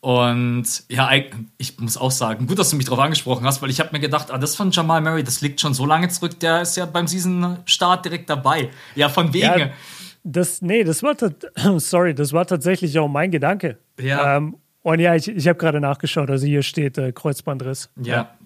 Und 0.00 0.84
ja, 0.88 1.10
ich 1.56 1.78
muss 1.80 1.96
auch 1.96 2.12
sagen, 2.12 2.46
gut, 2.46 2.58
dass 2.58 2.70
du 2.70 2.76
mich 2.76 2.86
darauf 2.86 3.00
angesprochen 3.00 3.44
hast, 3.44 3.60
weil 3.60 3.70
ich 3.70 3.80
habe 3.80 3.90
mir 3.92 3.98
gedacht, 3.98 4.30
ah, 4.30 4.38
das 4.38 4.54
von 4.54 4.70
Jamal 4.70 5.00
Murray, 5.00 5.24
das 5.24 5.40
liegt 5.40 5.60
schon 5.60 5.74
so 5.74 5.84
lange 5.84 6.08
zurück, 6.08 6.38
der 6.38 6.62
ist 6.62 6.76
ja 6.76 6.86
beim 6.86 7.08
Season-Start 7.08 8.04
direkt 8.04 8.30
dabei. 8.30 8.70
Ja, 8.94 9.08
von 9.08 9.32
wegen. 9.34 9.44
Ja, 9.44 9.70
das, 10.22 10.62
nee, 10.62 10.84
das 10.84 11.02
war, 11.02 11.16
sorry, 11.80 12.14
das 12.14 12.32
war 12.32 12.46
tatsächlich 12.46 12.96
auch 12.98 13.08
mein 13.08 13.30
Gedanke. 13.30 13.78
Ja. 14.00 14.36
Ähm, 14.36 14.56
und 14.82 15.00
ja, 15.00 15.16
ich, 15.16 15.28
ich 15.28 15.48
habe 15.48 15.58
gerade 15.58 15.80
nachgeschaut, 15.80 16.30
also 16.30 16.46
hier 16.46 16.62
steht 16.62 16.96
äh, 16.96 17.12
Kreuzbandriss. 17.12 17.90
Ja. 18.00 18.14
ja. 18.14 18.37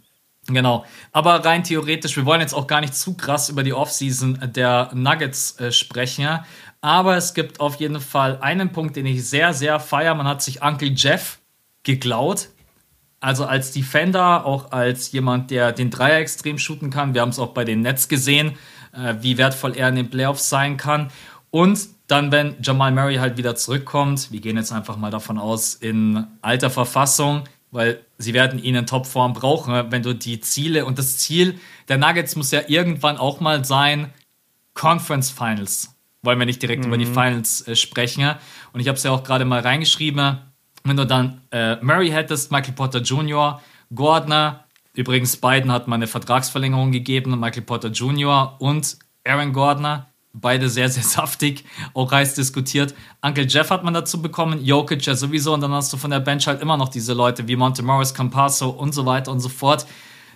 Genau. 0.49 0.85
Aber 1.13 1.45
rein 1.45 1.63
theoretisch, 1.63 2.17
wir 2.17 2.27
wollen 2.27 2.41
jetzt 2.41 2.55
auch 2.55 2.67
gar 2.67 2.81
nicht 2.81 2.95
zu 2.95 3.15
krass 3.15 3.49
über 3.49 3.63
die 3.63 3.73
Offseason 3.73 4.39
der 4.55 4.91
Nuggets 4.93 5.59
äh, 5.61 5.71
sprechen. 5.71 6.41
Aber 6.81 7.17
es 7.17 7.33
gibt 7.33 7.61
auf 7.61 7.77
jeden 7.77 8.01
Fall 8.01 8.39
einen 8.41 8.73
Punkt, 8.73 8.97
den 8.97 9.07
ich 9.07 9.29
sehr, 9.29 9.55
sehr 9.55 9.79
feiere. 9.79 10.17
Man 10.17 10.27
hat 10.27 10.43
sich 10.43 10.63
Uncle 10.63 10.93
Jeff 10.97 11.39
geklaut. 11.85 12.49
Also 13.21 13.45
als 13.45 13.71
Defender, 13.71 14.45
auch 14.45 14.73
als 14.73 15.13
jemand, 15.13 15.53
der 15.53 15.71
den 15.71 15.91
Dreier 15.91 16.19
extrem 16.19 16.59
shooten 16.59 16.91
kann. 16.91 17.15
Wir 17.15 17.21
haben 17.21 17.29
es 17.29 17.39
auch 17.39 17.55
bei 17.55 17.65
den 17.65 17.83
Nets 17.83 18.09
gesehen, 18.09 18.59
äh, 18.93 19.15
wie 19.21 19.39
wertvoll 19.39 19.77
er 19.77 19.91
in 19.91 19.95
den 19.95 20.11
Playoffs 20.11 20.49
sein 20.49 20.77
kann. 20.77 21.13
Und 21.51 21.87
dann, 22.09 22.33
wenn 22.33 22.57
Jamal 22.61 22.91
Murray 22.91 23.17
halt 23.17 23.37
wieder 23.37 23.55
zurückkommt, 23.55 24.33
wir 24.33 24.41
gehen 24.41 24.57
jetzt 24.57 24.73
einfach 24.73 24.97
mal 24.97 25.11
davon 25.11 25.39
aus, 25.39 25.77
in 25.77 26.27
alter 26.41 26.69
Verfassung, 26.69 27.45
weil 27.73 28.05
sie 28.19 28.35
werden 28.35 28.63
ihn 28.63 28.77
in 28.77 28.87
Topform 28.87 29.33
brauchen, 29.33 29.91
wenn 29.91 30.03
du 30.03 30.15
die 30.15 30.41
Ziele 30.41 30.85
und 30.85 30.99
das 30.99 31.19
Ziel 31.19 31.59
der 31.89 31.99
Nuggets 31.99 32.37
muss 32.37 32.53
ja 32.53 32.61
irgendwann 32.69 33.17
auch 33.17 33.41
mal 33.41 33.65
sein, 33.65 34.13
Conference 34.75 35.31
Finals. 35.31 35.95
Wollen 36.23 36.39
wir 36.39 36.47
nicht 36.47 36.63
direkt 36.63 36.83
mhm. 36.83 36.89
über 36.89 36.99
die 36.99 37.07
mhm. 37.07 37.15
Finals 37.15 37.67
äh, 37.67 37.75
sprechen. 37.75 38.35
Und 38.73 38.81
ich 38.81 38.89
habe 38.89 38.97
es 38.97 39.03
ja 39.03 39.11
auch 39.11 39.25
gerade 39.25 39.45
mal 39.45 39.61
reingeschrieben, 39.61 40.39
wenn 40.85 40.97
du 40.97 41.07
dann 41.07 41.41
äh, 41.51 41.77
Murray 41.83 42.11
hättest, 42.11 42.53
Michael 42.53 42.75
Potter 42.75 43.01
Jr., 43.01 43.61
Gordner, 43.95 44.65
übrigens 44.95 45.37
beiden 45.37 45.71
hat 45.71 45.89
man 45.89 45.99
eine 45.99 46.07
Vertragsverlängerung 46.07 46.93
gegeben, 46.93 47.39
Michael 47.39 47.63
Potter 47.63 47.89
Jr. 47.89 48.57
und 48.59 48.97
Aaron 49.25 49.53
Gordner, 49.53 50.09
beide 50.33 50.69
sehr, 50.69 50.89
sehr 50.89 51.03
saftig, 51.03 51.65
auch 51.95 52.11
heiß 52.11 52.35
diskutiert. 52.35 52.95
Uncle 53.21 53.47
Jeff 53.47 53.71
hat 53.71 53.85
man 53.85 53.95
dazu 53.95 54.23
bekommen, 54.23 54.65
Jokic 54.65 55.05
ja 55.07 55.15
sowieso 55.15 55.55
und 55.55 55.61
dann 55.61 55.73
hast 55.73 55.93
du 55.93 55.97
von 55.97 56.11
der 56.11 56.21
Bench 56.21 56.47
halt 56.47 56.61
immer 56.61 56.77
noch 56.77 56.89
diese 56.89 57.13
Leute 57.13 57.49
wie 57.49 57.57
Monte 57.57 57.83
Morris, 57.83 58.15
Campasso 58.15 58.69
und 58.71 58.93
so 58.93 59.07
weiter 59.07 59.31
und 59.31 59.41
so 59.41 59.49
fort. 59.49 59.87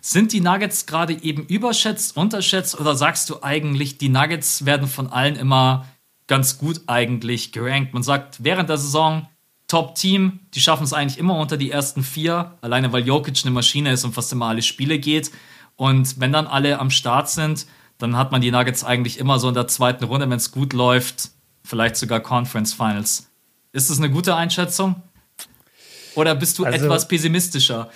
Sind 0.01 0.33
die 0.33 0.41
Nuggets 0.41 0.87
gerade 0.87 1.21
eben 1.23 1.45
überschätzt, 1.47 2.17
unterschätzt 2.17 2.79
oder 2.79 2.95
sagst 2.95 3.29
du 3.31 3.43
eigentlich, 3.43 3.99
die 3.99 4.09
Nuggets 4.09 4.65
werden 4.65 4.87
von 4.87 5.09
allen 5.09 5.37
immer 5.37 5.87
ganz 6.29 6.59
gut 6.59 6.83
eigentlich 6.87 7.53
gerankt? 7.53 7.93
Man 7.93 8.03
sagt 8.03 8.45
während 8.45 8.69
der 8.69 8.77
Saison, 8.77 9.27
Top-Team, 9.69 10.41
die 10.55 10.61
schaffen 10.61 10.85
es 10.85 10.93
eigentlich 10.93 11.19
immer 11.19 11.37
unter 11.37 11.57
die 11.57 11.73
ersten 11.73 12.05
vier, 12.05 12.57
alleine 12.61 12.93
weil 12.93 13.05
Jokic 13.05 13.41
eine 13.43 13.51
Maschine 13.51 13.91
ist 13.91 14.05
und 14.05 14.13
fast 14.13 14.33
immer 14.33 14.47
alle 14.47 14.63
Spiele 14.63 14.99
geht. 15.01 15.33
Und 15.75 16.21
wenn 16.21 16.33
dann 16.33 16.47
alle 16.47 16.79
am 16.79 16.91
Start 16.91 17.29
sind, 17.29 17.67
dann 17.99 18.17
hat 18.17 18.33
man 18.33 18.41
die 18.41 18.51
Nuggets 18.51 18.85
eigentlich 18.85 19.19
immer 19.19 19.39
so 19.39 19.49
in 19.49 19.55
der 19.55 19.69
zweiten 19.69 20.05
Runde, 20.05 20.29
wenn 20.29 20.37
es 20.37 20.53
gut 20.53 20.73
läuft, 20.73 21.31
vielleicht 21.65 21.97
sogar 21.97 22.21
Conference 22.21 22.73
Finals. 22.73 23.31
Ist 23.73 23.91
das 23.91 23.99
eine 23.99 24.11
gute 24.11 24.35
Einschätzung? 24.35 24.97
Oder 26.15 26.35
bist 26.35 26.59
du 26.59 26.65
also, 26.65 26.85
etwas 26.85 27.09
pessimistischer? 27.09 27.91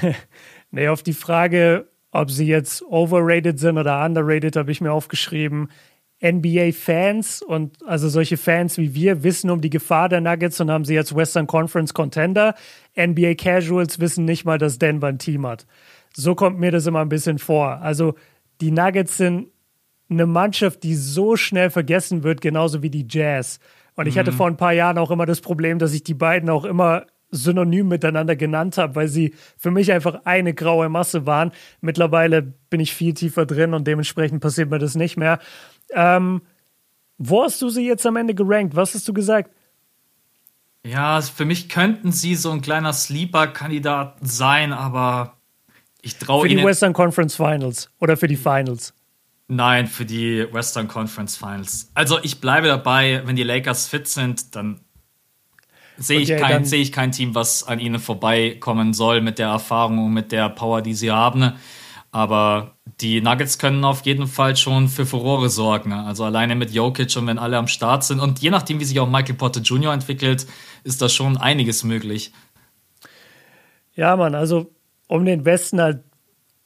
nee, 0.70 0.88
auf 0.88 1.02
die 1.02 1.14
Frage, 1.14 1.88
ob 2.10 2.30
sie 2.30 2.46
jetzt 2.46 2.82
overrated 2.82 3.58
sind 3.58 3.78
oder 3.78 4.04
underrated, 4.04 4.56
habe 4.56 4.70
ich 4.70 4.80
mir 4.80 4.92
aufgeschrieben. 4.92 5.68
NBA-Fans 6.22 7.42
und 7.42 7.84
also 7.86 8.08
solche 8.08 8.38
Fans 8.38 8.78
wie 8.78 8.94
wir 8.94 9.22
wissen 9.22 9.50
um 9.50 9.60
die 9.60 9.68
Gefahr 9.68 10.08
der 10.08 10.22
Nuggets 10.22 10.58
und 10.60 10.70
haben 10.70 10.86
sie 10.86 10.96
als 10.96 11.14
Western 11.14 11.46
Conference 11.46 11.92
Contender. 11.92 12.54
NBA 12.98 13.34
Casuals 13.34 14.00
wissen 14.00 14.24
nicht 14.24 14.46
mal, 14.46 14.56
dass 14.56 14.78
Denver 14.78 15.08
ein 15.08 15.18
Team 15.18 15.46
hat. 15.46 15.66
So 16.14 16.34
kommt 16.34 16.58
mir 16.58 16.70
das 16.70 16.86
immer 16.86 17.00
ein 17.00 17.10
bisschen 17.10 17.38
vor. 17.38 17.82
Also 17.82 18.14
die 18.60 18.70
Nuggets 18.70 19.16
sind 19.16 19.48
eine 20.08 20.26
Mannschaft, 20.26 20.82
die 20.82 20.94
so 20.94 21.36
schnell 21.36 21.70
vergessen 21.70 22.22
wird, 22.22 22.40
genauso 22.40 22.82
wie 22.82 22.90
die 22.90 23.06
Jazz. 23.08 23.58
Und 23.96 24.06
ich 24.06 24.14
mhm. 24.14 24.20
hatte 24.20 24.32
vor 24.32 24.46
ein 24.46 24.56
paar 24.56 24.72
Jahren 24.72 24.98
auch 24.98 25.10
immer 25.10 25.26
das 25.26 25.40
Problem, 25.40 25.78
dass 25.78 25.92
ich 25.92 26.04
die 26.04 26.14
beiden 26.14 26.48
auch 26.50 26.64
immer 26.64 27.06
synonym 27.30 27.88
miteinander 27.88 28.36
genannt 28.36 28.78
habe, 28.78 28.94
weil 28.94 29.08
sie 29.08 29.34
für 29.56 29.70
mich 29.70 29.92
einfach 29.92 30.20
eine 30.24 30.54
graue 30.54 30.88
Masse 30.88 31.26
waren. 31.26 31.50
Mittlerweile 31.80 32.42
bin 32.42 32.80
ich 32.80 32.94
viel 32.94 33.14
tiefer 33.14 33.46
drin 33.46 33.74
und 33.74 33.86
dementsprechend 33.86 34.40
passiert 34.40 34.70
mir 34.70 34.78
das 34.78 34.94
nicht 34.94 35.16
mehr. 35.16 35.40
Ähm, 35.90 36.42
wo 37.18 37.42
hast 37.42 37.60
du 37.62 37.68
sie 37.68 37.86
jetzt 37.86 38.06
am 38.06 38.16
Ende 38.16 38.34
gerankt? 38.34 38.76
Was 38.76 38.94
hast 38.94 39.08
du 39.08 39.12
gesagt? 39.12 39.50
Ja, 40.84 41.20
für 41.20 41.44
mich 41.44 41.68
könnten 41.68 42.12
sie 42.12 42.36
so 42.36 42.52
ein 42.52 42.60
kleiner 42.60 42.92
Sleeper-Kandidat 42.92 44.18
sein, 44.20 44.72
aber 44.72 45.35
ich 46.06 46.16
traue. 46.16 46.42
Für 46.42 46.48
die 46.48 46.64
Western 46.64 46.92
Conference 46.92 47.34
Finals 47.34 47.90
oder 47.98 48.16
für 48.16 48.28
die 48.28 48.36
Finals? 48.36 48.94
Nein, 49.48 49.86
für 49.86 50.04
die 50.04 50.46
Western 50.52 50.88
Conference 50.88 51.36
Finals. 51.36 51.90
Also 51.94 52.18
ich 52.22 52.40
bleibe 52.40 52.68
dabei, 52.68 53.22
wenn 53.24 53.36
die 53.36 53.42
Lakers 53.42 53.88
fit 53.88 54.08
sind, 54.08 54.54
dann 54.54 54.80
sehe 55.96 56.20
ich, 56.20 56.28
kein, 56.28 56.64
seh 56.64 56.76
ich 56.76 56.92
kein 56.92 57.12
Team, 57.12 57.34
was 57.34 57.64
an 57.64 57.80
ihnen 57.80 57.98
vorbeikommen 57.98 58.92
soll 58.92 59.20
mit 59.20 59.38
der 59.38 59.48
Erfahrung 59.48 59.98
und 60.06 60.12
mit 60.12 60.32
der 60.32 60.48
Power, 60.48 60.80
die 60.82 60.94
sie 60.94 61.10
haben. 61.10 61.52
Aber 62.12 62.76
die 63.00 63.20
Nuggets 63.20 63.58
können 63.58 63.84
auf 63.84 64.06
jeden 64.06 64.26
Fall 64.26 64.56
schon 64.56 64.88
für 64.88 65.06
Furore 65.06 65.48
sorgen. 65.48 65.92
Also 65.92 66.24
alleine 66.24 66.54
mit 66.54 66.70
Jokic 66.70 67.16
und 67.16 67.26
wenn 67.26 67.38
alle 67.38 67.58
am 67.58 67.68
Start 67.68 68.04
sind. 68.04 68.20
Und 68.20 68.38
je 68.40 68.50
nachdem, 68.50 68.80
wie 68.80 68.84
sich 68.84 68.98
auch 69.00 69.08
Michael 69.08 69.34
Porter 69.34 69.60
Jr. 69.60 69.92
entwickelt, 69.92 70.46
ist 70.82 71.02
da 71.02 71.08
schon 71.08 71.36
einiges 71.36 71.84
möglich. 71.84 72.32
Ja, 73.94 74.16
Mann, 74.16 74.34
also 74.34 74.70
um 75.06 75.24
den 75.24 75.44
Westen 75.44 75.80
halt 75.80 76.00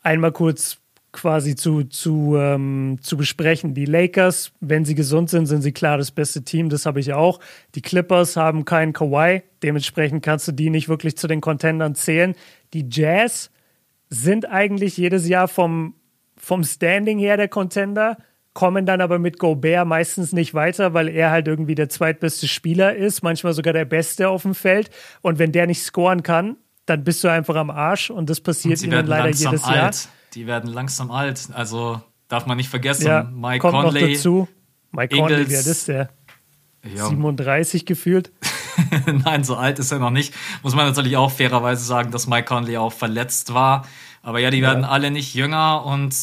einmal 0.02 0.32
kurz 0.32 0.80
quasi 1.12 1.56
zu, 1.56 1.84
zu, 1.84 2.36
ähm, 2.36 2.98
zu 3.02 3.16
besprechen. 3.16 3.74
Die 3.74 3.84
Lakers, 3.84 4.52
wenn 4.60 4.84
sie 4.84 4.94
gesund 4.94 5.28
sind, 5.30 5.46
sind 5.46 5.62
sie 5.62 5.72
klar 5.72 5.98
das 5.98 6.10
beste 6.10 6.42
Team, 6.42 6.68
das 6.68 6.86
habe 6.86 7.00
ich 7.00 7.12
auch. 7.12 7.40
Die 7.74 7.82
Clippers 7.82 8.36
haben 8.36 8.64
keinen 8.64 8.92
Kawhi, 8.92 9.42
dementsprechend 9.62 10.22
kannst 10.22 10.46
du 10.48 10.52
die 10.52 10.70
nicht 10.70 10.88
wirklich 10.88 11.16
zu 11.16 11.26
den 11.26 11.40
Contendern 11.40 11.94
zählen. 11.94 12.34
Die 12.72 12.86
Jazz 12.88 13.50
sind 14.08 14.46
eigentlich 14.46 14.96
jedes 14.96 15.26
Jahr 15.28 15.48
vom, 15.48 15.94
vom 16.36 16.62
Standing 16.62 17.18
her 17.18 17.36
der 17.36 17.48
Contender, 17.48 18.16
kommen 18.52 18.86
dann 18.86 19.00
aber 19.00 19.18
mit 19.18 19.38
Gobert 19.38 19.86
meistens 19.86 20.32
nicht 20.32 20.54
weiter, 20.54 20.94
weil 20.94 21.08
er 21.08 21.30
halt 21.30 21.48
irgendwie 21.48 21.76
der 21.76 21.88
zweitbeste 21.88 22.48
Spieler 22.48 22.94
ist, 22.94 23.22
manchmal 23.22 23.52
sogar 23.52 23.72
der 23.72 23.84
Beste 23.84 24.28
auf 24.28 24.42
dem 24.42 24.54
Feld. 24.54 24.90
Und 25.22 25.38
wenn 25.38 25.52
der 25.52 25.66
nicht 25.66 25.82
scoren 25.82 26.22
kann, 26.22 26.56
dann 26.90 27.04
bist 27.04 27.22
du 27.22 27.28
einfach 27.28 27.54
am 27.54 27.70
Arsch 27.70 28.10
und 28.10 28.28
das 28.28 28.40
passiert 28.40 28.82
ihnen 28.82 29.06
leider 29.06 29.28
jedes 29.30 29.64
alt. 29.64 29.76
Jahr. 29.76 29.90
Die 30.34 30.46
werden 30.46 30.70
langsam 30.70 31.10
alt, 31.10 31.48
also 31.52 32.02
darf 32.28 32.46
man 32.46 32.56
nicht 32.56 32.68
vergessen. 32.68 33.06
Ja, 33.06 33.22
Mike 33.22 33.60
kommt 33.60 33.74
Conley, 33.74 34.02
noch 34.02 34.08
dazu. 34.08 34.48
Mike 34.90 35.16
Ingles, 35.16 35.36
Conley, 35.38 35.50
wer 35.50 35.60
ist 35.60 35.88
der? 35.88 36.10
Ja. 36.94 37.06
37 37.06 37.86
gefühlt. 37.86 38.32
Nein, 39.24 39.44
so 39.44 39.56
alt 39.56 39.78
ist 39.78 39.92
er 39.92 39.98
noch 39.98 40.10
nicht. 40.10 40.34
Muss 40.62 40.74
man 40.74 40.86
natürlich 40.86 41.16
auch 41.16 41.30
fairerweise 41.30 41.84
sagen, 41.84 42.10
dass 42.10 42.26
Mike 42.26 42.46
Conley 42.46 42.76
auch 42.76 42.92
verletzt 42.92 43.54
war. 43.54 43.86
Aber 44.22 44.40
ja, 44.40 44.50
die 44.50 44.62
werden 44.62 44.82
ja. 44.82 44.88
alle 44.88 45.10
nicht 45.10 45.34
jünger 45.34 45.84
und 45.86 46.14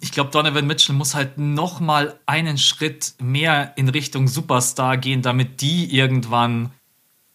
ich 0.00 0.12
glaube, 0.12 0.30
Donovan 0.30 0.66
Mitchell 0.66 0.94
muss 0.94 1.14
halt 1.14 1.38
noch 1.38 1.80
mal 1.80 2.18
einen 2.26 2.58
Schritt 2.58 3.14
mehr 3.20 3.72
in 3.76 3.88
Richtung 3.88 4.28
Superstar 4.28 4.98
gehen, 4.98 5.22
damit 5.22 5.62
die 5.62 5.96
irgendwann 5.96 6.70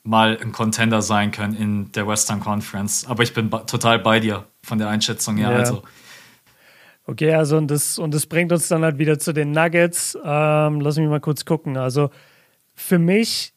mal 0.03 0.37
ein 0.41 0.51
Contender 0.51 1.01
sein 1.01 1.31
können 1.31 1.55
in 1.55 1.91
der 1.91 2.07
Western 2.07 2.39
Conference. 2.39 3.05
Aber 3.07 3.23
ich 3.23 3.33
bin 3.33 3.49
total 3.49 3.99
bei 3.99 4.19
dir 4.19 4.45
von 4.63 4.77
der 4.77 4.89
Einschätzung 4.89 5.37
her. 5.37 5.51
Ja. 5.51 5.57
Also. 5.57 5.83
Okay, 7.05 7.33
also 7.33 7.57
und 7.57 7.69
das, 7.69 7.97
und 7.97 8.13
das 8.13 8.25
bringt 8.25 8.51
uns 8.51 8.67
dann 8.67 8.83
halt 8.83 8.97
wieder 8.97 9.19
zu 9.19 9.33
den 9.33 9.51
Nuggets. 9.51 10.17
Ähm, 10.23 10.81
lass 10.81 10.97
mich 10.97 11.07
mal 11.07 11.19
kurz 11.19 11.45
gucken. 11.45 11.77
Also 11.77 12.09
für 12.73 12.99
mich 12.99 13.53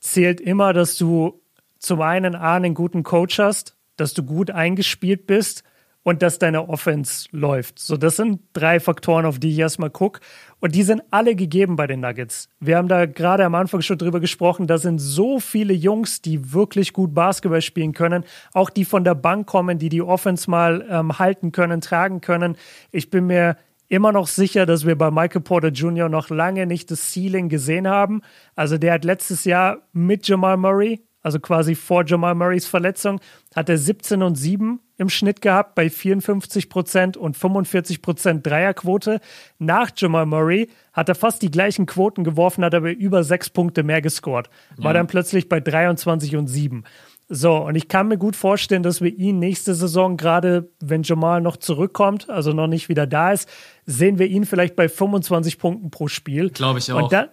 zählt 0.00 0.40
immer, 0.40 0.72
dass 0.72 0.96
du 0.96 1.40
zum 1.78 2.00
einen 2.00 2.34
A, 2.34 2.54
einen 2.54 2.74
guten 2.74 3.02
Coach 3.02 3.38
hast, 3.38 3.76
dass 3.96 4.14
du 4.14 4.22
gut 4.22 4.50
eingespielt 4.50 5.26
bist 5.26 5.62
und 6.06 6.22
dass 6.22 6.38
deine 6.38 6.68
Offense 6.68 7.26
läuft. 7.32 7.80
So, 7.80 7.96
das 7.96 8.14
sind 8.14 8.38
drei 8.52 8.78
Faktoren, 8.78 9.26
auf 9.26 9.40
die 9.40 9.50
ich 9.50 9.58
erstmal 9.58 9.90
gucke. 9.90 10.20
Und 10.60 10.76
die 10.76 10.84
sind 10.84 11.02
alle 11.10 11.34
gegeben 11.34 11.74
bei 11.74 11.88
den 11.88 11.98
Nuggets. 11.98 12.48
Wir 12.60 12.76
haben 12.76 12.86
da 12.86 13.06
gerade 13.06 13.44
am 13.44 13.56
Anfang 13.56 13.80
schon 13.80 13.98
drüber 13.98 14.20
gesprochen. 14.20 14.68
Da 14.68 14.78
sind 14.78 15.00
so 15.00 15.40
viele 15.40 15.74
Jungs, 15.74 16.22
die 16.22 16.52
wirklich 16.52 16.92
gut 16.92 17.12
Basketball 17.12 17.60
spielen 17.60 17.92
können. 17.92 18.22
Auch 18.52 18.70
die 18.70 18.84
von 18.84 19.02
der 19.02 19.16
Bank 19.16 19.48
kommen, 19.48 19.80
die 19.80 19.88
die 19.88 20.00
Offense 20.00 20.48
mal 20.48 20.86
ähm, 20.88 21.18
halten 21.18 21.50
können, 21.50 21.80
tragen 21.80 22.20
können. 22.20 22.56
Ich 22.92 23.10
bin 23.10 23.26
mir 23.26 23.56
immer 23.88 24.12
noch 24.12 24.28
sicher, 24.28 24.64
dass 24.64 24.86
wir 24.86 24.96
bei 24.96 25.10
Michael 25.10 25.40
Porter 25.40 25.70
Jr. 25.70 26.08
noch 26.08 26.30
lange 26.30 26.66
nicht 26.66 26.88
das 26.92 27.12
Ceiling 27.12 27.48
gesehen 27.48 27.88
haben. 27.88 28.22
Also 28.54 28.78
der 28.78 28.92
hat 28.92 29.04
letztes 29.04 29.44
Jahr 29.44 29.78
mit 29.92 30.28
Jamal 30.28 30.56
Murray 30.56 31.00
also 31.26 31.40
quasi 31.40 31.74
vor 31.74 32.04
Jamal 32.06 32.36
Murrays 32.36 32.68
Verletzung, 32.68 33.18
hat 33.56 33.68
er 33.68 33.78
17 33.78 34.22
und 34.22 34.36
7 34.36 34.78
im 34.98 35.08
Schnitt 35.08 35.42
gehabt 35.42 35.74
bei 35.74 35.90
54 35.90 36.68
Prozent 36.68 37.16
und 37.16 37.36
45 37.36 38.02
Prozent 38.02 38.46
Dreierquote. 38.46 39.20
Nach 39.58 39.90
Jamal 39.96 40.26
Murray 40.26 40.68
hat 40.92 41.08
er 41.08 41.14
fast 41.14 41.42
die 41.42 41.50
gleichen 41.50 41.86
Quoten 41.86 42.24
geworfen, 42.24 42.64
hat 42.64 42.74
aber 42.74 42.92
über 42.92 43.24
sechs 43.24 43.50
Punkte 43.50 43.82
mehr 43.82 44.00
gescored. 44.00 44.48
War 44.76 44.92
ja. 44.92 44.94
dann 44.94 45.06
plötzlich 45.06 45.48
bei 45.48 45.60
23 45.60 46.36
und 46.36 46.48
7. 46.48 46.84
So, 47.28 47.56
und 47.56 47.74
ich 47.74 47.88
kann 47.88 48.06
mir 48.06 48.18
gut 48.18 48.36
vorstellen, 48.36 48.84
dass 48.84 49.00
wir 49.00 49.12
ihn 49.12 49.40
nächste 49.40 49.74
Saison, 49.74 50.16
gerade 50.16 50.70
wenn 50.78 51.02
Jamal 51.02 51.40
noch 51.40 51.56
zurückkommt, 51.56 52.30
also 52.30 52.52
noch 52.52 52.68
nicht 52.68 52.88
wieder 52.88 53.06
da 53.06 53.32
ist, 53.32 53.48
sehen 53.84 54.18
wir 54.20 54.26
ihn 54.28 54.44
vielleicht 54.44 54.76
bei 54.76 54.88
25 54.88 55.58
Punkten 55.58 55.90
pro 55.90 56.06
Spiel. 56.06 56.50
Glaube 56.50 56.78
ich 56.78 56.92
auch. 56.92 57.02
Und 57.02 57.12
dann, 57.12 57.28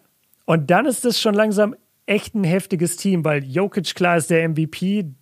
und 0.45 0.71
dann 0.71 0.87
ist 0.87 1.05
es 1.05 1.21
schon 1.21 1.35
langsam 1.35 1.75
echt 2.07 2.33
ein 2.33 2.43
heftiges 2.43 2.97
Team, 2.97 3.23
weil 3.23 3.43
Jokic 3.43 3.93
klar 3.93 4.17
ist 4.17 4.31
der 4.31 4.49
MVP, 4.49 5.13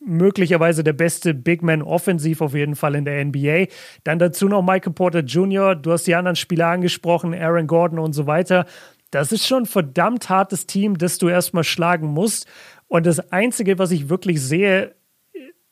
möglicherweise 0.00 0.82
der 0.82 0.94
beste 0.94 1.34
Big 1.34 1.62
Man 1.62 1.82
offensiv 1.82 2.40
auf 2.40 2.54
jeden 2.54 2.74
Fall 2.74 2.94
in 2.94 3.04
der 3.04 3.24
NBA. 3.24 3.66
Dann 4.04 4.18
dazu 4.18 4.48
noch 4.48 4.62
Michael 4.62 4.92
Porter 4.92 5.20
Jr., 5.20 5.76
du 5.76 5.92
hast 5.92 6.06
die 6.06 6.14
anderen 6.14 6.36
Spieler 6.36 6.68
angesprochen, 6.68 7.34
Aaron 7.34 7.66
Gordon 7.66 7.98
und 7.98 8.14
so 8.14 8.26
weiter. 8.26 8.66
Das 9.10 9.32
ist 9.32 9.46
schon 9.46 9.64
ein 9.64 9.66
verdammt 9.66 10.28
hartes 10.28 10.66
Team, 10.66 10.96
das 10.96 11.18
du 11.18 11.28
erstmal 11.28 11.64
schlagen 11.64 12.08
musst. 12.08 12.46
Und 12.88 13.06
das 13.06 13.32
Einzige, 13.32 13.78
was 13.78 13.90
ich 13.90 14.08
wirklich 14.08 14.40
sehe 14.40 14.94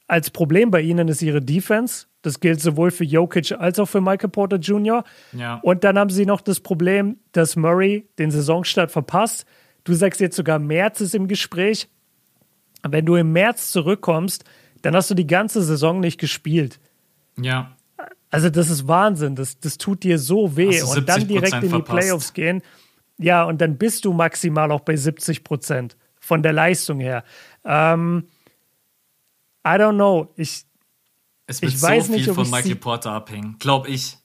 als 0.07 0.31
Problem 0.31 0.71
bei 0.71 0.81
ihnen, 0.81 1.09
ist 1.09 1.23
ihre 1.23 1.43
Defense. 1.43 2.07
Das 2.23 2.41
gilt 2.41 2.61
sowohl 2.61 2.91
für 2.91 3.05
Jokic 3.05 3.53
als 3.53 3.79
auch 3.79 3.87
für 3.87 4.01
Michael 4.01 4.31
Porter 4.31 4.57
Jr. 4.57 5.05
Ja. 5.33 5.61
Und 5.63 5.85
dann 5.85 5.99
haben 5.99 6.11
sie 6.11 6.27
noch 6.27 6.41
das 6.41 6.61
Problem, 6.61 7.19
dass 7.33 7.57
Murray 7.57 8.09
den 8.19 8.31
Saisonstart 8.31 8.91
verpasst. 8.91 9.47
Du 9.85 9.95
sagst 9.95 10.21
jetzt 10.21 10.37
sogar, 10.37 10.59
März 10.59 11.01
ist 11.01 11.15
im 11.15 11.29
Gespräch. 11.29 11.89
Wenn 12.83 13.07
du 13.07 13.17
im 13.17 13.33
März 13.33 13.71
zurückkommst, 13.71 14.45
dann 14.83 14.95
hast 14.95 15.11
du 15.11 15.15
die 15.15 15.27
ganze 15.27 15.63
Saison 15.63 16.01
nicht 16.01 16.19
gespielt. 16.19 16.79
Ja. 17.41 17.73
Also, 18.31 18.51
das 18.51 18.71
ist 18.71 18.87
Wahnsinn. 18.87 19.35
Das, 19.37 19.59
das 19.59 19.79
tut 19.79 20.03
dir 20.03 20.19
so 20.19 20.57
weh. 20.57 20.83
Und 20.83 21.09
dann 21.09 21.27
direkt 21.27 21.55
in 21.55 21.61
die 21.63 21.69
verpasst. 21.69 21.99
Playoffs 21.99 22.33
gehen. 22.33 22.63
Ja, 23.17 23.45
und 23.45 23.61
dann 23.61 23.79
bist 23.79 24.05
du 24.05 24.13
maximal 24.13 24.71
auch 24.71 24.81
bei 24.81 24.97
70 24.97 25.43
Prozent 25.43 25.97
von 26.21 26.43
der 26.43 26.53
Leistung 26.53 27.01
her. 27.01 27.25
Ähm, 27.65 28.29
I 29.67 29.71
don't 29.71 29.95
know. 29.95 30.33
Ich, 30.37 30.65
es 31.47 31.63
wird 31.63 31.73
ich 31.73 31.83
weiß 31.83 32.07
so 32.07 32.13
viel 32.13 32.23
nicht, 32.27 32.35
von 32.35 32.49
Michael 32.51 32.77
Porter 32.77 33.13
abhängen, 33.13 33.57
glaube 33.59 33.89
ich. 33.89 34.19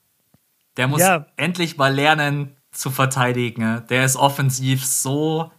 Der 0.76 0.86
muss 0.86 1.00
ja. 1.00 1.26
endlich 1.36 1.76
mal 1.76 1.92
lernen 1.92 2.56
zu 2.70 2.90
verteidigen. 2.90 3.84
Der 3.88 4.04
ist 4.04 4.16
offensiv 4.16 4.84
so 4.84 5.50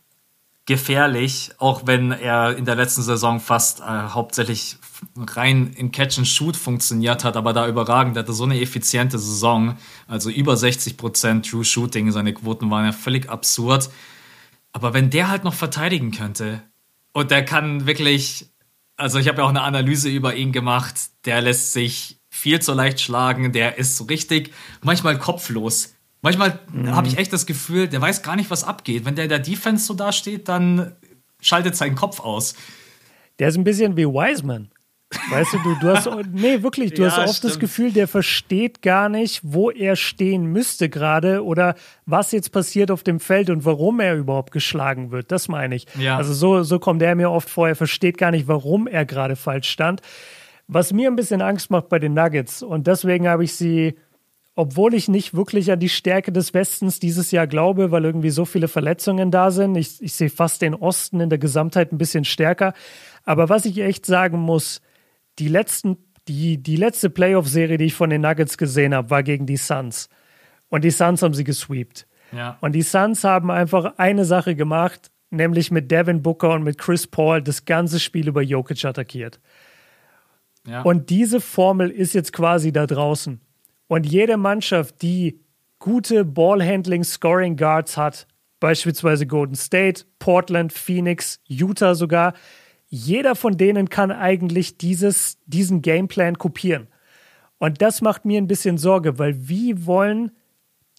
gefährlich, 0.66 1.52
auch 1.60 1.84
wenn 1.86 2.12
er 2.12 2.58
in 2.58 2.66
der 2.66 2.76
letzten 2.76 3.04
Saison 3.04 3.40
fast 3.40 3.82
äh, 3.82 3.84
hauptsächlich 3.84 4.78
rein 5.16 5.74
in 5.74 5.92
Catch 5.92 6.18
and 6.18 6.28
Shoot 6.28 6.58
funktioniert 6.58 7.24
hat, 7.24 7.38
aber 7.38 7.54
da 7.54 7.68
überragend, 7.68 8.18
er 8.18 8.24
hatte 8.24 8.34
so 8.34 8.46
eine 8.46 8.60
effiziente 8.60 9.20
Saison, 9.20 9.78
also 10.08 10.30
über 10.30 10.54
60% 10.56 11.50
True 11.50 11.64
Shooting, 11.64 12.12
seine 12.12 12.34
Quoten 12.34 12.70
waren 12.72 12.86
ja 12.86 12.92
völlig 12.92 13.30
absurd. 13.30 13.90
Aber 14.72 14.94
wenn 14.94 15.10
der 15.10 15.30
halt 15.30 15.44
noch 15.44 15.54
verteidigen 15.54 16.12
könnte 16.12 16.62
und 17.14 17.32
der 17.32 17.46
kann 17.46 17.86
wirklich, 17.86 18.48
also 18.98 19.20
ich 19.20 19.28
habe 19.28 19.40
ja 19.40 19.44
auch 19.46 19.50
eine 19.50 19.62
Analyse 19.62 20.10
über 20.10 20.36
ihn 20.36 20.52
gemacht, 20.52 20.96
der 21.26 21.42
lässt 21.42 21.74
sich 21.74 22.18
viel 22.30 22.60
zu 22.60 22.74
leicht 22.74 23.00
schlagen, 23.00 23.54
der 23.54 23.78
ist 23.78 23.98
so 23.98 24.06
richtig 24.06 24.52
manchmal 24.82 25.18
kopflos 25.18 25.95
Manchmal 26.26 26.58
mhm. 26.74 26.96
habe 26.96 27.08
ich 27.08 27.20
echt 27.20 27.32
das 27.32 27.46
Gefühl, 27.46 27.88
der 27.88 28.02
weiß 28.02 28.24
gar 28.24 28.36
nicht, 28.36 28.50
was 28.50 28.64
abgeht. 28.64 29.06
Wenn 29.06 29.14
der 29.14 29.26
in 29.26 29.30
der 29.30 29.38
Defense 29.38 29.86
so 29.86 29.94
dasteht, 29.94 30.50
dann 30.50 30.96
schaltet 31.40 31.76
sein 31.76 31.94
Kopf 31.94 32.20
aus. 32.20 32.56
Der 33.38 33.50
ist 33.50 33.58
ein 33.58 33.64
bisschen 33.64 33.96
wie 33.96 34.08
Wiseman. 34.08 34.72
Weißt 35.30 35.54
du, 35.54 35.58
du, 35.60 35.76
du 35.80 35.96
hast, 35.96 36.10
nee, 36.34 36.64
wirklich, 36.64 36.96
du 36.96 37.04
ja, 37.04 37.12
hast 37.12 37.20
oft 37.20 37.38
stimmt. 37.38 37.54
das 37.54 37.60
Gefühl, 37.60 37.92
der 37.92 38.08
versteht 38.08 38.82
gar 38.82 39.08
nicht, 39.08 39.42
wo 39.44 39.70
er 39.70 39.96
stehen 39.96 40.48
müsste 40.48 40.90
gerade 40.90 41.46
oder 41.46 41.76
was 42.08 42.32
jetzt 42.32 42.52
passiert 42.52 42.90
auf 42.90 43.04
dem 43.04 43.20
Feld 43.20 43.52
und 43.52 43.64
warum 43.64 44.00
er 44.00 44.16
überhaupt 44.16 44.52
geschlagen 44.52 45.12
wird. 45.12 45.32
Das 45.32 45.48
meine 45.48 45.76
ich. 45.76 45.86
Ja. 45.96 46.18
Also 46.18 46.34
so, 46.34 46.64
so 46.64 46.80
kommt 46.80 47.04
er 47.04 47.14
mir 47.14 47.30
oft 47.30 47.52
vor, 47.52 47.68
er 47.68 47.76
versteht 47.76 48.18
gar 48.18 48.32
nicht, 48.32 48.48
warum 48.48 48.88
er 48.88 49.06
gerade 49.06 49.36
falsch 49.36 49.70
stand. 49.70 50.02
Was 50.68 50.92
mir 50.92 51.08
ein 51.08 51.16
bisschen 51.16 51.44
Angst 51.44 51.70
macht 51.70 51.88
bei 51.88 52.00
den 52.00 52.16
Nuggets 52.16 52.64
und 52.64 52.88
deswegen 52.88 53.28
habe 53.28 53.44
ich 53.44 53.54
sie, 53.54 53.94
obwohl 54.56 54.94
ich 54.94 55.10
nicht 55.10 55.34
wirklich 55.34 55.72
an 55.72 55.80
die 55.80 55.90
Stärke 55.90 56.32
des 56.32 56.54
Westens 56.54 57.00
dieses 57.00 57.32
Jahr 57.32 57.46
glaube, 57.46 57.92
weil 57.92 58.06
irgendwie 58.06 58.30
so 58.30 58.46
viele 58.46 58.70
Verletzungen 58.70 59.30
da 59.30 59.52
sind, 59.52 59.76
ich, 59.76 60.02
ich 60.02 60.14
sehe 60.14 60.30
fast 60.30 60.62
den 60.62 60.74
Osten 60.74 61.20
in 61.20 61.30
der 61.30 61.40
Gesamtheit 61.40 61.92
ein 61.92 61.98
bisschen 61.98 62.24
stärker. 62.24 62.74
Aber 63.26 63.50
was 63.50 63.66
ich 63.66 63.78
echt 63.80 64.06
sagen 64.06 64.40
muss, 64.40 64.82
die 65.40 65.50
letzten, 65.50 65.98
die, 66.30 66.58
die 66.58 66.78
letzte 66.78 67.10
Playoff-Serie, 67.10 67.78
die 67.78 67.86
ich 67.86 67.94
von 67.94 68.10
den 68.10 68.22
Nuggets 68.22 68.58
gesehen 68.58 68.96
habe, 68.96 69.10
war 69.10 69.24
gegen 69.24 69.46
die 69.46 69.58
Suns. 69.58 70.08
Und 70.70 70.86
die 70.86 70.92
Suns 70.92 71.22
haben 71.22 71.34
sie 71.34 71.44
gesweept. 71.44 72.08
Ja. 72.32 72.58
Und 72.62 72.72
die 72.72 72.82
Suns 72.82 73.26
haben 73.26 73.52
einfach 73.52 73.98
eine 73.98 74.24
Sache 74.24 74.56
gemacht, 74.56 75.12
nämlich 75.32 75.70
mit 75.70 75.92
Devin 75.92 76.22
Booker 76.22 76.52
und 76.52 76.64
mit 76.64 76.78
Chris 76.78 77.08
Paul 77.08 77.42
das 77.42 77.66
ganze 77.66 78.00
Spiel 78.00 78.30
über 78.30 78.42
Jokic 78.42 78.86
attackiert. 78.86 79.42
Ja. 80.66 80.82
Und 80.82 81.10
diese 81.10 81.42
Formel 81.42 81.90
ist 81.92 82.14
jetzt 82.14 82.32
quasi 82.32 82.72
da 82.72 82.88
draußen. 82.88 83.42
Und 83.88 84.06
jede 84.06 84.38
Mannschaft, 84.38 85.02
die 85.02 85.40
gute 85.80 86.26
Ballhandling 86.26 87.04
Scoring 87.04 87.58
Guards 87.58 87.98
hat, 87.98 88.28
beispielsweise 88.60 89.28
Golden 89.28 89.56
State, 89.56 90.06
Portland, 90.20 90.74
Phoenix, 90.74 91.40
Utah 91.48 91.96
sogar, 91.96 92.34
jeder 92.88 93.36
von 93.36 93.58
denen 93.58 93.90
kann 93.90 94.12
eigentlich 94.12 94.78
dieses, 94.78 95.38
diesen 95.46 95.82
Gameplan 95.82 96.38
kopieren. 96.38 96.88
Und 97.58 97.82
das 97.82 98.02
macht 98.02 98.26
mir 98.26 98.40
ein 98.40 98.48
bisschen 98.48 98.78
Sorge, 98.78 99.20
weil 99.20 99.48
wie 99.48 99.86
wollen 99.86 100.32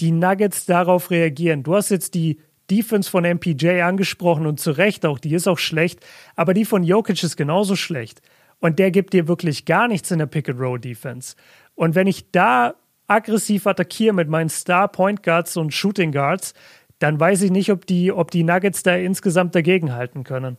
die 0.00 0.12
Nuggets 0.12 0.66
darauf 0.66 1.10
reagieren? 1.10 1.62
Du 1.62 1.74
hast 1.74 1.90
jetzt 1.90 2.14
die 2.14 2.40
Defense 2.70 3.10
von 3.10 3.24
MPJ 3.24 3.82
angesprochen 3.82 4.46
und 4.46 4.60
zu 4.60 4.72
Recht 4.72 5.06
auch, 5.06 5.18
die 5.18 5.34
ist 5.34 5.46
auch 5.46 5.58
schlecht, 5.58 6.04
aber 6.34 6.54
die 6.54 6.64
von 6.64 6.82
Jokic 6.82 7.22
ist 7.22 7.36
genauso 7.36 7.76
schlecht. 7.76 8.20
Und 8.58 8.78
der 8.78 8.90
gibt 8.90 9.12
dir 9.12 9.28
wirklich 9.28 9.64
gar 9.64 9.86
nichts 9.86 10.10
in 10.10 10.18
der 10.18 10.26
Pick-and-Roll-Defense. 10.26 11.36
Und 11.76 11.94
wenn 11.94 12.08
ich 12.08 12.32
da 12.32 12.74
aggressiv 13.06 13.66
attackiere 13.66 14.12
mit 14.12 14.28
meinen 14.28 14.48
Star-Point 14.48 15.22
Guards 15.22 15.56
und 15.56 15.72
Shooting 15.72 16.10
Guards, 16.10 16.54
dann 16.98 17.20
weiß 17.20 17.42
ich 17.42 17.50
nicht, 17.50 17.70
ob 17.70 17.86
die, 17.86 18.10
ob 18.10 18.30
die 18.30 18.42
Nuggets 18.42 18.82
da 18.82 18.96
insgesamt 18.96 19.54
dagegenhalten 19.54 20.24
können. 20.24 20.56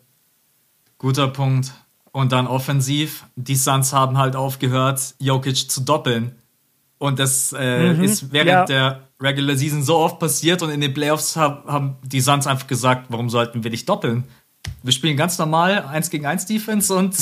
Guter 0.99 1.27
Punkt. 1.27 1.73
Und 2.11 2.31
dann 2.31 2.47
offensiv, 2.47 3.25
die 3.35 3.55
Suns 3.55 3.93
haben 3.93 4.17
halt 4.17 4.35
aufgehört, 4.35 5.15
Jokic 5.19 5.69
zu 5.69 5.81
doppeln. 5.81 6.35
Und 6.99 7.19
das 7.19 7.53
äh, 7.57 7.93
mhm, 7.93 8.03
ist 8.03 8.31
während 8.31 8.49
ja. 8.49 8.65
der 8.65 9.07
Regular 9.19 9.55
Season 9.55 9.83
so 9.83 9.97
oft 9.97 10.17
passiert 10.19 10.63
und 10.63 10.69
in 10.71 10.81
den 10.81 10.93
Playoffs 10.93 11.35
hab, 11.35 11.67
haben 11.67 11.97
die 12.03 12.21
Suns 12.21 12.47
einfach 12.47 12.65
gesagt, 12.65 13.07
warum 13.09 13.29
sollten 13.29 13.63
wir 13.63 13.69
dich 13.69 13.85
doppeln? 13.85 14.23
Wir 14.81 14.93
spielen 14.93 15.17
ganz 15.17 15.37
normal 15.37 15.83
1 15.83 16.09
gegen 16.09 16.25
1 16.25 16.45
Defense 16.45 16.93
und. 16.93 17.15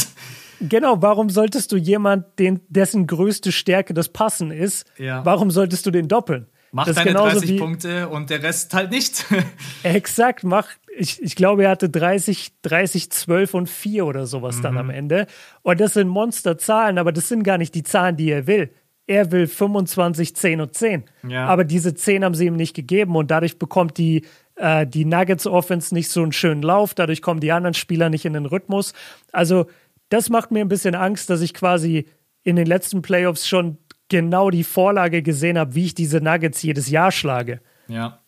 Genau, 0.62 1.02
warum 1.02 1.30
solltest 1.30 1.72
du 1.72 1.78
jemand, 1.78 2.26
den, 2.40 2.62
dessen 2.70 3.08
größte 3.08 3.52
Stärke 3.52 3.94
das 3.94 4.10
Passen 4.10 4.52
ist, 4.52 4.86
ja. 4.98 5.26
warum 5.26 5.52
solltest 5.52 5.86
du 5.86 5.92
den 5.92 6.08
doppeln? 6.08 6.48
Mach 6.76 6.88
das 6.88 6.98
deine 6.98 7.14
30 7.14 7.50
wie, 7.50 7.58
Punkte 7.58 8.10
und 8.10 8.30
der 8.30 8.44
Rest 8.44 8.74
halt 8.74 8.92
nicht. 8.92 9.26
exakt, 9.84 10.44
mach, 10.44 10.68
ich, 10.98 11.22
ich 11.22 11.38
glaube, 11.38 11.64
er 11.64 11.70
hatte 11.70 11.90
30, 11.90 12.52
30, 12.64 13.12
12 13.12 13.54
und 13.54 13.70
4 13.70 14.06
oder 14.06 14.26
sowas 14.26 14.58
mhm. 14.58 14.62
dann 14.62 14.78
am 14.78 14.90
Ende. 14.90 15.28
Und 15.62 15.80
das 15.80 15.94
sind 15.94 16.10
Monsterzahlen, 16.10 16.98
aber 16.98 17.14
das 17.14 17.30
sind 17.30 17.44
gar 17.44 17.58
nicht 17.58 17.76
die 17.76 17.84
Zahlen, 17.84 18.18
die 18.18 18.30
er 18.30 18.46
will. 18.46 18.72
Er 19.08 19.32
will 19.32 19.48
25, 19.48 20.36
10 20.36 20.62
und 20.62 20.74
10. 20.74 21.06
Ja. 21.28 21.46
Aber 21.46 21.64
diese 21.64 21.94
10 21.94 22.26
haben 22.26 22.34
sie 22.34 22.48
ihm 22.48 22.56
nicht 22.56 22.76
gegeben 22.76 23.16
und 23.16 23.32
dadurch 23.32 23.58
bekommt 23.58 23.98
die, 23.98 24.26
äh, 24.56 24.86
die 24.86 25.06
Nuggets 25.06 25.48
Offense 25.48 25.94
nicht 25.94 26.10
so 26.10 26.24
einen 26.24 26.32
schönen 26.34 26.62
Lauf. 26.62 26.94
Dadurch 26.94 27.22
kommen 27.22 27.40
die 27.40 27.54
anderen 27.54 27.76
Spieler 27.76 28.10
nicht 28.10 28.26
in 28.26 28.34
den 28.34 28.48
Rhythmus. 28.48 28.94
Also, 29.32 29.68
das 30.10 30.30
macht 30.30 30.52
mir 30.52 30.62
ein 30.62 30.70
bisschen 30.70 30.96
Angst, 30.96 31.30
dass 31.30 31.42
ich 31.42 31.54
quasi 31.54 32.08
in 32.44 32.56
den 32.56 32.68
letzten 32.68 33.02
Playoffs 33.02 33.48
schon 33.48 33.78
genau 34.08 34.50
die 34.50 34.64
Vorlage 34.64 35.24
gesehen 35.24 35.58
habe, 35.58 35.76
wie 35.76 35.86
ich 35.86 35.96
diese 35.96 36.22
Nuggets 36.22 36.62
jedes 36.62 36.90
Jahr 36.90 37.12
schlage. 37.12 37.62
Ja. 37.88 38.20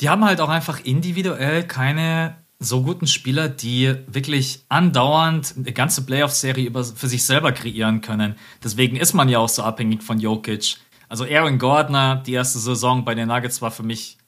Die 0.00 0.08
haben 0.08 0.24
halt 0.24 0.40
auch 0.40 0.48
einfach 0.48 0.84
individuell 0.84 1.62
keine 1.64 2.36
so 2.58 2.82
guten 2.82 3.06
Spieler, 3.06 3.48
die 3.48 3.94
wirklich 4.06 4.64
andauernd 4.68 5.54
eine 5.56 5.72
ganze 5.72 6.04
Playoff-Serie 6.04 6.70
für 6.72 7.06
sich 7.06 7.24
selber 7.24 7.52
kreieren 7.52 8.00
können. 8.00 8.36
Deswegen 8.62 8.96
ist 8.96 9.12
man 9.12 9.28
ja 9.28 9.38
auch 9.38 9.48
so 9.48 9.62
abhängig 9.62 10.02
von 10.02 10.18
Jokic. 10.18 10.76
Also 11.08 11.24
Aaron 11.24 11.58
Gordner, 11.58 12.16
die 12.16 12.32
erste 12.32 12.58
Saison 12.58 13.04
bei 13.04 13.14
den 13.14 13.28
Nuggets 13.28 13.62
war 13.62 13.70
für 13.70 13.82
mich 13.82 14.18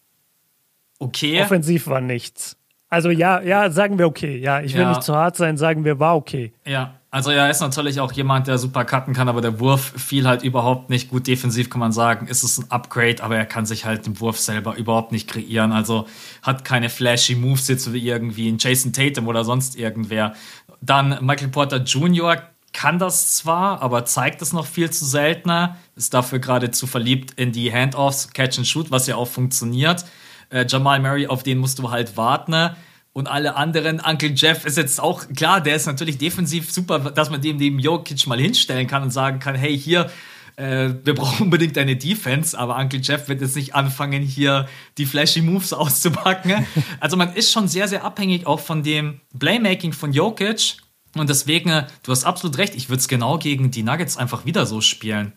okay. 0.99 1.43
Offensiv 1.43 1.87
war 1.87 2.01
nichts. 2.01 2.57
Also 2.89 3.11
ja, 3.11 3.41
ja, 3.41 3.71
sagen 3.71 3.99
wir 3.99 4.07
okay. 4.07 4.39
Ja, 4.39 4.61
ich 4.61 4.75
will 4.75 4.83
ja. 4.83 4.91
nicht 4.91 5.03
zu 5.03 5.15
hart 5.15 5.37
sein, 5.37 5.57
sagen 5.57 5.85
wir 5.85 5.99
war 5.99 6.17
okay. 6.17 6.53
Ja, 6.65 6.95
also 7.11 7.31
er 7.31 7.49
ist 7.51 7.61
natürlich 7.61 7.99
auch 7.99 8.13
jemand, 8.13 8.47
der 8.47 8.59
super 8.59 8.85
cutten 8.85 9.15
kann, 9.15 9.29
aber 9.29 9.41
der 9.41 9.59
Wurf 9.59 9.95
fiel 9.97 10.29
halt 10.29 10.43
überhaupt 10.43 10.91
nicht 10.91 11.09
gut 11.09 11.27
defensiv, 11.27 11.71
kann 11.71 11.81
man 11.81 11.91
sagen. 11.91 12.27
Ist 12.27 12.43
es 12.43 12.59
ein 12.59 12.71
Upgrade, 12.71 13.23
aber 13.23 13.37
er 13.37 13.47
kann 13.47 13.65
sich 13.65 13.87
halt 13.87 14.07
den 14.07 14.21
Wurf 14.21 14.39
selber 14.39 14.77
überhaupt 14.77 15.13
nicht 15.13 15.29
kreieren. 15.29 15.73
Also 15.73 16.07
hat 16.43 16.65
keine 16.65 16.91
flashy 16.91 17.35
Moves 17.35 17.69
jetzt 17.69 17.93
wie 17.93 18.07
irgendwie 18.07 18.49
ein 18.51 18.59
Jason 18.59 18.93
Tatum 18.93 19.29
oder 19.29 19.45
sonst 19.45 19.77
irgendwer. 19.77 20.35
Dann 20.81 21.19
Michael 21.23 21.49
Porter 21.49 21.79
Jr. 21.79 22.37
kann 22.73 22.99
das 22.99 23.35
zwar, 23.35 23.81
aber 23.81 24.05
zeigt 24.05 24.43
es 24.43 24.53
noch 24.53 24.67
viel 24.67 24.91
zu 24.91 25.07
seltener. 25.07 25.77
Ist 25.97 26.13
dafür 26.13 26.39
gerade 26.39 26.71
zu 26.71 26.87
verliebt 26.87 27.33
in 27.41 27.51
die 27.51 27.73
Handoffs, 27.73 28.33
Catch 28.33 28.59
and 28.59 28.67
Shoot, 28.67 28.91
was 28.91 29.07
ja 29.07 29.17
auch 29.17 29.29
funktioniert. 29.29 30.05
Äh, 30.51 30.67
Jamal 30.69 31.01
Murray, 31.01 31.27
auf 31.27 31.43
den 31.43 31.59
musst 31.59 31.79
du 31.79 31.91
halt 31.91 32.17
warten 32.17 32.71
und 33.17 33.29
alle 33.29 33.57
anderen. 33.57 34.01
Uncle 34.01 34.33
Jeff 34.35 34.67
ist 34.67 34.77
jetzt 34.77 35.01
auch 35.01 35.27
klar, 35.35 35.63
der 35.63 35.77
ist 35.77 35.87
natürlich 35.87 36.19
defensiv 36.19 36.71
super, 36.71 36.99
dass 36.99 37.31
man 37.31 37.41
dem 37.41 37.57
neben 37.57 37.79
Jokic 37.79 38.27
mal 38.27 38.39
hinstellen 38.39 38.87
kann 38.87 39.03
und 39.03 39.11
sagen 39.11 39.39
kann, 39.39 39.55
hey, 39.55 39.77
hier, 39.79 40.11
äh, 40.57 40.91
wir 41.03 41.15
brauchen 41.15 41.45
unbedingt 41.45 41.79
eine 41.79 41.97
Defense, 41.97 42.59
aber 42.59 42.77
Uncle 42.77 43.01
Jeff 43.01 43.29
wird 43.29 43.41
jetzt 43.41 43.57
nicht 43.57 43.75
anfangen, 43.75 44.23
hier 44.23 44.69
die 44.99 45.07
flashy 45.07 45.41
Moves 45.41 45.73
auszupacken. 45.73 46.67
also 47.01 47.17
man 47.17 47.33
ist 47.33 47.53
schon 47.53 47.69
sehr, 47.69 47.89
sehr 47.89 48.05
abhängig 48.05 48.47
auch 48.47 48.61
von 48.61 48.83
dem 48.83 49.21
Playmaking 49.39 49.95
von 49.95 50.13
Jokic 50.13 50.77
und 51.17 51.31
deswegen, 51.31 51.87
du 52.03 52.13
hast 52.13 52.25
absolut 52.25 52.59
recht, 52.59 52.75
ich 52.75 52.91
würde 52.91 53.01
es 53.01 53.09
genau 53.09 53.39
gegen 53.39 53.71
die 53.71 53.83
Nuggets 53.83 54.19
einfach 54.19 54.45
wieder 54.45 54.67
so 54.67 54.83
spielen. 54.83 55.33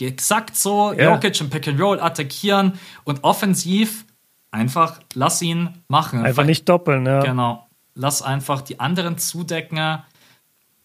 Exakt 0.00 0.56
so, 0.56 0.92
ja. 0.94 1.12
Jokic 1.12 1.40
im 1.40 1.50
Pick 1.50 1.68
and 1.68 1.80
Roll 1.80 2.00
attackieren 2.00 2.72
und 3.04 3.22
offensiv 3.22 4.04
Einfach 4.50 5.00
lass 5.14 5.40
ihn 5.42 5.70
machen. 5.88 6.24
Einfach 6.24 6.44
nicht 6.44 6.68
doppeln, 6.68 7.06
ja. 7.06 7.20
Genau. 7.20 7.66
Lass 7.94 8.22
einfach 8.22 8.62
die 8.62 8.80
anderen 8.80 9.18
zudecken. 9.18 10.02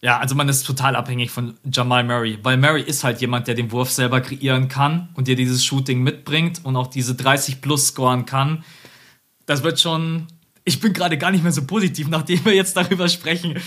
Ja, 0.02 0.18
also 0.18 0.34
man 0.34 0.48
ist 0.48 0.64
total 0.64 0.94
abhängig 0.94 1.30
von 1.30 1.54
Jamal 1.64 2.04
Murray, 2.04 2.38
weil 2.42 2.58
Murray 2.58 2.82
ist 2.82 3.02
halt 3.02 3.20
jemand, 3.20 3.48
der 3.48 3.54
den 3.54 3.72
Wurf 3.72 3.90
selber 3.90 4.20
kreieren 4.20 4.68
kann 4.68 5.08
und 5.14 5.26
dir 5.26 5.36
dieses 5.36 5.64
Shooting 5.64 6.02
mitbringt 6.02 6.64
und 6.64 6.76
auch 6.76 6.86
diese 6.86 7.14
30 7.14 7.60
plus 7.60 7.88
scoren 7.88 8.26
kann. 8.26 8.62
Das 9.46 9.62
wird 9.62 9.80
schon. 9.80 10.26
Ich 10.64 10.80
bin 10.80 10.92
gerade 10.92 11.16
gar 11.16 11.30
nicht 11.30 11.42
mehr 11.42 11.52
so 11.52 11.64
positiv, 11.64 12.08
nachdem 12.08 12.44
wir 12.44 12.54
jetzt 12.54 12.76
darüber 12.76 13.08
sprechen. 13.08 13.58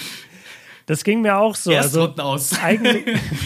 Das 0.85 1.03
ging 1.03 1.21
mir 1.21 1.37
auch 1.37 1.55
so. 1.55 1.71
Erst 1.71 1.95
also 1.97 2.13
aus. 2.17 2.59
Eigentlich, 2.63 3.05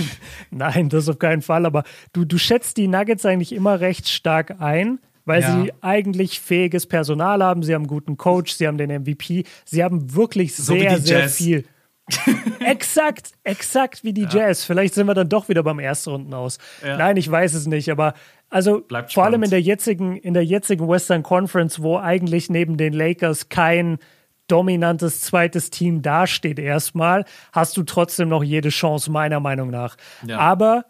nein, 0.51 0.89
das 0.89 1.10
auf 1.10 1.20
keinen 1.20 1.41
Fall. 1.41 1.66
Aber 1.66 1.84
du, 2.12 2.26
du 2.26 2.38
schätzt 2.38 2.78
die 2.78 2.88
Nuggets 2.88 3.26
eigentlich 3.26 3.54
immer 3.54 3.80
recht 3.80 4.08
stark 4.08 4.62
ein 4.62 4.99
weil 5.26 5.41
ja. 5.41 5.63
sie 5.63 5.74
eigentlich 5.82 6.39
fähiges 6.39 6.86
Personal 6.86 7.43
haben. 7.43 7.63
Sie 7.63 7.74
haben 7.74 7.84
einen 7.84 7.88
guten 7.88 8.17
Coach, 8.17 8.53
sie 8.53 8.67
haben 8.67 8.78
den 8.78 8.91
MVP, 8.91 9.43
sie 9.65 9.84
haben 9.84 10.15
wirklich 10.15 10.55
so 10.55 10.74
sehr, 10.74 10.99
sehr 10.99 11.30
viel. 11.30 11.65
exakt, 12.59 13.32
exakt 13.43 14.03
wie 14.03 14.13
die 14.13 14.24
ja. 14.24 14.30
Jazz. 14.30 14.65
Vielleicht 14.65 14.93
sind 14.93 15.07
wir 15.07 15.13
dann 15.13 15.30
doch 15.30 15.47
wieder 15.47 15.63
beim 15.63 15.80
Erstrunden 15.80 16.34
aus. 16.34 16.57
Ja. 16.86 16.97
Nein, 16.97 17.15
ich 17.17 17.30
weiß 17.30 17.53
es 17.53 17.65
nicht, 17.65 17.89
aber 17.89 18.13
also 18.49 18.82
Bleibt 18.82 19.13
vor 19.13 19.24
allem 19.24 19.41
in 19.43 19.49
der 19.49 19.61
jetzigen, 19.61 20.17
in 20.17 20.34
der 20.34 20.43
jetzigen 20.43 20.88
Western 20.88 21.24
Conference, 21.24 21.82
wo 21.82 21.97
eigentlich 21.97 22.49
neben 22.49 22.78
den 22.78 22.93
Lakers 22.93 23.49
kein 23.49 23.99
dominantes 24.47 25.21
zweites 25.21 25.69
Team 25.69 26.01
dasteht 26.01 26.59
erstmal, 26.59 27.26
hast 27.53 27.78
du 27.78 27.84
trotzdem 27.84 28.30
noch 28.30 28.43
jede 28.43 28.69
Chance, 28.69 29.09
meiner 29.09 29.39
Meinung 29.39 29.69
nach. 29.69 29.95
Ja. 30.28 30.38
Aber 30.38 30.86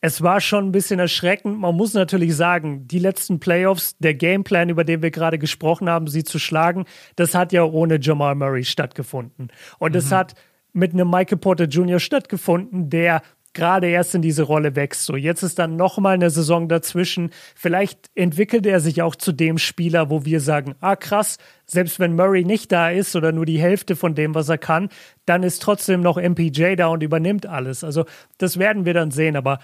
es 0.00 0.22
war 0.22 0.40
schon 0.40 0.66
ein 0.66 0.72
bisschen 0.72 1.00
erschreckend. 1.00 1.58
Man 1.58 1.74
muss 1.74 1.94
natürlich 1.94 2.36
sagen, 2.36 2.86
die 2.86 3.00
letzten 3.00 3.40
Playoffs, 3.40 3.96
der 3.98 4.14
Gameplan, 4.14 4.68
über 4.68 4.84
den 4.84 5.02
wir 5.02 5.10
gerade 5.10 5.38
gesprochen 5.38 5.88
haben, 5.88 6.06
sie 6.06 6.24
zu 6.24 6.38
schlagen, 6.38 6.84
das 7.16 7.34
hat 7.34 7.52
ja 7.52 7.64
ohne 7.64 7.98
Jamal 8.00 8.34
Murray 8.36 8.64
stattgefunden. 8.64 9.48
Und 9.78 9.96
es 9.96 10.10
mhm. 10.10 10.14
hat 10.14 10.34
mit 10.72 10.92
einem 10.92 11.10
Michael 11.10 11.38
Porter 11.38 11.64
Jr. 11.64 11.98
stattgefunden, 11.98 12.90
der 12.90 13.22
gerade 13.54 13.88
erst 13.88 14.14
in 14.14 14.22
diese 14.22 14.44
Rolle 14.44 14.76
wächst. 14.76 15.04
So, 15.04 15.16
jetzt 15.16 15.42
ist 15.42 15.58
dann 15.58 15.74
nochmal 15.74 16.14
eine 16.14 16.30
Saison 16.30 16.68
dazwischen. 16.68 17.30
Vielleicht 17.56 18.08
entwickelt 18.14 18.66
er 18.66 18.78
sich 18.78 19.02
auch 19.02 19.16
zu 19.16 19.32
dem 19.32 19.58
Spieler, 19.58 20.10
wo 20.10 20.24
wir 20.24 20.40
sagen, 20.40 20.76
ah 20.80 20.94
krass, 20.94 21.38
selbst 21.66 21.98
wenn 21.98 22.14
Murray 22.14 22.44
nicht 22.44 22.70
da 22.70 22.90
ist 22.90 23.16
oder 23.16 23.32
nur 23.32 23.46
die 23.46 23.58
Hälfte 23.58 23.96
von 23.96 24.14
dem, 24.14 24.34
was 24.36 24.48
er 24.48 24.58
kann, 24.58 24.90
dann 25.26 25.42
ist 25.42 25.60
trotzdem 25.60 26.02
noch 26.02 26.18
MPJ 26.18 26.76
da 26.76 26.86
und 26.86 27.02
übernimmt 27.02 27.46
alles. 27.46 27.82
Also 27.82 28.04
das 28.36 28.58
werden 28.58 28.84
wir 28.84 28.94
dann 28.94 29.10
sehen, 29.10 29.34
aber 29.34 29.58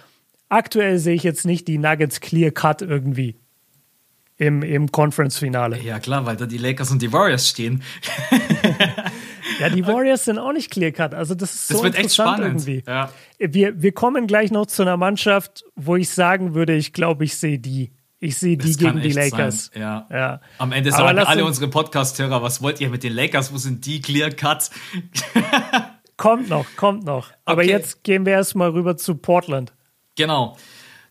aktuell 0.49 0.99
sehe 0.99 1.15
ich 1.15 1.23
jetzt 1.23 1.45
nicht 1.45 1.69
die 1.69 1.79
Nuggets 1.79 2.21
clear 2.21 2.51
cut 2.51 2.83
irgendwie 2.83 3.37
im, 4.37 4.63
im 4.63 4.91
Conference-Finale. 4.91 5.81
Ja, 5.81 5.99
klar, 5.99 6.27
weil 6.27 6.37
da 6.37 6.47
die 6.47 6.59
Lakers 6.59 6.91
und 6.91 7.01
die 7.03 7.13
Warriors 7.13 7.49
stehen. 7.49 7.83
ja, 9.61 9.69
die 9.69 9.87
Warriors 9.87 10.25
sind 10.25 10.39
auch 10.39 10.53
nicht 10.53 10.71
clear-cut. 10.71 11.15
Also, 11.15 11.35
das 11.35 11.55
ist 11.55 11.71
das 11.71 11.79
so 11.79 11.85
wird 11.85 11.97
echt 11.97 12.15
spannend. 12.15 12.47
irgendwie. 12.47 12.83
Ja. 12.87 13.11
Wir, 13.39 13.81
wir 13.81 13.93
kommen 13.93 14.27
gleich 14.27 14.51
noch 14.51 14.67
zu 14.67 14.83
einer 14.83 14.97
Mannschaft, 14.97 15.65
wo 15.77 15.97
ich 15.97 16.11
sagen 16.11 16.55
würde, 16.55 16.75
ich 16.75 16.93
glaube, 16.93 17.25
ich 17.25 17.37
sehe 17.37 17.59
die. 17.59 17.93
Ich 18.21 18.39
sehe 18.39 18.57
die 18.57 18.75
gegen 18.75 19.03
die 19.03 19.13
Lakers. 19.13 19.71
Ja. 19.75 20.07
ja. 20.11 20.41
Am 20.57 20.73
Ende 20.73 20.91
sagen 20.91 21.19
alle 21.19 21.45
unsere 21.45 21.69
Podcast-Hörer, 21.69 22.43
was 22.43 22.63
wollt 22.63 22.81
ihr 22.81 22.89
mit 22.89 23.03
den 23.03 23.13
Lakers? 23.13 23.53
Wo 23.53 23.59
sind 23.59 23.85
die 23.85 24.01
clear-cut? 24.01 24.71
kommt 26.17 26.49
noch, 26.49 26.65
kommt 26.77 27.05
noch. 27.05 27.33
Aber 27.45 27.61
okay. 27.61 27.71
jetzt 27.71 28.03
gehen 28.03 28.25
wir 28.25 28.33
erstmal 28.33 28.71
rüber 28.71 28.97
zu 28.97 29.17
Portland. 29.17 29.75
Genau. 30.17 30.57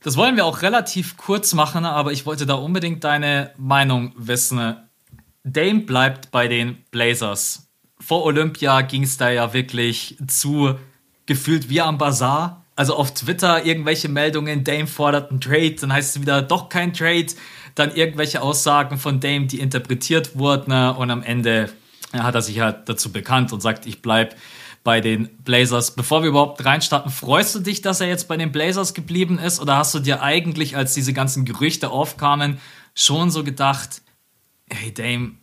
Das 0.04 0.18
wollen 0.18 0.36
wir 0.36 0.46
auch 0.46 0.62
relativ 0.62 1.16
kurz 1.16 1.54
machen, 1.54 1.86
aber 1.86 2.12
ich 2.12 2.26
wollte 2.26 2.46
da 2.46 2.56
unbedingt 2.56 3.04
deine 3.04 3.52
Meinung 3.58 4.14
wissen. 4.18 4.76
Dame 5.44 5.82
bleibt 5.82 6.32
bei 6.32 6.48
den 6.48 6.84
Blazers. 6.92 7.68
Vor 8.00 8.26
Olympia 8.26 8.82
ging 8.82 9.04
es 9.04 9.18
da 9.18 9.30
ja 9.30 9.54
wirklich 9.54 10.18
zu 10.28 10.76
gefühlt 11.26 11.70
wie 11.70 11.80
am 11.80 11.98
Bazar. 11.98 12.66
Also 12.76 12.96
auf 12.96 13.14
Twitter 13.14 13.66
irgendwelche 13.66 14.10
Meldungen, 14.10 14.64
Dame 14.64 14.88
fordert 14.88 15.32
einen 15.32 15.40
Trade, 15.40 15.76
dann 15.80 15.94
heißt 15.94 16.16
es 16.16 16.22
wieder 16.22 16.42
doch 16.42 16.70
kein 16.70 16.92
Trade. 16.92 17.28
Dann 17.76 17.96
irgendwelche 17.96 18.42
Aussagen 18.42 18.98
von 18.98 19.20
Dame, 19.20 19.46
die 19.48 19.60
interpretiert 19.60 20.38
wurden 20.38 20.74
und 20.74 21.12
am 21.12 21.24
Ende 21.24 21.70
hat 22.12 22.36
er 22.36 22.42
sich 22.42 22.60
halt 22.60 22.90
dazu 22.90 23.12
bekannt 23.12 23.54
und 23.54 23.62
sagt, 23.62 23.86
ich 23.86 24.02
bleibe 24.02 24.36
bei 24.84 25.00
den 25.02 25.30
Blazers. 25.44 25.96
Bevor 25.96 26.24
wir 26.24 26.30
überhaupt 26.30 26.64
reinstarten, 26.64 27.12
freust 27.12 27.56
du 27.56 27.60
dich, 27.60 27.82
dass 27.82 28.02
er 28.02 28.08
jetzt 28.08 28.28
bei 28.28 28.38
den 28.38 28.52
Blazers 28.52 28.94
geblieben 28.94 29.40
ist? 29.40 29.60
Oder 29.60 29.78
hast 29.78 29.94
du 29.94 30.00
dir 30.00 30.22
eigentlich, 30.22 30.76
als 30.76 30.94
diese 30.94 31.14
ganzen 31.14 31.46
Gerüchte 31.46 31.90
aufkamen, 31.90 32.60
schon 32.94 33.32
so 33.32 33.44
gedacht, 33.44 34.02
hey 34.70 34.94
Dame, 34.94 35.34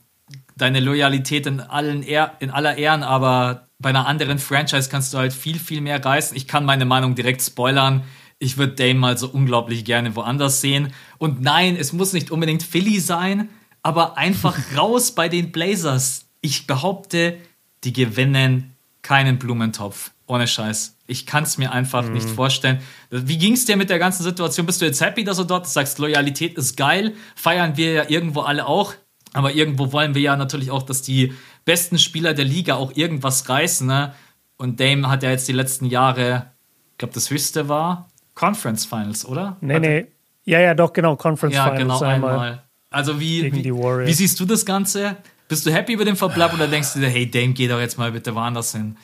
deine 0.56 0.80
Loyalität 0.80 1.46
in, 1.46 1.60
allen 1.60 2.02
Ehr 2.02 2.34
in 2.40 2.50
aller 2.50 2.76
Ehren, 2.76 3.02
aber 3.02 3.68
bei 3.78 3.88
einer 3.88 4.06
anderen 4.06 4.38
Franchise 4.38 4.90
kannst 4.90 5.14
du 5.14 5.18
halt 5.18 5.32
viel, 5.32 5.58
viel 5.58 5.80
mehr 5.80 6.04
reißen. 6.04 6.36
Ich 6.36 6.46
kann 6.46 6.66
meine 6.66 6.84
Meinung 6.84 7.14
direkt 7.14 7.42
spoilern. 7.42 8.04
Ich 8.38 8.58
würde 8.58 8.74
Dame 8.74 8.94
mal 8.94 9.18
so 9.18 9.28
unglaublich 9.28 9.84
gerne 9.84 10.14
woanders 10.16 10.60
sehen. 10.60 10.92
Und 11.18 11.40
nein, 11.40 11.76
es 11.76 11.92
muss 11.94 12.12
nicht 12.12 12.30
unbedingt 12.30 12.62
Philly 12.62 13.00
sein, 13.00 13.48
aber 13.82 14.18
einfach 14.18 14.58
raus 14.76 15.12
bei 15.12 15.28
den 15.30 15.50
Blazers. 15.50 16.26
Ich 16.42 16.66
behaupte, 16.66 17.38
die 17.84 17.94
gewinnen 17.94 18.69
keinen 19.02 19.38
Blumentopf. 19.38 20.12
Ohne 20.26 20.46
Scheiß. 20.46 20.96
Ich 21.08 21.26
kann 21.26 21.42
es 21.42 21.58
mir 21.58 21.72
einfach 21.72 22.04
mhm. 22.04 22.12
nicht 22.12 22.28
vorstellen. 22.28 22.80
Wie 23.10 23.36
ging 23.36 23.54
es 23.54 23.64
dir 23.64 23.76
mit 23.76 23.90
der 23.90 23.98
ganzen 23.98 24.22
Situation? 24.22 24.64
Bist 24.64 24.80
du 24.80 24.84
jetzt 24.84 25.00
happy, 25.00 25.24
dass 25.24 25.38
du 25.38 25.44
dort 25.44 25.66
sagst, 25.66 25.98
Loyalität 25.98 26.56
ist 26.56 26.76
geil? 26.76 27.14
Feiern 27.34 27.76
wir 27.76 27.92
ja 27.92 28.04
irgendwo 28.08 28.42
alle 28.42 28.66
auch. 28.66 28.94
Aber 29.32 29.52
irgendwo 29.52 29.92
wollen 29.92 30.14
wir 30.14 30.22
ja 30.22 30.36
natürlich 30.36 30.70
auch, 30.70 30.82
dass 30.82 31.02
die 31.02 31.34
besten 31.64 31.98
Spieler 31.98 32.32
der 32.32 32.44
Liga 32.44 32.76
auch 32.76 32.92
irgendwas 32.94 33.48
reißen. 33.48 33.86
Ne? 33.86 34.14
Und 34.56 34.78
Dame 34.78 35.08
hat 35.08 35.22
ja 35.22 35.30
jetzt 35.30 35.48
die 35.48 35.52
letzten 35.52 35.86
Jahre, 35.86 36.46
ich 36.92 36.98
glaube, 36.98 37.14
das 37.14 37.30
höchste 37.30 37.68
war 37.68 38.08
Conference 38.34 38.84
Finals, 38.84 39.26
oder? 39.26 39.56
Nee, 39.60 39.74
hat 39.74 39.82
nee. 39.82 40.06
Ja, 40.44 40.60
ja, 40.60 40.74
doch, 40.74 40.92
genau, 40.92 41.16
Conference 41.16 41.54
ja, 41.54 41.64
Finals. 41.64 41.80
Ja, 41.80 41.84
genau, 41.84 42.00
einmal. 42.02 42.30
einmal. 42.32 42.62
Also, 42.90 43.20
wie, 43.20 43.52
wie, 43.52 43.64
wie 43.64 44.12
siehst 44.12 44.40
du 44.40 44.46
das 44.46 44.64
Ganze? 44.64 45.16
Bist 45.50 45.66
du 45.66 45.72
happy 45.72 45.94
über 45.94 46.04
den 46.04 46.14
Verbleib 46.14 46.54
oder 46.54 46.68
denkst 46.68 46.94
du 46.94 47.00
dir, 47.00 47.08
hey 47.08 47.28
Dame, 47.28 47.54
geh 47.54 47.66
doch 47.66 47.80
jetzt 47.80 47.98
mal 47.98 48.12
bitte 48.12 48.36
woanders 48.36 48.70
hin? 48.70 48.96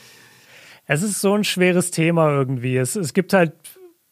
Es 0.86 1.02
ist 1.02 1.20
so 1.20 1.34
ein 1.34 1.42
schweres 1.42 1.90
Thema 1.90 2.30
irgendwie. 2.30 2.76
Es, 2.76 2.94
es 2.94 3.12
gibt 3.12 3.32
halt 3.32 3.52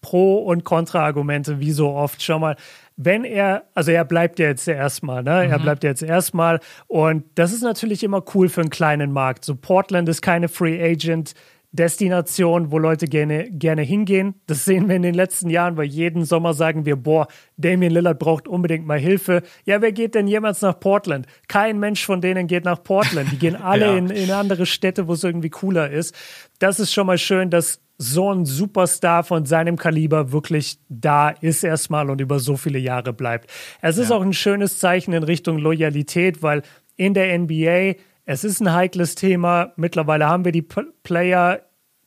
Pro- 0.01 0.43
und 0.43 0.65
Kontra-Argumente, 0.65 1.61
wie 1.61 1.71
so 1.71 1.91
oft. 1.91 2.21
Schau 2.21 2.41
mal, 2.41 2.57
wenn 2.97 3.25
er, 3.25 3.69
also 3.75 3.93
er 3.93 4.05
bleibt 4.05 4.41
ja 4.41 4.49
jetzt 4.49 4.67
erstmal, 4.67 5.23
ne? 5.23 5.45
Mhm. 5.45 5.53
Er 5.53 5.59
bleibt 5.61 5.85
jetzt 5.85 6.03
erstmal. 6.03 6.59
Und 6.89 7.25
das 7.37 7.53
ist 7.53 7.63
natürlich 7.63 8.03
immer 8.03 8.25
cool 8.35 8.49
für 8.49 8.63
einen 8.63 8.71
kleinen 8.71 9.13
Markt. 9.13 9.45
So 9.45 9.55
Portland 9.55 10.09
ist 10.09 10.21
keine 10.21 10.49
Free 10.49 10.83
Agent. 10.83 11.35
Destination, 11.75 12.71
wo 12.71 12.79
Leute 12.79 13.09
gerne, 13.09 13.51
gerne 13.51 13.83
hingehen. 13.83 14.37
Das 14.47 14.65
sehen 14.65 14.89
wir 14.89 14.95
in 14.95 15.03
den 15.03 15.15
letzten 15.15 15.51
Jahren, 15.51 15.77
weil 15.77 15.87
jeden 15.87 16.25
Sommer 16.25 16.55
sagen 16.55 16.87
wir, 16.87 16.95
boah, 16.95 17.27
Damian 17.57 17.93
Lillard 17.93 18.21
braucht 18.21 18.47
unbedingt 18.47 18.87
mal 18.87 18.99
Hilfe. 18.99 19.43
Ja, 19.65 19.83
wer 19.83 19.91
geht 19.91 20.15
denn 20.15 20.29
jemals 20.29 20.63
nach 20.63 20.79
Portland? 20.79 21.27
Kein 21.49 21.81
Mensch 21.81 22.07
von 22.07 22.21
denen 22.21 22.47
geht 22.47 22.65
nach 22.65 22.85
Portland. 22.85 23.33
Die 23.33 23.39
gehen 23.39 23.57
alle 23.61 23.87
ja. 23.87 23.97
in, 23.97 24.09
in 24.11 24.31
andere 24.31 24.67
Städte, 24.67 25.09
wo 25.09 25.15
es 25.15 25.25
irgendwie 25.25 25.51
cooler 25.51 25.91
ist. 25.91 26.15
Das 26.61 26.79
ist 26.79 26.93
schon 26.93 27.09
mal 27.09 27.19
schön, 27.19 27.51
dass 27.51 27.81
so 27.99 28.33
ein 28.33 28.45
Superstar 28.45 29.25
von 29.25 29.45
seinem 29.45 29.77
Kaliber 29.77 30.31
wirklich 30.31 30.79
da 30.89 31.31
ist 31.31 31.65
erstmal 31.65 32.09
und 32.09 32.21
über 32.21 32.39
so 32.39 32.57
viele 32.57 32.79
Jahre 32.79 33.13
bleibt. 33.13 33.51
Es 33.83 33.99
ist 33.99 34.11
ja. 34.11 34.17
auch 34.17 34.23
ein 34.23 34.33
schönes 34.33 34.79
Zeichen 34.79 35.13
in 35.13 35.25
Richtung 35.25 35.59
Loyalität, 35.59 36.41
weil 36.41 36.63
in 36.97 37.15
der 37.15 37.37
NBA 37.37 37.95
es 38.25 38.45
ist 38.45 38.61
ein 38.61 38.73
heikles 38.73 39.15
Thema. 39.15 39.73
Mittlerweile 39.77 40.27
haben 40.27 40.45
wir 40.45 40.53
die 40.53 40.63
Player, 40.63 41.61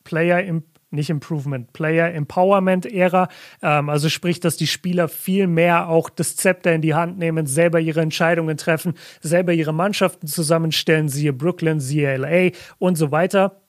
Player 0.04 0.42
im 0.42 0.64
nicht 0.90 1.10
Improvement, 1.10 1.72
Player 1.74 2.14
Empowerment 2.14 2.86
Ära. 2.86 3.28
Ähm, 3.62 3.90
also 3.90 4.08
sprich, 4.08 4.40
dass 4.40 4.56
die 4.56 4.66
Spieler 4.66 5.08
viel 5.08 5.46
mehr 5.46 5.88
auch 5.88 6.08
das 6.08 6.36
Zepter 6.36 6.72
in 6.72 6.80
die 6.80 6.94
Hand 6.94 7.18
nehmen, 7.18 7.46
selber 7.46 7.78
ihre 7.80 8.00
Entscheidungen 8.00 8.56
treffen, 8.56 8.94
selber 9.20 9.52
ihre 9.52 9.74
Mannschaften 9.74 10.26
zusammenstellen, 10.26 11.08
siehe 11.08 11.32
Brooklyn, 11.34 11.80
siehe 11.80 12.16
LA 12.16 12.56
und 12.78 12.96
so 12.96 13.10
weiter. 13.10 13.60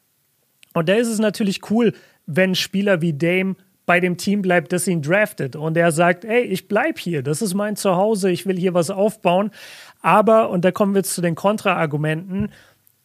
Und 0.74 0.88
da 0.88 0.94
ist 0.94 1.10
es 1.10 1.20
natürlich 1.20 1.70
cool, 1.70 1.94
wenn 2.26 2.56
Spieler 2.56 3.02
wie 3.02 3.14
Dame 3.14 3.56
bei 3.90 4.00
dem 4.00 4.18
Team 4.18 4.44
bleibt, 4.44 4.72
das 4.72 4.88
ihn 4.88 5.02
draftet 5.02 5.56
und 5.56 5.76
er 5.76 5.92
sagt, 5.92 6.24
ey, 6.24 6.44
ich 6.44 6.68
bleib 6.68 7.00
hier, 7.00 7.24
das 7.24 7.42
ist 7.42 7.56
mein 7.56 7.76
Zuhause, 7.76 8.30
ich 8.30 8.46
will 8.46 8.56
hier 8.56 8.76
was 8.76 8.92
aufbauen. 8.92 9.50
Aber, 10.02 10.50
und 10.50 10.64
da 10.66 10.72
kommen 10.72 10.94
wir 10.94 11.00
jetzt 11.00 11.14
zu 11.14 11.22
den 11.22 11.36
Kontraargumenten, 11.36 12.52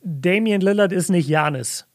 Damian 0.03 0.61
Lillard 0.61 0.92
ist 0.92 1.09
nicht 1.09 1.28
Janis. 1.28 1.86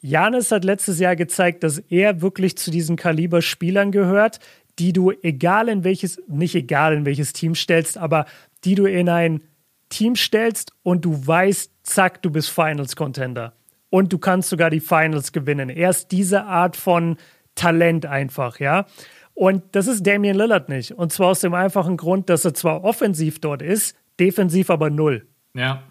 Janis 0.00 0.50
hat 0.50 0.64
letztes 0.64 0.98
Jahr 0.98 1.16
gezeigt, 1.16 1.62
dass 1.62 1.78
er 1.78 2.20
wirklich 2.20 2.58
zu 2.58 2.70
diesen 2.70 2.96
Kaliber-Spielern 2.96 3.90
gehört, 3.90 4.38
die 4.78 4.92
du, 4.92 5.12
egal 5.22 5.68
in 5.68 5.84
welches, 5.84 6.20
nicht 6.26 6.54
egal 6.54 6.94
in 6.94 7.06
welches 7.06 7.32
Team 7.32 7.54
stellst, 7.54 7.96
aber 7.96 8.26
die 8.64 8.74
du 8.74 8.86
in 8.86 9.08
ein 9.08 9.42
Team 9.88 10.16
stellst 10.16 10.72
und 10.82 11.04
du 11.04 11.26
weißt, 11.26 11.70
zack, 11.84 12.22
du 12.22 12.30
bist 12.30 12.50
Finals-Contender. 12.50 13.54
Und 13.88 14.12
du 14.12 14.18
kannst 14.18 14.48
sogar 14.48 14.70
die 14.70 14.80
Finals 14.80 15.32
gewinnen. 15.32 15.70
Er 15.70 15.90
ist 15.90 16.08
diese 16.10 16.44
Art 16.44 16.76
von 16.76 17.16
Talent 17.54 18.06
einfach, 18.06 18.58
ja. 18.58 18.86
Und 19.34 19.62
das 19.72 19.86
ist 19.86 20.06
Damian 20.06 20.36
Lillard 20.36 20.68
nicht. 20.68 20.92
Und 20.92 21.12
zwar 21.12 21.28
aus 21.28 21.40
dem 21.40 21.54
einfachen 21.54 21.96
Grund, 21.96 22.28
dass 22.28 22.44
er 22.44 22.54
zwar 22.54 22.82
offensiv 22.84 23.40
dort 23.40 23.62
ist, 23.62 23.96
defensiv 24.20 24.70
aber 24.70 24.90
null. 24.90 25.26
Ja. 25.54 25.82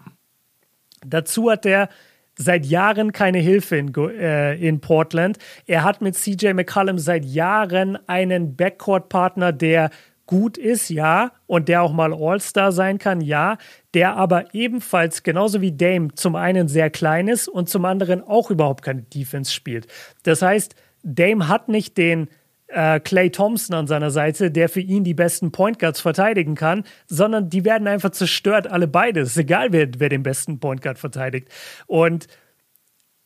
Dazu 1.06 1.50
hat 1.50 1.66
er 1.66 1.88
seit 2.36 2.66
Jahren 2.66 3.12
keine 3.12 3.38
Hilfe 3.38 3.76
in, 3.76 3.94
äh, 3.94 4.54
in 4.56 4.80
Portland. 4.80 5.38
Er 5.66 5.84
hat 5.84 6.00
mit 6.00 6.16
CJ 6.16 6.52
McCollum 6.52 6.98
seit 6.98 7.24
Jahren 7.24 7.98
einen 8.08 8.56
Backcourt-Partner, 8.56 9.52
der 9.52 9.90
gut 10.26 10.56
ist, 10.56 10.88
ja, 10.88 11.32
und 11.46 11.68
der 11.68 11.82
auch 11.82 11.92
mal 11.92 12.14
All-Star 12.14 12.72
sein 12.72 12.98
kann, 12.98 13.20
ja, 13.20 13.58
der 13.92 14.16
aber 14.16 14.54
ebenfalls 14.54 15.22
genauso 15.22 15.60
wie 15.60 15.72
Dame 15.72 16.14
zum 16.14 16.34
einen 16.34 16.66
sehr 16.66 16.90
klein 16.90 17.28
ist 17.28 17.46
und 17.46 17.68
zum 17.68 17.84
anderen 17.84 18.22
auch 18.22 18.50
überhaupt 18.50 18.82
keine 18.82 19.02
Defense 19.02 19.52
spielt. 19.52 19.86
Das 20.22 20.40
heißt, 20.40 20.74
Dame 21.02 21.48
hat 21.48 21.68
nicht 21.68 21.98
den 21.98 22.28
äh, 22.68 23.00
Clay 23.00 23.30
Thompson 23.30 23.74
an 23.76 23.86
seiner 23.86 24.10
Seite, 24.10 24.50
der 24.50 24.68
für 24.68 24.80
ihn 24.80 25.04
die 25.04 25.14
besten 25.14 25.52
Point 25.52 25.78
Guards 25.78 26.00
verteidigen 26.00 26.54
kann, 26.54 26.84
sondern 27.06 27.48
die 27.48 27.64
werden 27.64 27.86
einfach 27.86 28.10
zerstört, 28.10 28.70
alle 28.70 28.88
beide. 28.88 29.20
Es 29.20 29.30
ist 29.30 29.36
egal, 29.36 29.72
wer, 29.72 29.88
wer 29.98 30.08
den 30.08 30.22
besten 30.22 30.60
Point 30.60 30.82
Guard 30.82 30.98
verteidigt. 30.98 31.48
Und 31.86 32.26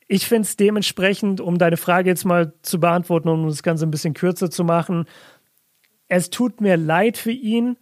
ich 0.07 0.26
finde 0.26 0.43
es 0.43 0.57
dementsprechend, 0.57 1.41
um 1.41 1.59
deine 1.59 1.76
Frage 1.76 2.09
jetzt 2.09 2.24
mal 2.24 2.55
zu 2.62 2.80
beantworten, 2.80 3.28
um 3.28 3.47
das 3.47 3.62
Ganze 3.62 3.86
ein 3.86 3.91
bisschen 3.91 4.14
kürzer 4.14 4.51
zu 4.51 4.64
machen, 4.64 5.05
es 6.09 6.30
tut 6.30 6.61
mir 6.61 6.76
leid 6.76 7.18
für 7.18 7.30
ihn. 7.30 7.76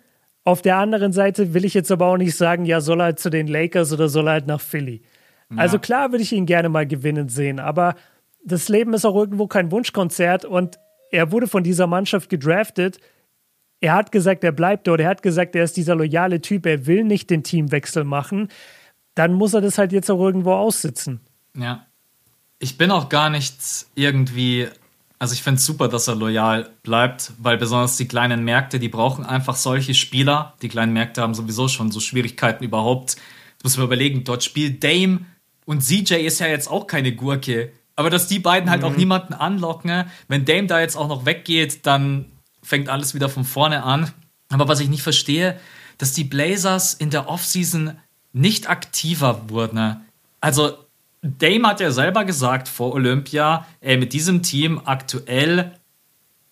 Auf 0.45 0.63
der 0.63 0.77
anderen 0.77 1.13
Seite 1.13 1.55
will 1.55 1.65
ich 1.65 1.75
jetzt 1.75 1.93
aber 1.93 2.07
auch 2.07 2.17
nicht 2.17 2.37
sagen, 2.37 2.65
ja, 2.65 2.81
soll 2.81 3.01
er 3.01 3.05
halt 3.05 3.21
zu 3.21 3.31
den 3.31 3.47
Lakers 3.47 3.93
oder 3.93 4.09
soll 4.09 4.29
er 4.29 4.33
halt 4.33 4.47
nach 4.49 4.61
Philly. 4.61 5.03
Ja. 5.51 5.59
Also 5.59 5.79
klar 5.79 6.11
würde 6.11 6.23
ich 6.23 6.33
ihn 6.33 6.47
gerne 6.47 6.69
mal 6.69 6.87
gewinnen 6.87 7.29
sehen, 7.29 7.61
aber 7.61 7.95
das 8.45 8.69
Leben 8.69 8.95
ist 8.95 9.05
auch 9.05 9.17
irgendwo 9.17 9.47
kein 9.47 9.71
Wunschkonzert 9.71 10.45
und 10.45 10.79
er 11.17 11.33
wurde 11.33 11.47
von 11.47 11.65
dieser 11.65 11.87
Mannschaft 11.87 12.29
gedraftet. 12.29 12.99
Er 13.81 13.95
hat 13.95 14.13
gesagt, 14.13 14.45
er 14.45 14.53
bleibt 14.53 14.87
dort. 14.87 15.01
Er 15.01 15.09
hat 15.09 15.23
gesagt, 15.23 15.57
er 15.57 15.65
ist 15.65 15.77
dieser 15.77 15.95
loyale 15.95 16.41
Typ. 16.41 16.67
Er 16.67 16.87
will 16.87 17.05
nicht 17.05 17.31
den 17.31 17.43
Teamwechsel 17.43 18.05
machen. 18.05 18.49
Dann 19.15 19.33
muss 19.33 19.55
er 19.55 19.63
das 19.63 19.79
halt 19.79 19.93
jetzt 19.93 20.11
auch 20.11 20.21
irgendwo 20.21 20.53
aussitzen. 20.53 21.21
Ja. 21.57 21.87
Ich 22.59 22.79
bin 22.79 22.91
auch 22.91 23.09
gar 23.09 23.31
nicht 23.31 23.57
irgendwie 23.95 24.69
Also 25.19 25.33
ich 25.33 25.43
finde 25.43 25.59
es 25.59 25.65
super, 25.65 25.89
dass 25.89 26.09
er 26.09 26.15
loyal 26.15 26.71
bleibt, 26.83 27.33
weil 27.39 27.57
besonders 27.57 27.97
die 27.97 28.07
kleinen 28.07 28.45
Märkte, 28.45 28.79
die 28.79 28.89
brauchen 28.89 29.25
einfach 29.25 29.57
solche 29.57 29.95
Spieler. 29.95 30.55
Die 30.61 30.69
kleinen 30.69 30.93
Märkte 30.93 31.23
haben 31.23 31.35
sowieso 31.35 31.69
schon 31.69 31.91
so 31.91 32.01
Schwierigkeiten 32.01 32.65
überhaupt. 32.65 33.17
Das 33.59 33.65
muss 33.65 33.77
man 33.79 33.87
überlegen, 33.87 34.25
dort 34.25 34.45
spielt 34.45 34.85
Dame 34.85 35.21
und 35.65 35.83
CJ 35.83 36.17
ist 36.17 36.41
ja 36.41 36.47
jetzt 36.49 36.69
auch 36.69 36.87
keine 36.87 37.15
Gurke. 37.15 37.73
Aber 37.97 38.11
dass 38.11 38.29
die 38.29 38.39
beiden 38.39 38.71
halt 38.71 38.83
mhm. 38.83 38.89
auch 38.89 38.97
niemanden 38.97 39.33
anlocken, 39.33 40.05
wenn 40.29 40.45
Dame 40.45 40.67
da 40.67 40.81
jetzt 40.81 40.97
auch 40.97 41.09
noch 41.09 41.25
weggeht, 41.25 41.87
dann 41.87 42.27
fängt 42.63 42.89
alles 42.89 43.15
wieder 43.15 43.29
von 43.29 43.45
vorne 43.45 43.83
an. 43.83 44.13
Aber 44.51 44.69
was 44.69 44.81
ich 44.81 44.89
nicht 44.89 45.03
verstehe, 45.03 45.59
dass 45.99 46.13
die 46.13 46.25
Blazers 46.25 46.95
in 46.95 47.11
der 47.11 47.29
Offseason 47.29 47.97
nicht 48.33 48.69
aktiver 48.69 49.49
wurden. 49.49 50.05
Also 50.41 50.77
Dame 51.23 51.69
hat 51.69 51.81
ja 51.81 51.91
selber 51.91 52.25
gesagt 52.25 52.69
vor 52.69 52.93
Olympia, 52.93 53.67
ey, 53.81 53.97
mit 53.97 54.13
diesem 54.13 54.43
Team 54.43 54.81
aktuell, 54.85 55.73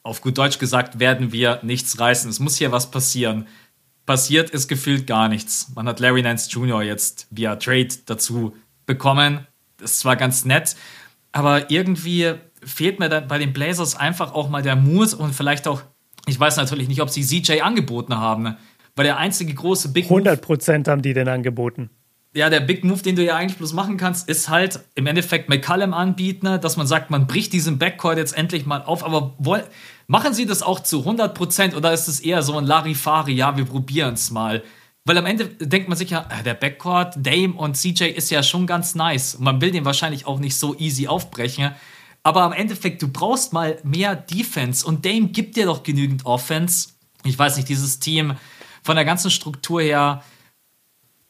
auf 0.02 0.22
gut 0.22 0.38
Deutsch 0.38 0.58
gesagt, 0.58 0.98
werden 0.98 1.32
wir 1.32 1.60
nichts 1.62 1.98
reißen. 1.98 2.30
Es 2.30 2.40
muss 2.40 2.56
hier 2.56 2.72
was 2.72 2.90
passieren. 2.90 3.46
Passiert 4.06 4.50
ist 4.50 4.68
gefühlt 4.68 5.06
gar 5.06 5.28
nichts. 5.28 5.72
Man 5.74 5.88
hat 5.88 6.00
Larry 6.00 6.22
Nance 6.22 6.50
Jr. 6.50 6.82
jetzt 6.82 7.26
via 7.30 7.56
Trade 7.56 7.88
dazu 8.06 8.54
bekommen. 8.86 9.46
Das 9.78 9.92
ist 9.92 10.00
zwar 10.00 10.16
ganz 10.16 10.44
nett, 10.44 10.76
aber 11.34 11.70
irgendwie 11.70 12.32
fehlt 12.62 12.98
mir 12.98 13.08
bei 13.20 13.38
den 13.38 13.52
Blazers 13.52 13.96
einfach 13.96 14.32
auch 14.32 14.48
mal 14.48 14.62
der 14.62 14.76
Mut 14.76 15.12
und 15.12 15.34
vielleicht 15.34 15.68
auch, 15.68 15.82
ich 16.26 16.40
weiß 16.40 16.56
natürlich 16.56 16.88
nicht, 16.88 17.02
ob 17.02 17.10
sie 17.10 17.22
CJ 17.22 17.60
angeboten 17.60 18.16
haben, 18.16 18.56
weil 18.96 19.04
der 19.04 19.18
einzige 19.18 19.52
große 19.52 19.92
Big 19.92 20.04
100 20.04 20.40
Prozent 20.40 20.88
haben 20.88 21.02
die 21.02 21.12
denn 21.12 21.28
angeboten 21.28 21.90
ja, 22.34 22.50
der 22.50 22.60
Big 22.60 22.84
Move, 22.84 23.00
den 23.00 23.14
du 23.14 23.24
ja 23.24 23.36
eigentlich 23.36 23.58
bloß 23.58 23.72
machen 23.74 23.96
kannst, 23.96 24.28
ist 24.28 24.48
halt 24.48 24.80
im 24.96 25.06
Endeffekt 25.06 25.48
McCallum 25.48 25.94
anbieten, 25.94 26.46
ne, 26.46 26.58
dass 26.58 26.76
man 26.76 26.86
sagt, 26.86 27.10
man 27.10 27.28
bricht 27.28 27.52
diesen 27.52 27.78
Backcourt 27.78 28.18
jetzt 28.18 28.36
endlich 28.36 28.66
mal 28.66 28.82
auf. 28.82 29.04
Aber 29.04 29.34
woll, 29.38 29.62
machen 30.08 30.34
sie 30.34 30.44
das 30.44 30.62
auch 30.62 30.80
zu 30.80 31.02
100% 31.08 31.76
oder 31.76 31.92
ist 31.92 32.08
es 32.08 32.18
eher 32.18 32.42
so 32.42 32.58
ein 32.58 32.66
Larifari, 32.66 33.32
ja, 33.32 33.56
wir 33.56 33.64
probieren 33.64 34.14
es 34.14 34.32
mal? 34.32 34.64
Weil 35.04 35.18
am 35.18 35.26
Ende 35.26 35.48
denkt 35.48 35.88
man 35.88 35.98
sich 35.98 36.10
ja, 36.10 36.26
äh, 36.30 36.42
der 36.42 36.54
Backcourt, 36.54 37.14
Dame 37.16 37.52
und 37.54 37.76
CJ 37.76 38.04
ist 38.04 38.30
ja 38.30 38.42
schon 38.42 38.66
ganz 38.66 38.94
nice. 38.94 39.38
Man 39.38 39.60
will 39.60 39.70
den 39.70 39.84
wahrscheinlich 39.84 40.26
auch 40.26 40.38
nicht 40.38 40.56
so 40.56 40.74
easy 40.78 41.08
aufbrechen. 41.08 41.72
Aber 42.22 42.42
am 42.42 42.54
Endeffekt, 42.54 43.02
du 43.02 43.08
brauchst 43.08 43.52
mal 43.52 43.78
mehr 43.82 44.16
Defense 44.16 44.86
und 44.86 45.04
Dame 45.04 45.28
gibt 45.28 45.56
dir 45.56 45.66
doch 45.66 45.82
genügend 45.82 46.24
Offense. 46.24 46.88
Ich 47.22 47.38
weiß 47.38 47.56
nicht, 47.56 47.68
dieses 47.68 48.00
Team 48.00 48.36
von 48.82 48.96
der 48.96 49.04
ganzen 49.04 49.30
Struktur 49.30 49.82
her, 49.82 50.22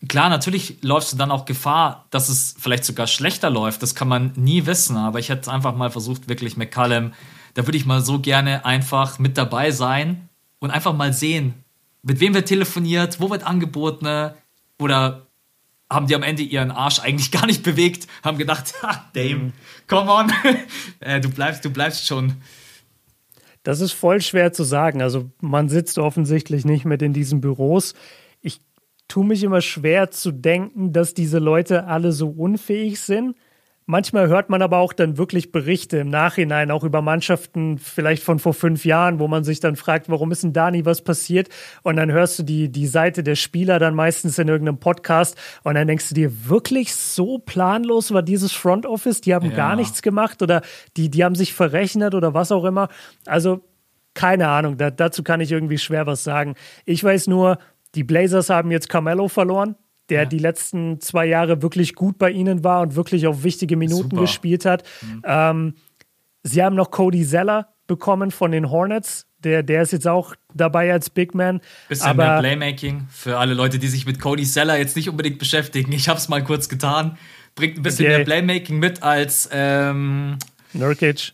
Klar, 0.09 0.29
natürlich 0.29 0.83
läufst 0.83 1.13
du 1.13 1.17
dann 1.17 1.31
auch 1.31 1.45
Gefahr, 1.45 2.07
dass 2.11 2.29
es 2.29 2.55
vielleicht 2.59 2.85
sogar 2.85 3.07
schlechter 3.07 3.51
läuft. 3.51 3.83
Das 3.83 3.95
kann 3.95 4.09
man 4.09 4.33
nie 4.37 4.67
wissen. 4.67 4.97
Aber 4.97 5.19
ich 5.19 5.29
hätte 5.29 5.51
einfach 5.51 5.75
mal 5.75 5.91
versucht, 5.91 6.29
wirklich 6.29 6.57
McCallum, 6.57 7.13
da 7.55 7.67
würde 7.67 7.79
ich 7.79 7.87
mal 7.87 8.03
so 8.03 8.19
gerne 8.19 8.65
einfach 8.65 9.19
mit 9.19 9.39
dabei 9.39 9.71
sein 9.71 10.29
und 10.59 10.71
einfach 10.71 10.93
mal 10.93 11.13
sehen, 11.13 11.64
mit 12.05 12.21
wem 12.21 12.35
wird 12.35 12.47
telefoniert, 12.47 13.21
wo 13.21 13.31
wird 13.31 13.45
angeboten 13.45 14.07
oder 14.79 15.27
haben 15.91 16.07
die 16.07 16.15
am 16.15 16.23
Ende 16.23 16.43
ihren 16.43 16.71
Arsch 16.71 17.01
eigentlich 17.01 17.31
gar 17.33 17.47
nicht 17.47 17.63
bewegt, 17.63 18.07
haben 18.23 18.39
gedacht, 18.39 18.75
ha, 18.83 19.11
Dame, 19.15 19.35
mhm. 19.35 19.53
come 19.89 20.11
on, 20.11 20.33
äh, 21.01 21.21
du 21.21 21.31
bleibst, 21.31 21.65
du 21.65 21.71
bleibst 21.71 22.07
schon. 22.07 22.35
Das 23.63 23.81
ist 23.81 23.93
voll 23.93 24.21
schwer 24.21 24.53
zu 24.53 24.63
sagen. 24.63 25.01
Also 25.01 25.31
man 25.41 25.71
sitzt 25.71 25.99
offensichtlich 25.99 26.65
nicht 26.67 26.85
mit 26.85 27.01
in 27.01 27.15
diesen 27.15 27.41
Büros 27.41 27.95
tue 29.09 29.25
mich 29.25 29.43
immer 29.43 29.61
schwer 29.61 30.11
zu 30.11 30.33
denken, 30.33 30.93
dass 30.93 31.15
diese 31.15 31.39
Leute 31.39 31.87
alle 31.87 32.13
so 32.13 32.29
unfähig 32.29 33.01
sind. 33.01 33.37
Manchmal 33.87 34.29
hört 34.29 34.49
man 34.49 34.63
aber 34.63 34.79
auch 34.79 34.95
dann 34.95 35.19
wirklich 35.19 35.53
Berichte 35.53 35.99
im 35.99 36.09
Nachhinein, 36.09 36.71
auch 36.71 36.85
über 36.85 37.03
Mannschaften 37.03 37.77
vielleicht 37.77 38.23
von 38.23 38.39
vor 38.39 38.55
fünf 38.55 38.87
Jahren, 38.87 39.19
wo 39.19 39.29
man 39.29 39.45
sich 39.45 39.61
dann 39.61 39.77
fragt, 39.77 40.09
warum 40.09 40.33
ist 40.33 40.43
denn 40.43 40.55
da 40.55 40.71
nie 40.71 40.87
was 40.87 41.03
passiert? 41.03 41.51
Und 41.83 41.97
dann 41.97 42.11
hörst 42.11 42.39
du 42.39 42.45
die, 42.45 42.71
die 42.73 42.87
Seite 42.87 43.23
der 43.23 43.35
Spieler 43.35 43.79
dann 43.79 43.95
meistens 43.95 44.39
in 44.39 44.49
irgendeinem 44.49 44.79
Podcast 44.79 45.37
und 45.65 45.75
dann 45.75 45.87
denkst 45.87 46.09
du 46.09 46.15
dir, 46.15 46.49
wirklich 46.49 46.95
so 46.95 47.37
planlos 47.39 48.13
war 48.15 48.23
dieses 48.23 48.53
Front 48.53 48.87
Office? 48.87 49.21
Die 49.21 49.35
haben 49.35 49.51
ja. 49.51 49.57
gar 49.57 49.77
nichts 49.77 50.01
gemacht 50.01 50.41
oder 50.41 50.63
die, 50.97 51.11
die 51.11 51.23
haben 51.23 51.35
sich 51.35 51.53
verrechnet 51.53 52.15
oder 52.15 52.33
was 52.33 52.53
auch 52.53 52.65
immer. 52.65 52.89
Also 53.27 53.61
keine 54.15 54.49
Ahnung, 54.49 54.79
da, 54.79 54.91
dazu 54.91 55.23
kann 55.23 55.41
ich 55.41 55.53
irgendwie 55.53 55.79
schwer 55.79 56.07
was 56.07 56.25
sagen. 56.25 56.55
Ich 56.87 57.05
weiß 57.05 57.27
nur, 57.27 57.59
die 57.95 58.05
Blazers 58.05 58.49
haben 58.49 58.71
jetzt 58.71 58.89
Carmelo 58.89 59.29
verloren, 59.29 59.77
der 60.11 60.23
ja. 60.23 60.29
die 60.29 60.39
letzten 60.39 61.01
zwei 61.01 61.27
Jahre 61.27 61.63
wirklich 61.63 61.95
gut 61.95 62.19
bei 62.19 62.31
ihnen 62.31 62.65
war 62.65 62.83
und 62.83 62.97
wirklich 62.97 63.27
auf 63.27 63.43
wichtige 63.43 63.77
Minuten 63.77 64.11
Super. 64.11 64.23
gespielt 64.23 64.65
hat. 64.65 64.85
Mhm. 65.03 65.23
Ähm, 65.25 65.75
sie 66.43 66.63
haben 66.63 66.77
noch 66.77 66.91
Cody 66.91 67.27
Zeller 67.27 67.69
bekommen 67.87 68.31
von 68.31 68.53
den 68.53 68.71
Hornets. 68.71 69.27
Der, 69.39 69.63
der 69.63 69.83
ist 69.83 69.93
jetzt 69.93 70.07
auch 70.07 70.35
dabei 70.55 70.93
als 70.93 71.11
Big 71.11 71.35
Man. 71.35 71.61
Bisschen 71.89 72.07
aber, 72.07 72.25
mehr 72.25 72.39
Playmaking 72.41 73.09
für 73.11 73.39
alle 73.39 73.55
Leute, 73.55 73.79
die 73.79 73.89
sich 73.89 74.07
mit 74.07 74.21
Cody 74.21 74.45
Zeller 74.45 74.79
jetzt 74.79 74.97
nicht 74.97 75.09
unbedingt 75.09 75.39
beschäftigen. 75.39 75.93
Ich 75.93 76.09
habe 76.09 76.19
es 76.19 76.29
mal 76.29 76.43
kurz 76.43 76.69
getan. 76.69 77.19
Bringt 77.55 77.77
ein 77.77 77.83
bisschen 77.83 78.07
okay. 78.07 78.17
mehr 78.17 78.25
Playmaking 78.25 78.79
mit 78.79 79.03
als 79.03 79.49
ähm, 79.53 80.39
Nurkic. 80.73 81.33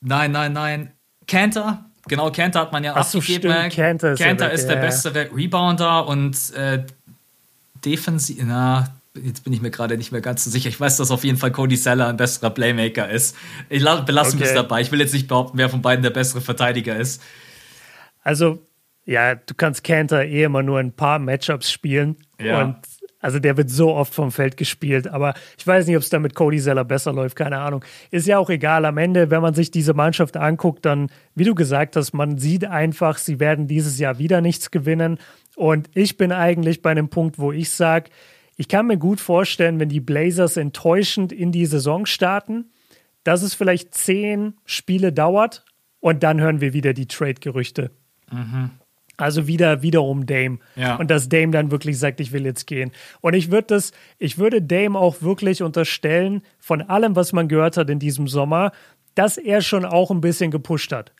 Nein, 0.00 0.32
nein, 0.32 0.52
nein. 0.52 0.92
Cantor 1.26 1.84
Genau, 2.08 2.30
Kanter 2.30 2.60
hat 2.60 2.72
man 2.72 2.82
ja 2.82 2.94
Ach 2.96 3.04
so, 3.04 3.18
abgegeben. 3.18 3.52
Stimmt. 3.52 3.74
Kanter 3.74 4.12
ist, 4.12 4.18
Kanter 4.18 4.50
ist 4.50 4.66
der 4.66 4.76
ja. 4.76 4.82
bessere 4.82 5.28
Rebounder 5.34 6.06
und 6.06 6.36
äh, 6.54 6.84
defensiv. 7.84 8.38
Na, 8.44 8.88
jetzt 9.14 9.44
bin 9.44 9.52
ich 9.52 9.62
mir 9.62 9.70
gerade 9.70 9.96
nicht 9.96 10.12
mehr 10.12 10.20
ganz 10.20 10.44
so 10.44 10.50
sicher. 10.50 10.68
Ich 10.68 10.80
weiß, 10.80 10.96
dass 10.96 11.10
auf 11.10 11.24
jeden 11.24 11.38
Fall 11.38 11.52
Cody 11.52 11.76
Seller 11.76 12.08
ein 12.08 12.16
besserer 12.16 12.50
Playmaker 12.50 13.08
ist. 13.08 13.36
Ich 13.68 13.82
belasse 13.82 14.36
okay. 14.36 14.44
mich 14.44 14.54
dabei. 14.54 14.80
Ich 14.80 14.92
will 14.92 15.00
jetzt 15.00 15.14
nicht 15.14 15.28
behaupten, 15.28 15.58
wer 15.58 15.68
von 15.68 15.82
beiden 15.82 16.02
der 16.02 16.10
bessere 16.10 16.40
Verteidiger 16.40 16.96
ist. 16.96 17.22
Also, 18.22 18.58
ja, 19.04 19.34
du 19.34 19.54
kannst 19.54 19.84
Kanter 19.84 20.24
eh 20.24 20.44
immer 20.44 20.62
nur 20.62 20.78
ein 20.78 20.92
paar 20.92 21.18
Matchups 21.18 21.70
spielen. 21.70 22.16
Ja. 22.40 22.62
Und 22.62 22.76
also 23.20 23.40
der 23.40 23.56
wird 23.56 23.68
so 23.68 23.94
oft 23.94 24.14
vom 24.14 24.30
Feld 24.30 24.56
gespielt, 24.56 25.08
aber 25.08 25.34
ich 25.56 25.66
weiß 25.66 25.86
nicht, 25.86 25.96
ob 25.96 26.02
es 26.02 26.08
da 26.08 26.20
mit 26.20 26.36
Cody 26.36 26.60
Zeller 26.60 26.84
besser 26.84 27.12
läuft, 27.12 27.34
keine 27.34 27.58
Ahnung. 27.58 27.84
Ist 28.12 28.28
ja 28.28 28.38
auch 28.38 28.48
egal. 28.48 28.84
Am 28.84 28.96
Ende, 28.96 29.30
wenn 29.30 29.42
man 29.42 29.54
sich 29.54 29.72
diese 29.72 29.92
Mannschaft 29.92 30.36
anguckt, 30.36 30.84
dann, 30.84 31.10
wie 31.34 31.42
du 31.42 31.56
gesagt 31.56 31.96
hast, 31.96 32.12
man 32.12 32.38
sieht 32.38 32.64
einfach, 32.64 33.18
sie 33.18 33.40
werden 33.40 33.66
dieses 33.66 33.98
Jahr 33.98 34.18
wieder 34.18 34.40
nichts 34.40 34.70
gewinnen. 34.70 35.18
Und 35.58 35.90
ich 35.94 36.16
bin 36.16 36.30
eigentlich 36.30 36.82
bei 36.82 36.92
einem 36.92 37.08
Punkt, 37.08 37.40
wo 37.40 37.50
ich 37.50 37.70
sage, 37.70 38.10
ich 38.56 38.68
kann 38.68 38.86
mir 38.86 38.96
gut 38.96 39.18
vorstellen, 39.18 39.80
wenn 39.80 39.88
die 39.88 39.98
Blazers 39.98 40.56
enttäuschend 40.56 41.32
in 41.32 41.50
die 41.50 41.66
Saison 41.66 42.06
starten, 42.06 42.70
dass 43.24 43.42
es 43.42 43.54
vielleicht 43.54 43.92
zehn 43.92 44.54
Spiele 44.64 45.12
dauert 45.12 45.64
und 45.98 46.22
dann 46.22 46.40
hören 46.40 46.60
wir 46.60 46.74
wieder 46.74 46.92
die 46.92 47.08
Trade-Gerüchte. 47.08 47.90
Mhm. 48.30 48.70
Also 49.16 49.48
wieder 49.48 49.82
wiederum 49.82 50.26
Dame. 50.26 50.60
Ja. 50.76 50.94
Und 50.94 51.10
dass 51.10 51.28
Dame 51.28 51.50
dann 51.50 51.72
wirklich 51.72 51.98
sagt, 51.98 52.20
ich 52.20 52.30
will 52.30 52.44
jetzt 52.44 52.68
gehen. 52.68 52.92
Und 53.20 53.34
ich 53.34 53.50
würde 53.50 53.66
das, 53.66 53.90
ich 54.18 54.38
würde 54.38 54.62
Dame 54.62 54.96
auch 54.96 55.22
wirklich 55.22 55.64
unterstellen, 55.64 56.42
von 56.60 56.82
allem, 56.82 57.16
was 57.16 57.32
man 57.32 57.48
gehört 57.48 57.76
hat 57.76 57.90
in 57.90 57.98
diesem 57.98 58.28
Sommer, 58.28 58.70
dass 59.16 59.38
er 59.38 59.60
schon 59.60 59.84
auch 59.84 60.12
ein 60.12 60.20
bisschen 60.20 60.52
gepusht 60.52 60.92
hat. 60.92 61.10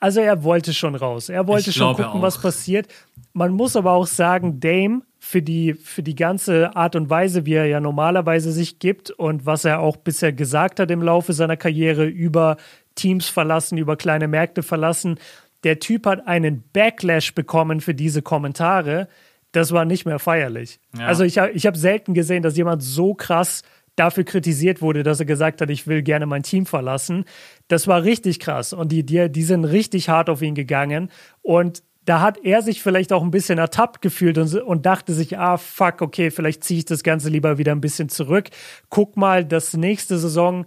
Also 0.00 0.20
er 0.20 0.42
wollte 0.42 0.72
schon 0.72 0.94
raus. 0.94 1.28
Er 1.28 1.46
wollte 1.46 1.70
ich 1.70 1.76
schon 1.76 1.94
gucken, 1.94 2.22
was 2.22 2.40
passiert. 2.40 2.88
Man 3.34 3.52
muss 3.52 3.76
aber 3.76 3.92
auch 3.92 4.06
sagen, 4.06 4.58
Dame 4.58 5.02
für 5.18 5.42
die, 5.42 5.74
für 5.74 6.02
die 6.02 6.14
ganze 6.14 6.74
Art 6.74 6.96
und 6.96 7.10
Weise, 7.10 7.44
wie 7.44 7.52
er 7.52 7.66
ja 7.66 7.80
normalerweise 7.80 8.50
sich 8.50 8.78
gibt 8.78 9.10
und 9.10 9.44
was 9.44 9.66
er 9.66 9.80
auch 9.80 9.98
bisher 9.98 10.32
gesagt 10.32 10.80
hat 10.80 10.90
im 10.90 11.02
Laufe 11.02 11.34
seiner 11.34 11.58
Karriere 11.58 12.06
über 12.06 12.56
Teams 12.94 13.28
verlassen, 13.28 13.76
über 13.76 13.96
kleine 13.96 14.26
Märkte 14.26 14.62
verlassen, 14.62 15.18
der 15.62 15.78
Typ 15.78 16.06
hat 16.06 16.26
einen 16.26 16.64
Backlash 16.72 17.34
bekommen 17.34 17.82
für 17.82 17.94
diese 17.94 18.22
Kommentare. 18.22 19.08
Das 19.52 19.72
war 19.72 19.84
nicht 19.84 20.06
mehr 20.06 20.18
feierlich. 20.18 20.80
Ja. 20.96 21.06
Also 21.06 21.24
ich, 21.24 21.36
ich 21.36 21.66
habe 21.66 21.76
selten 21.76 22.14
gesehen, 22.14 22.42
dass 22.42 22.56
jemand 22.56 22.82
so 22.82 23.12
krass 23.14 23.62
dafür 24.00 24.24
kritisiert 24.24 24.80
wurde, 24.80 25.02
dass 25.02 25.20
er 25.20 25.26
gesagt 25.26 25.60
hat, 25.60 25.70
ich 25.70 25.86
will 25.86 26.02
gerne 26.02 26.26
mein 26.26 26.42
Team 26.42 26.66
verlassen. 26.66 27.24
Das 27.68 27.86
war 27.86 28.02
richtig 28.02 28.40
krass 28.40 28.72
und 28.72 28.90
die, 28.90 29.04
die, 29.04 29.30
die 29.30 29.42
sind 29.42 29.64
richtig 29.64 30.08
hart 30.08 30.30
auf 30.30 30.42
ihn 30.42 30.54
gegangen 30.54 31.10
und 31.42 31.82
da 32.06 32.22
hat 32.22 32.38
er 32.42 32.62
sich 32.62 32.82
vielleicht 32.82 33.12
auch 33.12 33.22
ein 33.22 33.30
bisschen 33.30 33.58
ertappt 33.58 34.00
gefühlt 34.00 34.38
und, 34.38 34.52
und 34.54 34.86
dachte 34.86 35.12
sich, 35.12 35.38
ah, 35.38 35.58
fuck, 35.58 36.00
okay, 36.00 36.30
vielleicht 36.30 36.64
ziehe 36.64 36.78
ich 36.78 36.86
das 36.86 37.02
Ganze 37.02 37.28
lieber 37.28 37.58
wieder 37.58 37.72
ein 37.72 37.82
bisschen 37.82 38.08
zurück. 38.08 38.48
Guck 38.88 39.18
mal, 39.18 39.44
das 39.44 39.74
nächste 39.74 40.18
Saison 40.18 40.64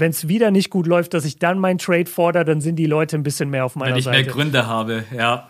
wenn 0.00 0.10
es 0.10 0.28
wieder 0.28 0.50
nicht 0.50 0.70
gut 0.70 0.86
läuft, 0.86 1.14
dass 1.14 1.24
ich 1.24 1.38
dann 1.38 1.58
meinen 1.58 1.78
Trade 1.78 2.06
fordere, 2.06 2.44
dann 2.44 2.60
sind 2.60 2.76
die 2.76 2.86
Leute 2.86 3.16
ein 3.16 3.22
bisschen 3.22 3.50
mehr 3.50 3.64
auf 3.64 3.74
meiner 3.74 3.94
Seite. 3.94 3.94
Wenn 3.94 3.98
ich 3.98 4.04
Seite. 4.04 4.24
mehr 4.24 4.32
Gründe 4.32 4.66
habe, 4.66 5.04
ja. 5.16 5.48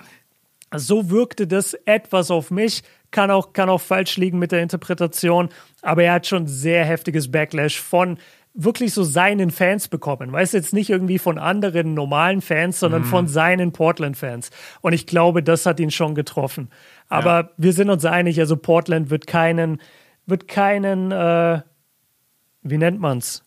So 0.74 1.10
wirkte 1.10 1.46
das 1.46 1.74
etwas 1.84 2.30
auf 2.30 2.50
mich. 2.50 2.82
Kann 3.10 3.30
auch, 3.30 3.52
kann 3.52 3.70
auch 3.70 3.80
falsch 3.80 4.16
liegen 4.18 4.38
mit 4.38 4.52
der 4.52 4.62
Interpretation, 4.62 5.48
aber 5.80 6.04
er 6.04 6.12
hat 6.14 6.26
schon 6.26 6.46
sehr 6.46 6.84
heftiges 6.84 7.30
Backlash 7.30 7.80
von 7.80 8.18
wirklich 8.52 8.92
so 8.92 9.02
seinen 9.02 9.50
Fans 9.50 9.88
bekommen. 9.88 10.32
Weißt 10.32 10.52
du, 10.52 10.58
jetzt 10.58 10.74
nicht 10.74 10.90
irgendwie 10.90 11.18
von 11.18 11.38
anderen 11.38 11.94
normalen 11.94 12.42
Fans, 12.42 12.80
sondern 12.80 13.02
mhm. 13.02 13.06
von 13.06 13.26
seinen 13.28 13.72
Portland-Fans. 13.72 14.50
Und 14.80 14.92
ich 14.92 15.06
glaube, 15.06 15.42
das 15.42 15.64
hat 15.64 15.80
ihn 15.80 15.90
schon 15.90 16.14
getroffen. 16.14 16.68
Aber 17.08 17.40
ja. 17.40 17.50
wir 17.56 17.72
sind 17.72 17.88
uns 17.88 18.04
einig, 18.04 18.40
also 18.40 18.56
Portland 18.56 19.10
wird 19.10 19.26
keinen, 19.26 19.80
wird 20.26 20.48
keinen, 20.48 21.12
äh, 21.12 21.62
wie 22.62 22.78
nennt 22.78 23.00
man's? 23.00 23.44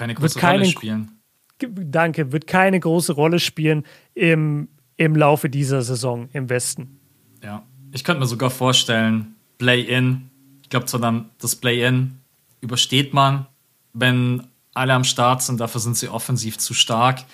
keine 0.00 0.14
große 0.14 0.38
keinen, 0.38 0.60
Rolle 0.60 0.70
spielen. 0.70 1.10
danke, 1.58 2.32
wird 2.32 2.46
keine 2.46 2.80
große 2.80 3.12
Rolle 3.12 3.38
spielen 3.38 3.84
im, 4.14 4.68
im 5.00 5.16
Laufe 5.16 5.48
dieser 5.48 5.80
Saison 5.80 6.28
im 6.34 6.50
Westen. 6.50 7.00
Ja, 7.42 7.62
ich 7.90 8.04
könnte 8.04 8.20
mir 8.20 8.26
sogar 8.26 8.50
vorstellen, 8.50 9.34
Play-In, 9.56 10.28
ich 10.62 10.68
glaube 10.68 10.84
zwar 10.84 11.00
dann, 11.00 11.30
das 11.38 11.56
Play-In 11.56 12.20
übersteht 12.60 13.14
man, 13.14 13.46
wenn 13.94 14.42
alle 14.74 14.92
am 14.92 15.04
Start 15.04 15.42
sind, 15.42 15.58
dafür 15.58 15.80
sind 15.80 15.96
sie 15.96 16.10
offensiv 16.10 16.58
zu 16.58 16.74
stark. 16.74 17.24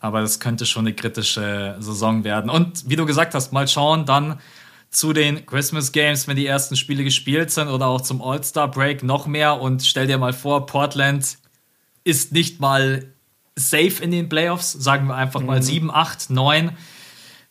Aber 0.00 0.20
das 0.20 0.40
könnte 0.40 0.66
schon 0.66 0.84
eine 0.84 0.96
kritische 0.96 1.76
Saison 1.78 2.24
werden. 2.24 2.50
Und 2.50 2.90
wie 2.90 2.96
du 2.96 3.06
gesagt 3.06 3.34
hast, 3.34 3.52
mal 3.52 3.68
schauen 3.68 4.04
dann 4.04 4.40
zu 4.90 5.12
den 5.12 5.46
Christmas 5.46 5.92
Games, 5.92 6.26
wenn 6.26 6.36
die 6.36 6.46
ersten 6.46 6.74
Spiele 6.74 7.04
gespielt 7.04 7.52
sind 7.52 7.68
oder 7.68 7.86
auch 7.86 8.00
zum 8.00 8.20
All-Star 8.20 8.68
Break 8.68 9.04
noch 9.04 9.28
mehr. 9.28 9.60
Und 9.60 9.84
stell 9.86 10.08
dir 10.08 10.18
mal 10.18 10.32
vor, 10.32 10.66
Portland 10.66 11.38
ist 12.02 12.32
nicht 12.32 12.58
mal 12.58 13.06
safe 13.54 14.02
in 14.02 14.10
den 14.10 14.28
Playoffs, 14.28 14.72
sagen 14.72 15.06
wir 15.06 15.14
einfach 15.14 15.40
mal 15.40 15.58
mhm. 15.58 15.62
7, 15.62 15.90
8, 15.92 16.30
9. 16.30 16.72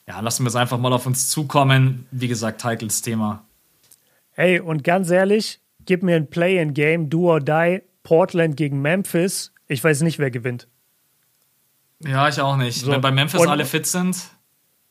Ja, 0.08 0.20
lassen 0.20 0.44
wir 0.44 0.50
es 0.50 0.56
einfach 0.56 0.78
mal 0.78 0.94
auf 0.94 1.06
uns 1.06 1.30
zukommen. 1.30 2.08
Wie 2.12 2.28
gesagt, 2.28 2.64
heikles 2.64 3.02
Thema. 3.02 3.44
Hey, 4.32 4.60
und 4.60 4.84
ganz 4.84 5.10
ehrlich, 5.10 5.60
gib 5.86 6.04
mir 6.04 6.16
ein 6.16 6.30
Play-in-Game, 6.30 7.10
do 7.10 7.32
or 7.32 7.40
die, 7.40 7.82
Portland 8.04 8.56
gegen 8.58 8.82
Memphis. 8.82 9.52
Ich 9.68 9.84
weiß 9.84 10.02
nicht, 10.02 10.20
wer 10.20 10.30
gewinnt. 10.30 10.68
Ja, 12.00 12.30
ich 12.30 12.40
auch 12.40 12.58
nicht. 12.58 12.82
So. 12.82 12.92
Wenn 12.92 13.02
bei 13.02 13.12
Memphis 13.12 13.42
und, 13.42 13.48
alle 13.48 13.66
fit 13.66 13.88
sind. 13.88 14.18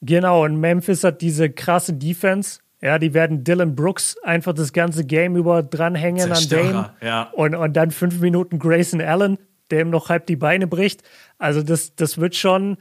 Genau, 0.00 0.44
und 0.44 0.58
Memphis 0.58 1.04
hat 1.04 1.20
diese 1.20 1.50
krasse 1.50 1.92
Defense. 1.92 2.60
Ja, 2.80 2.98
die 2.98 3.14
werden 3.14 3.44
Dylan 3.44 3.74
Brooks 3.74 4.16
einfach 4.22 4.52
das 4.52 4.72
ganze 4.72 5.04
Game 5.04 5.36
über 5.36 5.62
dranhängen 5.62 6.30
an 6.30 6.48
Dame. 6.48 6.90
Ja. 7.00 7.30
Und, 7.32 7.54
und 7.54 7.72
dann 7.74 7.90
fünf 7.90 8.20
Minuten 8.20 8.58
Grayson 8.58 9.00
Allen, 9.00 9.38
der 9.70 9.80
ihm 9.80 9.90
noch 9.90 10.10
halb 10.10 10.26
die 10.26 10.36
Beine 10.36 10.66
bricht. 10.66 11.02
Also 11.38 11.62
das, 11.62 11.94
das 11.94 12.18
wird 12.18 12.34
schon, 12.34 12.76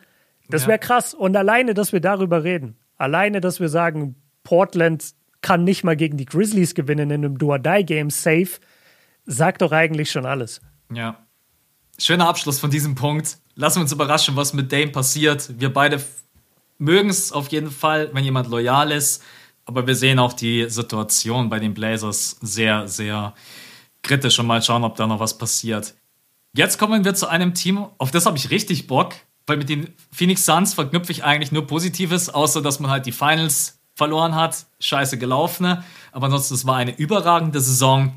das 0.50 0.68
wäre 0.68 0.80
krass. 0.80 1.14
Und 1.14 1.36
alleine, 1.36 1.74
dass 1.74 1.94
wir 1.94 2.00
darüber 2.00 2.44
reden, 2.44 2.78
alleine, 2.98 3.42
dass 3.42 3.60
wir 3.60 3.70
sagen, 3.70 4.16
Portland 4.44 5.14
kann 5.42 5.64
nicht 5.64 5.84
mal 5.84 5.96
gegen 5.96 6.18
die 6.18 6.26
Grizzlies 6.26 6.76
gewinnen 6.76 7.12
in 7.12 7.26
einem 7.26 7.38
Do-or-Die-Game 7.38 8.10
safe, 8.10 8.60
sagt 9.26 9.62
doch 9.62 9.72
eigentlich 9.72 10.12
schon 10.12 10.26
alles. 10.26 10.62
Ja. 10.92 11.18
Schöner 12.00 12.28
Abschluss 12.28 12.60
von 12.60 12.72
diesem 12.72 12.96
Punkt. 12.96 13.38
Lassen 13.56 13.78
wir 13.78 13.82
uns 13.84 13.92
überraschen, 13.92 14.36
was 14.36 14.54
mit 14.54 14.72
Dame 14.72 14.88
passiert. 14.88 15.60
Wir 15.60 15.72
beide 15.72 16.02
mögen 16.78 17.10
es 17.10 17.32
auf 17.32 17.50
jeden 17.50 17.72
Fall, 17.72 18.10
wenn 18.14 18.24
jemand 18.24 18.50
loyal 18.50 18.92
ist. 18.92 19.24
Aber 19.66 19.88
wir 19.88 19.96
sehen 19.96 20.20
auch 20.20 20.34
die 20.34 20.70
Situation 20.70 21.50
bei 21.50 21.60
den 21.60 21.74
Blazers 21.74 22.38
sehr, 22.42 22.88
sehr 22.88 23.34
kritisch 24.02 24.40
und 24.40 24.48
mal 24.48 24.62
schauen, 24.62 24.84
ob 24.84 24.96
da 24.96 25.08
noch 25.08 25.20
was 25.20 25.38
passiert. 25.38 25.94
Jetzt 26.56 26.78
kommen 26.78 27.06
wir 27.06 27.16
zu 27.16 27.28
einem 27.28 27.54
Team, 27.54 27.86
auf 27.98 28.12
das 28.12 28.26
habe 28.26 28.38
ich 28.38 28.50
richtig 28.50 28.88
Bock, 28.88 29.14
weil 29.46 29.58
mit 29.58 29.70
den 29.70 29.94
Phoenix 30.12 30.46
Suns 30.46 30.74
verknüpfe 30.74 31.12
ich 31.12 31.24
eigentlich 31.24 31.52
nur 31.52 31.68
Positives, 31.68 32.30
außer 32.30 32.62
dass 32.62 32.80
man 32.80 32.92
halt 32.92 33.06
die 33.06 33.12
Finals 33.12 33.80
verloren 33.96 34.36
hat. 34.36 34.66
Scheiße 34.80 35.18
gelaufen. 35.18 35.84
Aber 36.12 36.26
ansonsten, 36.26 36.54
es 36.56 36.66
war 36.66 36.78
eine 36.78 36.98
überragende 36.98 37.60
Saison 37.62 38.14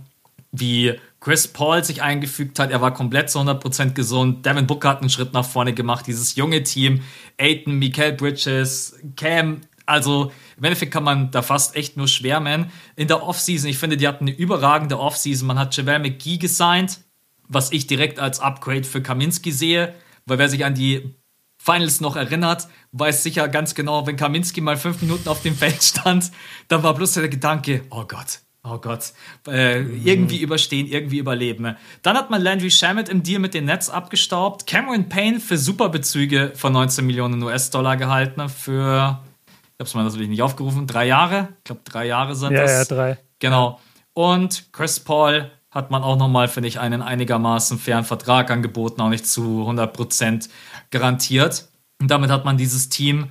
wie 0.53 0.95
Chris 1.21 1.49
Paul 1.49 1.85
sich 1.85 2.03
eingefügt 2.03 2.59
hat. 2.59 2.71
Er 2.71 2.81
war 2.81 2.95
komplett 2.95 3.31
zu 3.31 3.39
100% 3.41 3.93
gesund. 3.93 4.47
Devin 4.47 4.67
Booker 4.67 4.91
hat 4.91 5.01
einen 5.01 5.11
Schritt 5.11 5.33
nach 5.33 5.45
vorne 5.45 5.75
gemacht. 5.75 6.07
Dieses 6.07 6.37
junge 6.37 6.63
Team, 6.63 7.03
Aiton, 7.39 7.79
Mikael 7.79 8.13
Bridges, 8.13 8.97
Cam, 9.17 9.61
also 9.87 10.33
im 10.57 10.65
Endeffekt 10.65 10.93
kann 10.93 11.05
man 11.05 11.31
da 11.31 11.43
fast 11.43 11.77
echt 11.77 11.97
nur 11.97 12.09
schwärmen. 12.09 12.71
In 12.97 13.09
der 13.09 13.23
Offseason, 13.23 13.71
ich 13.71 13.79
finde, 13.79 13.97
die 13.97 14.09
hatten 14.09 14.25
eine 14.25 14.37
überragende 14.37 14.99
Offseason. 14.99 15.47
Man 15.47 15.59
hat 15.59 15.77
JaVale 15.77 16.01
McGee 16.01 16.39
gesigned, 16.39 17.01
was 17.49 17.73
ich 17.73 17.87
direkt 17.87 18.19
als 18.19 18.41
Upgrade 18.41 18.85
für 18.85 19.03
Kaminski 19.03 19.53
sehe, 19.53 19.95
weil 20.27 20.39
wer 20.39 20.49
sich 20.49 20.65
an 20.65 20.75
die 20.75 21.15
Finals 21.59 22.01
noch 22.01 22.17
erinnert, 22.17 22.69
weiß 22.93 23.23
sicher 23.23 23.49
ganz 23.49 23.75
genau, 23.75 24.07
wenn 24.07 24.17
Kaminski 24.17 24.61
mal 24.61 24.77
fünf 24.77 25.01
Minuten 25.03 25.29
auf 25.29 25.43
dem 25.43 25.55
Feld 25.57 25.83
stand, 25.83 26.31
da 26.69 26.83
war 26.83 26.95
bloß 26.95 27.15
der 27.15 27.29
Gedanke, 27.29 27.83
oh 27.91 28.05
Gott, 28.07 28.41
Oh 28.69 28.79
Gott, 28.79 29.13
äh, 29.47 29.81
irgendwie 29.81 30.41
überstehen, 30.41 30.89
irgendwie 30.89 31.19
überleben. 31.19 31.77
Dann 32.03 32.17
hat 32.17 32.31
man 32.31 32.43
Landry 32.43 32.73
Shamet 32.73 33.09
im 33.09 33.23
Deal 33.23 33.39
mit 33.39 33.55
den 33.55 33.67
Nets 33.67 33.89
abgestaubt. 33.89 34.67
Cameron 34.67 35.09
Payne 35.09 35.39
für 35.39 35.57
Superbezüge 35.57 36.51
von 36.57 36.73
19 36.73 37.07
Millionen 37.07 37.41
US-Dollar 37.45 37.97
gehalten 37.97 38.49
für, 38.49 39.21
ich 39.47 39.79
hab's 39.79 39.95
mal 39.95 40.03
natürlich 40.03 40.29
nicht 40.29 40.43
aufgerufen, 40.43 40.89
drei 40.89 41.07
Jahre. 41.07 41.51
Ich 41.59 41.65
glaube, 41.65 41.83
drei 41.85 42.07
Jahre 42.07 42.35
sind 42.35 42.55
ja, 42.55 42.63
das. 42.63 42.89
Ja, 42.89 42.97
drei. 42.97 43.19
Genau. 43.39 43.81
Und 44.15 44.73
Chris 44.73 44.99
Paul 44.99 45.49
hat 45.77 45.91
man 45.91 46.03
auch 46.03 46.17
nochmal, 46.17 46.49
finde 46.49 46.69
ich, 46.69 46.81
einen 46.81 47.03
einigermaßen 47.03 47.79
fairen 47.79 48.05
Vertrag 48.05 48.51
angeboten, 48.51 49.01
auch 49.01 49.11
nicht 49.11 49.27
zu 49.27 49.67
100% 49.69 50.49
garantiert. 50.91 51.69
Und 52.01 52.11
damit 52.11 52.31
hat 52.31 52.45
man 52.45 52.57
dieses 52.57 52.89
Team 52.89 53.31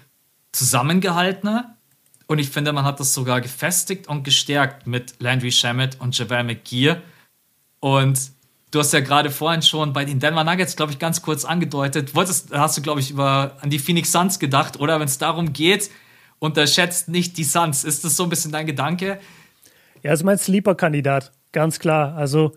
zusammengehalten 0.52 1.62
und 2.28 2.40
ich 2.40 2.50
finde, 2.50 2.74
man 2.74 2.86
hat 2.86 3.00
das 3.00 3.14
sogar 3.14 3.42
gefestigt 3.42 4.08
und 4.08 4.24
gestärkt 4.24 4.88
mit 4.88 5.16
Landry 5.20 5.52
Shamet 5.52 6.00
und 6.00 6.18
Javel 6.18 6.44
McGear. 6.44 7.02
Und 7.80 8.32
du 8.72 8.80
hast 8.80 8.94
ja 8.94 9.00
gerade 9.00 9.30
vorhin 9.30 9.62
schon 9.62 9.94
bei 9.94 10.06
den 10.06 10.20
Denver 10.20 10.44
Nuggets, 10.44 10.76
glaube 10.76 10.92
ich, 10.92 11.00
ganz 11.00 11.22
kurz 11.22 11.46
angedeutet. 11.46 12.16
Wolltest, 12.16 12.52
hast 12.52 12.78
du, 12.78 12.82
glaube 12.82 13.00
ich, 13.00 13.12
über, 13.12 13.58
an 13.62 13.70
die 13.70 13.80
Phoenix 13.80 14.12
Suns 14.12 14.40
gedacht, 14.40 14.80
oder 14.80 15.00
wenn 15.00 15.08
es 15.08 15.20
darum 15.20 15.54
geht, 15.54 15.92
unterschätzt 16.40 17.10
nicht 17.10 17.38
die 17.38 17.44
Suns. 17.44 17.84
Ist 17.84 18.04
das 18.04 18.16
so 18.16 18.24
ein 18.24 18.30
bisschen 18.30 18.52
dein 18.52 18.66
Gedanke? 18.66 19.20
Ja, 20.02 20.14
ist 20.14 20.24
mein 20.24 20.38
Sleeper-Kandidat, 20.38 21.32
ganz 21.56 21.80
klar. 21.80 22.16
Also 22.16 22.52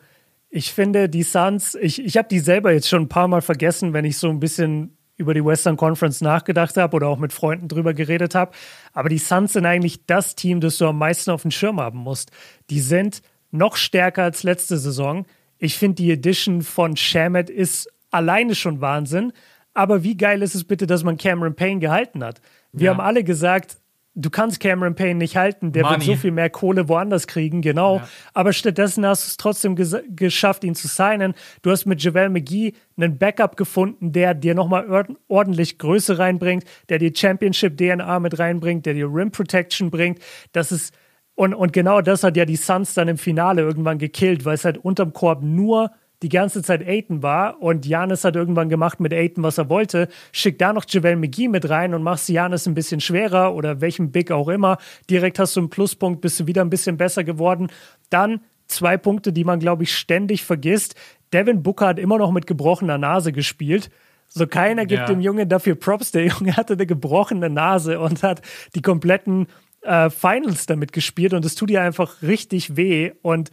ich 0.50 0.72
finde, 0.72 1.08
die 1.08 1.22
Suns, 1.22 1.74
ich, 1.74 2.04
ich 2.04 2.16
habe 2.18 2.28
die 2.28 2.40
selber 2.40 2.72
jetzt 2.72 2.88
schon 2.88 3.02
ein 3.02 3.08
paar 3.08 3.28
Mal 3.28 3.40
vergessen, 3.40 3.92
wenn 3.92 4.04
ich 4.04 4.18
so 4.18 4.28
ein 4.28 4.40
bisschen 4.40 4.98
über 5.16 5.34
die 5.34 5.44
Western 5.44 5.76
Conference 5.76 6.20
nachgedacht 6.20 6.76
habe 6.76 6.96
oder 6.96 7.08
auch 7.08 7.18
mit 7.18 7.32
Freunden 7.32 7.68
drüber 7.68 7.94
geredet 7.94 8.34
habe. 8.34 8.52
Aber 8.92 9.08
die 9.08 9.18
Suns 9.18 9.52
sind 9.52 9.66
eigentlich 9.66 10.04
das 10.06 10.34
Team, 10.34 10.60
das 10.60 10.78
du 10.78 10.86
am 10.86 10.98
meisten 10.98 11.30
auf 11.30 11.42
dem 11.42 11.50
Schirm 11.50 11.80
haben 11.80 11.98
musst. 11.98 12.30
Die 12.70 12.80
sind 12.80 13.22
noch 13.50 13.76
stärker 13.76 14.24
als 14.24 14.42
letzte 14.42 14.78
Saison. 14.78 15.26
Ich 15.58 15.76
finde, 15.76 16.02
die 16.02 16.12
Edition 16.12 16.62
von 16.62 16.96
Shamet 16.96 17.50
ist 17.50 17.88
alleine 18.10 18.54
schon 18.54 18.80
Wahnsinn. 18.80 19.32
Aber 19.74 20.02
wie 20.02 20.16
geil 20.16 20.42
ist 20.42 20.54
es 20.54 20.64
bitte, 20.64 20.86
dass 20.86 21.04
man 21.04 21.16
Cameron 21.16 21.54
Payne 21.54 21.80
gehalten 21.80 22.24
hat? 22.24 22.40
Wir 22.72 22.86
ja. 22.86 22.92
haben 22.92 23.00
alle 23.00 23.22
gesagt, 23.22 23.78
du 24.18 24.30
kannst 24.30 24.58
Cameron 24.58 24.94
Payne 24.94 25.14
nicht 25.14 25.36
halten, 25.36 25.72
der 25.72 25.84
Money. 25.84 25.96
wird 25.96 26.04
so 26.04 26.16
viel 26.16 26.32
mehr 26.32 26.50
Kohle 26.50 26.88
woanders 26.88 27.26
kriegen, 27.26 27.62
genau. 27.62 27.98
Ja. 27.98 28.08
Aber 28.34 28.52
stattdessen 28.52 29.06
hast 29.06 29.24
du 29.24 29.28
es 29.28 29.36
trotzdem 29.36 29.76
geschafft, 29.76 30.64
ihn 30.64 30.74
zu 30.74 30.88
signen. 30.88 31.34
Du 31.62 31.70
hast 31.70 31.86
mit 31.86 32.02
Javel 32.02 32.28
McGee 32.28 32.72
einen 32.96 33.16
Backup 33.16 33.56
gefunden, 33.56 34.12
der 34.12 34.34
dir 34.34 34.54
nochmal 34.54 35.06
ordentlich 35.28 35.78
Größe 35.78 36.18
reinbringt, 36.18 36.64
der 36.88 36.98
dir 36.98 37.12
Championship-DNA 37.14 38.18
mit 38.18 38.38
reinbringt, 38.38 38.86
der 38.86 38.94
dir 38.94 39.06
Rim 39.06 39.30
Protection 39.30 39.90
bringt. 39.90 40.18
Das 40.52 40.72
ist, 40.72 40.92
und, 41.34 41.54
und 41.54 41.72
genau 41.72 42.00
das 42.00 42.24
hat 42.24 42.36
ja 42.36 42.44
die 42.44 42.56
Suns 42.56 42.94
dann 42.94 43.06
im 43.06 43.18
Finale 43.18 43.62
irgendwann 43.62 43.98
gekillt, 43.98 44.44
weil 44.44 44.54
es 44.54 44.64
halt 44.64 44.78
unterm 44.78 45.12
Korb 45.12 45.42
nur 45.42 45.92
die 46.22 46.28
ganze 46.28 46.62
Zeit 46.62 46.86
Aiton 46.86 47.22
war 47.22 47.62
und 47.62 47.86
Janis 47.86 48.24
hat 48.24 48.34
irgendwann 48.34 48.68
gemacht 48.68 48.98
mit 48.98 49.12
Aiton, 49.12 49.44
was 49.44 49.58
er 49.58 49.68
wollte, 49.68 50.08
schick 50.32 50.58
da 50.58 50.72
noch 50.72 50.84
Javel 50.88 51.16
McGee 51.16 51.48
mit 51.48 51.68
rein 51.68 51.94
und 51.94 52.02
machst 52.02 52.28
Janis 52.28 52.66
ein 52.66 52.74
bisschen 52.74 53.00
schwerer 53.00 53.54
oder 53.54 53.80
welchem 53.80 54.10
Big 54.10 54.32
auch 54.32 54.48
immer. 54.48 54.78
Direkt 55.08 55.38
hast 55.38 55.54
du 55.56 55.60
einen 55.60 55.70
Pluspunkt, 55.70 56.20
bist 56.20 56.40
du 56.40 56.46
wieder 56.46 56.62
ein 56.62 56.70
bisschen 56.70 56.96
besser 56.96 57.22
geworden. 57.22 57.68
Dann 58.10 58.40
zwei 58.66 58.96
Punkte, 58.96 59.32
die 59.32 59.44
man, 59.44 59.60
glaube 59.60 59.84
ich, 59.84 59.96
ständig 59.96 60.44
vergisst. 60.44 60.96
Devin 61.32 61.62
Booker 61.62 61.88
hat 61.88 61.98
immer 61.98 62.18
noch 62.18 62.32
mit 62.32 62.46
gebrochener 62.46 62.98
Nase 62.98 63.32
gespielt. 63.32 63.90
So 64.28 64.46
keiner 64.46 64.86
gibt 64.86 65.00
ja. 65.00 65.06
dem 65.06 65.20
Jungen 65.20 65.48
dafür 65.48 65.74
Props. 65.74 66.10
Der 66.12 66.26
Junge 66.26 66.56
hatte 66.56 66.74
eine 66.74 66.86
gebrochene 66.86 67.48
Nase 67.48 68.00
und 68.00 68.22
hat 68.22 68.42
die 68.74 68.82
kompletten 68.82 69.46
äh, 69.82 70.10
Finals 70.10 70.66
damit 70.66 70.92
gespielt 70.92 71.32
und 71.32 71.44
es 71.44 71.54
tut 71.54 71.70
ihr 71.70 71.80
einfach 71.80 72.22
richtig 72.22 72.76
weh 72.76 73.12
und 73.22 73.50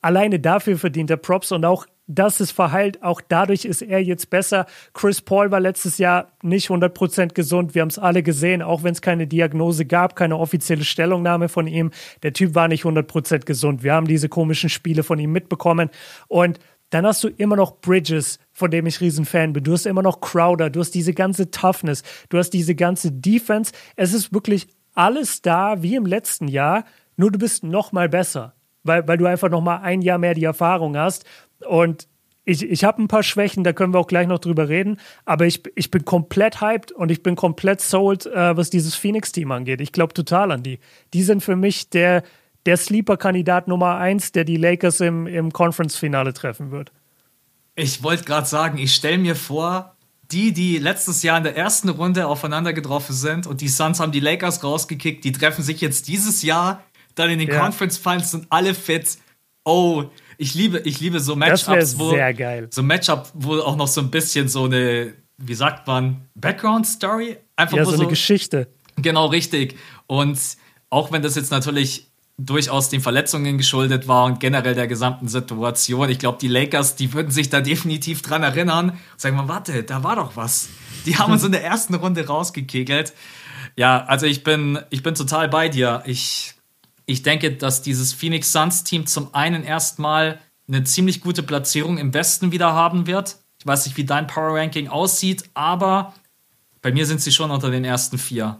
alleine 0.00 0.40
dafür 0.40 0.78
verdient 0.78 1.10
er 1.10 1.16
Props 1.16 1.52
und 1.52 1.64
auch 1.64 1.86
das 2.10 2.40
ist 2.40 2.50
verheilt. 2.50 3.02
Auch 3.04 3.20
dadurch 3.20 3.64
ist 3.64 3.82
er 3.82 4.02
jetzt 4.02 4.30
besser. 4.30 4.66
Chris 4.94 5.20
Paul 5.20 5.52
war 5.52 5.60
letztes 5.60 5.98
Jahr 5.98 6.32
nicht 6.42 6.68
100% 6.68 7.34
gesund. 7.34 7.74
Wir 7.74 7.82
haben 7.82 7.88
es 7.88 8.00
alle 8.00 8.24
gesehen, 8.24 8.62
auch 8.62 8.82
wenn 8.82 8.92
es 8.92 9.00
keine 9.00 9.28
Diagnose 9.28 9.86
gab, 9.86 10.16
keine 10.16 10.36
offizielle 10.36 10.82
Stellungnahme 10.82 11.48
von 11.48 11.68
ihm. 11.68 11.92
Der 12.24 12.32
Typ 12.32 12.56
war 12.56 12.66
nicht 12.66 12.84
100% 12.84 13.44
gesund. 13.44 13.84
Wir 13.84 13.94
haben 13.94 14.08
diese 14.08 14.28
komischen 14.28 14.70
Spiele 14.70 15.04
von 15.04 15.20
ihm 15.20 15.30
mitbekommen. 15.30 15.88
Und 16.26 16.58
dann 16.90 17.06
hast 17.06 17.22
du 17.22 17.28
immer 17.28 17.54
noch 17.54 17.80
Bridges, 17.80 18.40
von 18.52 18.72
dem 18.72 18.86
ich 18.86 19.00
Riesenfan 19.00 19.52
bin. 19.52 19.62
Du 19.62 19.72
hast 19.72 19.86
immer 19.86 20.02
noch 20.02 20.20
Crowder. 20.20 20.68
Du 20.68 20.80
hast 20.80 20.90
diese 20.90 21.14
ganze 21.14 21.52
Toughness. 21.52 22.02
Du 22.28 22.38
hast 22.38 22.50
diese 22.50 22.74
ganze 22.74 23.12
Defense. 23.12 23.72
Es 23.94 24.12
ist 24.12 24.34
wirklich 24.34 24.66
alles 24.94 25.42
da 25.42 25.80
wie 25.84 25.94
im 25.94 26.06
letzten 26.06 26.48
Jahr. 26.48 26.84
Nur 27.16 27.30
du 27.30 27.38
bist 27.38 27.62
noch 27.62 27.92
mal 27.92 28.08
besser 28.08 28.54
weil, 28.82 29.06
weil 29.06 29.18
du 29.18 29.26
einfach 29.26 29.50
noch 29.50 29.60
mal 29.60 29.78
ein 29.78 30.02
Jahr 30.02 30.18
mehr 30.18 30.34
die 30.34 30.44
Erfahrung 30.44 30.96
hast. 30.96 31.24
Und 31.66 32.08
ich, 32.44 32.62
ich 32.62 32.84
habe 32.84 33.02
ein 33.02 33.08
paar 33.08 33.22
Schwächen, 33.22 33.64
da 33.64 33.72
können 33.72 33.94
wir 33.94 33.98
auch 33.98 34.06
gleich 34.06 34.26
noch 34.26 34.38
drüber 34.38 34.68
reden. 34.68 34.98
Aber 35.24 35.46
ich, 35.46 35.62
ich 35.76 35.90
bin 35.90 36.04
komplett 36.04 36.60
hyped 36.60 36.92
und 36.92 37.10
ich 37.10 37.22
bin 37.22 37.36
komplett 37.36 37.80
sold, 37.80 38.26
äh, 38.26 38.56
was 38.56 38.70
dieses 38.70 38.94
Phoenix-Team 38.94 39.52
angeht. 39.52 39.80
Ich 39.80 39.92
glaube 39.92 40.14
total 40.14 40.50
an 40.50 40.62
die. 40.62 40.78
Die 41.12 41.22
sind 41.22 41.42
für 41.42 41.56
mich 41.56 41.90
der, 41.90 42.22
der 42.66 42.76
Sleeper-Kandidat 42.76 43.68
Nummer 43.68 43.96
eins, 43.96 44.32
der 44.32 44.44
die 44.44 44.56
Lakers 44.56 45.00
im, 45.00 45.26
im 45.26 45.52
Conference-Finale 45.52 46.32
treffen 46.32 46.70
wird. 46.70 46.92
Ich 47.76 48.02
wollte 48.02 48.24
gerade 48.24 48.46
sagen, 48.46 48.78
ich 48.78 48.94
stelle 48.94 49.18
mir 49.18 49.36
vor, 49.36 49.96
die, 50.32 50.52
die 50.52 50.78
letztes 50.78 51.22
Jahr 51.22 51.38
in 51.38 51.44
der 51.44 51.56
ersten 51.56 51.88
Runde 51.88 52.26
aufeinander 52.26 52.72
getroffen 52.72 53.14
sind 53.14 53.46
und 53.46 53.60
die 53.60 53.68
Suns 53.68 54.00
haben 54.00 54.12
die 54.12 54.20
Lakers 54.20 54.62
rausgekickt, 54.62 55.24
die 55.24 55.32
treffen 55.32 55.62
sich 55.62 55.80
jetzt 55.80 56.08
dieses 56.08 56.42
Jahr 56.42 56.84
dann 57.14 57.30
in 57.30 57.38
den 57.38 57.48
ja. 57.48 57.60
Conference 57.60 57.98
Finals 57.98 58.30
sind 58.30 58.46
alle 58.50 58.74
fit. 58.74 59.18
Oh, 59.64 60.04
ich 60.40 60.54
liebe, 60.54 60.78
ich 60.80 61.00
liebe 61.00 61.20
so 61.20 61.36
Matchups, 61.36 61.98
wo 61.98 62.10
sehr 62.10 62.32
geil. 62.32 62.68
so 62.70 62.82
Matchup, 62.82 63.30
wo 63.34 63.58
auch 63.60 63.76
noch 63.76 63.88
so 63.88 64.00
ein 64.00 64.10
bisschen 64.10 64.48
so 64.48 64.64
eine, 64.64 65.12
wie 65.36 65.54
sagt 65.54 65.86
man, 65.86 66.28
Background 66.34 66.86
Story, 66.86 67.36
einfach 67.56 67.76
ja, 67.76 67.84
so, 67.84 67.90
so 67.90 68.00
eine 68.00 68.08
Geschichte. 68.08 68.68
Genau 68.96 69.26
richtig. 69.26 69.76
Und 70.06 70.38
auch 70.88 71.12
wenn 71.12 71.20
das 71.20 71.34
jetzt 71.34 71.50
natürlich 71.50 72.06
durchaus 72.38 72.88
den 72.88 73.02
Verletzungen 73.02 73.58
geschuldet 73.58 74.08
war 74.08 74.24
und 74.24 74.40
generell 74.40 74.74
der 74.74 74.86
gesamten 74.86 75.28
Situation. 75.28 76.08
Ich 76.08 76.18
glaube, 76.18 76.38
die 76.40 76.48
Lakers, 76.48 76.96
die 76.96 77.12
würden 77.12 77.30
sich 77.30 77.50
da 77.50 77.60
definitiv 77.60 78.22
dran 78.22 78.42
erinnern 78.42 78.98
sagen 79.18 79.36
mal, 79.36 79.48
warte, 79.48 79.82
da 79.82 80.02
war 80.02 80.16
doch 80.16 80.36
was. 80.36 80.70
Die 81.04 81.18
haben 81.18 81.32
uns 81.34 81.44
in 81.44 81.52
der 81.52 81.62
ersten 81.62 81.94
Runde 81.94 82.26
rausgekegelt. 82.26 83.12
Ja, 83.76 84.04
also 84.04 84.24
ich 84.24 84.42
bin, 84.42 84.78
ich 84.88 85.02
bin 85.02 85.14
total 85.14 85.50
bei 85.50 85.68
dir. 85.68 86.02
Ich 86.06 86.54
ich 87.10 87.22
denke, 87.22 87.52
dass 87.52 87.82
dieses 87.82 88.12
Phoenix 88.12 88.52
Suns 88.52 88.84
Team 88.84 89.06
zum 89.06 89.34
einen 89.34 89.64
erstmal 89.64 90.40
eine 90.68 90.84
ziemlich 90.84 91.20
gute 91.20 91.42
Platzierung 91.42 91.98
im 91.98 92.14
Westen 92.14 92.52
wieder 92.52 92.72
haben 92.72 93.06
wird. 93.06 93.38
Ich 93.58 93.66
weiß 93.66 93.86
nicht, 93.86 93.96
wie 93.96 94.04
dein 94.04 94.26
Power 94.26 94.56
Ranking 94.56 94.88
aussieht, 94.88 95.44
aber 95.54 96.14
bei 96.80 96.92
mir 96.92 97.06
sind 97.06 97.20
sie 97.20 97.32
schon 97.32 97.50
unter 97.50 97.70
den 97.70 97.84
ersten 97.84 98.16
vier. 98.16 98.58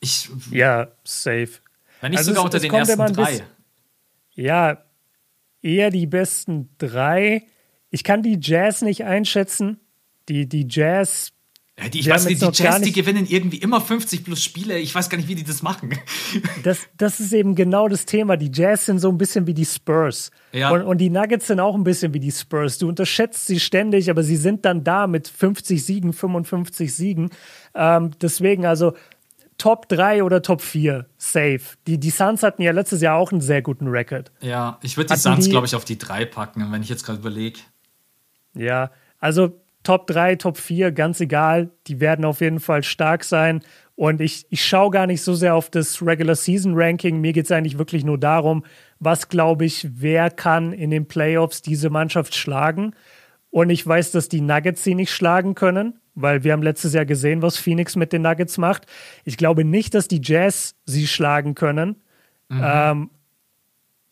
Ich, 0.00 0.30
ja, 0.50 0.88
safe. 1.04 1.50
Wenn 2.00 2.12
nicht 2.12 2.18
also 2.18 2.30
sogar 2.30 2.44
es, 2.44 2.46
unter 2.46 2.56
es 2.56 2.62
den 2.62 2.72
ersten 2.72 3.12
drei. 3.12 3.44
ja, 4.32 4.84
eher 5.60 5.90
die 5.90 6.06
besten 6.06 6.70
drei. 6.78 7.46
Ich 7.90 8.04
kann 8.04 8.22
die 8.22 8.38
Jazz 8.40 8.80
nicht 8.80 9.04
einschätzen. 9.04 9.80
Die, 10.28 10.48
die 10.48 10.66
Jazz 10.68 11.32
ja, 11.82 11.88
die, 11.88 12.00
ich 12.00 12.08
weiß 12.08 12.26
nicht, 12.26 12.42
die 12.42 12.62
Jazz, 12.62 12.82
die 12.82 12.92
gewinnen 12.92 13.26
irgendwie 13.26 13.56
immer 13.56 13.80
50 13.80 14.24
plus 14.24 14.42
Spiele. 14.42 14.78
Ich 14.78 14.94
weiß 14.94 15.08
gar 15.08 15.16
nicht, 15.16 15.28
wie 15.28 15.34
die 15.34 15.44
das 15.44 15.62
machen. 15.62 15.90
Das, 16.62 16.78
das 16.96 17.20
ist 17.20 17.32
eben 17.32 17.54
genau 17.54 17.88
das 17.88 18.04
Thema. 18.04 18.36
Die 18.36 18.50
Jazz 18.52 18.86
sind 18.86 18.98
so 18.98 19.08
ein 19.08 19.16
bisschen 19.16 19.46
wie 19.46 19.54
die 19.54 19.64
Spurs. 19.64 20.30
Ja. 20.52 20.70
Und, 20.70 20.82
und 20.82 20.98
die 20.98 21.08
Nuggets 21.08 21.46
sind 21.46 21.58
auch 21.58 21.74
ein 21.74 21.84
bisschen 21.84 22.12
wie 22.12 22.20
die 22.20 22.32
Spurs. 22.32 22.78
Du 22.78 22.88
unterschätzt 22.88 23.46
sie 23.46 23.58
ständig, 23.58 24.10
aber 24.10 24.22
sie 24.22 24.36
sind 24.36 24.64
dann 24.64 24.84
da 24.84 25.06
mit 25.06 25.28
50 25.28 25.84
Siegen, 25.84 26.12
55 26.12 26.94
Siegen. 26.94 27.30
Ähm, 27.74 28.10
deswegen 28.20 28.66
also 28.66 28.94
Top 29.56 29.88
3 29.88 30.22
oder 30.22 30.42
Top 30.42 30.62
4, 30.62 31.06
safe. 31.18 31.60
Die, 31.86 31.98
die 31.98 32.10
Suns 32.10 32.42
hatten 32.42 32.62
ja 32.62 32.72
letztes 32.72 33.00
Jahr 33.00 33.16
auch 33.16 33.32
einen 33.32 33.40
sehr 33.40 33.62
guten 33.62 33.88
Rekord. 33.88 34.32
Ja, 34.40 34.78
ich 34.82 34.96
würde 34.96 35.14
die 35.14 35.20
Suns, 35.20 35.48
glaube 35.48 35.66
ich, 35.66 35.74
auf 35.74 35.84
die 35.84 35.98
3 35.98 36.26
packen, 36.26 36.70
wenn 36.72 36.82
ich 36.82 36.88
jetzt 36.88 37.04
gerade 37.04 37.18
überlege. 37.18 37.60
Ja, 38.54 38.90
also 39.18 39.60
Top 39.82 40.06
3, 40.06 40.36
Top 40.36 40.58
4, 40.58 40.92
ganz 40.92 41.20
egal. 41.20 41.70
Die 41.86 42.00
werden 42.00 42.24
auf 42.24 42.40
jeden 42.40 42.60
Fall 42.60 42.82
stark 42.82 43.24
sein. 43.24 43.62
Und 43.96 44.20
ich, 44.20 44.46
ich 44.50 44.64
schaue 44.64 44.90
gar 44.90 45.06
nicht 45.06 45.22
so 45.22 45.34
sehr 45.34 45.54
auf 45.54 45.70
das 45.70 46.00
Regular 46.02 46.34
Season 46.34 46.72
Ranking. 46.74 47.20
Mir 47.20 47.32
geht 47.32 47.46
es 47.46 47.52
eigentlich 47.52 47.78
wirklich 47.78 48.04
nur 48.04 48.18
darum, 48.18 48.64
was 48.98 49.28
glaube 49.28 49.64
ich, 49.64 49.88
wer 49.92 50.30
kann 50.30 50.72
in 50.72 50.90
den 50.90 51.06
Playoffs 51.06 51.62
diese 51.62 51.90
Mannschaft 51.90 52.34
schlagen. 52.34 52.94
Und 53.50 53.70
ich 53.70 53.86
weiß, 53.86 54.12
dass 54.12 54.28
die 54.28 54.40
Nuggets 54.40 54.84
sie 54.84 54.94
nicht 54.94 55.12
schlagen 55.12 55.54
können, 55.54 55.98
weil 56.14 56.44
wir 56.44 56.52
haben 56.52 56.62
letztes 56.62 56.94
Jahr 56.94 57.04
gesehen, 57.04 57.42
was 57.42 57.56
Phoenix 57.56 57.96
mit 57.96 58.12
den 58.12 58.22
Nuggets 58.22 58.58
macht. 58.58 58.86
Ich 59.24 59.36
glaube 59.36 59.64
nicht, 59.64 59.94
dass 59.94 60.08
die 60.08 60.20
Jazz 60.22 60.76
sie 60.86 61.06
schlagen 61.06 61.54
können. 61.54 61.96
Mhm. 62.48 62.62
Ähm, 62.64 63.10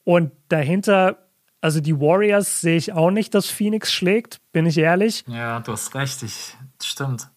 und 0.05 0.33
dahinter 0.49 1.28
also 1.61 1.81
die 1.81 1.99
Warriors 2.01 2.61
sehe 2.61 2.77
ich 2.77 2.93
auch 2.93 3.11
nicht, 3.11 3.35
dass 3.35 3.47
Phoenix 3.47 3.93
schlägt, 3.93 4.41
bin 4.53 4.67
ich 4.67 4.79
ehrlich. 4.79 5.25
Ja, 5.27 5.61
du 5.61 5.73
hast 5.73 5.95
recht, 5.95 6.23
ich, 6.23 6.57
stimmt. 6.83 7.31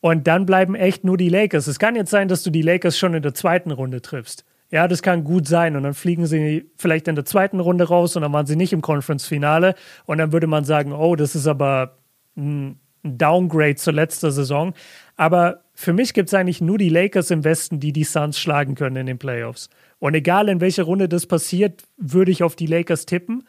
Und 0.00 0.26
dann 0.26 0.46
bleiben 0.46 0.74
echt 0.74 1.04
nur 1.04 1.16
die 1.16 1.28
Lakers. 1.28 1.66
Es 1.66 1.78
kann 1.78 1.96
jetzt 1.96 2.10
sein, 2.10 2.28
dass 2.28 2.42
du 2.42 2.50
die 2.50 2.62
Lakers 2.62 2.98
schon 2.98 3.14
in 3.14 3.22
der 3.22 3.34
zweiten 3.34 3.70
Runde 3.70 4.02
triffst. 4.02 4.44
Ja, 4.70 4.88
das 4.88 5.02
kann 5.02 5.24
gut 5.24 5.46
sein. 5.46 5.76
Und 5.76 5.84
dann 5.84 5.94
fliegen 5.94 6.26
sie 6.26 6.70
vielleicht 6.76 7.08
in 7.08 7.14
der 7.14 7.24
zweiten 7.24 7.60
Runde 7.60 7.84
raus 7.84 8.14
und 8.16 8.22
dann 8.22 8.32
waren 8.32 8.46
sie 8.46 8.56
nicht 8.56 8.72
im 8.72 8.82
Conference-Finale. 8.82 9.74
Und 10.04 10.18
dann 10.18 10.32
würde 10.32 10.46
man 10.46 10.64
sagen, 10.64 10.92
oh, 10.92 11.16
das 11.16 11.34
ist 11.34 11.46
aber 11.46 11.98
ein 12.36 12.78
Downgrade 13.02 13.76
zur 13.76 13.94
letzten 13.94 14.30
Saison. 14.30 14.74
Aber 15.16 15.62
für 15.74 15.92
mich 15.92 16.14
gibt 16.14 16.28
es 16.28 16.34
eigentlich 16.34 16.60
nur 16.60 16.78
die 16.78 16.88
Lakers 16.88 17.30
im 17.30 17.44
Westen, 17.44 17.80
die 17.80 17.92
die 17.92 18.04
Suns 18.04 18.38
schlagen 18.38 18.74
können 18.74 18.96
in 18.96 19.06
den 19.06 19.18
Playoffs. 19.18 19.70
Und 19.98 20.14
egal 20.14 20.48
in 20.48 20.60
welcher 20.60 20.84
Runde 20.84 21.08
das 21.08 21.26
passiert, 21.26 21.84
würde 21.96 22.30
ich 22.30 22.42
auf 22.42 22.56
die 22.56 22.66
Lakers 22.66 23.06
tippen. 23.06 23.46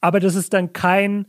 Aber 0.00 0.20
das 0.20 0.34
ist 0.34 0.52
dann 0.52 0.72
kein, 0.72 1.26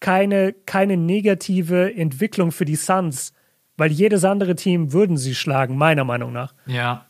keine, 0.00 0.52
keine 0.52 0.96
negative 0.96 1.94
Entwicklung 1.94 2.52
für 2.52 2.64
die 2.64 2.76
Suns, 2.76 3.32
weil 3.76 3.92
jedes 3.92 4.24
andere 4.24 4.56
Team 4.56 4.92
würden 4.92 5.16
sie 5.16 5.34
schlagen, 5.34 5.76
meiner 5.76 6.04
Meinung 6.04 6.32
nach. 6.32 6.54
Ja. 6.66 7.06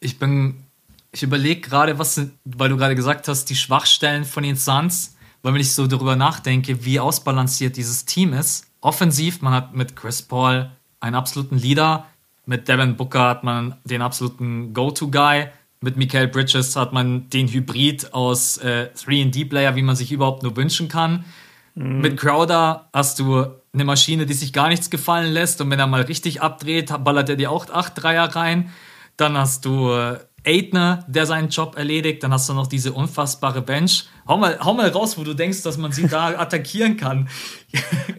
Ich 0.00 0.18
bin, 0.18 0.64
ich 1.12 1.22
überlege 1.22 1.60
gerade, 1.60 1.98
was, 1.98 2.20
weil 2.44 2.68
du 2.68 2.76
gerade 2.76 2.94
gesagt 2.94 3.28
hast, 3.28 3.46
die 3.46 3.56
Schwachstellen 3.56 4.24
von 4.24 4.42
den 4.42 4.56
Suns, 4.56 5.16
weil 5.42 5.54
wenn 5.54 5.60
ich 5.60 5.72
so 5.72 5.86
darüber 5.86 6.16
nachdenke, 6.16 6.84
wie 6.84 7.00
ausbalanciert 7.00 7.76
dieses 7.76 8.04
Team 8.04 8.32
ist. 8.32 8.66
Offensiv, 8.80 9.42
man 9.42 9.52
hat 9.52 9.74
mit 9.74 9.94
Chris 9.96 10.22
Paul 10.22 10.70
einen 11.00 11.16
absoluten 11.16 11.56
Leader, 11.56 12.06
mit 12.50 12.66
Devin 12.66 12.96
Booker 12.96 13.28
hat 13.28 13.44
man 13.44 13.76
den 13.84 14.02
absoluten 14.02 14.74
Go-To-Guy. 14.74 15.46
Mit 15.82 15.96
Michael 15.96 16.26
Bridges 16.26 16.74
hat 16.74 16.92
man 16.92 17.30
den 17.30 17.46
Hybrid 17.46 18.12
aus 18.12 18.58
äh, 18.58 18.88
3D-Player, 18.92 19.76
wie 19.76 19.82
man 19.82 19.94
sich 19.94 20.10
überhaupt 20.10 20.42
nur 20.42 20.56
wünschen 20.56 20.88
kann. 20.88 21.24
Mhm. 21.76 22.00
Mit 22.00 22.18
Crowder 22.18 22.88
hast 22.92 23.20
du 23.20 23.46
eine 23.72 23.84
Maschine, 23.84 24.26
die 24.26 24.34
sich 24.34 24.52
gar 24.52 24.68
nichts 24.68 24.90
gefallen 24.90 25.32
lässt. 25.32 25.60
Und 25.60 25.70
wenn 25.70 25.78
er 25.78 25.86
mal 25.86 26.02
richtig 26.02 26.42
abdreht, 26.42 26.92
ballert 27.04 27.28
er 27.28 27.36
dir 27.36 27.52
auch 27.52 27.70
acht 27.70 28.02
Dreier 28.02 28.24
rein. 28.34 28.70
Dann 29.16 29.38
hast 29.38 29.64
du 29.64 29.92
äh, 29.92 30.18
Aidner, 30.44 31.04
der 31.08 31.26
seinen 31.26 31.48
Job 31.48 31.76
erledigt. 31.76 32.22
Dann 32.22 32.32
hast 32.32 32.48
du 32.48 32.54
noch 32.54 32.66
diese 32.66 32.92
unfassbare 32.92 33.62
Bench. 33.62 34.06
Hau 34.26 34.36
mal, 34.36 34.58
hau 34.60 34.74
mal 34.74 34.88
raus, 34.88 35.18
wo 35.18 35.24
du 35.24 35.34
denkst, 35.34 35.62
dass 35.62 35.76
man 35.76 35.92
sie 35.92 36.06
da 36.06 36.28
attackieren 36.38 36.96
kann. 36.96 37.28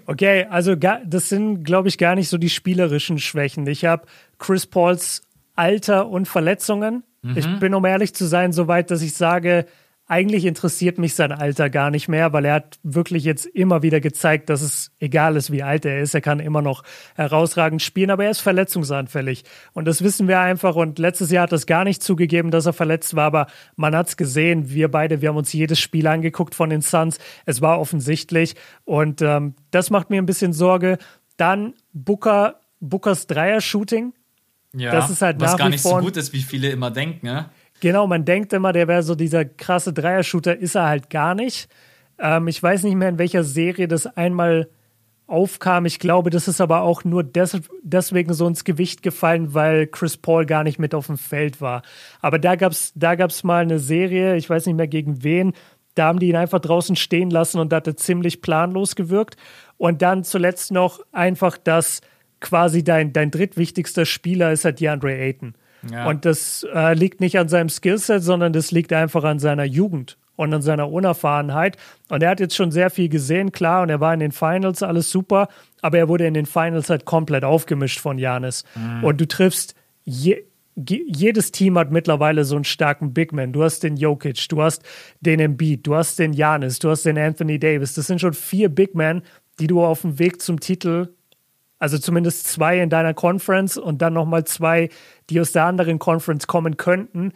okay, 0.06 0.46
also 0.50 0.76
das 0.76 1.30
sind, 1.30 1.64
glaube 1.64 1.88
ich, 1.88 1.98
gar 1.98 2.16
nicht 2.16 2.30
so 2.30 2.38
die 2.38 2.50
spielerischen 2.50 3.18
Schwächen. 3.18 3.66
Ich 3.68 3.86
habe 3.86 4.06
Chris 4.38 4.66
Pauls 4.68 5.24
Alter 5.56 6.08
und 6.08 6.28
Verletzungen. 6.28 7.04
Mhm. 7.22 7.38
Ich 7.38 7.60
bin, 7.60 7.74
um 7.74 7.86
ehrlich 7.86 8.16
zu 8.16 8.26
sein, 8.26 8.52
so 8.52 8.68
weit, 8.68 8.92
dass 8.92 9.02
ich 9.02 9.14
sage, 9.14 9.66
eigentlich 10.12 10.44
interessiert 10.44 10.98
mich 10.98 11.16
sein 11.16 11.32
Alter 11.32 11.70
gar 11.70 11.90
nicht 11.90 12.10
mehr, 12.10 12.34
weil 12.34 12.44
er 12.44 12.56
hat 12.56 12.80
wirklich 12.84 13.24
jetzt 13.24 13.46
immer 13.46 13.82
wieder 13.82 14.02
gezeigt, 14.02 14.50
dass 14.50 14.62
es 14.62 14.92
egal 15.00 15.38
ist, 15.38 15.54
wie 15.54 15.64
alt 15.64 15.86
er 15.86 16.02
ist, 16.02 16.14
er 16.14 16.20
kann 16.20 16.42
immer 16.42 16.62
noch 16.62 16.84
herausragend 17.16 17.82
spielen, 17.82 18.12
aber 18.12 18.26
er 18.26 18.32
ist 18.32 18.42
verletzungsanfällig. 18.42 19.46
Und 19.72 19.86
das 19.86 20.04
wissen 20.04 20.28
wir 20.28 20.42
einfach. 20.42 20.76
Und 20.76 21.00
letztes 21.00 21.32
Jahr 21.32 21.44
hat 21.44 21.54
es 21.54 21.66
gar 21.66 21.86
nicht 21.86 22.04
zugegeben, 22.04 22.52
dass 22.52 22.66
er 22.66 22.74
verletzt 22.74 23.16
war, 23.16 23.24
aber 23.24 23.48
man 23.78 23.96
hat 23.96 24.10
es 24.10 24.18
gesehen. 24.18 24.70
Wir 24.70 24.92
beide, 24.92 25.22
wir 25.22 25.30
haben 25.30 25.38
uns 25.38 25.54
jedes 25.54 25.80
Spiel 25.80 26.06
angeguckt 26.08 26.56
von 26.56 26.70
den 26.70 26.82
Suns. 26.82 27.18
Es 27.46 27.62
war 27.62 27.80
offensichtlich. 27.80 28.56
Und 28.84 29.22
ähm, 29.22 29.56
das 29.72 29.92
macht 29.92 30.10
mir 30.10 30.22
ein 30.22 30.26
bisschen 30.26 30.52
Sorge. 30.52 30.98
Dann 31.38 31.74
Booker, 31.94 32.60
Bookers 32.82 33.28
Dreier-Shooting. 33.28 34.12
Ja, 34.74 34.92
das 34.92 35.10
ist 35.10 35.22
halt 35.22 35.40
was 35.40 35.56
gar 35.56 35.70
nicht 35.70 35.84
so 35.84 35.98
gut 36.00 36.18
ist, 36.18 36.34
wie 36.34 36.42
viele 36.42 36.70
immer 36.70 36.92
denken, 36.92 37.26
ne? 37.26 37.50
Genau, 37.82 38.08
man 38.08 38.26
denkt 38.26 38.54
immer, 38.54 38.72
der 38.72 38.88
wäre 38.88 39.04
so 39.04 39.16
dieser 39.16 39.44
krasse 39.44 39.92
Dreier-Shooter, 39.92 40.56
ist 40.58 40.76
er 40.76 40.88
halt 40.88 41.10
gar 41.10 41.36
nicht. 41.36 41.68
Ähm, 42.20 42.48
ich 42.48 42.62
weiß 42.62 42.84
nicht 42.84 42.96
mehr, 42.96 43.10
in 43.10 43.18
welcher 43.18 43.44
Serie 43.44 43.88
das 43.88 44.06
einmal 44.06 44.70
aufkam. 45.26 45.86
Ich 45.86 45.98
glaube, 45.98 46.30
das 46.30 46.48
ist 46.48 46.62
aber 46.62 46.82
auch 46.82 47.04
nur 47.04 47.24
des 47.24 47.60
deswegen 47.82 48.34
so 48.34 48.48
ins 48.48 48.66
Gewicht 48.66 49.02
gefallen, 49.02 49.54
weil 49.56 49.88
Chris 49.88 50.18
Paul 50.18 50.46
gar 50.46 50.64
nicht 50.64 50.78
mit 50.78 50.94
auf 50.94 51.08
dem 51.08 51.18
Feld 51.18 51.60
war. 51.60 51.82
Aber 52.22 52.38
da 52.38 52.56
gab 52.56 52.72
es 52.72 52.92
da 52.96 53.16
gab's 53.16 53.44
mal 53.44 53.64
eine 53.64 53.80
Serie, 53.80 54.36
ich 54.36 54.50
weiß 54.50 54.68
nicht 54.68 54.76
mehr 54.76 54.88
gegen 54.88 55.24
wen, 55.24 55.54
da 55.96 56.06
haben 56.06 56.20
die 56.20 56.30
ihn 56.30 56.36
einfach 56.36 56.60
draußen 56.60 56.96
stehen 56.96 57.32
lassen 57.32 57.60
und 57.60 57.72
da 57.72 57.78
hat 57.78 57.88
er 57.88 57.98
ziemlich 57.98 58.42
planlos 58.42 58.96
gewirkt. 58.96 59.38
Und 59.78 60.02
dann 60.02 60.24
zuletzt 60.24 60.72
noch 60.72 61.00
einfach, 61.12 61.58
dass 61.58 62.02
quasi 62.42 62.84
dein, 62.84 63.14
dein 63.14 63.32
drittwichtigster 63.32 64.06
Spieler 64.06 64.52
ist 64.52 64.66
halt 64.66 64.80
DeAndre 64.80 65.14
Ayton. 65.14 65.56
Ja. 65.90 66.08
Und 66.08 66.26
das 66.26 66.66
äh, 66.74 66.94
liegt 66.94 67.22
nicht 67.22 67.38
an 67.40 67.48
seinem 67.48 67.70
Skillset, 67.70 68.24
sondern 68.24 68.54
das 68.54 68.72
liegt 68.72 68.94
einfach 68.94 69.24
an 69.24 69.40
seiner 69.40 69.64
Jugend 69.64 70.18
und 70.36 70.54
an 70.54 70.62
seiner 70.62 70.92
Unerfahrenheit. 70.92 71.78
Und 72.10 72.24
er 72.24 72.30
hat 72.30 72.40
jetzt 72.40 72.56
schon 72.56 72.72
sehr 72.72 72.90
viel 72.90 73.10
gesehen, 73.10 73.52
klar, 73.52 73.84
und 73.84 73.90
er 73.90 74.00
war 74.00 74.14
in 74.14 74.20
den 74.20 74.32
Finals, 74.32 74.84
alles 74.84 75.10
super, 75.10 75.48
aber 75.82 75.98
er 75.98 76.08
wurde 76.08 76.28
in 76.28 76.34
den 76.34 76.46
Finals 76.46 76.90
halt 76.90 77.06
komplett 77.06 77.44
aufgemischt 77.44 78.00
von 78.00 78.18
Janis. 78.18 78.64
Mhm. 78.76 79.04
Und 79.04 79.22
du 79.22 79.28
triffst 79.28 79.76
je, 80.04 80.44
jedes 80.76 81.52
Team 81.52 81.78
hat 81.78 81.92
mittlerweile 81.92 82.46
so 82.46 82.56
einen 82.56 82.64
starken 82.64 83.14
Big 83.14 83.34
Man. 83.34 83.52
Du 83.54 83.64
hast 83.64 83.84
den 83.84 83.98
Jokic, 83.98 84.48
du 84.50 84.62
hast 84.62 84.84
den 85.20 85.40
Embiid, 85.40 85.86
du 85.86 85.96
hast 85.96 86.18
den 86.18 86.34
Janis, 86.34 86.80
du 86.80 86.90
hast 86.90 87.04
den 87.04 87.18
Anthony 87.18 87.60
Davis. 87.60 87.94
Das 87.94 88.08
sind 88.08 88.22
schon 88.22 88.34
vier 88.34 88.70
Big 88.70 88.96
Men, 88.96 89.22
die 89.60 89.68
du 89.68 89.84
auf 89.84 90.02
dem 90.02 90.18
Weg 90.18 90.42
zum 90.42 90.60
Titel 90.60 91.10
also 91.82 91.98
zumindest 91.98 92.48
zwei 92.48 92.80
in 92.80 92.92
deiner 92.92 93.16
Conference 93.16 93.76
und 93.76 94.04
dann 94.04 94.14
nochmal 94.14 94.46
zwei, 94.46 94.90
die 95.32 95.42
aus 95.42 95.52
der 95.52 95.66
anderen 95.66 95.98
Conference 95.98 96.46
kommen 96.46 96.78
könnten. 96.78 97.34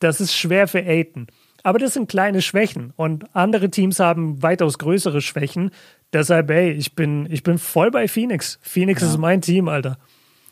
Das 0.00 0.20
ist 0.20 0.34
schwer 0.34 0.66
für 0.66 0.80
Aiton. 0.84 1.28
Aber 1.62 1.78
das 1.78 1.94
sind 1.94 2.08
kleine 2.08 2.42
Schwächen 2.42 2.92
und 2.96 3.34
andere 3.36 3.70
Teams 3.70 4.00
haben 4.00 4.42
weitaus 4.42 4.78
größere 4.78 5.22
Schwächen. 5.22 5.70
Deshalb, 6.12 6.50
ey, 6.50 6.72
ich 6.72 6.96
bin, 6.96 7.28
ich 7.30 7.44
bin 7.44 7.56
voll 7.56 7.92
bei 7.92 8.08
Phoenix. 8.08 8.58
Phoenix 8.62 9.00
ja. 9.00 9.08
ist 9.08 9.16
mein 9.16 9.40
Team, 9.40 9.68
Alter. 9.68 9.96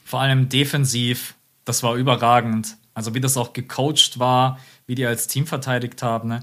Vor 0.04 0.20
allem 0.20 0.48
defensiv, 0.48 1.34
das 1.64 1.82
war 1.82 1.96
überragend. 1.96 2.76
Also 2.94 3.12
wie 3.12 3.20
das 3.20 3.36
auch 3.36 3.52
gecoacht 3.52 4.20
war, 4.20 4.60
wie 4.86 4.94
die 4.94 5.04
als 5.04 5.26
Team 5.26 5.48
verteidigt 5.48 6.00
haben. 6.04 6.28
Ne? 6.28 6.40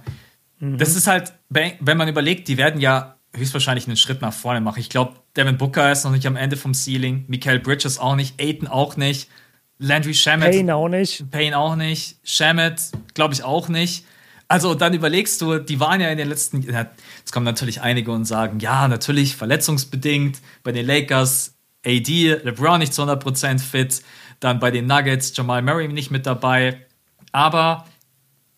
Mhm. 0.60 0.78
Das 0.78 0.98
ist 0.98 1.08
halt, 1.08 1.32
wenn 1.50 1.98
man 1.98 2.10
überlegt, 2.10 2.50
die 2.50 2.58
werden 2.58 2.82
ja 2.82 3.19
höchstwahrscheinlich 3.36 3.88
einen 3.88 3.98
Schritt 3.98 4.22
nach 4.22 4.34
vorne 4.34 4.62
machen. 4.62 4.80
Ich 4.80 4.90
glaube, 4.90 5.14
Devin 5.36 5.58
Booker 5.58 5.92
ist 5.92 6.04
noch 6.04 6.12
nicht 6.12 6.26
am 6.26 6.36
Ende 6.36 6.58
vom 6.58 6.74
Ceiling, 6.74 7.26
Michael 7.28 7.60
Bridges 7.60 8.00
auch 8.00 8.16
nicht, 8.16 8.42
Aiton 8.42 8.68
auch 8.68 8.98
nicht, 8.98 9.30
Landry 9.78 10.14
Shamet. 10.14 10.52
Payne 10.52 10.76
auch 10.76 10.90
nicht. 10.90 11.30
Payne 11.32 11.58
auch 11.58 11.76
nicht, 11.76 12.18
Shamet 12.24 12.82
glaube 13.14 13.34
ich 13.34 13.44
auch 13.44 13.70
nicht. 13.70 14.06
Also 14.48 14.74
dann 14.74 14.96
überlegst 14.96 15.40
du, 15.42 15.60
die 15.60 15.80
waren 15.80 16.02
ja 16.02 16.10
in 16.10 16.18
den 16.18 16.28
letzten, 16.28 16.64
jetzt 16.64 17.32
kommen 17.32 17.46
natürlich 17.46 17.82
einige 17.82 18.12
und 18.12 18.26
sagen, 18.26 18.60
ja, 18.60 18.88
natürlich 18.88 19.36
verletzungsbedingt 19.36 20.40
bei 20.64 20.72
den 20.72 20.88
Lakers, 20.88 21.54
AD, 21.86 22.42
LeBron 22.44 22.80
nicht 22.80 22.94
zu 22.94 23.04
100% 23.04 23.60
fit, 23.60 24.02
dann 24.40 24.60
bei 24.60 24.72
den 24.72 24.88
Nuggets, 24.88 25.36
Jamal 25.38 25.62
Murray 25.62 25.88
nicht 25.88 26.10
mit 26.10 26.26
dabei. 26.26 26.86
Aber 27.32 27.86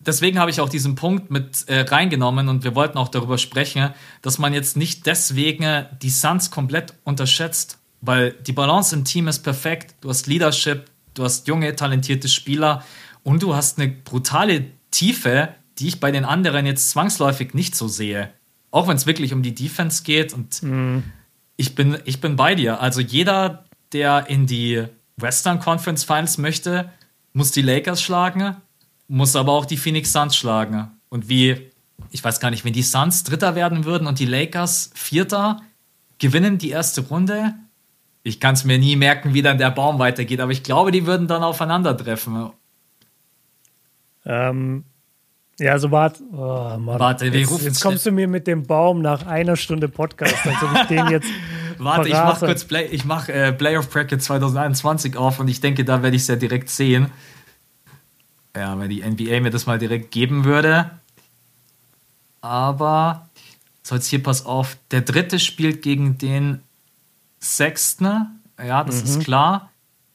deswegen 0.05 0.39
habe 0.39 0.51
ich 0.51 0.59
auch 0.59 0.69
diesen 0.69 0.95
Punkt 0.95 1.31
mit 1.31 1.67
äh, 1.67 1.81
reingenommen 1.81 2.49
und 2.49 2.63
wir 2.63 2.75
wollten 2.75 2.97
auch 2.97 3.07
darüber 3.07 3.37
sprechen, 3.37 3.91
dass 4.21 4.37
man 4.39 4.53
jetzt 4.53 4.77
nicht 4.77 5.05
deswegen 5.05 5.85
die 6.01 6.09
Suns 6.09 6.51
komplett 6.51 6.93
unterschätzt, 7.03 7.79
weil 8.01 8.31
die 8.31 8.53
Balance 8.53 8.95
im 8.95 9.05
Team 9.05 9.27
ist 9.27 9.39
perfekt. 9.39 9.95
Du 10.01 10.09
hast 10.09 10.27
Leadership, 10.27 10.85
du 11.13 11.23
hast 11.23 11.47
junge, 11.47 11.75
talentierte 11.75 12.27
Spieler 12.27 12.83
und 13.23 13.43
du 13.43 13.55
hast 13.55 13.79
eine 13.79 13.89
brutale 13.89 14.65
Tiefe, 14.91 15.49
die 15.77 15.87
ich 15.87 15.99
bei 15.99 16.11
den 16.11 16.25
anderen 16.25 16.65
jetzt 16.65 16.89
zwangsläufig 16.89 17.53
nicht 17.53 17.75
so 17.75 17.87
sehe. 17.87 18.31
Auch 18.71 18.87
wenn 18.87 18.97
es 18.97 19.05
wirklich 19.05 19.33
um 19.33 19.43
die 19.43 19.55
Defense 19.55 20.03
geht 20.03 20.33
und 20.33 20.63
mhm. 20.63 21.03
ich, 21.57 21.75
bin, 21.75 21.97
ich 22.05 22.21
bin 22.21 22.35
bei 22.35 22.55
dir. 22.55 22.79
Also 22.79 23.01
jeder, 23.01 23.65
der 23.93 24.27
in 24.27 24.47
die 24.47 24.85
Western 25.17 25.59
Conference 25.59 26.03
Finals 26.03 26.37
möchte, 26.37 26.89
muss 27.33 27.51
die 27.51 27.61
Lakers 27.61 28.01
schlagen, 28.01 28.57
muss 29.11 29.35
aber 29.35 29.51
auch 29.51 29.65
die 29.65 29.75
Phoenix 29.75 30.13
Suns 30.13 30.37
schlagen. 30.37 30.89
Und 31.09 31.27
wie, 31.27 31.69
ich 32.11 32.23
weiß 32.23 32.39
gar 32.39 32.49
nicht, 32.49 32.63
wenn 32.63 32.71
die 32.71 32.81
Suns 32.81 33.23
Dritter 33.23 33.55
werden 33.55 33.83
würden 33.83 34.07
und 34.07 34.19
die 34.19 34.25
Lakers 34.25 34.89
Vierter, 34.95 35.59
gewinnen 36.17 36.57
die 36.57 36.69
erste 36.69 37.01
Runde. 37.01 37.53
Ich 38.23 38.39
kann 38.39 38.53
es 38.53 38.63
mir 38.63 38.79
nie 38.79 38.95
merken, 38.95 39.33
wie 39.33 39.41
dann 39.41 39.57
der 39.57 39.69
Baum 39.71 39.99
weitergeht, 39.99 40.39
aber 40.39 40.53
ich 40.53 40.63
glaube, 40.63 40.91
die 40.91 41.05
würden 41.05 41.27
dann 41.27 41.43
aufeinandertreffen. 41.43 42.51
Ähm, 44.25 44.85
ja, 45.59 45.77
so 45.77 45.91
warte. 45.91 46.23
Oh, 46.31 46.37
warte, 46.37 47.25
jetzt, 47.25 47.63
jetzt 47.63 47.81
kommst 47.81 48.05
du 48.05 48.11
mir 48.11 48.29
mit 48.29 48.47
dem 48.47 48.63
Baum 48.63 49.01
nach 49.01 49.25
einer 49.25 49.57
Stunde 49.57 49.89
Podcast, 49.89 50.37
als 50.45 50.63
ob 50.63 50.73
ich 50.73 50.87
den 50.87 51.07
jetzt. 51.09 51.27
warte, 51.79 52.07
ich 52.07 52.13
mach 52.13 52.39
kurz 52.39 52.63
Play, 52.63 52.85
ich 52.85 53.03
mach 53.03 53.27
äh, 53.27 53.51
Play 53.51 53.75
of 53.75 53.89
Bracket 53.89 54.23
2021 54.23 55.17
auf 55.17 55.41
und 55.41 55.49
ich 55.49 55.59
denke, 55.59 55.83
da 55.83 56.01
werde 56.01 56.15
ich 56.15 56.21
es 56.21 56.29
ja 56.29 56.37
direkt 56.37 56.69
sehen. 56.69 57.11
Ja, 58.55 58.77
wenn 58.79 58.89
die 58.89 59.01
NBA 59.01 59.39
mir 59.39 59.49
das 59.49 59.65
mal 59.65 59.79
direkt 59.79 60.11
geben 60.11 60.43
würde. 60.43 60.91
Aber 62.41 63.29
so 63.83 63.95
jetzt 63.95 64.07
hier 64.07 64.21
pass 64.21 64.45
auf, 64.45 64.77
der 64.91 65.01
dritte 65.01 65.39
spielt 65.39 65.81
gegen 65.81 66.17
den 66.17 66.61
sechsten. 67.39 68.39
Ja, 68.57 68.83
das 68.83 69.03
mhm. 69.03 69.09
ist 69.09 69.19
klar. 69.23 69.71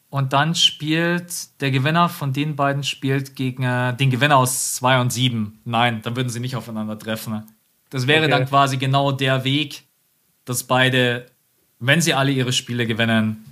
Und 0.08 0.32
dann 0.32 0.54
spielt 0.54 1.60
der 1.60 1.70
Gewinner 1.70 2.08
von 2.08 2.32
den 2.32 2.56
beiden 2.56 2.84
spielt 2.84 3.36
gegen 3.36 3.64
äh, 3.64 3.94
den 3.94 4.10
Gewinner 4.10 4.36
aus 4.36 4.74
2 4.76 5.00
und 5.00 5.12
7. 5.12 5.58
Nein, 5.64 6.00
dann 6.02 6.16
würden 6.16 6.28
sie 6.28 6.40
nicht 6.40 6.56
aufeinander 6.56 6.98
treffen. 6.98 7.42
Das 7.90 8.06
wäre 8.06 8.24
okay. 8.24 8.30
dann 8.30 8.46
quasi 8.46 8.76
genau 8.76 9.12
der 9.12 9.44
Weg, 9.44 9.82
dass 10.44 10.64
beide, 10.64 11.26
wenn 11.80 12.00
sie 12.00 12.14
alle 12.14 12.30
ihre 12.30 12.52
Spiele 12.52 12.86
gewinnen, 12.86 13.44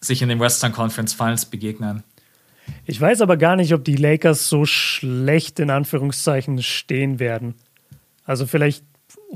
sich 0.00 0.22
in 0.22 0.28
den 0.28 0.40
Western 0.40 0.72
Conference 0.72 1.14
Finals 1.14 1.46
begegnen. 1.46 2.02
Ich 2.86 3.00
weiß 3.00 3.20
aber 3.20 3.36
gar 3.36 3.56
nicht, 3.56 3.72
ob 3.74 3.84
die 3.84 3.96
Lakers 3.96 4.48
so 4.48 4.64
schlecht 4.64 5.60
in 5.60 5.70
Anführungszeichen 5.70 6.62
stehen 6.62 7.18
werden. 7.18 7.54
Also 8.24 8.46
vielleicht 8.46 8.84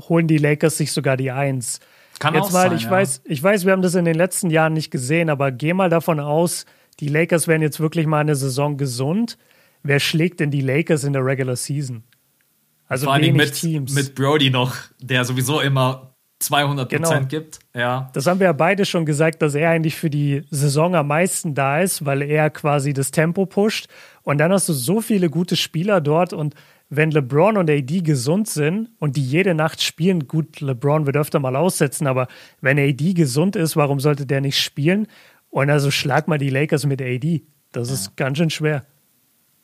holen 0.09 0.27
die 0.27 0.37
Lakers 0.37 0.77
sich 0.77 0.91
sogar 0.91 1.17
die 1.17 1.31
Eins. 1.31 1.79
Kann 2.19 2.33
Jetzt 2.33 2.45
auch 2.45 2.51
mal, 2.51 2.69
sein, 2.69 2.77
ich 2.77 2.83
ja. 2.83 2.91
weiß, 2.91 3.21
ich 3.25 3.43
weiß, 3.43 3.65
wir 3.65 3.73
haben 3.73 3.81
das 3.81 3.95
in 3.95 4.05
den 4.05 4.15
letzten 4.15 4.49
Jahren 4.49 4.73
nicht 4.73 4.89
gesehen, 4.89 5.29
aber 5.29 5.51
geh 5.51 5.73
mal 5.73 5.89
davon 5.89 6.19
aus, 6.19 6.65
die 6.99 7.07
Lakers 7.07 7.47
werden 7.47 7.61
jetzt 7.61 7.79
wirklich 7.79 8.07
mal 8.07 8.19
eine 8.19 8.35
Saison 8.35 8.77
gesund. 8.77 9.37
Wer 9.83 9.99
schlägt 9.99 10.39
denn 10.39 10.49
die 10.49 10.61
Lakers 10.61 11.03
in 11.03 11.13
der 11.13 11.25
Regular 11.25 11.55
Season? 11.55 12.03
Also 12.87 13.05
Vor 13.05 13.15
allem 13.15 13.35
mit, 13.35 13.53
Teams. 13.53 13.93
mit 13.93 14.15
Brody 14.15 14.49
noch, 14.49 14.75
der 14.99 15.25
sowieso 15.25 15.59
immer 15.59 16.14
200% 16.51 16.85
genau. 16.87 17.19
gibt. 17.21 17.59
Ja. 17.73 18.09
Das 18.13 18.27
haben 18.27 18.39
wir 18.39 18.47
ja 18.47 18.53
beide 18.53 18.85
schon 18.85 19.05
gesagt, 19.05 19.41
dass 19.41 19.55
er 19.55 19.69
eigentlich 19.69 19.95
für 19.95 20.09
die 20.09 20.43
Saison 20.49 20.95
am 20.95 21.07
meisten 21.07 21.55
da 21.55 21.81
ist, 21.81 22.05
weil 22.05 22.21
er 22.21 22.49
quasi 22.49 22.93
das 22.93 23.11
Tempo 23.11 23.45
pusht. 23.45 23.87
Und 24.23 24.37
dann 24.39 24.51
hast 24.51 24.69
du 24.69 24.73
so 24.73 25.01
viele 25.01 25.29
gute 25.29 25.55
Spieler 25.55 26.01
dort 26.01 26.33
und 26.33 26.55
wenn 26.89 27.11
LeBron 27.11 27.57
und 27.57 27.69
AD 27.69 28.01
gesund 28.01 28.47
sind 28.47 28.89
und 28.99 29.15
die 29.15 29.25
jede 29.25 29.55
Nacht 29.55 29.81
spielen, 29.81 30.27
gut, 30.27 30.61
LeBron 30.61 31.05
wird 31.05 31.17
öfter 31.17 31.39
mal 31.39 31.55
aussetzen, 31.55 32.05
aber 32.05 32.27
wenn 32.61 32.77
AD 32.77 33.13
gesund 33.13 33.55
ist, 33.55 33.75
warum 33.75 33.99
sollte 33.99 34.25
der 34.25 34.41
nicht 34.41 34.61
spielen? 34.61 35.07
Und 35.49 35.69
also 35.69 35.89
schlag 35.89 36.27
mal 36.27 36.37
die 36.37 36.49
Lakers 36.49 36.85
mit 36.85 37.01
AD. 37.01 37.43
Das 37.71 37.87
ja. 37.87 37.93
ist 37.95 38.15
ganz 38.17 38.37
schön 38.37 38.49
schwer. 38.49 38.85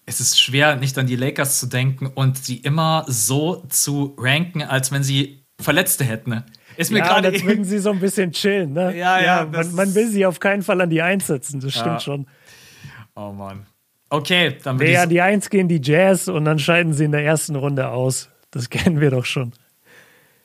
Es 0.05 0.19
ist 0.19 0.41
schwer, 0.41 0.75
nicht 0.77 0.97
an 0.97 1.05
die 1.05 1.15
Lakers 1.15 1.59
zu 1.59 1.67
denken 1.67 2.07
und 2.07 2.38
sie 2.38 2.57
immer 2.57 3.05
so 3.07 3.63
zu 3.69 4.15
ranken, 4.17 4.63
als 4.63 4.91
wenn 4.91 5.03
sie 5.03 5.43
Verletzte 5.59 6.03
hätten. 6.03 6.43
Ist 6.78 6.91
mir 6.91 6.99
ja, 6.99 7.07
gerade. 7.07 7.30
Jetzt 7.30 7.45
würden 7.45 7.63
sie 7.63 7.80
so 7.80 7.91
ein 7.91 7.99
bisschen 7.99 8.32
chillen, 8.32 8.74
ne? 8.74 8.97
Ja, 8.97 9.19
ja. 9.19 9.26
ja 9.41 9.45
man, 9.45 9.76
man, 9.76 9.95
will 9.95 10.07
sie 10.07 10.26
auf 10.26 10.39
keinen 10.39 10.63
Fall 10.63 10.82
an 10.82 10.89
die 10.89 11.01
einsetzen, 11.01 11.59
das 11.59 11.72
stimmt 11.74 11.86
ja. 11.88 11.99
schon. 11.99 12.28
Oh 13.15 13.32
Mann. 13.32 13.65
Okay, 14.09 14.57
dann 14.63 14.78
würde 14.80 14.91
Ja, 14.91 15.05
die 15.05 15.22
Eins 15.22 15.49
gehen 15.49 15.67
die 15.67 15.80
Jazz 15.82 16.28
und 16.28 16.43
dann 16.43 16.59
scheiden 16.59 16.93
sie 16.93 17.05
in 17.05 17.11
der 17.11 17.24
ersten 17.24 17.55
Runde 17.55 17.89
aus. 17.89 18.30
Das 18.51 18.69
kennen 18.69 18.99
wir 18.99 19.09
doch 19.09 19.26
schon. 19.26 19.53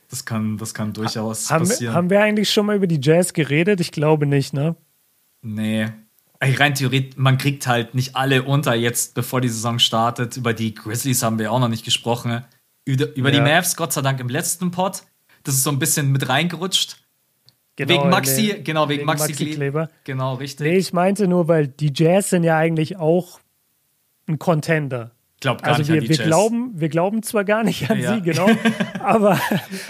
Das 0.09 0.25
kann, 0.25 0.57
das 0.57 0.73
kann 0.73 0.93
durchaus 0.93 1.51
ha 1.51 1.59
passieren. 1.59 1.95
haben 1.95 2.11
wir 2.11 2.23
eigentlich 2.23 2.51
schon 2.51 2.67
mal 2.67 2.77
über 2.77 2.87
die 2.87 3.01
Jazz 3.03 3.33
geredet? 3.33 3.81
Ich 3.81 3.91
glaube 3.91 4.27
nicht, 4.27 4.55
ne? 4.55 4.77
Nee. 5.43 5.89
Rein 6.41 6.75
theoretisch, 6.75 7.17
man 7.17 7.39
kriegt 7.39 7.67
halt 7.67 7.95
nicht 7.95 8.15
alle 8.15 8.45
unter 8.45 8.75
jetzt, 8.75 9.15
bevor 9.15 9.41
die 9.41 9.49
Saison 9.49 9.81
startet. 9.81 10.37
Über 10.37 10.53
die 10.53 10.75
Grizzlies 10.75 11.23
haben 11.23 11.39
wir 11.39 11.51
auch 11.51 11.59
noch 11.59 11.69
nicht 11.69 11.85
gesprochen. 11.85 12.45
Über, 12.85 13.13
über 13.17 13.33
ja. 13.33 13.37
die 13.37 13.41
Mavs, 13.41 13.75
Gott 13.75 13.93
sei 13.93 14.03
Dank, 14.03 14.21
im 14.21 14.29
letzten 14.29 14.71
Pod. 14.71 15.03
Das 15.47 15.55
ist 15.55 15.63
so 15.63 15.71
ein 15.71 15.79
bisschen 15.79 16.11
mit 16.11 16.29
reingerutscht. 16.29 16.97
Genau, 17.77 17.93
wegen 17.93 18.11
Maxi, 18.11 18.43
nee, 18.43 18.63
genau, 18.63 18.89
wegen, 18.89 19.01
wegen 19.01 19.07
Maxi, 19.07 19.29
Maxi 19.29 19.51
Kleber. 19.51 19.89
Genau, 20.03 20.35
richtig. 20.35 20.67
Nee, 20.67 20.77
ich 20.77 20.93
meinte 20.93 21.29
nur, 21.29 21.47
weil 21.47 21.69
die 21.69 21.93
Jazz 21.95 22.31
sind 22.31 22.43
ja 22.43 22.57
eigentlich 22.57 22.97
auch 22.97 23.39
ein 24.27 24.41
Contender. 24.41 25.13
Glaub 25.39 25.63
gar 25.63 25.75
also 25.75 25.93
wir, 25.93 26.03
wir 26.09 26.17
glauben, 26.17 26.73
wir 26.75 26.89
glauben 26.89 27.23
zwar 27.23 27.45
gar 27.45 27.63
nicht 27.63 27.89
an 27.89 28.01
ja. 28.01 28.15
sie, 28.15 28.23
genau, 28.23 28.49
aber, 29.01 29.39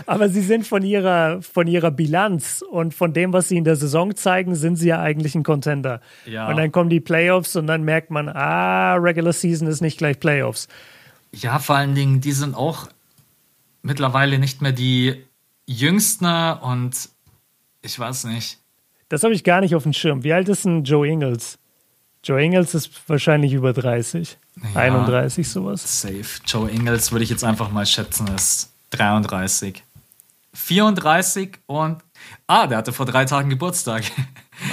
aber 0.04 0.28
sie 0.28 0.42
sind 0.42 0.66
von 0.66 0.82
ihrer, 0.82 1.40
von 1.40 1.68
ihrer 1.68 1.90
Bilanz 1.90 2.62
und 2.68 2.92
von 2.92 3.14
dem, 3.14 3.32
was 3.32 3.48
sie 3.48 3.56
in 3.56 3.64
der 3.64 3.76
Saison 3.76 4.14
zeigen, 4.14 4.56
sind 4.56 4.76
sie 4.76 4.88
ja 4.88 5.00
eigentlich 5.00 5.34
ein 5.34 5.42
Contender. 5.42 6.02
Ja. 6.26 6.48
Und 6.48 6.56
dann 6.56 6.72
kommen 6.72 6.90
die 6.90 7.00
Playoffs 7.00 7.56
und 7.56 7.66
dann 7.66 7.82
merkt 7.82 8.10
man, 8.10 8.28
ah, 8.28 8.96
Regular 8.96 9.32
Season 9.32 9.68
ist 9.68 9.80
nicht 9.80 9.96
gleich 9.96 10.20
Playoffs. 10.20 10.68
Ja, 11.32 11.60
vor 11.60 11.76
allen 11.76 11.94
Dingen, 11.94 12.20
die 12.20 12.32
sind 12.32 12.54
auch 12.54 12.88
mittlerweile 13.82 14.38
nicht 14.38 14.60
mehr 14.60 14.72
die 14.72 15.25
jüngsten 15.66 16.26
und 16.60 17.08
ich 17.82 17.98
weiß 17.98 18.24
nicht. 18.24 18.58
Das 19.08 19.22
habe 19.22 19.34
ich 19.34 19.44
gar 19.44 19.60
nicht 19.60 19.74
auf 19.74 19.84
dem 19.84 19.92
Schirm. 19.92 20.24
Wie 20.24 20.32
alt 20.32 20.48
ist 20.48 20.64
denn 20.64 20.84
Joe 20.84 21.06
Ingles? 21.06 21.58
Joe 22.24 22.42
Ingles 22.42 22.74
ist 22.74 22.90
wahrscheinlich 23.08 23.52
über 23.52 23.72
30. 23.72 24.36
Ja, 24.74 24.80
31, 24.80 25.48
sowas. 25.48 26.00
Safe. 26.00 26.24
Joe 26.44 26.68
Ingles 26.68 27.12
würde 27.12 27.22
ich 27.22 27.30
jetzt 27.30 27.44
einfach 27.44 27.70
mal 27.70 27.86
schätzen, 27.86 28.26
ist 28.28 28.72
33. 28.90 29.84
34 30.54 31.58
und. 31.66 31.98
Ah, 32.46 32.66
der 32.66 32.78
hatte 32.78 32.92
vor 32.92 33.06
drei 33.06 33.24
Tagen 33.26 33.50
Geburtstag. 33.50 34.04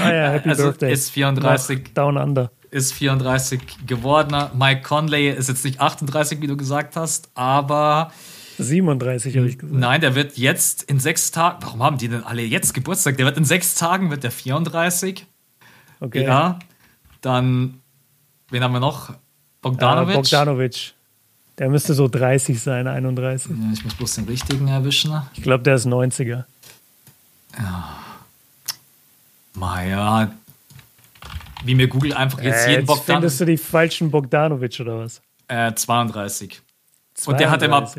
Ah 0.02 0.11
ja, 0.11 0.30
Happy 0.30 0.49
also 0.49 0.64
Birthday. 0.64 0.94
Ist 0.94 1.11
34. 1.11 1.84
Nach 1.84 1.94
Down 1.94 2.18
Under. 2.18 2.52
Ist 2.72 2.94
34 2.94 3.86
geworden. 3.86 4.49
Mike 4.57 4.82
Conley 4.82 5.30
ist 5.30 5.49
jetzt 5.49 5.64
nicht 5.64 5.80
38, 5.80 6.41
wie 6.41 6.48
du 6.48 6.57
gesagt 6.57 6.95
hast, 6.95 7.30
aber 7.36 8.11
37 8.57 9.38
habe 9.38 9.47
ich 9.47 9.57
gesagt. 9.57 9.80
Nein, 9.80 10.01
der 10.01 10.15
wird 10.15 10.38
jetzt 10.38 10.84
in 10.84 10.99
sechs 10.99 11.31
Tagen. 11.31 11.57
Warum 11.61 11.84
haben 11.84 11.97
die 11.97 12.07
denn 12.07 12.23
alle 12.23 12.41
jetzt 12.41 12.73
Geburtstag? 12.73 13.17
Der 13.17 13.25
wird 13.25 13.38
in 13.38 13.45
sechs 13.45 13.75
Tagen 13.75 14.09
wird 14.09 14.23
der 14.23 14.31
34. 14.31 15.25
Okay. 15.99 16.23
Ja, 16.23 16.59
dann, 17.21 17.81
wen 18.49 18.63
haben 18.63 18.73
wir 18.73 18.80
noch? 18.80 19.13
Bogdanovic. 19.61 20.15
Uh, 20.15 20.21
Bogdanovic. 20.21 20.93
Der 21.57 21.69
müsste 21.69 21.93
so 21.93 22.07
30 22.07 22.59
sein, 22.59 22.88
31. 22.88 23.51
Ja, 23.51 23.55
ich 23.73 23.84
muss 23.84 23.93
bloß 23.93 24.15
den 24.15 24.25
richtigen 24.25 24.67
erwischen. 24.67 25.21
Ich 25.34 25.43
glaube, 25.43 25.63
der 25.63 25.75
ist 25.75 25.85
90er. 25.85 26.45
Ja. 27.57 27.99
Maja. 29.53 30.31
Wie 31.63 31.75
mir 31.75 31.88
Google 31.88 32.13
einfach 32.13 32.41
jetzt 32.41 32.67
äh, 32.67 32.71
jeden 32.71 32.85
Bogdanovic. 32.85 33.15
Findest 33.15 33.39
du 33.41 33.45
die 33.45 33.57
falschen 33.57 34.11
Bogdanovic 34.11 34.80
oder 34.80 34.99
was? 34.99 35.21
Äh, 35.47 35.73
32. 35.73 36.61
32. 37.13 37.27
Und 37.27 37.39
der 37.39 37.51
hat 37.51 37.61
immer. 37.61 37.89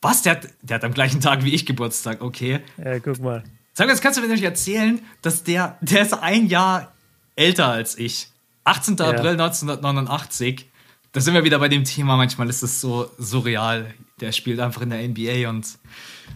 Was? 0.00 0.22
Der 0.22 0.32
hat, 0.32 0.48
der 0.62 0.76
hat 0.76 0.84
am 0.84 0.94
gleichen 0.94 1.20
Tag 1.20 1.44
wie 1.44 1.54
ich 1.54 1.66
Geburtstag, 1.66 2.22
okay. 2.22 2.60
Ja, 2.82 2.98
guck 3.00 3.18
mal. 3.20 3.42
Sag 3.72 3.86
mal, 3.86 3.92
jetzt 3.92 4.02
kannst 4.02 4.18
du 4.18 4.22
mir 4.22 4.28
nicht 4.28 4.44
erzählen, 4.44 5.00
dass 5.22 5.44
der, 5.44 5.78
der 5.80 6.02
ist 6.02 6.14
ein 6.14 6.46
Jahr 6.46 6.92
älter 7.36 7.68
als 7.68 7.98
ich. 7.98 8.28
18. 8.64 8.96
Ja. 8.96 9.10
April 9.10 9.32
1989. 9.32 10.70
Da 11.12 11.20
sind 11.20 11.34
wir 11.34 11.44
wieder 11.44 11.58
bei 11.58 11.68
dem 11.68 11.84
Thema. 11.84 12.16
Manchmal 12.16 12.48
ist 12.48 12.62
es 12.62 12.80
so 12.80 13.10
surreal. 13.18 13.94
Der 14.20 14.32
spielt 14.32 14.60
einfach 14.60 14.82
in 14.82 14.90
der 14.90 15.06
NBA 15.08 15.48
und 15.48 15.78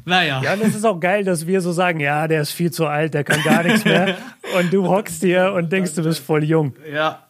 naja. 0.04 0.40
Ja, 0.42 0.54
und 0.54 0.62
es 0.62 0.74
ist 0.74 0.84
auch 0.84 0.98
geil, 0.98 1.24
dass 1.24 1.46
wir 1.46 1.60
so 1.60 1.72
sagen, 1.72 2.00
ja, 2.00 2.26
der 2.26 2.42
ist 2.42 2.52
viel 2.52 2.70
zu 2.70 2.86
alt, 2.86 3.14
der 3.14 3.24
kann 3.24 3.42
gar 3.42 3.62
nichts 3.62 3.84
mehr. 3.84 4.16
und 4.58 4.72
du 4.72 4.88
hockst 4.88 5.22
hier 5.22 5.52
und 5.52 5.70
denkst, 5.70 5.94
du 5.94 6.02
bist 6.02 6.20
voll 6.20 6.44
jung. 6.44 6.74
Ja. 6.90 7.28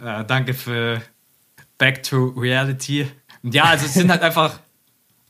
ja 0.00 0.22
danke 0.22 0.54
für 0.54 1.02
Back 1.78 2.02
to 2.02 2.34
Reality. 2.36 3.06
Ja, 3.42 3.64
also 3.64 3.86
es 3.86 3.94
sind 3.94 4.10
halt 4.10 4.22
einfach 4.22 4.60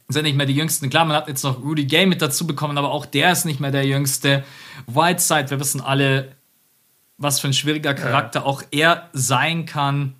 sind 0.08 0.22
nicht 0.22 0.36
mehr 0.36 0.46
die 0.46 0.54
Jüngsten. 0.54 0.88
Klar, 0.88 1.04
man 1.04 1.16
hat 1.16 1.28
jetzt 1.28 1.42
noch 1.42 1.62
Rudy 1.62 1.84
Gay 1.84 2.06
mit 2.06 2.22
dazu 2.22 2.46
bekommen, 2.46 2.78
aber 2.78 2.92
auch 2.92 3.06
der 3.06 3.32
ist 3.32 3.44
nicht 3.44 3.60
mehr 3.60 3.72
der 3.72 3.84
Jüngste. 3.84 4.44
Whiteside, 4.86 5.50
wir 5.50 5.60
wissen 5.60 5.80
alle, 5.80 6.32
was 7.18 7.40
für 7.40 7.48
ein 7.48 7.52
schwieriger 7.52 7.94
Charakter 7.94 8.40
ja. 8.40 8.46
auch 8.46 8.62
er 8.70 9.08
sein 9.12 9.66
kann. 9.66 10.14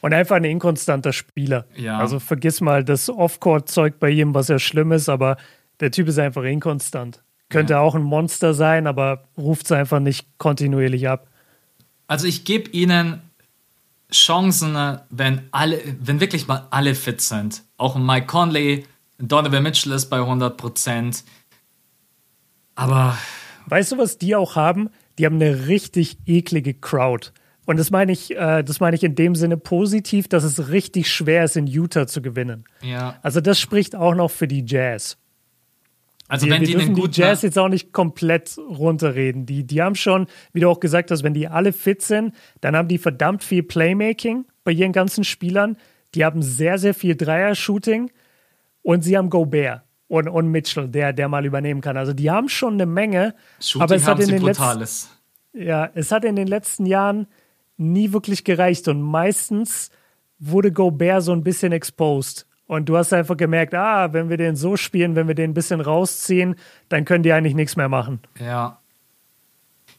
Und 0.00 0.14
einfach 0.14 0.36
ein 0.36 0.44
inkonstanter 0.44 1.12
Spieler. 1.12 1.66
Ja. 1.76 1.98
Also 1.98 2.18
vergiss 2.18 2.60
mal 2.60 2.84
das 2.84 3.08
Off-Court-Zeug 3.08 3.98
bei 4.00 4.10
ihm, 4.10 4.34
was 4.34 4.48
ja 4.48 4.58
schlimm 4.58 4.92
ist, 4.92 5.08
aber 5.08 5.36
der 5.80 5.90
Typ 5.90 6.08
ist 6.08 6.18
einfach 6.18 6.42
inkonstant. 6.42 7.22
Könnte 7.48 7.74
ja. 7.74 7.80
auch 7.80 7.94
ein 7.94 8.02
Monster 8.02 8.54
sein, 8.54 8.86
aber 8.86 9.24
ruft 9.36 9.66
es 9.66 9.72
einfach 9.72 10.00
nicht 10.00 10.26
kontinuierlich 10.38 11.08
ab. 11.08 11.26
Also 12.06 12.26
ich 12.26 12.44
gebe 12.44 12.70
ihnen 12.70 13.20
Chancen, 14.10 14.76
wenn 15.10 15.42
alle, 15.52 15.80
wenn 16.00 16.20
wirklich 16.20 16.46
mal 16.46 16.66
alle 16.70 16.94
fit 16.94 17.20
sind. 17.20 17.62
Auch 17.76 17.96
Mike 17.96 18.26
Conley, 18.26 18.86
Donovan 19.18 19.62
Mitchell 19.62 19.92
ist 19.92 20.06
bei 20.06 20.18
100 20.18 20.56
Prozent. 20.56 21.24
Aber. 22.74 23.16
Weißt 23.66 23.92
du, 23.92 23.98
was 23.98 24.18
die 24.18 24.34
auch 24.34 24.56
haben? 24.56 24.90
Die 25.18 25.26
haben 25.26 25.36
eine 25.36 25.66
richtig 25.66 26.18
eklige 26.26 26.74
Crowd. 26.74 27.30
Und 27.66 27.78
das 27.78 27.90
meine 27.90 28.10
ich, 28.10 28.36
äh, 28.36 28.64
das 28.64 28.80
meine 28.80 28.96
ich 28.96 29.04
in 29.04 29.14
dem 29.14 29.36
Sinne 29.36 29.56
positiv, 29.56 30.26
dass 30.26 30.42
es 30.42 30.70
richtig 30.70 31.08
schwer 31.08 31.44
ist, 31.44 31.56
in 31.56 31.66
Utah 31.66 32.06
zu 32.06 32.22
gewinnen. 32.22 32.64
Ja. 32.82 33.16
Also 33.22 33.40
das 33.40 33.60
spricht 33.60 33.94
auch 33.94 34.14
noch 34.14 34.30
für 34.30 34.48
die 34.48 34.64
Jazz. 34.66 35.18
Also 36.30 36.46
wir, 36.46 36.54
wenn 36.54 36.62
die, 36.62 36.68
wir 36.68 36.78
dürfen 36.78 36.94
die 36.94 37.20
Jazz 37.20 37.42
jetzt 37.42 37.58
auch 37.58 37.68
nicht 37.68 37.92
komplett 37.92 38.56
runterreden. 38.56 39.46
Die, 39.46 39.64
die 39.64 39.82
haben 39.82 39.96
schon, 39.96 40.28
wie 40.52 40.60
du 40.60 40.70
auch 40.70 40.78
gesagt 40.78 41.10
hast, 41.10 41.24
wenn 41.24 41.34
die 41.34 41.48
alle 41.48 41.72
fit 41.72 42.02
sind, 42.02 42.34
dann 42.60 42.76
haben 42.76 42.86
die 42.86 42.98
verdammt 42.98 43.42
viel 43.42 43.64
Playmaking 43.64 44.44
bei 44.62 44.70
ihren 44.70 44.92
ganzen 44.92 45.24
Spielern. 45.24 45.76
Die 46.14 46.24
haben 46.24 46.40
sehr, 46.40 46.78
sehr 46.78 46.94
viel 46.94 47.16
Dreier-Shooting 47.16 48.12
und 48.82 49.02
sie 49.02 49.16
haben 49.16 49.28
Gobert 49.28 49.82
und, 50.06 50.28
und 50.28 50.48
Mitchell, 50.52 50.86
der, 50.88 51.12
der 51.12 51.28
mal 51.28 51.44
übernehmen 51.44 51.80
kann. 51.80 51.96
Also 51.96 52.12
die 52.12 52.30
haben 52.30 52.48
schon 52.48 52.74
eine 52.74 52.86
Menge. 52.86 53.34
Shooting 53.60 53.82
aber 53.82 53.96
es 53.96 54.06
hat 54.06 54.20
in 54.20 54.28
den 54.28 54.42
letzten, 54.42 54.84
ja, 55.52 55.90
es 55.94 56.12
hat 56.12 56.24
in 56.24 56.36
den 56.36 56.46
letzten 56.46 56.86
Jahren 56.86 57.26
nie 57.76 58.12
wirklich 58.12 58.44
gereicht 58.44 58.86
und 58.86 59.02
meistens 59.02 59.90
wurde 60.38 60.70
Gobert 60.70 61.24
so 61.24 61.32
ein 61.32 61.42
bisschen 61.42 61.72
exposed. 61.72 62.46
Und 62.70 62.88
du 62.88 62.96
hast 62.96 63.12
einfach 63.12 63.36
gemerkt, 63.36 63.74
ah, 63.74 64.12
wenn 64.12 64.28
wir 64.28 64.36
den 64.36 64.54
so 64.54 64.76
spielen, 64.76 65.16
wenn 65.16 65.26
wir 65.26 65.34
den 65.34 65.50
ein 65.50 65.54
bisschen 65.54 65.80
rausziehen, 65.80 66.54
dann 66.88 67.04
können 67.04 67.24
die 67.24 67.32
eigentlich 67.32 67.56
nichts 67.56 67.74
mehr 67.74 67.88
machen. 67.88 68.20
Ja. 68.38 68.78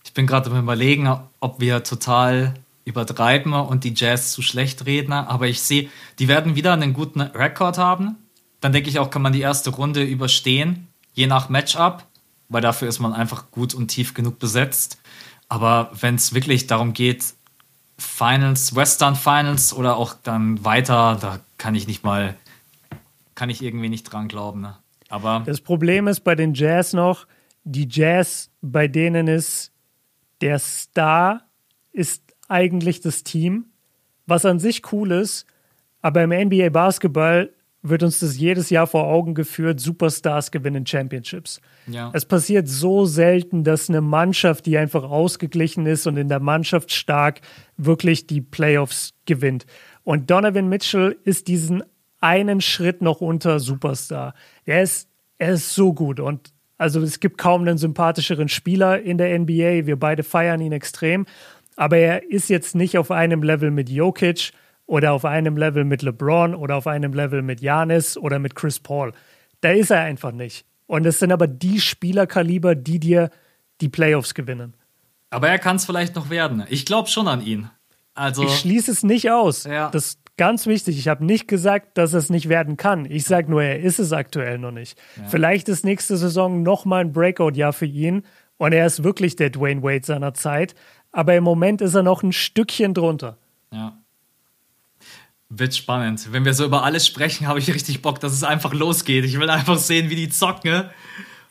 Ich 0.06 0.14
bin 0.14 0.26
gerade 0.26 0.50
am 0.50 0.58
überlegen, 0.58 1.14
ob 1.42 1.60
wir 1.60 1.84
total 1.84 2.54
übertreiben 2.86 3.52
und 3.52 3.84
die 3.84 3.94
Jazz 3.94 4.32
zu 4.32 4.42
schlecht 4.42 4.86
reden, 4.86 5.12
aber 5.12 5.50
ich 5.50 5.62
sehe, 5.62 5.90
die 6.18 6.30
werden 6.30 6.56
wieder 6.56 6.72
einen 6.72 6.94
guten 6.94 7.20
Rekord 7.20 7.78
haben. 7.78 8.16
Dann 8.62 8.72
denke 8.72 8.90
ich 8.90 9.00
auch, 9.00 9.10
kann 9.10 9.22
man 9.22 9.34
die 9.34 9.42
erste 9.42 9.72
Runde 9.72 10.04
überstehen, 10.06 10.88
je 11.12 11.28
nach 11.28 11.50
Matchup, 11.50 12.06
weil 12.48 12.62
dafür 12.62 12.88
ist 12.88 13.00
man 13.00 13.12
einfach 13.12 13.52
gut 13.52 13.74
und 13.74 13.90
tief 13.90 14.14
genug 14.14 14.40
besetzt. 14.40 14.98
Aber 15.50 15.92
wenn 16.00 16.16
es 16.16 16.34
wirklich 16.34 16.68
darum 16.68 16.94
geht, 16.94 17.34
Finals, 17.98 18.78
Western 18.78 19.18
Finals 19.18 19.74
oder 19.74 19.98
auch 19.98 20.16
dann 20.24 20.64
weiter, 20.64 21.18
da 21.20 21.40
kann 21.58 21.76
ich 21.76 21.86
nicht 21.86 22.06
mal 22.06 22.36
kann 23.42 23.50
ich 23.50 23.64
irgendwie 23.64 23.90
nicht 23.90 24.04
dran 24.04 24.28
glauben. 24.28 24.62
Ne? 24.62 24.76
Aber 25.10 25.42
das 25.44 25.62
Problem 25.62 26.08
ist 26.08 26.20
bei 26.20 26.36
den 26.36 26.54
Jazz 26.54 26.94
noch, 26.94 27.26
die 27.64 27.88
Jazz, 27.90 28.52
bei 28.62 28.88
denen 28.88 29.28
ist 29.28 29.72
der 30.42 30.60
Star 30.60 31.50
ist 31.92 32.22
eigentlich 32.50 33.02
das 33.02 33.24
Team, 33.24 33.66
was 34.28 34.46
an 34.46 34.60
sich 34.60 34.94
cool 34.94 35.10
ist, 35.10 35.48
aber 36.04 36.22
im 36.22 36.30
NBA 36.30 36.70
Basketball 36.70 37.52
wird 37.82 38.04
uns 38.04 38.20
das 38.20 38.38
jedes 38.38 38.70
Jahr 38.70 38.86
vor 38.86 39.06
Augen 39.06 39.34
geführt, 39.34 39.80
Superstars 39.80 40.52
gewinnen 40.52 40.86
Championships. 40.86 41.62
Ja. 41.88 42.12
Es 42.14 42.26
passiert 42.26 42.68
so 42.68 43.06
selten, 43.06 43.64
dass 43.64 43.90
eine 43.90 44.02
Mannschaft, 44.02 44.68
die 44.68 44.78
einfach 44.78 45.04
ausgeglichen 45.04 45.88
ist 45.88 46.06
und 46.06 46.16
in 46.18 46.30
der 46.30 46.42
Mannschaft 46.42 46.92
stark, 46.92 47.42
wirklich 47.76 48.28
die 48.28 48.42
Playoffs 48.42 49.16
gewinnt. 49.26 49.66
Und 50.04 50.30
Donovan 50.30 50.70
Mitchell 50.70 51.18
ist 51.24 51.48
diesen 51.48 51.82
einen 52.22 52.62
Schritt 52.62 53.02
noch 53.02 53.20
unter 53.20 53.60
Superstar. 53.60 54.34
Er 54.66 54.82
ist, 54.82 55.10
er 55.38 55.54
ist 55.54 55.74
so 55.74 55.94
gut 55.94 56.20
und 56.20 56.54
also 56.78 57.00
es 57.02 57.20
gibt 57.20 57.38
kaum 57.38 57.62
einen 57.62 57.78
sympathischeren 57.78 58.50
Spieler 58.50 59.00
in 59.02 59.20
der 59.20 59.38
NBA. 59.38 59.86
Wir 59.86 60.00
beide 60.00 60.24
feiern 60.24 60.62
ihn 60.62 60.72
extrem. 60.72 61.28
Aber 61.76 61.98
er 61.98 62.32
ist 62.32 62.50
jetzt 62.50 62.74
nicht 62.74 62.98
auf 62.98 63.12
einem 63.12 63.44
Level 63.44 63.70
mit 63.70 63.88
Jokic 63.88 64.52
oder 64.88 65.14
auf 65.14 65.24
einem 65.24 65.58
Level 65.58 65.84
mit 65.86 66.02
LeBron 66.02 66.56
oder 66.56 66.76
auf 66.76 66.88
einem 66.88 67.14
Level 67.14 67.44
mit 67.44 67.62
Janis 67.62 68.18
oder 68.18 68.40
mit 68.40 68.56
Chris 68.56 68.80
Paul. 68.80 69.14
Da 69.62 69.70
ist 69.72 69.92
er 69.92 70.02
einfach 70.02 70.32
nicht. 70.32 70.66
Und 70.88 71.06
es 71.06 71.20
sind 71.20 71.32
aber 71.32 71.48
die 71.48 71.80
Spielerkaliber, 71.80 72.74
die 72.74 73.00
dir 73.00 73.30
die 73.80 73.90
Playoffs 73.90 74.34
gewinnen. 74.34 74.74
Aber 75.30 75.50
er 75.50 75.60
kann 75.60 75.76
es 75.76 75.86
vielleicht 75.86 76.16
noch 76.16 76.30
werden. 76.30 76.66
Ich 76.68 76.86
glaube 76.86 77.10
schon 77.10 77.28
an 77.28 77.42
ihn. 77.46 77.70
Also 78.14 78.44
ich 78.44 78.58
schließe 78.58 78.92
es 78.92 79.04
nicht 79.04 79.32
aus. 79.32 79.64
Ja. 79.64 79.90
Das, 79.90 80.18
Ganz 80.42 80.66
wichtig, 80.66 80.98
ich 80.98 81.08
habe 81.08 81.24
nicht 81.24 81.48
gesagt, 81.48 82.00
dass 82.00 82.14
es 82.14 82.32
nicht 82.32 82.50
werden 82.50 82.76
kann. 82.76 83.06
Ich 83.06 83.26
sage 83.26 83.52
nur, 83.52 83.62
er 83.62 83.80
ist 83.80 84.00
es 84.00 84.12
aktuell 84.12 84.58
noch 84.58 84.72
nicht. 84.72 84.98
Ja. 85.16 85.28
Vielleicht 85.28 85.70
ist 85.70 85.86
nächste 85.86 86.18
Saison 86.18 86.64
nochmal 86.64 87.02
ein 87.02 87.14
Breakout-Jahr 87.14 87.74
für 87.74 87.86
ihn 87.86 88.24
und 88.58 88.74
er 88.74 88.88
ist 88.88 89.04
wirklich 89.04 89.36
der 89.36 89.52
Dwayne 89.52 89.84
Wade 89.84 90.04
seiner 90.04 90.34
Zeit. 90.34 90.74
Aber 91.12 91.36
im 91.36 91.44
Moment 91.44 91.80
ist 91.80 91.94
er 91.94 92.02
noch 92.02 92.24
ein 92.24 92.32
Stückchen 92.32 92.96
drunter. 92.96 93.38
Ja. 93.72 94.00
Wird 95.50 95.76
spannend. 95.76 96.34
Wenn 96.34 96.44
wir 96.44 96.56
so 96.56 96.66
über 96.66 96.86
alles 96.86 97.06
sprechen, 97.06 97.46
habe 97.46 97.60
ich 97.60 97.72
richtig 97.72 98.02
Bock, 98.02 98.20
dass 98.20 98.34
es 98.34 98.44
einfach 98.44 98.74
losgeht. 98.74 99.26
Ich 99.26 99.40
will 99.40 99.52
einfach 99.52 99.78
sehen, 99.78 100.10
wie 100.10 100.16
die 100.16 100.30
zocken. 100.30 100.86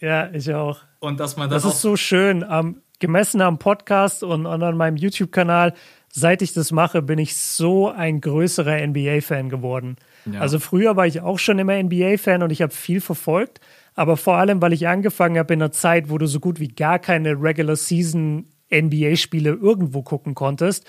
Ja, 0.01 0.33
ich 0.33 0.53
auch. 0.53 0.81
Und 0.99 1.21
dass 1.21 1.37
man 1.37 1.49
das. 1.49 1.63
Das 1.63 1.75
ist 1.75 1.81
so 1.81 1.95
schön. 1.95 2.43
Um, 2.43 2.83
gemessen 2.99 3.41
am 3.41 3.59
Podcast 3.61 4.25
und, 4.25 4.47
und 4.47 4.63
an 4.65 4.77
meinem 4.77 4.97
YouTube-Kanal 4.97 5.75
seit 6.13 6.43
ich 6.43 6.53
das 6.53 6.73
mache, 6.73 7.03
bin 7.03 7.19
ich 7.19 7.37
so 7.37 7.89
ein 7.89 8.21
größerer 8.21 8.87
NBA-Fan 8.87 9.49
geworden. 9.49 9.97
Ja. 10.31 10.41
Also 10.41 10.59
früher 10.59 10.97
war 10.97 11.07
ich 11.07 11.21
auch 11.21 11.39
schon 11.39 11.59
immer 11.59 11.81
NBA-Fan 11.81 12.43
und 12.43 12.51
ich 12.51 12.63
habe 12.63 12.73
viel 12.73 13.01
verfolgt, 13.01 13.61
aber 13.95 14.17
vor 14.17 14.37
allem, 14.37 14.61
weil 14.61 14.73
ich 14.73 14.89
angefangen 14.89 15.39
habe 15.39 15.55
in 15.55 15.63
einer 15.63 15.73
Zeit, 15.73 16.11
wo 16.11 16.19
du 16.19 16.27
so 16.27 16.41
gut 16.41 16.61
wie 16.61 16.69
gar 16.69 16.99
keine 16.99 17.41
Regular 17.41 17.77
Season 17.77 18.47
NBA-Spiele 18.73 19.51
irgendwo 19.51 20.03
gucken 20.03 20.35
konntest, 20.35 20.87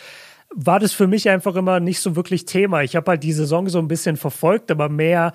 war 0.54 0.80
das 0.80 0.94
für 0.94 1.08
mich 1.08 1.30
einfach 1.30 1.56
immer 1.56 1.80
nicht 1.80 2.00
so 2.00 2.16
wirklich 2.16 2.46
Thema. 2.46 2.84
Ich 2.84 2.96
habe 2.96 3.12
halt 3.12 3.24
die 3.24 3.32
Saison 3.32 3.70
so 3.70 3.80
ein 3.80 3.88
bisschen 3.88 4.18
verfolgt, 4.18 4.70
aber 4.70 4.90
mehr 4.90 5.34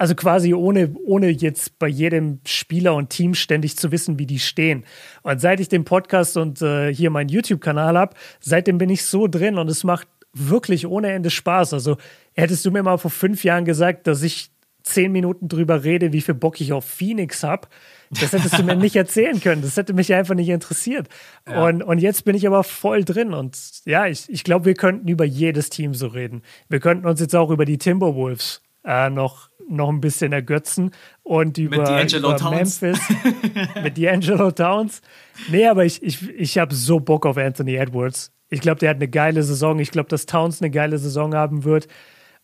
also 0.00 0.14
quasi 0.14 0.54
ohne, 0.54 0.94
ohne 1.04 1.28
jetzt 1.28 1.78
bei 1.78 1.86
jedem 1.86 2.40
Spieler 2.46 2.94
und 2.94 3.10
Team 3.10 3.34
ständig 3.34 3.76
zu 3.76 3.92
wissen, 3.92 4.18
wie 4.18 4.24
die 4.24 4.38
stehen. 4.38 4.84
Und 5.20 5.42
seit 5.42 5.60
ich 5.60 5.68
den 5.68 5.84
Podcast 5.84 6.38
und 6.38 6.62
äh, 6.62 6.92
hier 6.92 7.10
meinen 7.10 7.28
YouTube-Kanal 7.28 7.98
habe, 7.98 8.16
seitdem 8.40 8.78
bin 8.78 8.88
ich 8.88 9.04
so 9.04 9.26
drin 9.26 9.58
und 9.58 9.68
es 9.68 9.84
macht 9.84 10.08
wirklich 10.32 10.86
ohne 10.86 11.12
Ende 11.12 11.28
Spaß. 11.28 11.74
Also 11.74 11.98
hättest 12.32 12.64
du 12.64 12.70
mir 12.70 12.82
mal 12.82 12.96
vor 12.96 13.10
fünf 13.10 13.44
Jahren 13.44 13.66
gesagt, 13.66 14.06
dass 14.06 14.22
ich 14.22 14.50
zehn 14.84 15.12
Minuten 15.12 15.48
drüber 15.48 15.84
rede, 15.84 16.14
wie 16.14 16.22
viel 16.22 16.32
Bock 16.32 16.62
ich 16.62 16.72
auf 16.72 16.86
Phoenix 16.86 17.42
habe, 17.42 17.68
das 18.08 18.32
hättest 18.32 18.58
du 18.58 18.62
mir 18.62 18.76
nicht 18.76 18.96
erzählen 18.96 19.38
können. 19.38 19.60
Das 19.60 19.76
hätte 19.76 19.92
mich 19.92 20.14
einfach 20.14 20.34
nicht 20.34 20.48
interessiert. 20.48 21.08
Ja. 21.46 21.66
Und, 21.66 21.82
und 21.82 21.98
jetzt 21.98 22.24
bin 22.24 22.34
ich 22.34 22.46
aber 22.46 22.64
voll 22.64 23.04
drin. 23.04 23.34
Und 23.34 23.58
ja, 23.84 24.06
ich, 24.06 24.30
ich 24.30 24.44
glaube, 24.44 24.64
wir 24.64 24.74
könnten 24.74 25.08
über 25.08 25.26
jedes 25.26 25.68
Team 25.68 25.92
so 25.92 26.06
reden. 26.06 26.40
Wir 26.70 26.80
könnten 26.80 27.06
uns 27.06 27.20
jetzt 27.20 27.36
auch 27.36 27.50
über 27.50 27.66
die 27.66 27.76
Timberwolves 27.76 28.62
äh, 28.82 29.10
noch 29.10 29.49
noch 29.68 29.88
ein 29.88 30.00
bisschen 30.00 30.32
ergötzen 30.32 30.92
und 31.22 31.58
über, 31.58 31.76
über 31.76 32.50
Memphis 32.50 32.98
mit 33.82 33.96
D'Angelo 33.96 34.54
Towns. 34.54 35.02
Nee, 35.48 35.66
aber 35.66 35.84
ich, 35.84 36.02
ich, 36.02 36.28
ich 36.30 36.58
habe 36.58 36.74
so 36.74 37.00
Bock 37.00 37.26
auf 37.26 37.36
Anthony 37.36 37.76
Edwards. 37.76 38.32
Ich 38.48 38.60
glaube, 38.60 38.80
der 38.80 38.90
hat 38.90 38.96
eine 38.96 39.08
geile 39.08 39.42
Saison. 39.42 39.78
Ich 39.78 39.90
glaube, 39.90 40.08
dass 40.08 40.26
Towns 40.26 40.60
eine 40.60 40.70
geile 40.70 40.98
Saison 40.98 41.34
haben 41.34 41.64
wird. 41.64 41.86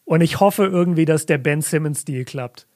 Und 0.05 0.21
ich 0.21 0.39
hoffe 0.39 0.65
irgendwie, 0.65 1.05
dass 1.05 1.27
der 1.27 1.39
Ben 1.39 1.63
Simmons-Deal 1.63 2.25
klappt. 2.25 2.67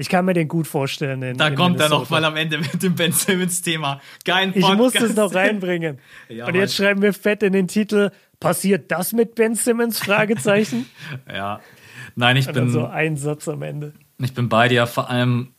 Ich 0.00 0.08
kann 0.08 0.24
mir 0.24 0.32
den 0.32 0.46
gut 0.46 0.68
vorstellen. 0.68 1.20
In, 1.22 1.36
da 1.36 1.48
in 1.48 1.56
kommt 1.56 1.80
er 1.80 1.88
noch 1.88 2.08
mal 2.08 2.24
am 2.24 2.36
Ende 2.36 2.58
mit 2.58 2.82
dem 2.82 2.94
Ben 2.94 3.12
Simmons-Thema. 3.12 4.00
Kein 4.24 4.52
Podcast. 4.52 4.72
Ich 4.72 4.78
muss 4.78 4.94
es 4.94 5.16
noch 5.16 5.34
reinbringen. 5.34 5.98
ja, 6.28 6.46
und 6.46 6.54
jetzt 6.54 6.76
schreiben 6.76 7.02
wir 7.02 7.12
fett 7.12 7.42
in 7.42 7.52
den 7.52 7.66
Titel: 7.66 8.10
Passiert 8.38 8.92
das 8.92 9.12
mit 9.12 9.34
Ben 9.34 9.56
Simmons? 9.56 9.98
Fragezeichen. 9.98 10.88
ja, 11.28 11.60
Nein, 12.18 12.36
ich 12.36 12.50
bin. 12.50 12.68
so 12.68 12.84
ein 12.84 13.16
Satz 13.16 13.46
am 13.46 13.62
Ende. 13.62 13.94
Ich 14.20 14.34
bin 14.34 14.48
bei 14.48 14.66
dir, 14.66 14.88
vor 14.88 15.08
allem, 15.08 15.52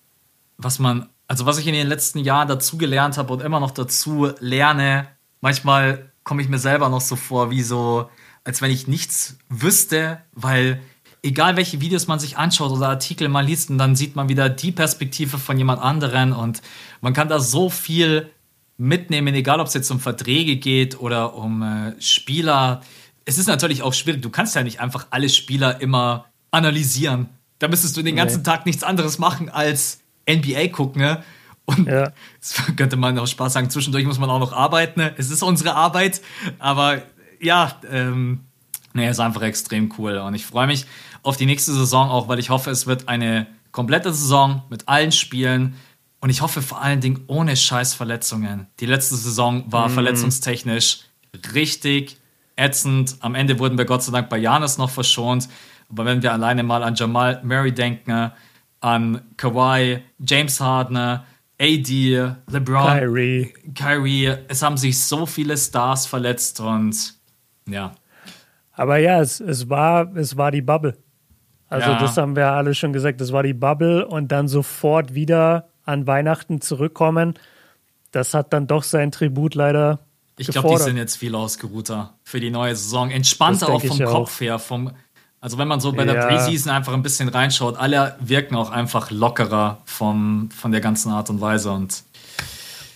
was 0.57 0.77
man, 0.77 1.07
also 1.25 1.45
was 1.45 1.57
ich 1.57 1.65
in 1.67 1.73
den 1.73 1.87
letzten 1.87 2.19
Jahren 2.19 2.49
dazugelernt 2.49 3.17
habe 3.17 3.31
und 3.31 3.41
immer 3.41 3.61
noch 3.61 3.71
dazu 3.71 4.27
lerne, 4.41 5.07
manchmal 5.39 6.11
komme 6.25 6.41
ich 6.41 6.49
mir 6.49 6.59
selber 6.59 6.89
noch 6.89 6.99
so 6.99 7.15
vor, 7.15 7.49
wie 7.49 7.61
so, 7.61 8.09
als 8.43 8.61
wenn 8.61 8.71
ich 8.71 8.89
nichts 8.89 9.37
wüsste, 9.47 10.19
weil 10.33 10.81
egal 11.23 11.55
welche 11.55 11.79
Videos 11.79 12.07
man 12.07 12.19
sich 12.19 12.37
anschaut 12.37 12.73
oder 12.73 12.89
Artikel 12.89 13.29
mal 13.29 13.45
liest, 13.45 13.69
und 13.69 13.77
dann 13.77 13.95
sieht 13.95 14.17
man 14.17 14.27
wieder 14.27 14.49
die 14.49 14.73
Perspektive 14.73 15.37
von 15.37 15.57
jemand 15.57 15.81
anderen 15.81 16.33
und 16.33 16.61
man 16.99 17.13
kann 17.13 17.29
da 17.29 17.39
so 17.39 17.69
viel 17.69 18.31
mitnehmen, 18.75 19.33
egal 19.33 19.61
ob 19.61 19.67
es 19.67 19.75
jetzt 19.75 19.89
um 19.91 20.01
Verträge 20.01 20.57
geht 20.57 20.99
oder 20.99 21.35
um 21.35 21.61
äh, 21.61 22.01
Spieler. 22.01 22.81
Es 23.23 23.37
ist 23.37 23.47
natürlich 23.47 23.81
auch 23.81 23.93
schwierig, 23.93 24.21
du 24.21 24.29
kannst 24.29 24.55
ja 24.55 24.63
nicht 24.63 24.81
einfach 24.81 25.07
alle 25.11 25.29
Spieler 25.29 25.79
immer 25.79 26.28
analysieren. 26.51 27.29
Da 27.59 27.67
müsstest 27.67 27.97
du 27.97 28.01
den 28.01 28.15
ganzen 28.15 28.37
Nee. 28.37 28.43
Tag 28.43 28.65
nichts 28.65 28.83
anderes 28.83 29.19
machen 29.19 29.49
als 29.49 29.99
NBA 30.29 30.69
gucken. 30.69 31.01
Ne? 31.01 31.23
Und 31.65 31.87
Ja. 31.87 32.11
das 32.39 32.55
könnte 32.75 32.95
man 32.95 33.17
auch 33.19 33.27
Spaß 33.27 33.53
sagen, 33.53 33.69
zwischendurch 33.69 34.05
muss 34.05 34.19
man 34.19 34.29
auch 34.29 34.39
noch 34.39 34.53
arbeiten. 34.53 34.99
Ne? 35.01 35.13
Es 35.17 35.29
ist 35.29 35.43
unsere 35.43 35.75
Arbeit, 35.75 36.21
aber 36.57 37.01
ja, 37.41 37.79
ähm, 37.91 38.41
nee, 38.93 39.09
ist 39.09 39.19
einfach 39.19 39.41
extrem 39.41 39.93
cool. 39.97 40.17
Und 40.17 40.33
ich 40.35 40.45
freue 40.45 40.67
mich 40.67 40.85
auf 41.23 41.37
die 41.37 41.45
nächste 41.45 41.73
Saison 41.73 42.09
auch, 42.09 42.27
weil 42.27 42.39
ich 42.39 42.49
hoffe, 42.49 42.71
es 42.71 42.87
wird 42.87 43.07
eine 43.07 43.47
komplette 43.71 44.13
Saison 44.13 44.63
mit 44.69 44.87
allen 44.87 45.11
Spielen. 45.11 45.75
Und 46.21 46.29
ich 46.29 46.41
hoffe 46.41 46.61
vor 46.61 46.81
allen 46.81 46.99
Dingen 46.99 47.23
ohne 47.27 47.55
Scheißverletzungen. 47.55 48.67
Die 48.79 48.85
letzte 48.85 49.15
Saison 49.15 49.71
war 49.71 49.89
verletzungstechnisch 49.89 51.01
richtig 51.53 52.17
ätzend. 52.57 53.15
Am 53.21 53.35
Ende 53.35 53.57
wurden 53.59 53.77
wir 53.77 53.85
Gott 53.85 54.03
sei 54.03 54.11
Dank 54.11 54.29
bei 54.29 54.37
Janis 54.37 54.77
noch 54.77 54.89
verschont. 54.89 55.47
Aber 55.89 56.05
wenn 56.05 56.21
wir 56.21 56.31
alleine 56.31 56.63
mal 56.63 56.83
an 56.83 56.95
Jamal 56.95 57.41
Murray 57.43 57.73
denken, 57.73 58.31
an 58.81 59.21
Kawhi, 59.37 59.99
James 60.19 60.59
Harden, 60.59 61.21
AD, 61.61 62.35
LeBron, 62.49 62.87
Kyrie. 62.87 63.53
Kyrie, 63.75 64.35
es 64.47 64.61
haben 64.61 64.77
sich 64.77 65.03
so 65.03 65.25
viele 65.25 65.57
Stars 65.57 66.05
verletzt 66.05 66.59
und 66.61 67.15
ja, 67.67 67.93
Aber 68.71 68.97
ja, 68.97 69.19
es, 69.19 69.39
es, 69.41 69.69
war, 69.69 70.15
es 70.15 70.37
war 70.37 70.51
die 70.51 70.61
Bubble. 70.61 70.97
Also 71.67 71.91
Ja. 71.91 71.99
das 71.99 72.17
haben 72.17 72.35
wir 72.35 72.47
alle 72.47 72.73
schon 72.73 72.93
gesagt, 72.93 73.19
das 73.19 73.31
war 73.31 73.43
die 73.43 73.53
Bubble 73.53 74.07
und 74.07 74.31
dann 74.31 74.47
sofort 74.47 75.13
wieder 75.13 75.69
an 75.83 76.07
Weihnachten 76.07 76.61
zurückkommen. 76.61 77.33
Das 78.11 78.33
hat 78.33 78.53
dann 78.53 78.65
doch 78.65 78.83
sein 78.83 79.11
Tribut 79.11 79.53
leider 79.53 79.99
ich 80.39 80.47
glaube, 80.47 80.69
die 80.69 80.77
sind 80.77 80.95
jetzt 80.95 81.17
viel 81.17 81.35
ausgeruhter 81.35 82.13
für 82.23 82.39
die 82.39 82.49
neue 82.49 82.73
Saison. 82.73 83.11
Entspannter 83.11 83.67
auch 83.67 83.83
vom 83.83 83.97
ich 83.97 84.05
auch. 84.05 84.11
Kopf 84.11 84.39
her. 84.39 84.57
Vom, 84.57 84.93
also 85.41 85.57
wenn 85.57 85.67
man 85.67 85.79
so 85.79 85.91
bei 85.93 86.05
der 86.05 86.15
Ja. 86.15 86.25
Preseason 86.27 86.71
einfach 86.71 86.93
ein 86.93 87.01
bisschen 87.03 87.29
reinschaut, 87.29 87.77
alle 87.77 88.15
wirken 88.19 88.55
auch 88.55 88.69
einfach 88.71 89.11
lockerer 89.11 89.81
vom, 89.85 90.49
von 90.51 90.71
der 90.71 90.81
ganzen 90.81 91.11
Art 91.11 91.29
und 91.29 91.41
Weise 91.41 91.71
und 91.71 92.03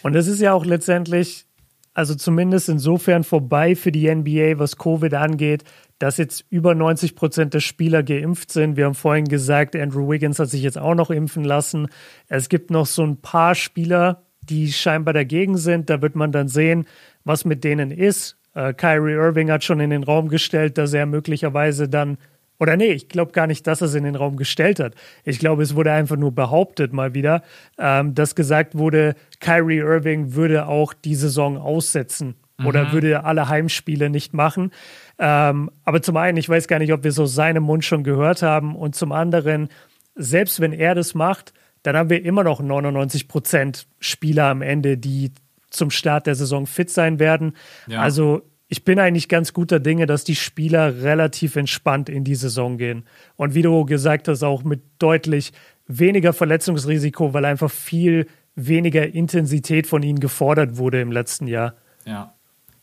Und 0.02 0.16
es 0.16 0.28
ist 0.28 0.40
ja 0.42 0.54
auch 0.54 0.66
letztendlich, 0.66 1.46
also 1.94 2.16
zumindest 2.16 2.70
insofern 2.70 3.24
vorbei 3.24 3.76
für 3.76 3.92
die 3.92 4.14
NBA, 4.14 4.60
was 4.60 4.78
Covid 4.78 5.14
angeht, 5.14 5.64
dass 6.00 6.18
jetzt 6.18 6.44
über 6.50 6.76
90 6.76 7.16
Prozent 7.16 7.54
der 7.54 7.62
Spieler 7.62 8.04
geimpft 8.04 8.52
sind. 8.52 8.76
Wir 8.76 8.86
haben 8.86 8.96
vorhin 8.96 9.26
gesagt, 9.26 9.76
Andrew 9.76 10.10
Wiggins 10.10 10.40
hat 10.40 10.50
sich 10.50 10.62
jetzt 10.64 10.78
auch 10.78 10.96
noch 10.96 11.12
impfen 11.12 11.46
lassen. 11.46 11.88
Es 12.28 12.50
gibt 12.50 12.72
noch 12.72 12.88
so 12.88 13.04
ein 13.04 13.22
paar 13.22 13.56
Spieler, 13.56 14.24
die 14.42 14.74
scheinbar 14.74 15.14
dagegen 15.14 15.56
sind. 15.56 15.90
Da 15.90 16.02
wird 16.02 16.16
man 16.16 16.34
dann 16.34 16.50
sehen, 16.50 16.86
was 17.24 17.46
mit 17.46 17.64
denen 17.64 17.92
ist. 17.92 18.36
Äh, 18.54 18.74
Kyrie 18.74 19.14
Irving 19.14 19.50
hat 19.50 19.64
schon 19.64 19.80
in 19.80 19.92
den 19.92 20.04
Raum 20.04 20.28
gestellt, 20.28 20.78
dass 20.78 20.92
er 20.94 21.06
möglicherweise 21.06 21.88
dann 21.88 22.18
oder 22.64 22.78
nee, 22.78 22.94
ich 22.94 23.10
glaube 23.10 23.34
gar 23.34 23.46
nicht, 23.46 23.68
dass 23.68 23.82
er 23.82 23.88
es 23.88 23.94
in 23.94 24.06
den 24.06 24.16
Raum 24.16 24.38
gestellt 24.38 24.80
hat. 24.80 24.96
Ich 25.26 25.38
glaube, 25.38 25.64
es 25.64 25.76
wurde 25.76 25.92
einfach 25.92 26.16
nur 26.16 26.34
behauptet 26.34 26.94
mal 26.94 27.14
wieder, 27.14 27.44
ähm, 27.78 28.16
dass 28.16 28.36
gesagt 28.36 28.78
wurde, 28.78 29.16
Kyrie 29.42 29.80
Irving 29.80 30.34
würde 30.34 30.68
auch 30.68 30.94
die 30.94 31.16
Saison 31.16 31.58
aussetzen 31.58 32.36
oder 32.64 32.94
würde 32.94 33.26
alle 33.26 33.50
Heimspiele 33.50 34.10
nicht 34.10 34.34
machen. 34.34 34.72
Ähm, 35.20 35.72
aber 35.84 36.02
zum 36.02 36.16
einen, 36.16 36.38
ich 36.38 36.48
weiß 36.48 36.70
gar 36.70 36.80
nicht, 36.80 36.94
ob 36.94 37.04
wir 37.04 37.12
so 37.12 37.26
seinem 37.26 37.64
Mund 37.64 37.84
schon 37.84 38.06
gehört 38.06 38.42
haben 38.42 38.78
und 38.78 38.96
zum 38.96 39.12
anderen, 39.12 39.68
selbst 40.16 40.62
wenn 40.62 40.72
er 40.72 40.96
das 40.96 41.16
macht, 41.16 41.54
dann 41.82 41.98
haben 41.98 42.10
wir 42.10 42.24
immer 42.24 42.46
noch 42.46 42.62
99 42.62 43.28
Prozent 43.28 43.88
Spieler 44.00 44.46
am 44.46 44.62
Ende, 44.62 44.98
die 44.98 45.34
zum 45.70 45.92
Start 45.92 46.28
der 46.28 46.36
Saison 46.36 46.66
fit 46.66 46.90
sein 46.90 47.20
werden. 47.20 47.58
Ja. 47.88 48.00
Also 48.00 48.44
ich 48.74 48.84
bin 48.84 48.98
eigentlich 48.98 49.30
ganz 49.30 49.54
guter 49.54 49.80
Dinge, 49.80 50.08
dass 50.08 50.24
die 50.24 50.36
Spieler 50.36 51.04
relativ 51.04 51.58
entspannt 51.58 52.10
in 52.10 52.24
die 52.24 52.34
Saison 52.34 52.80
gehen. 52.80 53.06
Und 53.36 53.54
wie 53.54 53.62
du 53.62 53.86
gesagt 53.86 54.28
hast, 54.28 54.42
auch 54.42 54.64
mit 54.64 54.82
deutlich 54.98 55.54
weniger 55.86 56.34
Verletzungsrisiko, 56.34 57.36
weil 57.36 57.46
einfach 57.46 57.70
viel 57.70 58.26
weniger 58.56 59.14
Intensität 59.14 59.86
von 59.86 60.02
ihnen 60.02 60.20
gefordert 60.20 60.78
wurde 60.78 61.02
im 61.02 61.12
letzten 61.12 61.46
Jahr. 61.46 61.76
Ja. 62.06 62.34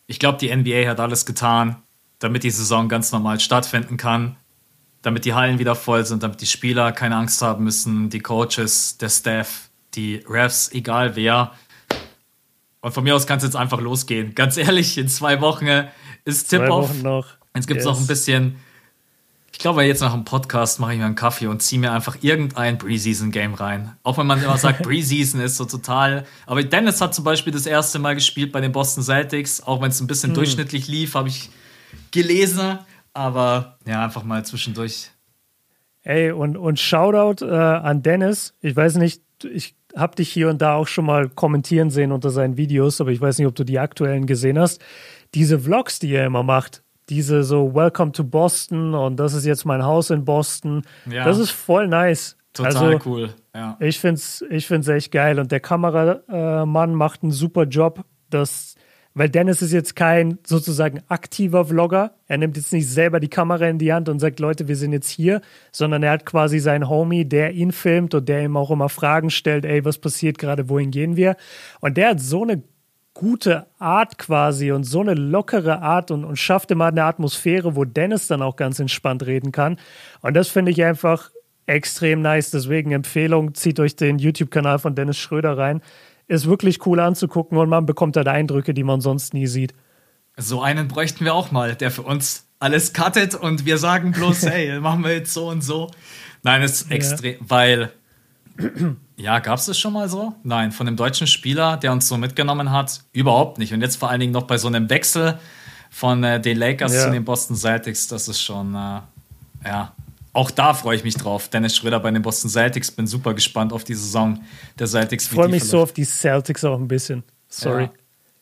Ich 0.06 0.20
glaube, 0.20 0.38
die 0.38 0.54
NBA 0.54 0.88
hat 0.88 1.00
alles 1.00 1.26
getan, 1.26 1.82
damit 2.20 2.44
die 2.44 2.50
Saison 2.50 2.88
ganz 2.88 3.10
normal 3.10 3.40
stattfinden 3.40 3.96
kann, 3.96 4.36
damit 5.02 5.24
die 5.24 5.34
Hallen 5.34 5.58
wieder 5.58 5.74
voll 5.74 6.06
sind, 6.06 6.22
damit 6.22 6.40
die 6.40 6.46
Spieler 6.46 6.92
keine 6.92 7.16
Angst 7.16 7.42
haben 7.42 7.64
müssen, 7.64 8.10
die 8.10 8.20
Coaches, 8.20 8.96
der 8.98 9.08
Staff, 9.08 9.70
die 9.94 10.22
Refs, 10.28 10.70
egal 10.70 11.16
wer. 11.16 11.50
Und 12.82 12.92
von 12.92 13.04
mir 13.04 13.14
aus 13.14 13.26
kann 13.26 13.38
es 13.38 13.44
jetzt 13.44 13.56
einfach 13.56 13.80
losgehen. 13.80 14.34
Ganz 14.34 14.56
ehrlich, 14.56 14.96
in 14.96 15.08
zwei 15.08 15.40
Wochen 15.40 15.66
äh, 15.66 15.88
ist 16.24 16.48
Tip-Off. 16.48 16.90
Jetzt 17.54 17.66
gibt 17.66 17.80
es 17.80 17.84
Yes. 17.84 17.92
noch 17.94 18.00
ein 18.00 18.06
bisschen. 18.06 18.56
Ich 19.52 19.58
glaube, 19.58 19.82
jetzt 19.82 20.00
nach 20.00 20.14
dem 20.14 20.24
Podcast 20.24 20.80
mache 20.80 20.92
ich 20.94 20.98
mir 20.98 21.04
einen 21.04 21.16
Kaffee 21.16 21.46
und 21.48 21.60
ziehe 21.60 21.78
mir 21.80 21.92
einfach 21.92 22.16
irgendein 22.22 22.78
Preseason-Game 22.78 23.52
rein. 23.54 23.96
Auch 24.02 24.16
wenn 24.16 24.26
man 24.26 24.42
immer 24.42 24.56
sagt, 24.56 24.82
Preseason 24.84 25.40
ist 25.40 25.56
so 25.56 25.66
total. 25.66 26.24
Aber 26.46 26.62
Dennis 26.62 27.00
hat 27.02 27.14
zum 27.14 27.24
Beispiel 27.24 27.52
das 27.52 27.66
erste 27.66 27.98
Mal 27.98 28.14
gespielt 28.14 28.52
bei 28.52 28.60
den 28.62 28.72
Boston 28.72 29.02
Celtics, 29.04 29.62
auch 29.62 29.82
wenn 29.82 29.90
es 29.90 30.00
ein 30.00 30.06
bisschen 30.06 30.32
durchschnittlich 30.32 30.88
lief, 30.88 31.14
habe 31.14 31.28
ich 31.28 31.50
gelesen. 32.12 32.78
Aber 33.12 33.76
ja, 33.86 34.02
einfach 34.04 34.22
mal 34.22 34.44
zwischendurch. 34.44 35.10
Ey, 36.04 36.30
und, 36.30 36.56
und 36.56 36.78
Shoutout 36.78 37.44
äh, 37.44 37.50
an 37.52 38.02
Dennis. 38.02 38.54
Ich 38.62 38.74
weiß 38.74 38.94
nicht, 38.94 39.20
ich 39.44 39.74
habe 39.96 40.16
dich 40.16 40.30
hier 40.30 40.48
und 40.48 40.60
da 40.62 40.74
auch 40.74 40.86
schon 40.86 41.06
mal 41.06 41.28
kommentieren 41.28 41.90
sehen 41.90 42.12
unter 42.12 42.30
seinen 42.30 42.56
Videos, 42.56 43.00
aber 43.00 43.10
ich 43.10 43.20
weiß 43.20 43.38
nicht, 43.38 43.46
ob 43.46 43.54
du 43.54 43.64
die 43.64 43.78
aktuellen 43.78 44.26
gesehen 44.26 44.58
hast. 44.58 44.80
Diese 45.34 45.58
Vlogs, 45.58 45.98
die 45.98 46.12
er 46.12 46.26
immer 46.26 46.42
macht, 46.42 46.82
diese 47.08 47.42
so 47.42 47.74
Welcome 47.74 48.12
to 48.12 48.24
Boston 48.24 48.94
und 48.94 49.16
das 49.16 49.34
ist 49.34 49.44
jetzt 49.44 49.64
mein 49.64 49.84
Haus 49.84 50.10
in 50.10 50.24
Boston, 50.24 50.82
Ja. 51.10 51.24
das 51.24 51.38
ist 51.38 51.50
voll 51.50 51.88
nice. 51.88 52.36
Total 52.52 52.94
also, 52.94 52.98
cool. 53.10 53.30
Ja. 53.54 53.76
Ich 53.80 54.00
finde 54.00 54.14
es 54.16 54.44
ich 54.50 54.66
find's 54.66 54.88
echt 54.88 55.12
geil 55.12 55.38
und 55.38 55.52
der 55.52 55.60
Kameramann 55.60 56.94
macht 56.94 57.22
einen 57.22 57.32
super 57.32 57.64
Job. 57.64 58.04
Das, 58.28 58.69
weil 59.14 59.28
Dennis 59.28 59.60
ist 59.62 59.72
jetzt 59.72 59.96
kein 59.96 60.38
sozusagen 60.46 61.00
aktiver 61.08 61.64
Vlogger. 61.64 62.14
Er 62.26 62.38
nimmt 62.38 62.56
jetzt 62.56 62.72
nicht 62.72 62.88
selber 62.88 63.18
die 63.18 63.28
Kamera 63.28 63.66
in 63.66 63.78
die 63.78 63.92
Hand 63.92 64.08
und 64.08 64.20
sagt, 64.20 64.38
Leute, 64.40 64.68
wir 64.68 64.76
sind 64.76 64.92
jetzt 64.92 65.10
hier, 65.10 65.40
sondern 65.72 66.02
er 66.02 66.12
hat 66.12 66.26
quasi 66.26 66.60
seinen 66.60 66.88
Homie, 66.88 67.24
der 67.24 67.52
ihn 67.52 67.72
filmt 67.72 68.14
und 68.14 68.28
der 68.28 68.44
ihm 68.44 68.56
auch 68.56 68.70
immer 68.70 68.88
Fragen 68.88 69.30
stellt, 69.30 69.64
ey, 69.64 69.84
was 69.84 69.98
passiert 69.98 70.38
gerade, 70.38 70.68
wohin 70.68 70.90
gehen 70.90 71.16
wir? 71.16 71.36
Und 71.80 71.96
der 71.96 72.10
hat 72.10 72.20
so 72.20 72.42
eine 72.42 72.62
gute 73.14 73.66
Art 73.78 74.18
quasi 74.18 74.70
und 74.70 74.84
so 74.84 75.00
eine 75.00 75.14
lockere 75.14 75.82
Art 75.82 76.10
und, 76.10 76.24
und 76.24 76.36
schafft 76.36 76.70
immer 76.70 76.86
eine 76.86 77.04
Atmosphäre, 77.04 77.76
wo 77.76 77.84
Dennis 77.84 78.28
dann 78.28 78.42
auch 78.42 78.56
ganz 78.56 78.78
entspannt 78.78 79.26
reden 79.26 79.52
kann. 79.52 79.78
Und 80.22 80.34
das 80.34 80.48
finde 80.48 80.70
ich 80.70 80.82
einfach 80.84 81.30
extrem 81.66 82.22
nice. 82.22 82.50
Deswegen 82.50 82.92
Empfehlung, 82.92 83.54
zieht 83.54 83.80
euch 83.80 83.96
den 83.96 84.18
YouTube-Kanal 84.18 84.78
von 84.78 84.94
Dennis 84.94 85.18
Schröder 85.18 85.58
rein. 85.58 85.82
Ist 86.30 86.46
wirklich 86.46 86.86
cool 86.86 87.00
anzugucken 87.00 87.58
und 87.58 87.68
man 87.68 87.86
bekommt 87.86 88.14
da 88.14 88.22
Eindrücke, 88.22 88.72
die 88.72 88.84
man 88.84 89.00
sonst 89.00 89.34
nie 89.34 89.48
sieht. 89.48 89.74
So 90.36 90.62
einen 90.62 90.86
bräuchten 90.86 91.24
wir 91.24 91.34
auch 91.34 91.50
mal, 91.50 91.74
der 91.74 91.90
für 91.90 92.02
uns 92.02 92.46
alles 92.60 92.92
cuttet 92.92 93.34
und 93.34 93.64
wir 93.66 93.78
sagen 93.78 94.12
bloß, 94.12 94.42
hey, 94.46 94.78
machen 94.78 95.02
wir 95.02 95.12
jetzt 95.12 95.34
so 95.34 95.48
und 95.48 95.62
so. 95.64 95.90
Nein, 96.44 96.62
es 96.62 96.82
ist 96.82 96.90
Ja. 96.90 96.94
extrem, 96.96 97.34
weil, 97.40 97.90
ja, 99.16 99.40
gab 99.40 99.58
es 99.58 99.66
das 99.66 99.76
schon 99.76 99.92
mal 99.92 100.08
so? 100.08 100.32
Nein, 100.44 100.70
von 100.70 100.86
einem 100.86 100.96
deutschen 100.96 101.26
Spieler, 101.26 101.76
der 101.78 101.90
uns 101.90 102.06
so 102.06 102.16
mitgenommen 102.16 102.70
hat, 102.70 103.00
überhaupt 103.12 103.58
nicht. 103.58 103.72
Und 103.74 103.80
jetzt 103.80 103.96
vor 103.96 104.08
allen 104.10 104.20
Dingen 104.20 104.32
noch 104.32 104.44
bei 104.44 104.56
so 104.56 104.68
einem 104.68 104.88
Wechsel 104.88 105.36
von 105.90 106.22
äh, 106.22 106.40
den 106.40 106.56
Lakers 106.58 106.94
Ja. 106.94 107.04
zu 107.06 107.10
den 107.10 107.24
Boston 107.24 107.56
Celtics, 107.56 108.06
das 108.06 108.28
ist 108.28 108.40
schon, 108.40 108.72
äh, 108.76 109.00
ja, 109.66 109.92
auch 110.32 110.50
da 110.50 110.74
freue 110.74 110.96
ich 110.96 111.04
mich 111.04 111.14
drauf. 111.16 111.48
Dennis 111.48 111.76
Schröder 111.76 112.00
bei 112.00 112.10
den 112.10 112.22
Boston 112.22 112.50
Celtics, 112.50 112.90
bin 112.90 113.06
super 113.06 113.34
gespannt 113.34 113.72
auf 113.72 113.84
die 113.84 113.94
Saison 113.94 114.40
der 114.78 114.86
Celtics. 114.86 115.24
Ich 115.24 115.30
freue 115.30 115.48
mich 115.48 115.64
so 115.64 115.80
auf 115.82 115.92
die 115.92 116.04
Celtics 116.04 116.64
auch 116.64 116.78
ein 116.78 116.88
bisschen. 116.88 117.22
Sorry. 117.48 117.84
Ja, 117.84 117.90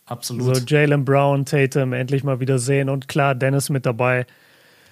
absolut. 0.07 0.55
So 0.57 0.63
Jalen 0.67 1.05
Brown, 1.05 1.45
Tatum 1.45 1.93
endlich 1.93 2.25
mal 2.25 2.41
wieder 2.41 2.59
sehen 2.59 2.89
und 2.89 3.09
klar, 3.09 3.35
Dennis 3.35 3.71
mit 3.71 3.87
dabei. 3.87 4.27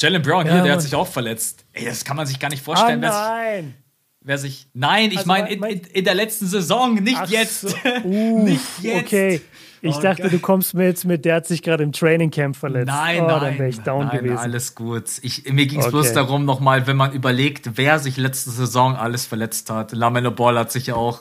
Jalen 0.01 0.23
Brown 0.23 0.47
Ja, 0.47 0.55
hier, 0.55 0.63
der 0.63 0.73
hat 0.75 0.83
sich 0.83 0.95
auch 0.95 1.07
verletzt. 1.09 1.65
Ey, 1.73 1.85
das 1.87 2.05
kann 2.05 2.17
man 2.17 2.27
sich 2.27 2.39
gar 2.39 2.49
nicht 2.49 2.61
Ah, 2.63 2.65
vorstellen. 2.65 3.01
wer 3.03 3.13
sich- 3.13 3.21
nein! 3.21 3.75
Wer 4.29 4.39
sich. 4.39 4.67
Nein, 4.75 5.11
ich 5.13 5.19
Also, 5.19 5.29
meine 5.29 5.53
in, 5.53 5.63
in, 5.63 5.81
in 5.93 6.05
der 6.05 6.15
letzten 6.15 6.47
Saison, 6.49 6.95
nicht 6.95 7.17
Ach 7.17 7.29
jetzt. 7.31 7.61
so. 7.61 7.69
Uff, 7.69 8.05
nicht 8.05 8.61
jetzt. 8.83 9.05
Okay. 9.07 9.41
Ich 9.87 9.97
oh, 9.97 10.01
dachte, 10.01 10.23
geil. 10.23 10.31
du 10.31 10.39
kommst 10.39 10.75
mir 10.75 10.85
jetzt 10.85 11.05
mit, 11.05 11.25
der 11.25 11.37
hat 11.37 11.47
sich 11.47 11.63
gerade 11.63 11.85
im 11.85 11.93
Training 11.93 12.31
Camp 12.31 12.57
verletzt. 12.57 12.89
Nein, 12.89 13.23
oh, 13.23 13.27
nein, 13.27 13.57
dann 13.59 13.69
ich 13.69 13.81
down 13.81 14.07
nein, 14.07 14.19
gewesen. 14.19 14.39
alles 14.39 14.75
gut. 14.75 15.05
Ich, 15.23 15.51
mir 15.51 15.67
ging 15.67 15.81
es 15.81 15.87
okay. 15.87 15.93
bloß 15.93 16.13
darum, 16.13 16.45
nochmal, 16.45 16.87
wenn 16.87 16.97
man 16.97 17.13
überlegt, 17.13 17.77
wer 17.77 17.99
sich 17.99 18.17
letzte 18.17 18.51
Saison 18.51 18.97
alles 18.97 19.27
verletzt 19.27 19.71
hat. 19.71 19.93
Lamelo 19.93 20.31
Ball 20.31 20.59
hat 20.59 20.73
sich 20.73 20.89
ja 20.89 20.95
auch, 20.95 21.21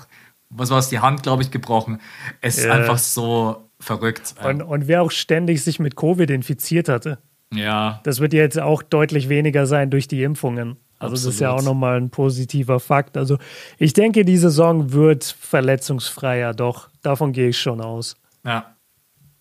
was 0.50 0.70
war 0.70 0.80
es, 0.80 0.90
die 0.90 1.00
Hand, 1.00 1.24
glaube 1.24 1.44
ich, 1.44 1.52
gebrochen. 1.52 2.00
Es 2.42 2.58
ist 2.58 2.68
einfach 2.68 2.98
so 2.98 3.70
verrückt. 3.80 4.36
Und, 4.44 4.62
und 4.62 4.88
wer 4.88 5.02
auch 5.02 5.12
ständig 5.12 5.64
sich 5.64 5.80
mit 5.80 5.96
Covid 5.96 6.30
infiziert 6.30 6.90
hatte. 6.90 7.20
Ja. 7.54 8.02
Das 8.04 8.20
wird 8.20 8.34
jetzt 8.34 8.60
auch 8.60 8.82
deutlich 8.82 9.30
weniger 9.30 9.66
sein 9.68 9.90
durch 9.90 10.08
die 10.08 10.24
Impfungen. 10.24 10.78
Also 10.98 11.14
Absolut. 11.14 11.28
das 11.28 11.34
ist 11.36 11.40
ja 11.42 11.52
auch 11.52 11.62
nochmal 11.62 11.98
ein 11.98 12.10
positiver 12.10 12.80
Fakt. 12.80 13.18
Also 13.18 13.38
ich 13.78 13.94
denke, 13.94 14.24
die 14.24 14.38
Saison 14.38 14.94
wird 14.94 15.24
verletzungsfreier, 15.24 16.54
doch. 16.54 16.90
Davon 17.02 17.34
gehe 17.34 17.50
ich 17.50 17.60
schon 17.60 17.82
aus. 17.82 18.16
Ja. 18.46 18.76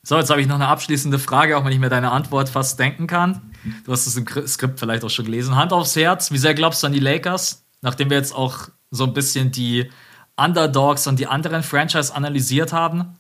So, 0.03 0.19
jetzt 0.19 0.29
habe 0.31 0.41
ich 0.41 0.47
noch 0.47 0.57
eine 0.57 0.69
abschließende 0.69 1.19
Frage, 1.19 1.57
auch 1.57 1.65
wenn 1.65 1.73
ich 1.73 1.79
mir 1.79 1.89
deine 1.89 2.13
Antwort 2.13 2.49
fast 2.49 2.79
denken 2.79 3.07
kann. 3.07 3.55
Du 3.85 3.93
hast 3.93 4.07
es 4.07 4.17
im 4.17 4.27
Skript 4.47 4.79
vielleicht 4.79 5.03
auch 5.05 5.11
schon 5.11 5.25
gelesen. 5.25 5.57
Hand 5.57 5.73
aufs 5.73 5.97
Herz, 5.97 6.31
wie 6.31 6.39
sehr 6.39 6.55
glaubst 6.55 6.83
du 6.83 6.89
an 6.89 6.93
die 6.93 7.01
Lakers? 7.01 7.65
Nachdem 7.81 8.11
wir 8.11 8.19
jetzt 8.19 8.35
auch 8.35 8.69
so 8.91 9.05
ein 9.05 9.15
bisschen 9.15 9.51
die 9.51 9.91
Underdogs 10.37 11.07
und 11.07 11.19
die 11.19 11.27
anderen 11.27 11.63
Franchise 11.63 12.15
analysiert 12.15 12.73
haben, 12.73 13.17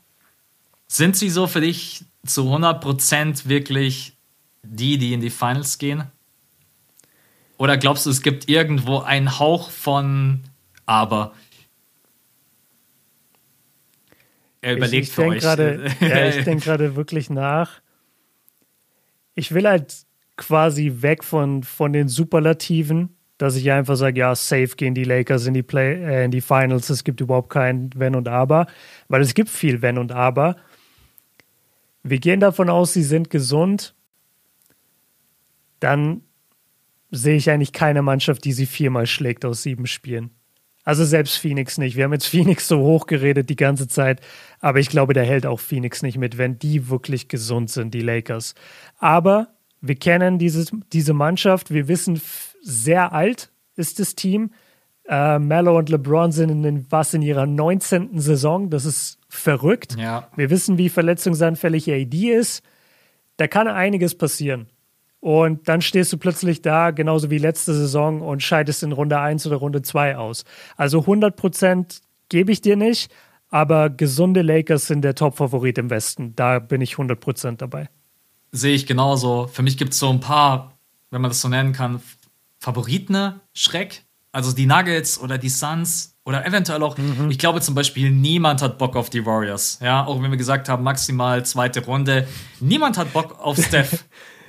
sind 0.86 1.16
sie 1.16 1.31
so 1.31 1.47
für 1.47 1.61
dich 1.61 2.05
zu 2.27 2.43
100% 2.55 3.48
wirklich 3.48 4.16
die, 4.62 4.98
die 4.98 5.12
in 5.12 5.20
die 5.20 5.31
Finals 5.31 5.78
gehen? 5.78 6.05
Oder 7.56 7.77
glaubst 7.77 8.05
du, 8.05 8.11
es 8.11 8.23
gibt 8.23 8.48
irgendwo 8.48 8.98
einen 8.98 9.39
Hauch 9.39 9.70
von 9.70 10.43
Aber? 10.86 11.32
Er 14.65 14.77
überlegt 14.77 15.03
ich, 15.03 15.09
ich 15.11 15.15
für 15.15 15.27
euch. 15.27 15.43
Grade, 15.43 15.91
ja, 16.01 16.28
ich 16.28 16.43
denke 16.43 16.65
gerade 16.65 16.97
wirklich 16.97 17.28
nach. 17.28 17.82
Ich 19.35 19.53
will 19.53 19.69
halt 19.69 19.95
quasi 20.36 21.03
weg 21.03 21.23
von, 21.23 21.62
von 21.62 21.93
den 21.93 22.09
Superlativen, 22.09 23.15
dass 23.36 23.57
ich 23.57 23.70
einfach 23.70 23.97
sage, 23.97 24.20
ja, 24.20 24.35
safe 24.35 24.70
gehen 24.77 24.95
die 24.95 25.05
Lakers 25.05 25.45
in 25.47 25.53
die, 25.53 25.62
Play, 25.62 26.03
äh, 26.03 26.24
in 26.24 26.31
die 26.31 26.41
Finals. 26.41 26.89
Es 26.89 27.05
gibt 27.05 27.20
überhaupt 27.20 27.51
kein 27.51 27.91
Wenn 27.95 28.15
und 28.15 28.27
Aber, 28.27 28.66
weil 29.09 29.20
es 29.20 29.35
gibt 29.35 29.51
viel 29.51 29.82
Wenn 29.82 29.99
und 29.99 30.12
Aber. 30.12 30.57
Wir 32.03 32.19
gehen 32.19 32.41
davon 32.41 32.70
aus, 32.70 32.95
sie 32.95 33.03
sind 33.03 33.28
gesund. 33.28 33.95
Dann 35.78 36.23
sehe 37.11 37.36
ich 37.36 37.51
eigentlich 37.51 37.74
keine 37.74 38.01
Mannschaft, 38.01 38.47
die 38.47 38.53
sie 38.55 38.66
viermal 38.66 39.07
schlägt 39.07 39.45
aus 39.45 39.62
sieben 39.62 39.86
Spielen. 39.86 40.31
Also 40.85 41.05
selbst 41.05 41.39
Phoenix 41.39 41.78
nicht. 41.78 41.97
Wir 41.97 42.05
haben 42.05 42.12
jetzt 42.12 42.27
Phoenix 42.27 42.69
so 42.69 42.78
hoch 42.78 43.06
geredet 43.06 43.48
die 43.48 43.56
ganze 43.56 43.89
Zeit, 43.89 44.20
aber 44.61 44.78
ich 44.78 44.90
glaube, 44.90 45.15
da 45.15 45.23
hält 45.23 45.47
auch 45.47 45.61
Phoenix 45.61 46.02
nicht 46.02 46.19
mit, 46.19 46.39
wenn 46.39 46.59
die 46.59 46.89
wirklich 46.89 47.28
gesund 47.28 47.70
sind, 47.70 47.94
die 47.94 48.02
Lakers. 48.02 48.55
Aber 48.98 49.48
wir 49.81 49.97
kennen 49.97 50.39
dieses, 50.39 50.73
diese 50.93 51.15
Mannschaft, 51.15 51.70
wir 51.73 51.89
wissen, 51.89 52.20
sehr 52.62 53.12
alt 53.12 53.51
ist 53.77 53.98
das 53.98 54.15
Team. 54.15 54.51
Äh, 55.06 55.39
Mello 55.39 55.77
und 55.77 55.90
LeBron 55.90 56.32
sind 56.32 56.48
in 56.48 56.62
den, 56.62 56.86
was 56.90 57.12
in 57.12 57.23
ihrer 57.23 57.47
19. 57.47 58.19
Saison. 58.19 58.70
Das 58.70 58.85
ist 58.86 59.19
verrückt. 59.28 59.97
Ja. 59.98 60.28
Wir 60.36 60.48
wissen, 60.48 60.78
wie 60.78 60.89
verletzungsanfällig 60.89 61.90
AD 61.90 62.32
ist. 62.32 62.62
Da 63.36 63.48
kann 63.48 63.69
einiges 63.69 64.16
passieren. 64.16 64.69
Und 65.24 65.68
dann 65.68 65.80
stehst 65.80 66.12
du 66.12 66.18
plötzlich 66.18 66.60
da, 66.60 66.90
genauso 66.90 67.30
wie 67.30 67.38
letzte 67.38 67.72
Saison, 67.72 68.20
und 68.20 68.42
scheidest 68.42 68.82
in 68.82 68.92
Runde 68.92 69.18
1 69.18 69.46
oder 69.46 69.56
Runde 69.56 69.80
2 69.80 70.18
aus. 70.18 70.44
Also 70.76 71.01
100 71.01 71.34
Prozent 71.34 72.02
gebe 72.28 72.52
ich 72.52 72.60
dir 72.60 72.76
nicht, 72.76 73.10
aber 73.48 73.88
gesunde 73.88 74.42
Lakers 74.42 74.86
sind 74.86 75.01
der 75.01 75.14
Top-Favorit 75.14 75.78
im 75.78 75.88
Westen. 75.88 76.36
Da 76.36 76.59
bin 76.59 76.82
ich 76.82 76.92
100 76.92 77.18
Prozent 77.18 77.62
dabei. 77.62 77.88
Sehe 78.52 78.74
ich 78.74 78.86
genauso. 78.86 79.46
Für 79.46 79.62
mich 79.62 79.78
gibt 79.78 79.94
es 79.94 79.98
so 79.98 80.10
ein 80.10 80.20
paar, 80.20 80.76
wenn 81.10 81.22
man 81.22 81.30
das 81.30 81.40
so 81.40 81.48
nennen 81.48 81.72
kann, 81.72 82.02
Favoriten, 82.59 83.40
Schreck. 83.55 84.05
Also 84.30 84.52
die 84.52 84.66
Nuggets 84.66 85.18
oder 85.18 85.38
die 85.38 85.48
Suns 85.48 86.18
oder 86.26 86.44
eventuell 86.44 86.82
auch, 86.82 86.98
mhm. 86.98 87.30
ich 87.30 87.38
glaube 87.38 87.62
zum 87.62 87.74
Beispiel, 87.74 88.10
niemand 88.10 88.60
hat 88.60 88.76
Bock 88.76 88.94
auf 88.94 89.09
die 89.09 89.24
Warriors. 89.24 89.78
Ja, 89.80 90.05
auch 90.05 90.22
wenn 90.22 90.30
wir 90.30 90.36
gesagt 90.36 90.68
haben, 90.68 90.82
maximal 90.82 91.46
zweite 91.46 91.82
Runde. 91.82 92.28
Niemand 92.60 92.98
hat 92.98 93.14
Bock 93.14 93.40
auf 93.40 93.56
Steph. 93.66 94.05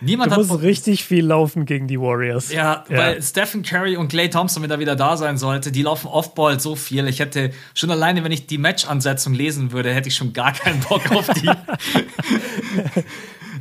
Niemand 0.06 0.32
du 0.32 0.38
musst 0.38 0.62
richtig 0.62 1.04
viel 1.04 1.26
laufen 1.26 1.66
gegen 1.66 1.88
die 1.88 2.00
Warriors. 2.00 2.52
Ja, 2.52 2.86
ja, 2.90 2.98
weil 2.98 3.22
Stephen 3.22 3.64
Curry 3.64 3.98
und 3.98 4.08
Clay 4.08 4.30
Thompson, 4.30 4.64
wenn 4.64 4.72
er 4.72 4.80
wieder 4.80 4.96
da 4.96 5.18
sein 5.18 5.38
sollte, 5.38 5.72
die 5.72 5.82
laufen 5.82 6.08
Offball 6.08 6.60
so 6.60 6.76
viel. 6.76 7.08
Ich 7.08 7.20
hätte 7.20 7.52
schon 7.74 7.92
alleine, 7.92 8.24
wenn 8.24 8.32
ich 8.32 8.48
die 8.48 8.58
Match-Ansetzung 8.58 9.34
lesen 9.34 9.72
würde, 9.72 9.94
hätte 9.94 10.08
ich 10.08 10.16
schon 10.16 10.34
gar 10.34 10.54
keinen 10.54 10.80
Bock 10.82 11.12
auf 11.16 11.28
die. 11.30 11.50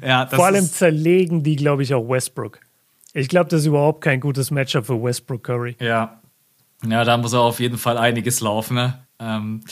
ja, 0.06 0.26
Vor 0.26 0.46
allem 0.46 0.64
zerlegen 0.64 1.42
die, 1.42 1.56
glaube 1.56 1.82
ich, 1.82 1.94
auch 1.94 2.08
Westbrook. 2.08 2.60
Ich 3.12 3.28
glaube, 3.28 3.48
das 3.48 3.60
ist 3.60 3.66
überhaupt 3.66 4.02
kein 4.02 4.20
gutes 4.20 4.50
Matchup 4.50 4.86
für 4.86 5.02
Westbrook 5.02 5.44
Curry. 5.44 5.76
Ja. 5.80 6.20
Ja, 6.86 7.04
da 7.04 7.16
muss 7.16 7.32
er 7.32 7.40
auf 7.40 7.60
jeden 7.60 7.78
Fall 7.78 7.96
einiges 7.96 8.40
laufen. 8.40 8.74
Ne? 8.74 8.98
Ähm, 9.18 9.62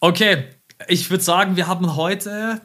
okay, 0.00 0.44
ich 0.88 1.10
würde 1.10 1.24
sagen, 1.24 1.56
wir 1.56 1.66
haben 1.66 1.96
heute 1.96 2.60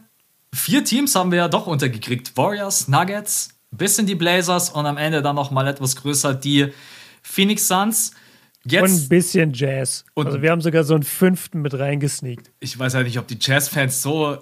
vier 0.53 0.83
Teams 0.83 1.15
haben 1.15 1.31
wir 1.31 1.37
ja 1.39 1.47
doch 1.47 1.67
untergekriegt. 1.67 2.35
Warriors, 2.37 2.87
Nuggets, 2.87 3.49
bisschen 3.71 4.05
die 4.05 4.15
Blazers 4.15 4.69
und 4.69 4.85
am 4.85 4.97
Ende 4.97 5.21
dann 5.21 5.35
noch 5.35 5.51
mal 5.51 5.67
etwas 5.67 5.95
größer 5.95 6.33
die 6.33 6.71
Phoenix 7.21 7.67
Suns. 7.67 8.11
Jetzt, 8.65 8.83
und 8.83 8.91
ein 8.91 9.09
bisschen 9.09 9.53
Jazz. 9.53 10.03
also 10.15 10.41
wir 10.41 10.51
haben 10.51 10.61
sogar 10.61 10.83
so 10.83 10.93
einen 10.93 11.03
fünften 11.03 11.61
mit 11.61 11.73
reingesneakt. 11.73 12.51
Ich 12.59 12.77
weiß 12.77 12.93
ja 12.93 13.03
nicht, 13.03 13.17
ob 13.17 13.27
die 13.27 13.37
Jazz-Fans 13.39 14.01
so 14.01 14.37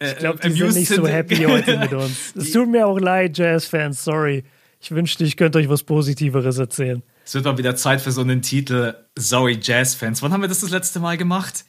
äh, 0.00 0.12
ich 0.12 0.18
glaube, 0.18 0.38
die 0.38 0.52
sind 0.52 0.74
nicht 0.74 0.88
so 0.88 1.06
happy 1.06 1.36
heute 1.36 1.76
mit 1.76 1.92
uns. 1.92 2.34
Es 2.36 2.52
tut 2.52 2.68
mir 2.68 2.86
auch 2.86 2.98
leid, 2.98 3.36
Jazz-Fans, 3.36 4.04
sorry. 4.04 4.44
Ich 4.80 4.92
wünschte, 4.92 5.24
ich 5.24 5.36
könnte 5.36 5.58
euch 5.58 5.68
was 5.68 5.82
Positiveres 5.82 6.58
erzählen. 6.58 7.02
Es 7.24 7.34
wird 7.34 7.44
mal 7.44 7.58
wieder 7.58 7.74
Zeit 7.74 8.00
für 8.00 8.12
so 8.12 8.20
einen 8.20 8.42
Titel. 8.42 8.94
Sorry, 9.16 9.58
Jazz-Fans. 9.60 10.22
Wann 10.22 10.32
haben 10.32 10.40
wir 10.40 10.48
das 10.48 10.60
das 10.60 10.70
letzte 10.70 11.00
Mal 11.00 11.16
gemacht? 11.16 11.64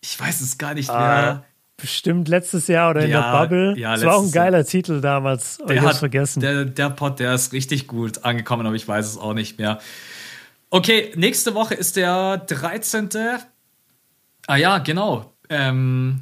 Ich 0.00 0.18
weiß 0.18 0.40
es 0.40 0.58
gar 0.58 0.74
nicht 0.74 0.88
mehr. 0.88 1.44
Bestimmt 1.80 2.26
letztes 2.26 2.66
Jahr 2.66 2.90
oder 2.90 3.04
in 3.04 3.10
ja, 3.10 3.20
der 3.20 3.38
Bubble. 3.38 3.78
Ja, 3.78 3.94
das 3.94 4.04
war 4.04 4.16
auch 4.16 4.24
ein 4.24 4.32
geiler 4.32 4.58
Jahr. 4.58 4.66
Titel 4.66 5.00
damals. 5.00 5.58
Der 5.58 5.76
ich 5.76 5.82
hat 5.82 5.96
vergessen. 5.96 6.40
Der, 6.40 6.64
der 6.64 6.90
Pod, 6.90 7.20
der 7.20 7.34
ist 7.34 7.52
richtig 7.52 7.86
gut 7.86 8.24
angekommen, 8.24 8.66
aber 8.66 8.74
ich 8.74 8.86
weiß 8.86 9.06
es 9.06 9.16
auch 9.16 9.32
nicht 9.32 9.58
mehr. 9.58 9.78
Okay, 10.70 11.12
nächste 11.14 11.54
Woche 11.54 11.74
ist 11.74 11.94
der 11.94 12.38
13. 12.38 13.08
Ah 14.48 14.56
ja, 14.56 14.78
genau. 14.78 15.32
Ähm, 15.48 16.20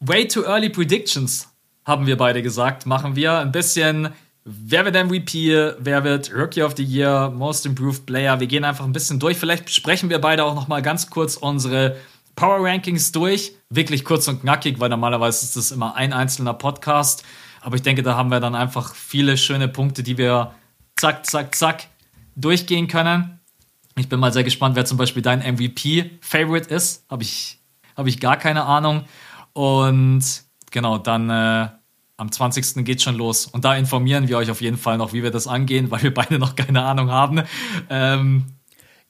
way 0.00 0.28
too 0.28 0.42
early 0.42 0.68
predictions, 0.68 1.48
haben 1.86 2.06
wir 2.06 2.18
beide 2.18 2.42
gesagt. 2.42 2.84
Machen 2.84 3.16
wir 3.16 3.38
ein 3.38 3.50
bisschen. 3.50 4.10
Wer 4.44 4.84
wird 4.84 5.06
MVP? 5.06 5.72
Wer 5.78 6.04
wird 6.04 6.34
Rookie 6.34 6.62
of 6.62 6.74
the 6.76 6.84
Year? 6.84 7.30
Most 7.30 7.64
Improved 7.64 8.04
Player? 8.04 8.38
Wir 8.40 8.46
gehen 8.46 8.64
einfach 8.64 8.84
ein 8.84 8.92
bisschen 8.92 9.18
durch. 9.18 9.38
Vielleicht 9.38 9.70
sprechen 9.70 10.10
wir 10.10 10.20
beide 10.20 10.44
auch 10.44 10.54
noch 10.54 10.68
mal 10.68 10.82
ganz 10.82 11.08
kurz 11.08 11.36
unsere 11.36 11.96
Power 12.34 12.64
Rankings 12.66 13.12
durch. 13.12 13.52
Wirklich 13.70 14.04
kurz 14.04 14.28
und 14.28 14.42
knackig, 14.42 14.80
weil 14.80 14.88
normalerweise 14.88 15.44
ist 15.44 15.56
das 15.56 15.70
immer 15.70 15.94
ein 15.96 16.12
einzelner 16.12 16.54
Podcast. 16.54 17.24
Aber 17.60 17.76
ich 17.76 17.82
denke, 17.82 18.02
da 18.02 18.16
haben 18.16 18.30
wir 18.30 18.40
dann 18.40 18.54
einfach 18.54 18.94
viele 18.94 19.36
schöne 19.36 19.68
Punkte, 19.68 20.02
die 20.02 20.18
wir 20.18 20.52
zack, 20.96 21.26
zack, 21.26 21.54
zack 21.54 21.88
durchgehen 22.34 22.88
können. 22.88 23.40
Ich 23.96 24.08
bin 24.08 24.20
mal 24.20 24.32
sehr 24.32 24.44
gespannt, 24.44 24.74
wer 24.74 24.84
zum 24.84 24.98
Beispiel 24.98 25.22
dein 25.22 25.40
MVP-Favorite 25.40 26.74
ist. 26.74 27.04
Habe 27.10 27.22
ich, 27.22 27.60
hab 27.96 28.06
ich 28.06 28.20
gar 28.20 28.36
keine 28.36 28.64
Ahnung. 28.64 29.04
Und 29.52 30.22
genau, 30.70 30.98
dann 30.98 31.28
äh, 31.28 31.68
am 32.16 32.32
20. 32.32 32.84
geht 32.84 33.02
schon 33.02 33.16
los. 33.16 33.46
Und 33.46 33.64
da 33.64 33.74
informieren 33.74 34.28
wir 34.28 34.38
euch 34.38 34.50
auf 34.50 34.60
jeden 34.60 34.78
Fall 34.78 34.96
noch, 34.96 35.12
wie 35.12 35.22
wir 35.22 35.30
das 35.30 35.46
angehen, 35.46 35.90
weil 35.90 36.02
wir 36.02 36.14
beide 36.14 36.38
noch 36.38 36.56
keine 36.56 36.82
Ahnung 36.84 37.10
haben. 37.10 37.42
Ähm, 37.90 38.46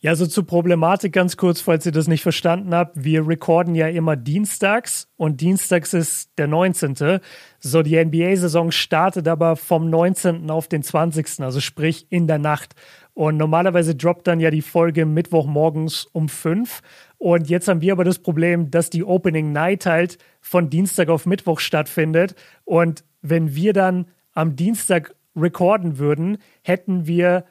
ja, 0.04 0.16
so 0.16 0.26
zur 0.26 0.44
Problematik 0.44 1.12
ganz 1.12 1.36
kurz, 1.36 1.60
falls 1.60 1.86
ihr 1.86 1.92
das 1.92 2.08
nicht 2.08 2.22
verstanden 2.22 2.74
habt. 2.74 3.04
Wir 3.04 3.26
recorden 3.26 3.76
ja 3.76 3.86
immer 3.86 4.16
dienstags 4.16 5.08
und 5.16 5.40
dienstags 5.40 5.94
ist 5.94 6.36
der 6.38 6.48
19. 6.48 7.20
So, 7.60 7.82
die 7.82 8.04
NBA-Saison 8.04 8.72
startet 8.72 9.28
aber 9.28 9.54
vom 9.54 9.88
19. 9.88 10.50
auf 10.50 10.66
den 10.66 10.82
20., 10.82 11.38
also 11.38 11.60
sprich 11.60 12.08
in 12.10 12.26
der 12.26 12.38
Nacht. 12.38 12.74
Und 13.14 13.36
normalerweise 13.36 13.94
droppt 13.94 14.26
dann 14.26 14.40
ja 14.40 14.50
die 14.50 14.60
Folge 14.60 15.06
Mittwochmorgens 15.06 16.06
um 16.06 16.28
5. 16.28 16.80
Und 17.18 17.48
jetzt 17.48 17.68
haben 17.68 17.80
wir 17.80 17.92
aber 17.92 18.02
das 18.02 18.18
Problem, 18.18 18.72
dass 18.72 18.90
die 18.90 19.04
Opening 19.04 19.52
Night 19.52 19.86
halt 19.86 20.18
von 20.40 20.68
Dienstag 20.68 21.10
auf 21.10 21.26
Mittwoch 21.26 21.60
stattfindet. 21.60 22.34
Und 22.64 23.04
wenn 23.20 23.54
wir 23.54 23.72
dann 23.72 24.06
am 24.32 24.56
Dienstag 24.56 25.14
recorden 25.36 25.98
würden, 25.98 26.38
hätten 26.62 27.06
wir 27.06 27.44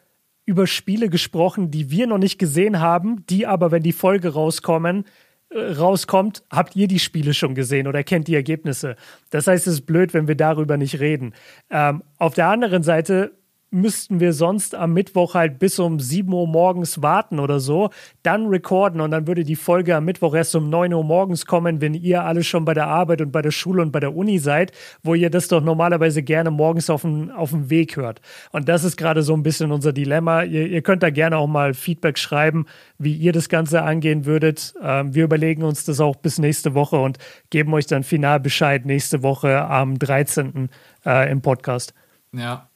über 0.52 0.68
Spiele 0.68 1.08
gesprochen, 1.08 1.72
die 1.72 1.90
wir 1.90 2.08
noch 2.08 2.18
nicht 2.18 2.38
gesehen 2.38 2.82
haben, 2.82 3.26
die 3.28 3.48
aber, 3.48 3.72
wenn 3.72 3.84
die 3.84 3.94
Folge 3.94 4.34
rauskommen, 4.34 5.06
äh, 5.50 5.60
rauskommt, 5.60 6.44
habt 6.52 6.76
ihr 6.76 6.90
die 6.90 7.00
Spiele 7.00 7.34
schon 7.34 7.56
gesehen 7.56 7.88
oder 7.88 8.04
kennt 8.04 8.28
die 8.28 8.36
Ergebnisse. 8.36 8.98
Das 9.30 9.48
heißt, 9.48 9.66
es 9.66 9.76
ist 9.76 9.86
blöd, 9.86 10.14
wenn 10.14 10.28
wir 10.28 10.36
darüber 10.36 10.76
nicht 10.76 11.00
reden. 11.00 11.34
Ähm, 11.70 12.04
auf 12.18 12.34
der 12.34 12.48
anderen 12.48 12.84
Seite 12.84 13.32
müssten 13.72 14.20
wir 14.20 14.34
sonst 14.34 14.76
am 14.76 14.94
Mittwoch 14.94 15.34
halt 15.34 15.58
bis 15.58 15.80
um 15.80 16.00
7 16.00 16.32
Uhr 16.32 16.48
morgens 16.48 17.02
warten 17.02 17.40
oder 17.40 17.60
so, 17.62 17.90
dann 18.22 18.48
recorden 18.48 19.00
und 19.00 19.12
dann 19.12 19.28
würde 19.28 19.46
die 19.46 19.56
Folge 19.56 19.96
am 19.96 20.06
Mittwoch 20.06 20.36
erst 20.36 20.56
um 20.56 20.70
9 20.70 20.94
Uhr 20.94 21.04
morgens 21.04 21.46
kommen, 21.46 21.80
wenn 21.80 21.94
ihr 21.94 22.24
alle 22.24 22.44
schon 22.44 22.66
bei 22.66 22.74
der 22.74 22.88
Arbeit 22.88 23.22
und 23.22 23.32
bei 23.32 23.42
der 23.42 23.52
Schule 23.52 23.82
und 23.82 23.92
bei 23.92 24.02
der 24.02 24.16
Uni 24.16 24.40
seid, 24.40 24.74
wo 25.04 25.16
ihr 25.16 25.30
das 25.30 25.48
doch 25.48 25.62
normalerweise 25.62 26.22
gerne 26.22 26.52
morgens 26.52 26.90
auf 26.90 27.02
dem, 27.04 27.32
auf 27.32 27.52
dem 27.52 27.70
Weg 27.70 27.96
hört. 27.96 28.22
Und 28.52 28.68
das 28.68 28.84
ist 28.84 28.98
gerade 28.98 29.24
so 29.24 29.34
ein 29.34 29.44
bisschen 29.44 29.72
unser 29.72 29.94
Dilemma. 29.94 30.44
Ihr, 30.44 30.68
ihr 30.68 30.82
könnt 30.82 31.02
da 31.02 31.10
gerne 31.10 31.38
auch 31.38 31.48
mal 31.48 31.74
Feedback 31.74 32.18
schreiben, 32.18 32.66
wie 32.98 33.14
ihr 33.14 33.32
das 33.32 33.48
Ganze 33.48 33.84
angehen 33.84 34.26
würdet. 34.26 34.74
Ähm, 34.84 35.16
wir 35.16 35.24
überlegen 35.24 35.64
uns 35.64 35.86
das 35.86 36.02
auch 36.02 36.18
bis 36.18 36.40
nächste 36.40 36.74
Woche 36.74 36.98
und 36.98 37.20
geben 37.50 37.74
euch 37.74 37.88
dann 37.88 38.04
final 38.04 38.42
Bescheid 38.42 38.86
nächste 38.86 39.24
Woche 39.24 39.62
am 39.62 39.98
13. 39.98 40.70
Äh, 41.06 41.32
im 41.32 41.42
Podcast. 41.42 41.94
Ja, 42.34 42.71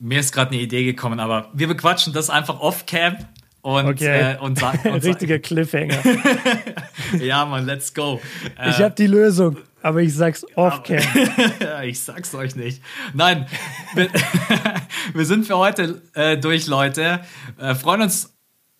mir 0.00 0.18
ist 0.20 0.32
gerade 0.32 0.52
eine 0.52 0.60
Idee 0.60 0.84
gekommen, 0.84 1.20
aber 1.20 1.48
wir 1.52 1.68
bequatschen 1.68 2.12
das 2.12 2.30
einfach 2.30 2.58
off-cam 2.58 3.16
und, 3.62 3.86
okay. 3.86 4.32
äh, 4.32 4.38
und 4.38 4.58
sagen. 4.58 4.88
Richtiger 4.88 5.38
Cliffhanger. 5.38 5.98
ja, 7.20 7.44
Mann, 7.44 7.66
let's 7.66 7.92
go. 7.92 8.20
Ich 8.68 8.78
äh, 8.78 8.84
habe 8.84 8.94
die 8.96 9.06
Lösung, 9.06 9.58
aber 9.82 10.00
ich 10.00 10.14
sag's 10.14 10.44
off-cam. 10.56 11.02
ich 11.84 12.00
sag's 12.00 12.34
euch 12.34 12.56
nicht. 12.56 12.82
Nein, 13.12 13.46
wir, 13.94 14.08
wir 15.12 15.24
sind 15.26 15.46
für 15.46 15.58
heute 15.58 16.00
äh, 16.14 16.38
durch, 16.38 16.66
Leute. 16.66 17.20
Äh, 17.58 17.74
freuen 17.74 18.02
uns 18.02 18.32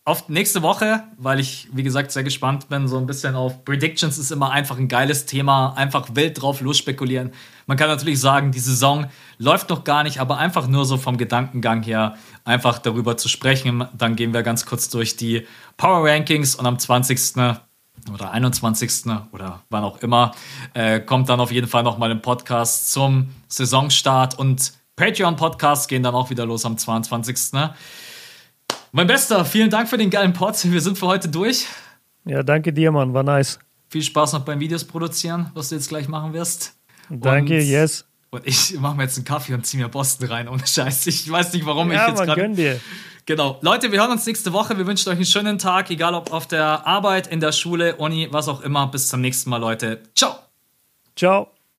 auf 0.04 0.28
nächste 0.28 0.62
Woche, 0.62 1.04
weil 1.18 1.40
ich, 1.40 1.68
wie 1.72 1.82
gesagt, 1.82 2.10
sehr 2.10 2.24
gespannt 2.24 2.68
bin. 2.68 2.88
So 2.88 2.98
ein 2.98 3.06
bisschen 3.06 3.34
auf 3.34 3.64
Predictions 3.64 4.18
ist 4.18 4.32
immer 4.32 4.50
einfach 4.50 4.78
ein 4.78 4.88
geiles 4.88 5.26
Thema. 5.26 5.74
Einfach 5.74 6.08
wild 6.14 6.40
drauf 6.40 6.60
losspekulieren. 6.62 7.32
Man 7.70 7.76
kann 7.76 7.88
natürlich 7.88 8.18
sagen, 8.18 8.50
die 8.50 8.58
Saison 8.58 9.06
läuft 9.38 9.70
noch 9.70 9.84
gar 9.84 10.02
nicht, 10.02 10.18
aber 10.18 10.38
einfach 10.38 10.66
nur 10.66 10.84
so 10.84 10.96
vom 10.96 11.16
Gedankengang 11.18 11.84
her, 11.84 12.16
einfach 12.44 12.80
darüber 12.80 13.16
zu 13.16 13.28
sprechen. 13.28 13.86
Dann 13.96 14.16
gehen 14.16 14.34
wir 14.34 14.42
ganz 14.42 14.66
kurz 14.66 14.88
durch 14.88 15.16
die 15.16 15.46
Power 15.76 16.04
Rankings 16.04 16.56
und 16.56 16.66
am 16.66 16.80
20. 16.80 17.36
oder 18.12 18.32
21. 18.32 19.06
oder 19.30 19.62
wann 19.70 19.84
auch 19.84 19.98
immer, 19.98 20.32
äh, 20.74 20.98
kommt 20.98 21.28
dann 21.28 21.38
auf 21.38 21.52
jeden 21.52 21.68
Fall 21.68 21.84
nochmal 21.84 22.10
ein 22.10 22.20
Podcast 22.20 22.90
zum 22.90 23.28
Saisonstart 23.46 24.36
und 24.36 24.72
Patreon-Podcasts 24.96 25.86
gehen 25.86 26.02
dann 26.02 26.16
auch 26.16 26.28
wieder 26.28 26.46
los 26.46 26.64
am 26.64 26.76
22. 26.76 27.52
Mein 28.90 29.06
Bester, 29.06 29.44
vielen 29.44 29.70
Dank 29.70 29.88
für 29.88 29.96
den 29.96 30.10
geilen 30.10 30.32
Pod. 30.32 30.56
Wir 30.64 30.80
sind 30.80 30.98
für 30.98 31.06
heute 31.06 31.28
durch. 31.28 31.66
Ja, 32.24 32.42
danke 32.42 32.72
dir, 32.72 32.90
Mann. 32.90 33.14
War 33.14 33.22
nice. 33.22 33.60
Viel 33.86 34.02
Spaß 34.02 34.32
noch 34.32 34.44
beim 34.44 34.58
Videos 34.58 34.82
produzieren, 34.82 35.52
was 35.54 35.68
du 35.68 35.76
jetzt 35.76 35.88
gleich 35.88 36.08
machen 36.08 36.32
wirst. 36.32 36.79
Danke, 37.10 37.58
und, 37.58 37.66
yes. 37.66 38.04
Und 38.30 38.46
ich 38.46 38.78
mache 38.78 38.96
mir 38.96 39.02
jetzt 39.02 39.16
einen 39.16 39.24
Kaffee 39.24 39.54
und 39.54 39.66
ziehe 39.66 39.82
mir 39.82 39.88
Boston 39.88 40.28
rein, 40.28 40.48
ohne 40.48 40.66
Scheiß. 40.66 41.06
Ich 41.08 41.30
weiß 41.30 41.52
nicht, 41.52 41.66
warum 41.66 41.90
ja, 41.90 42.04
ich 42.04 42.18
jetzt 42.18 42.24
gerade. 42.24 42.48
dir. 42.50 42.80
Genau. 43.26 43.58
Leute, 43.60 43.92
wir 43.92 44.00
hören 44.00 44.12
uns 44.12 44.26
nächste 44.26 44.52
Woche. 44.52 44.78
Wir 44.78 44.86
wünschen 44.86 45.08
euch 45.08 45.16
einen 45.16 45.26
schönen 45.26 45.58
Tag, 45.58 45.90
egal 45.90 46.14
ob 46.14 46.32
auf 46.32 46.46
der 46.46 46.86
Arbeit, 46.86 47.26
in 47.26 47.40
der 47.40 47.52
Schule, 47.52 47.96
Uni, 47.96 48.28
was 48.30 48.48
auch 48.48 48.60
immer. 48.60 48.86
Bis 48.86 49.08
zum 49.08 49.20
nächsten 49.20 49.50
Mal, 49.50 49.58
Leute. 49.58 50.02
Ciao. 50.14 50.36
Ciao. 51.16 51.50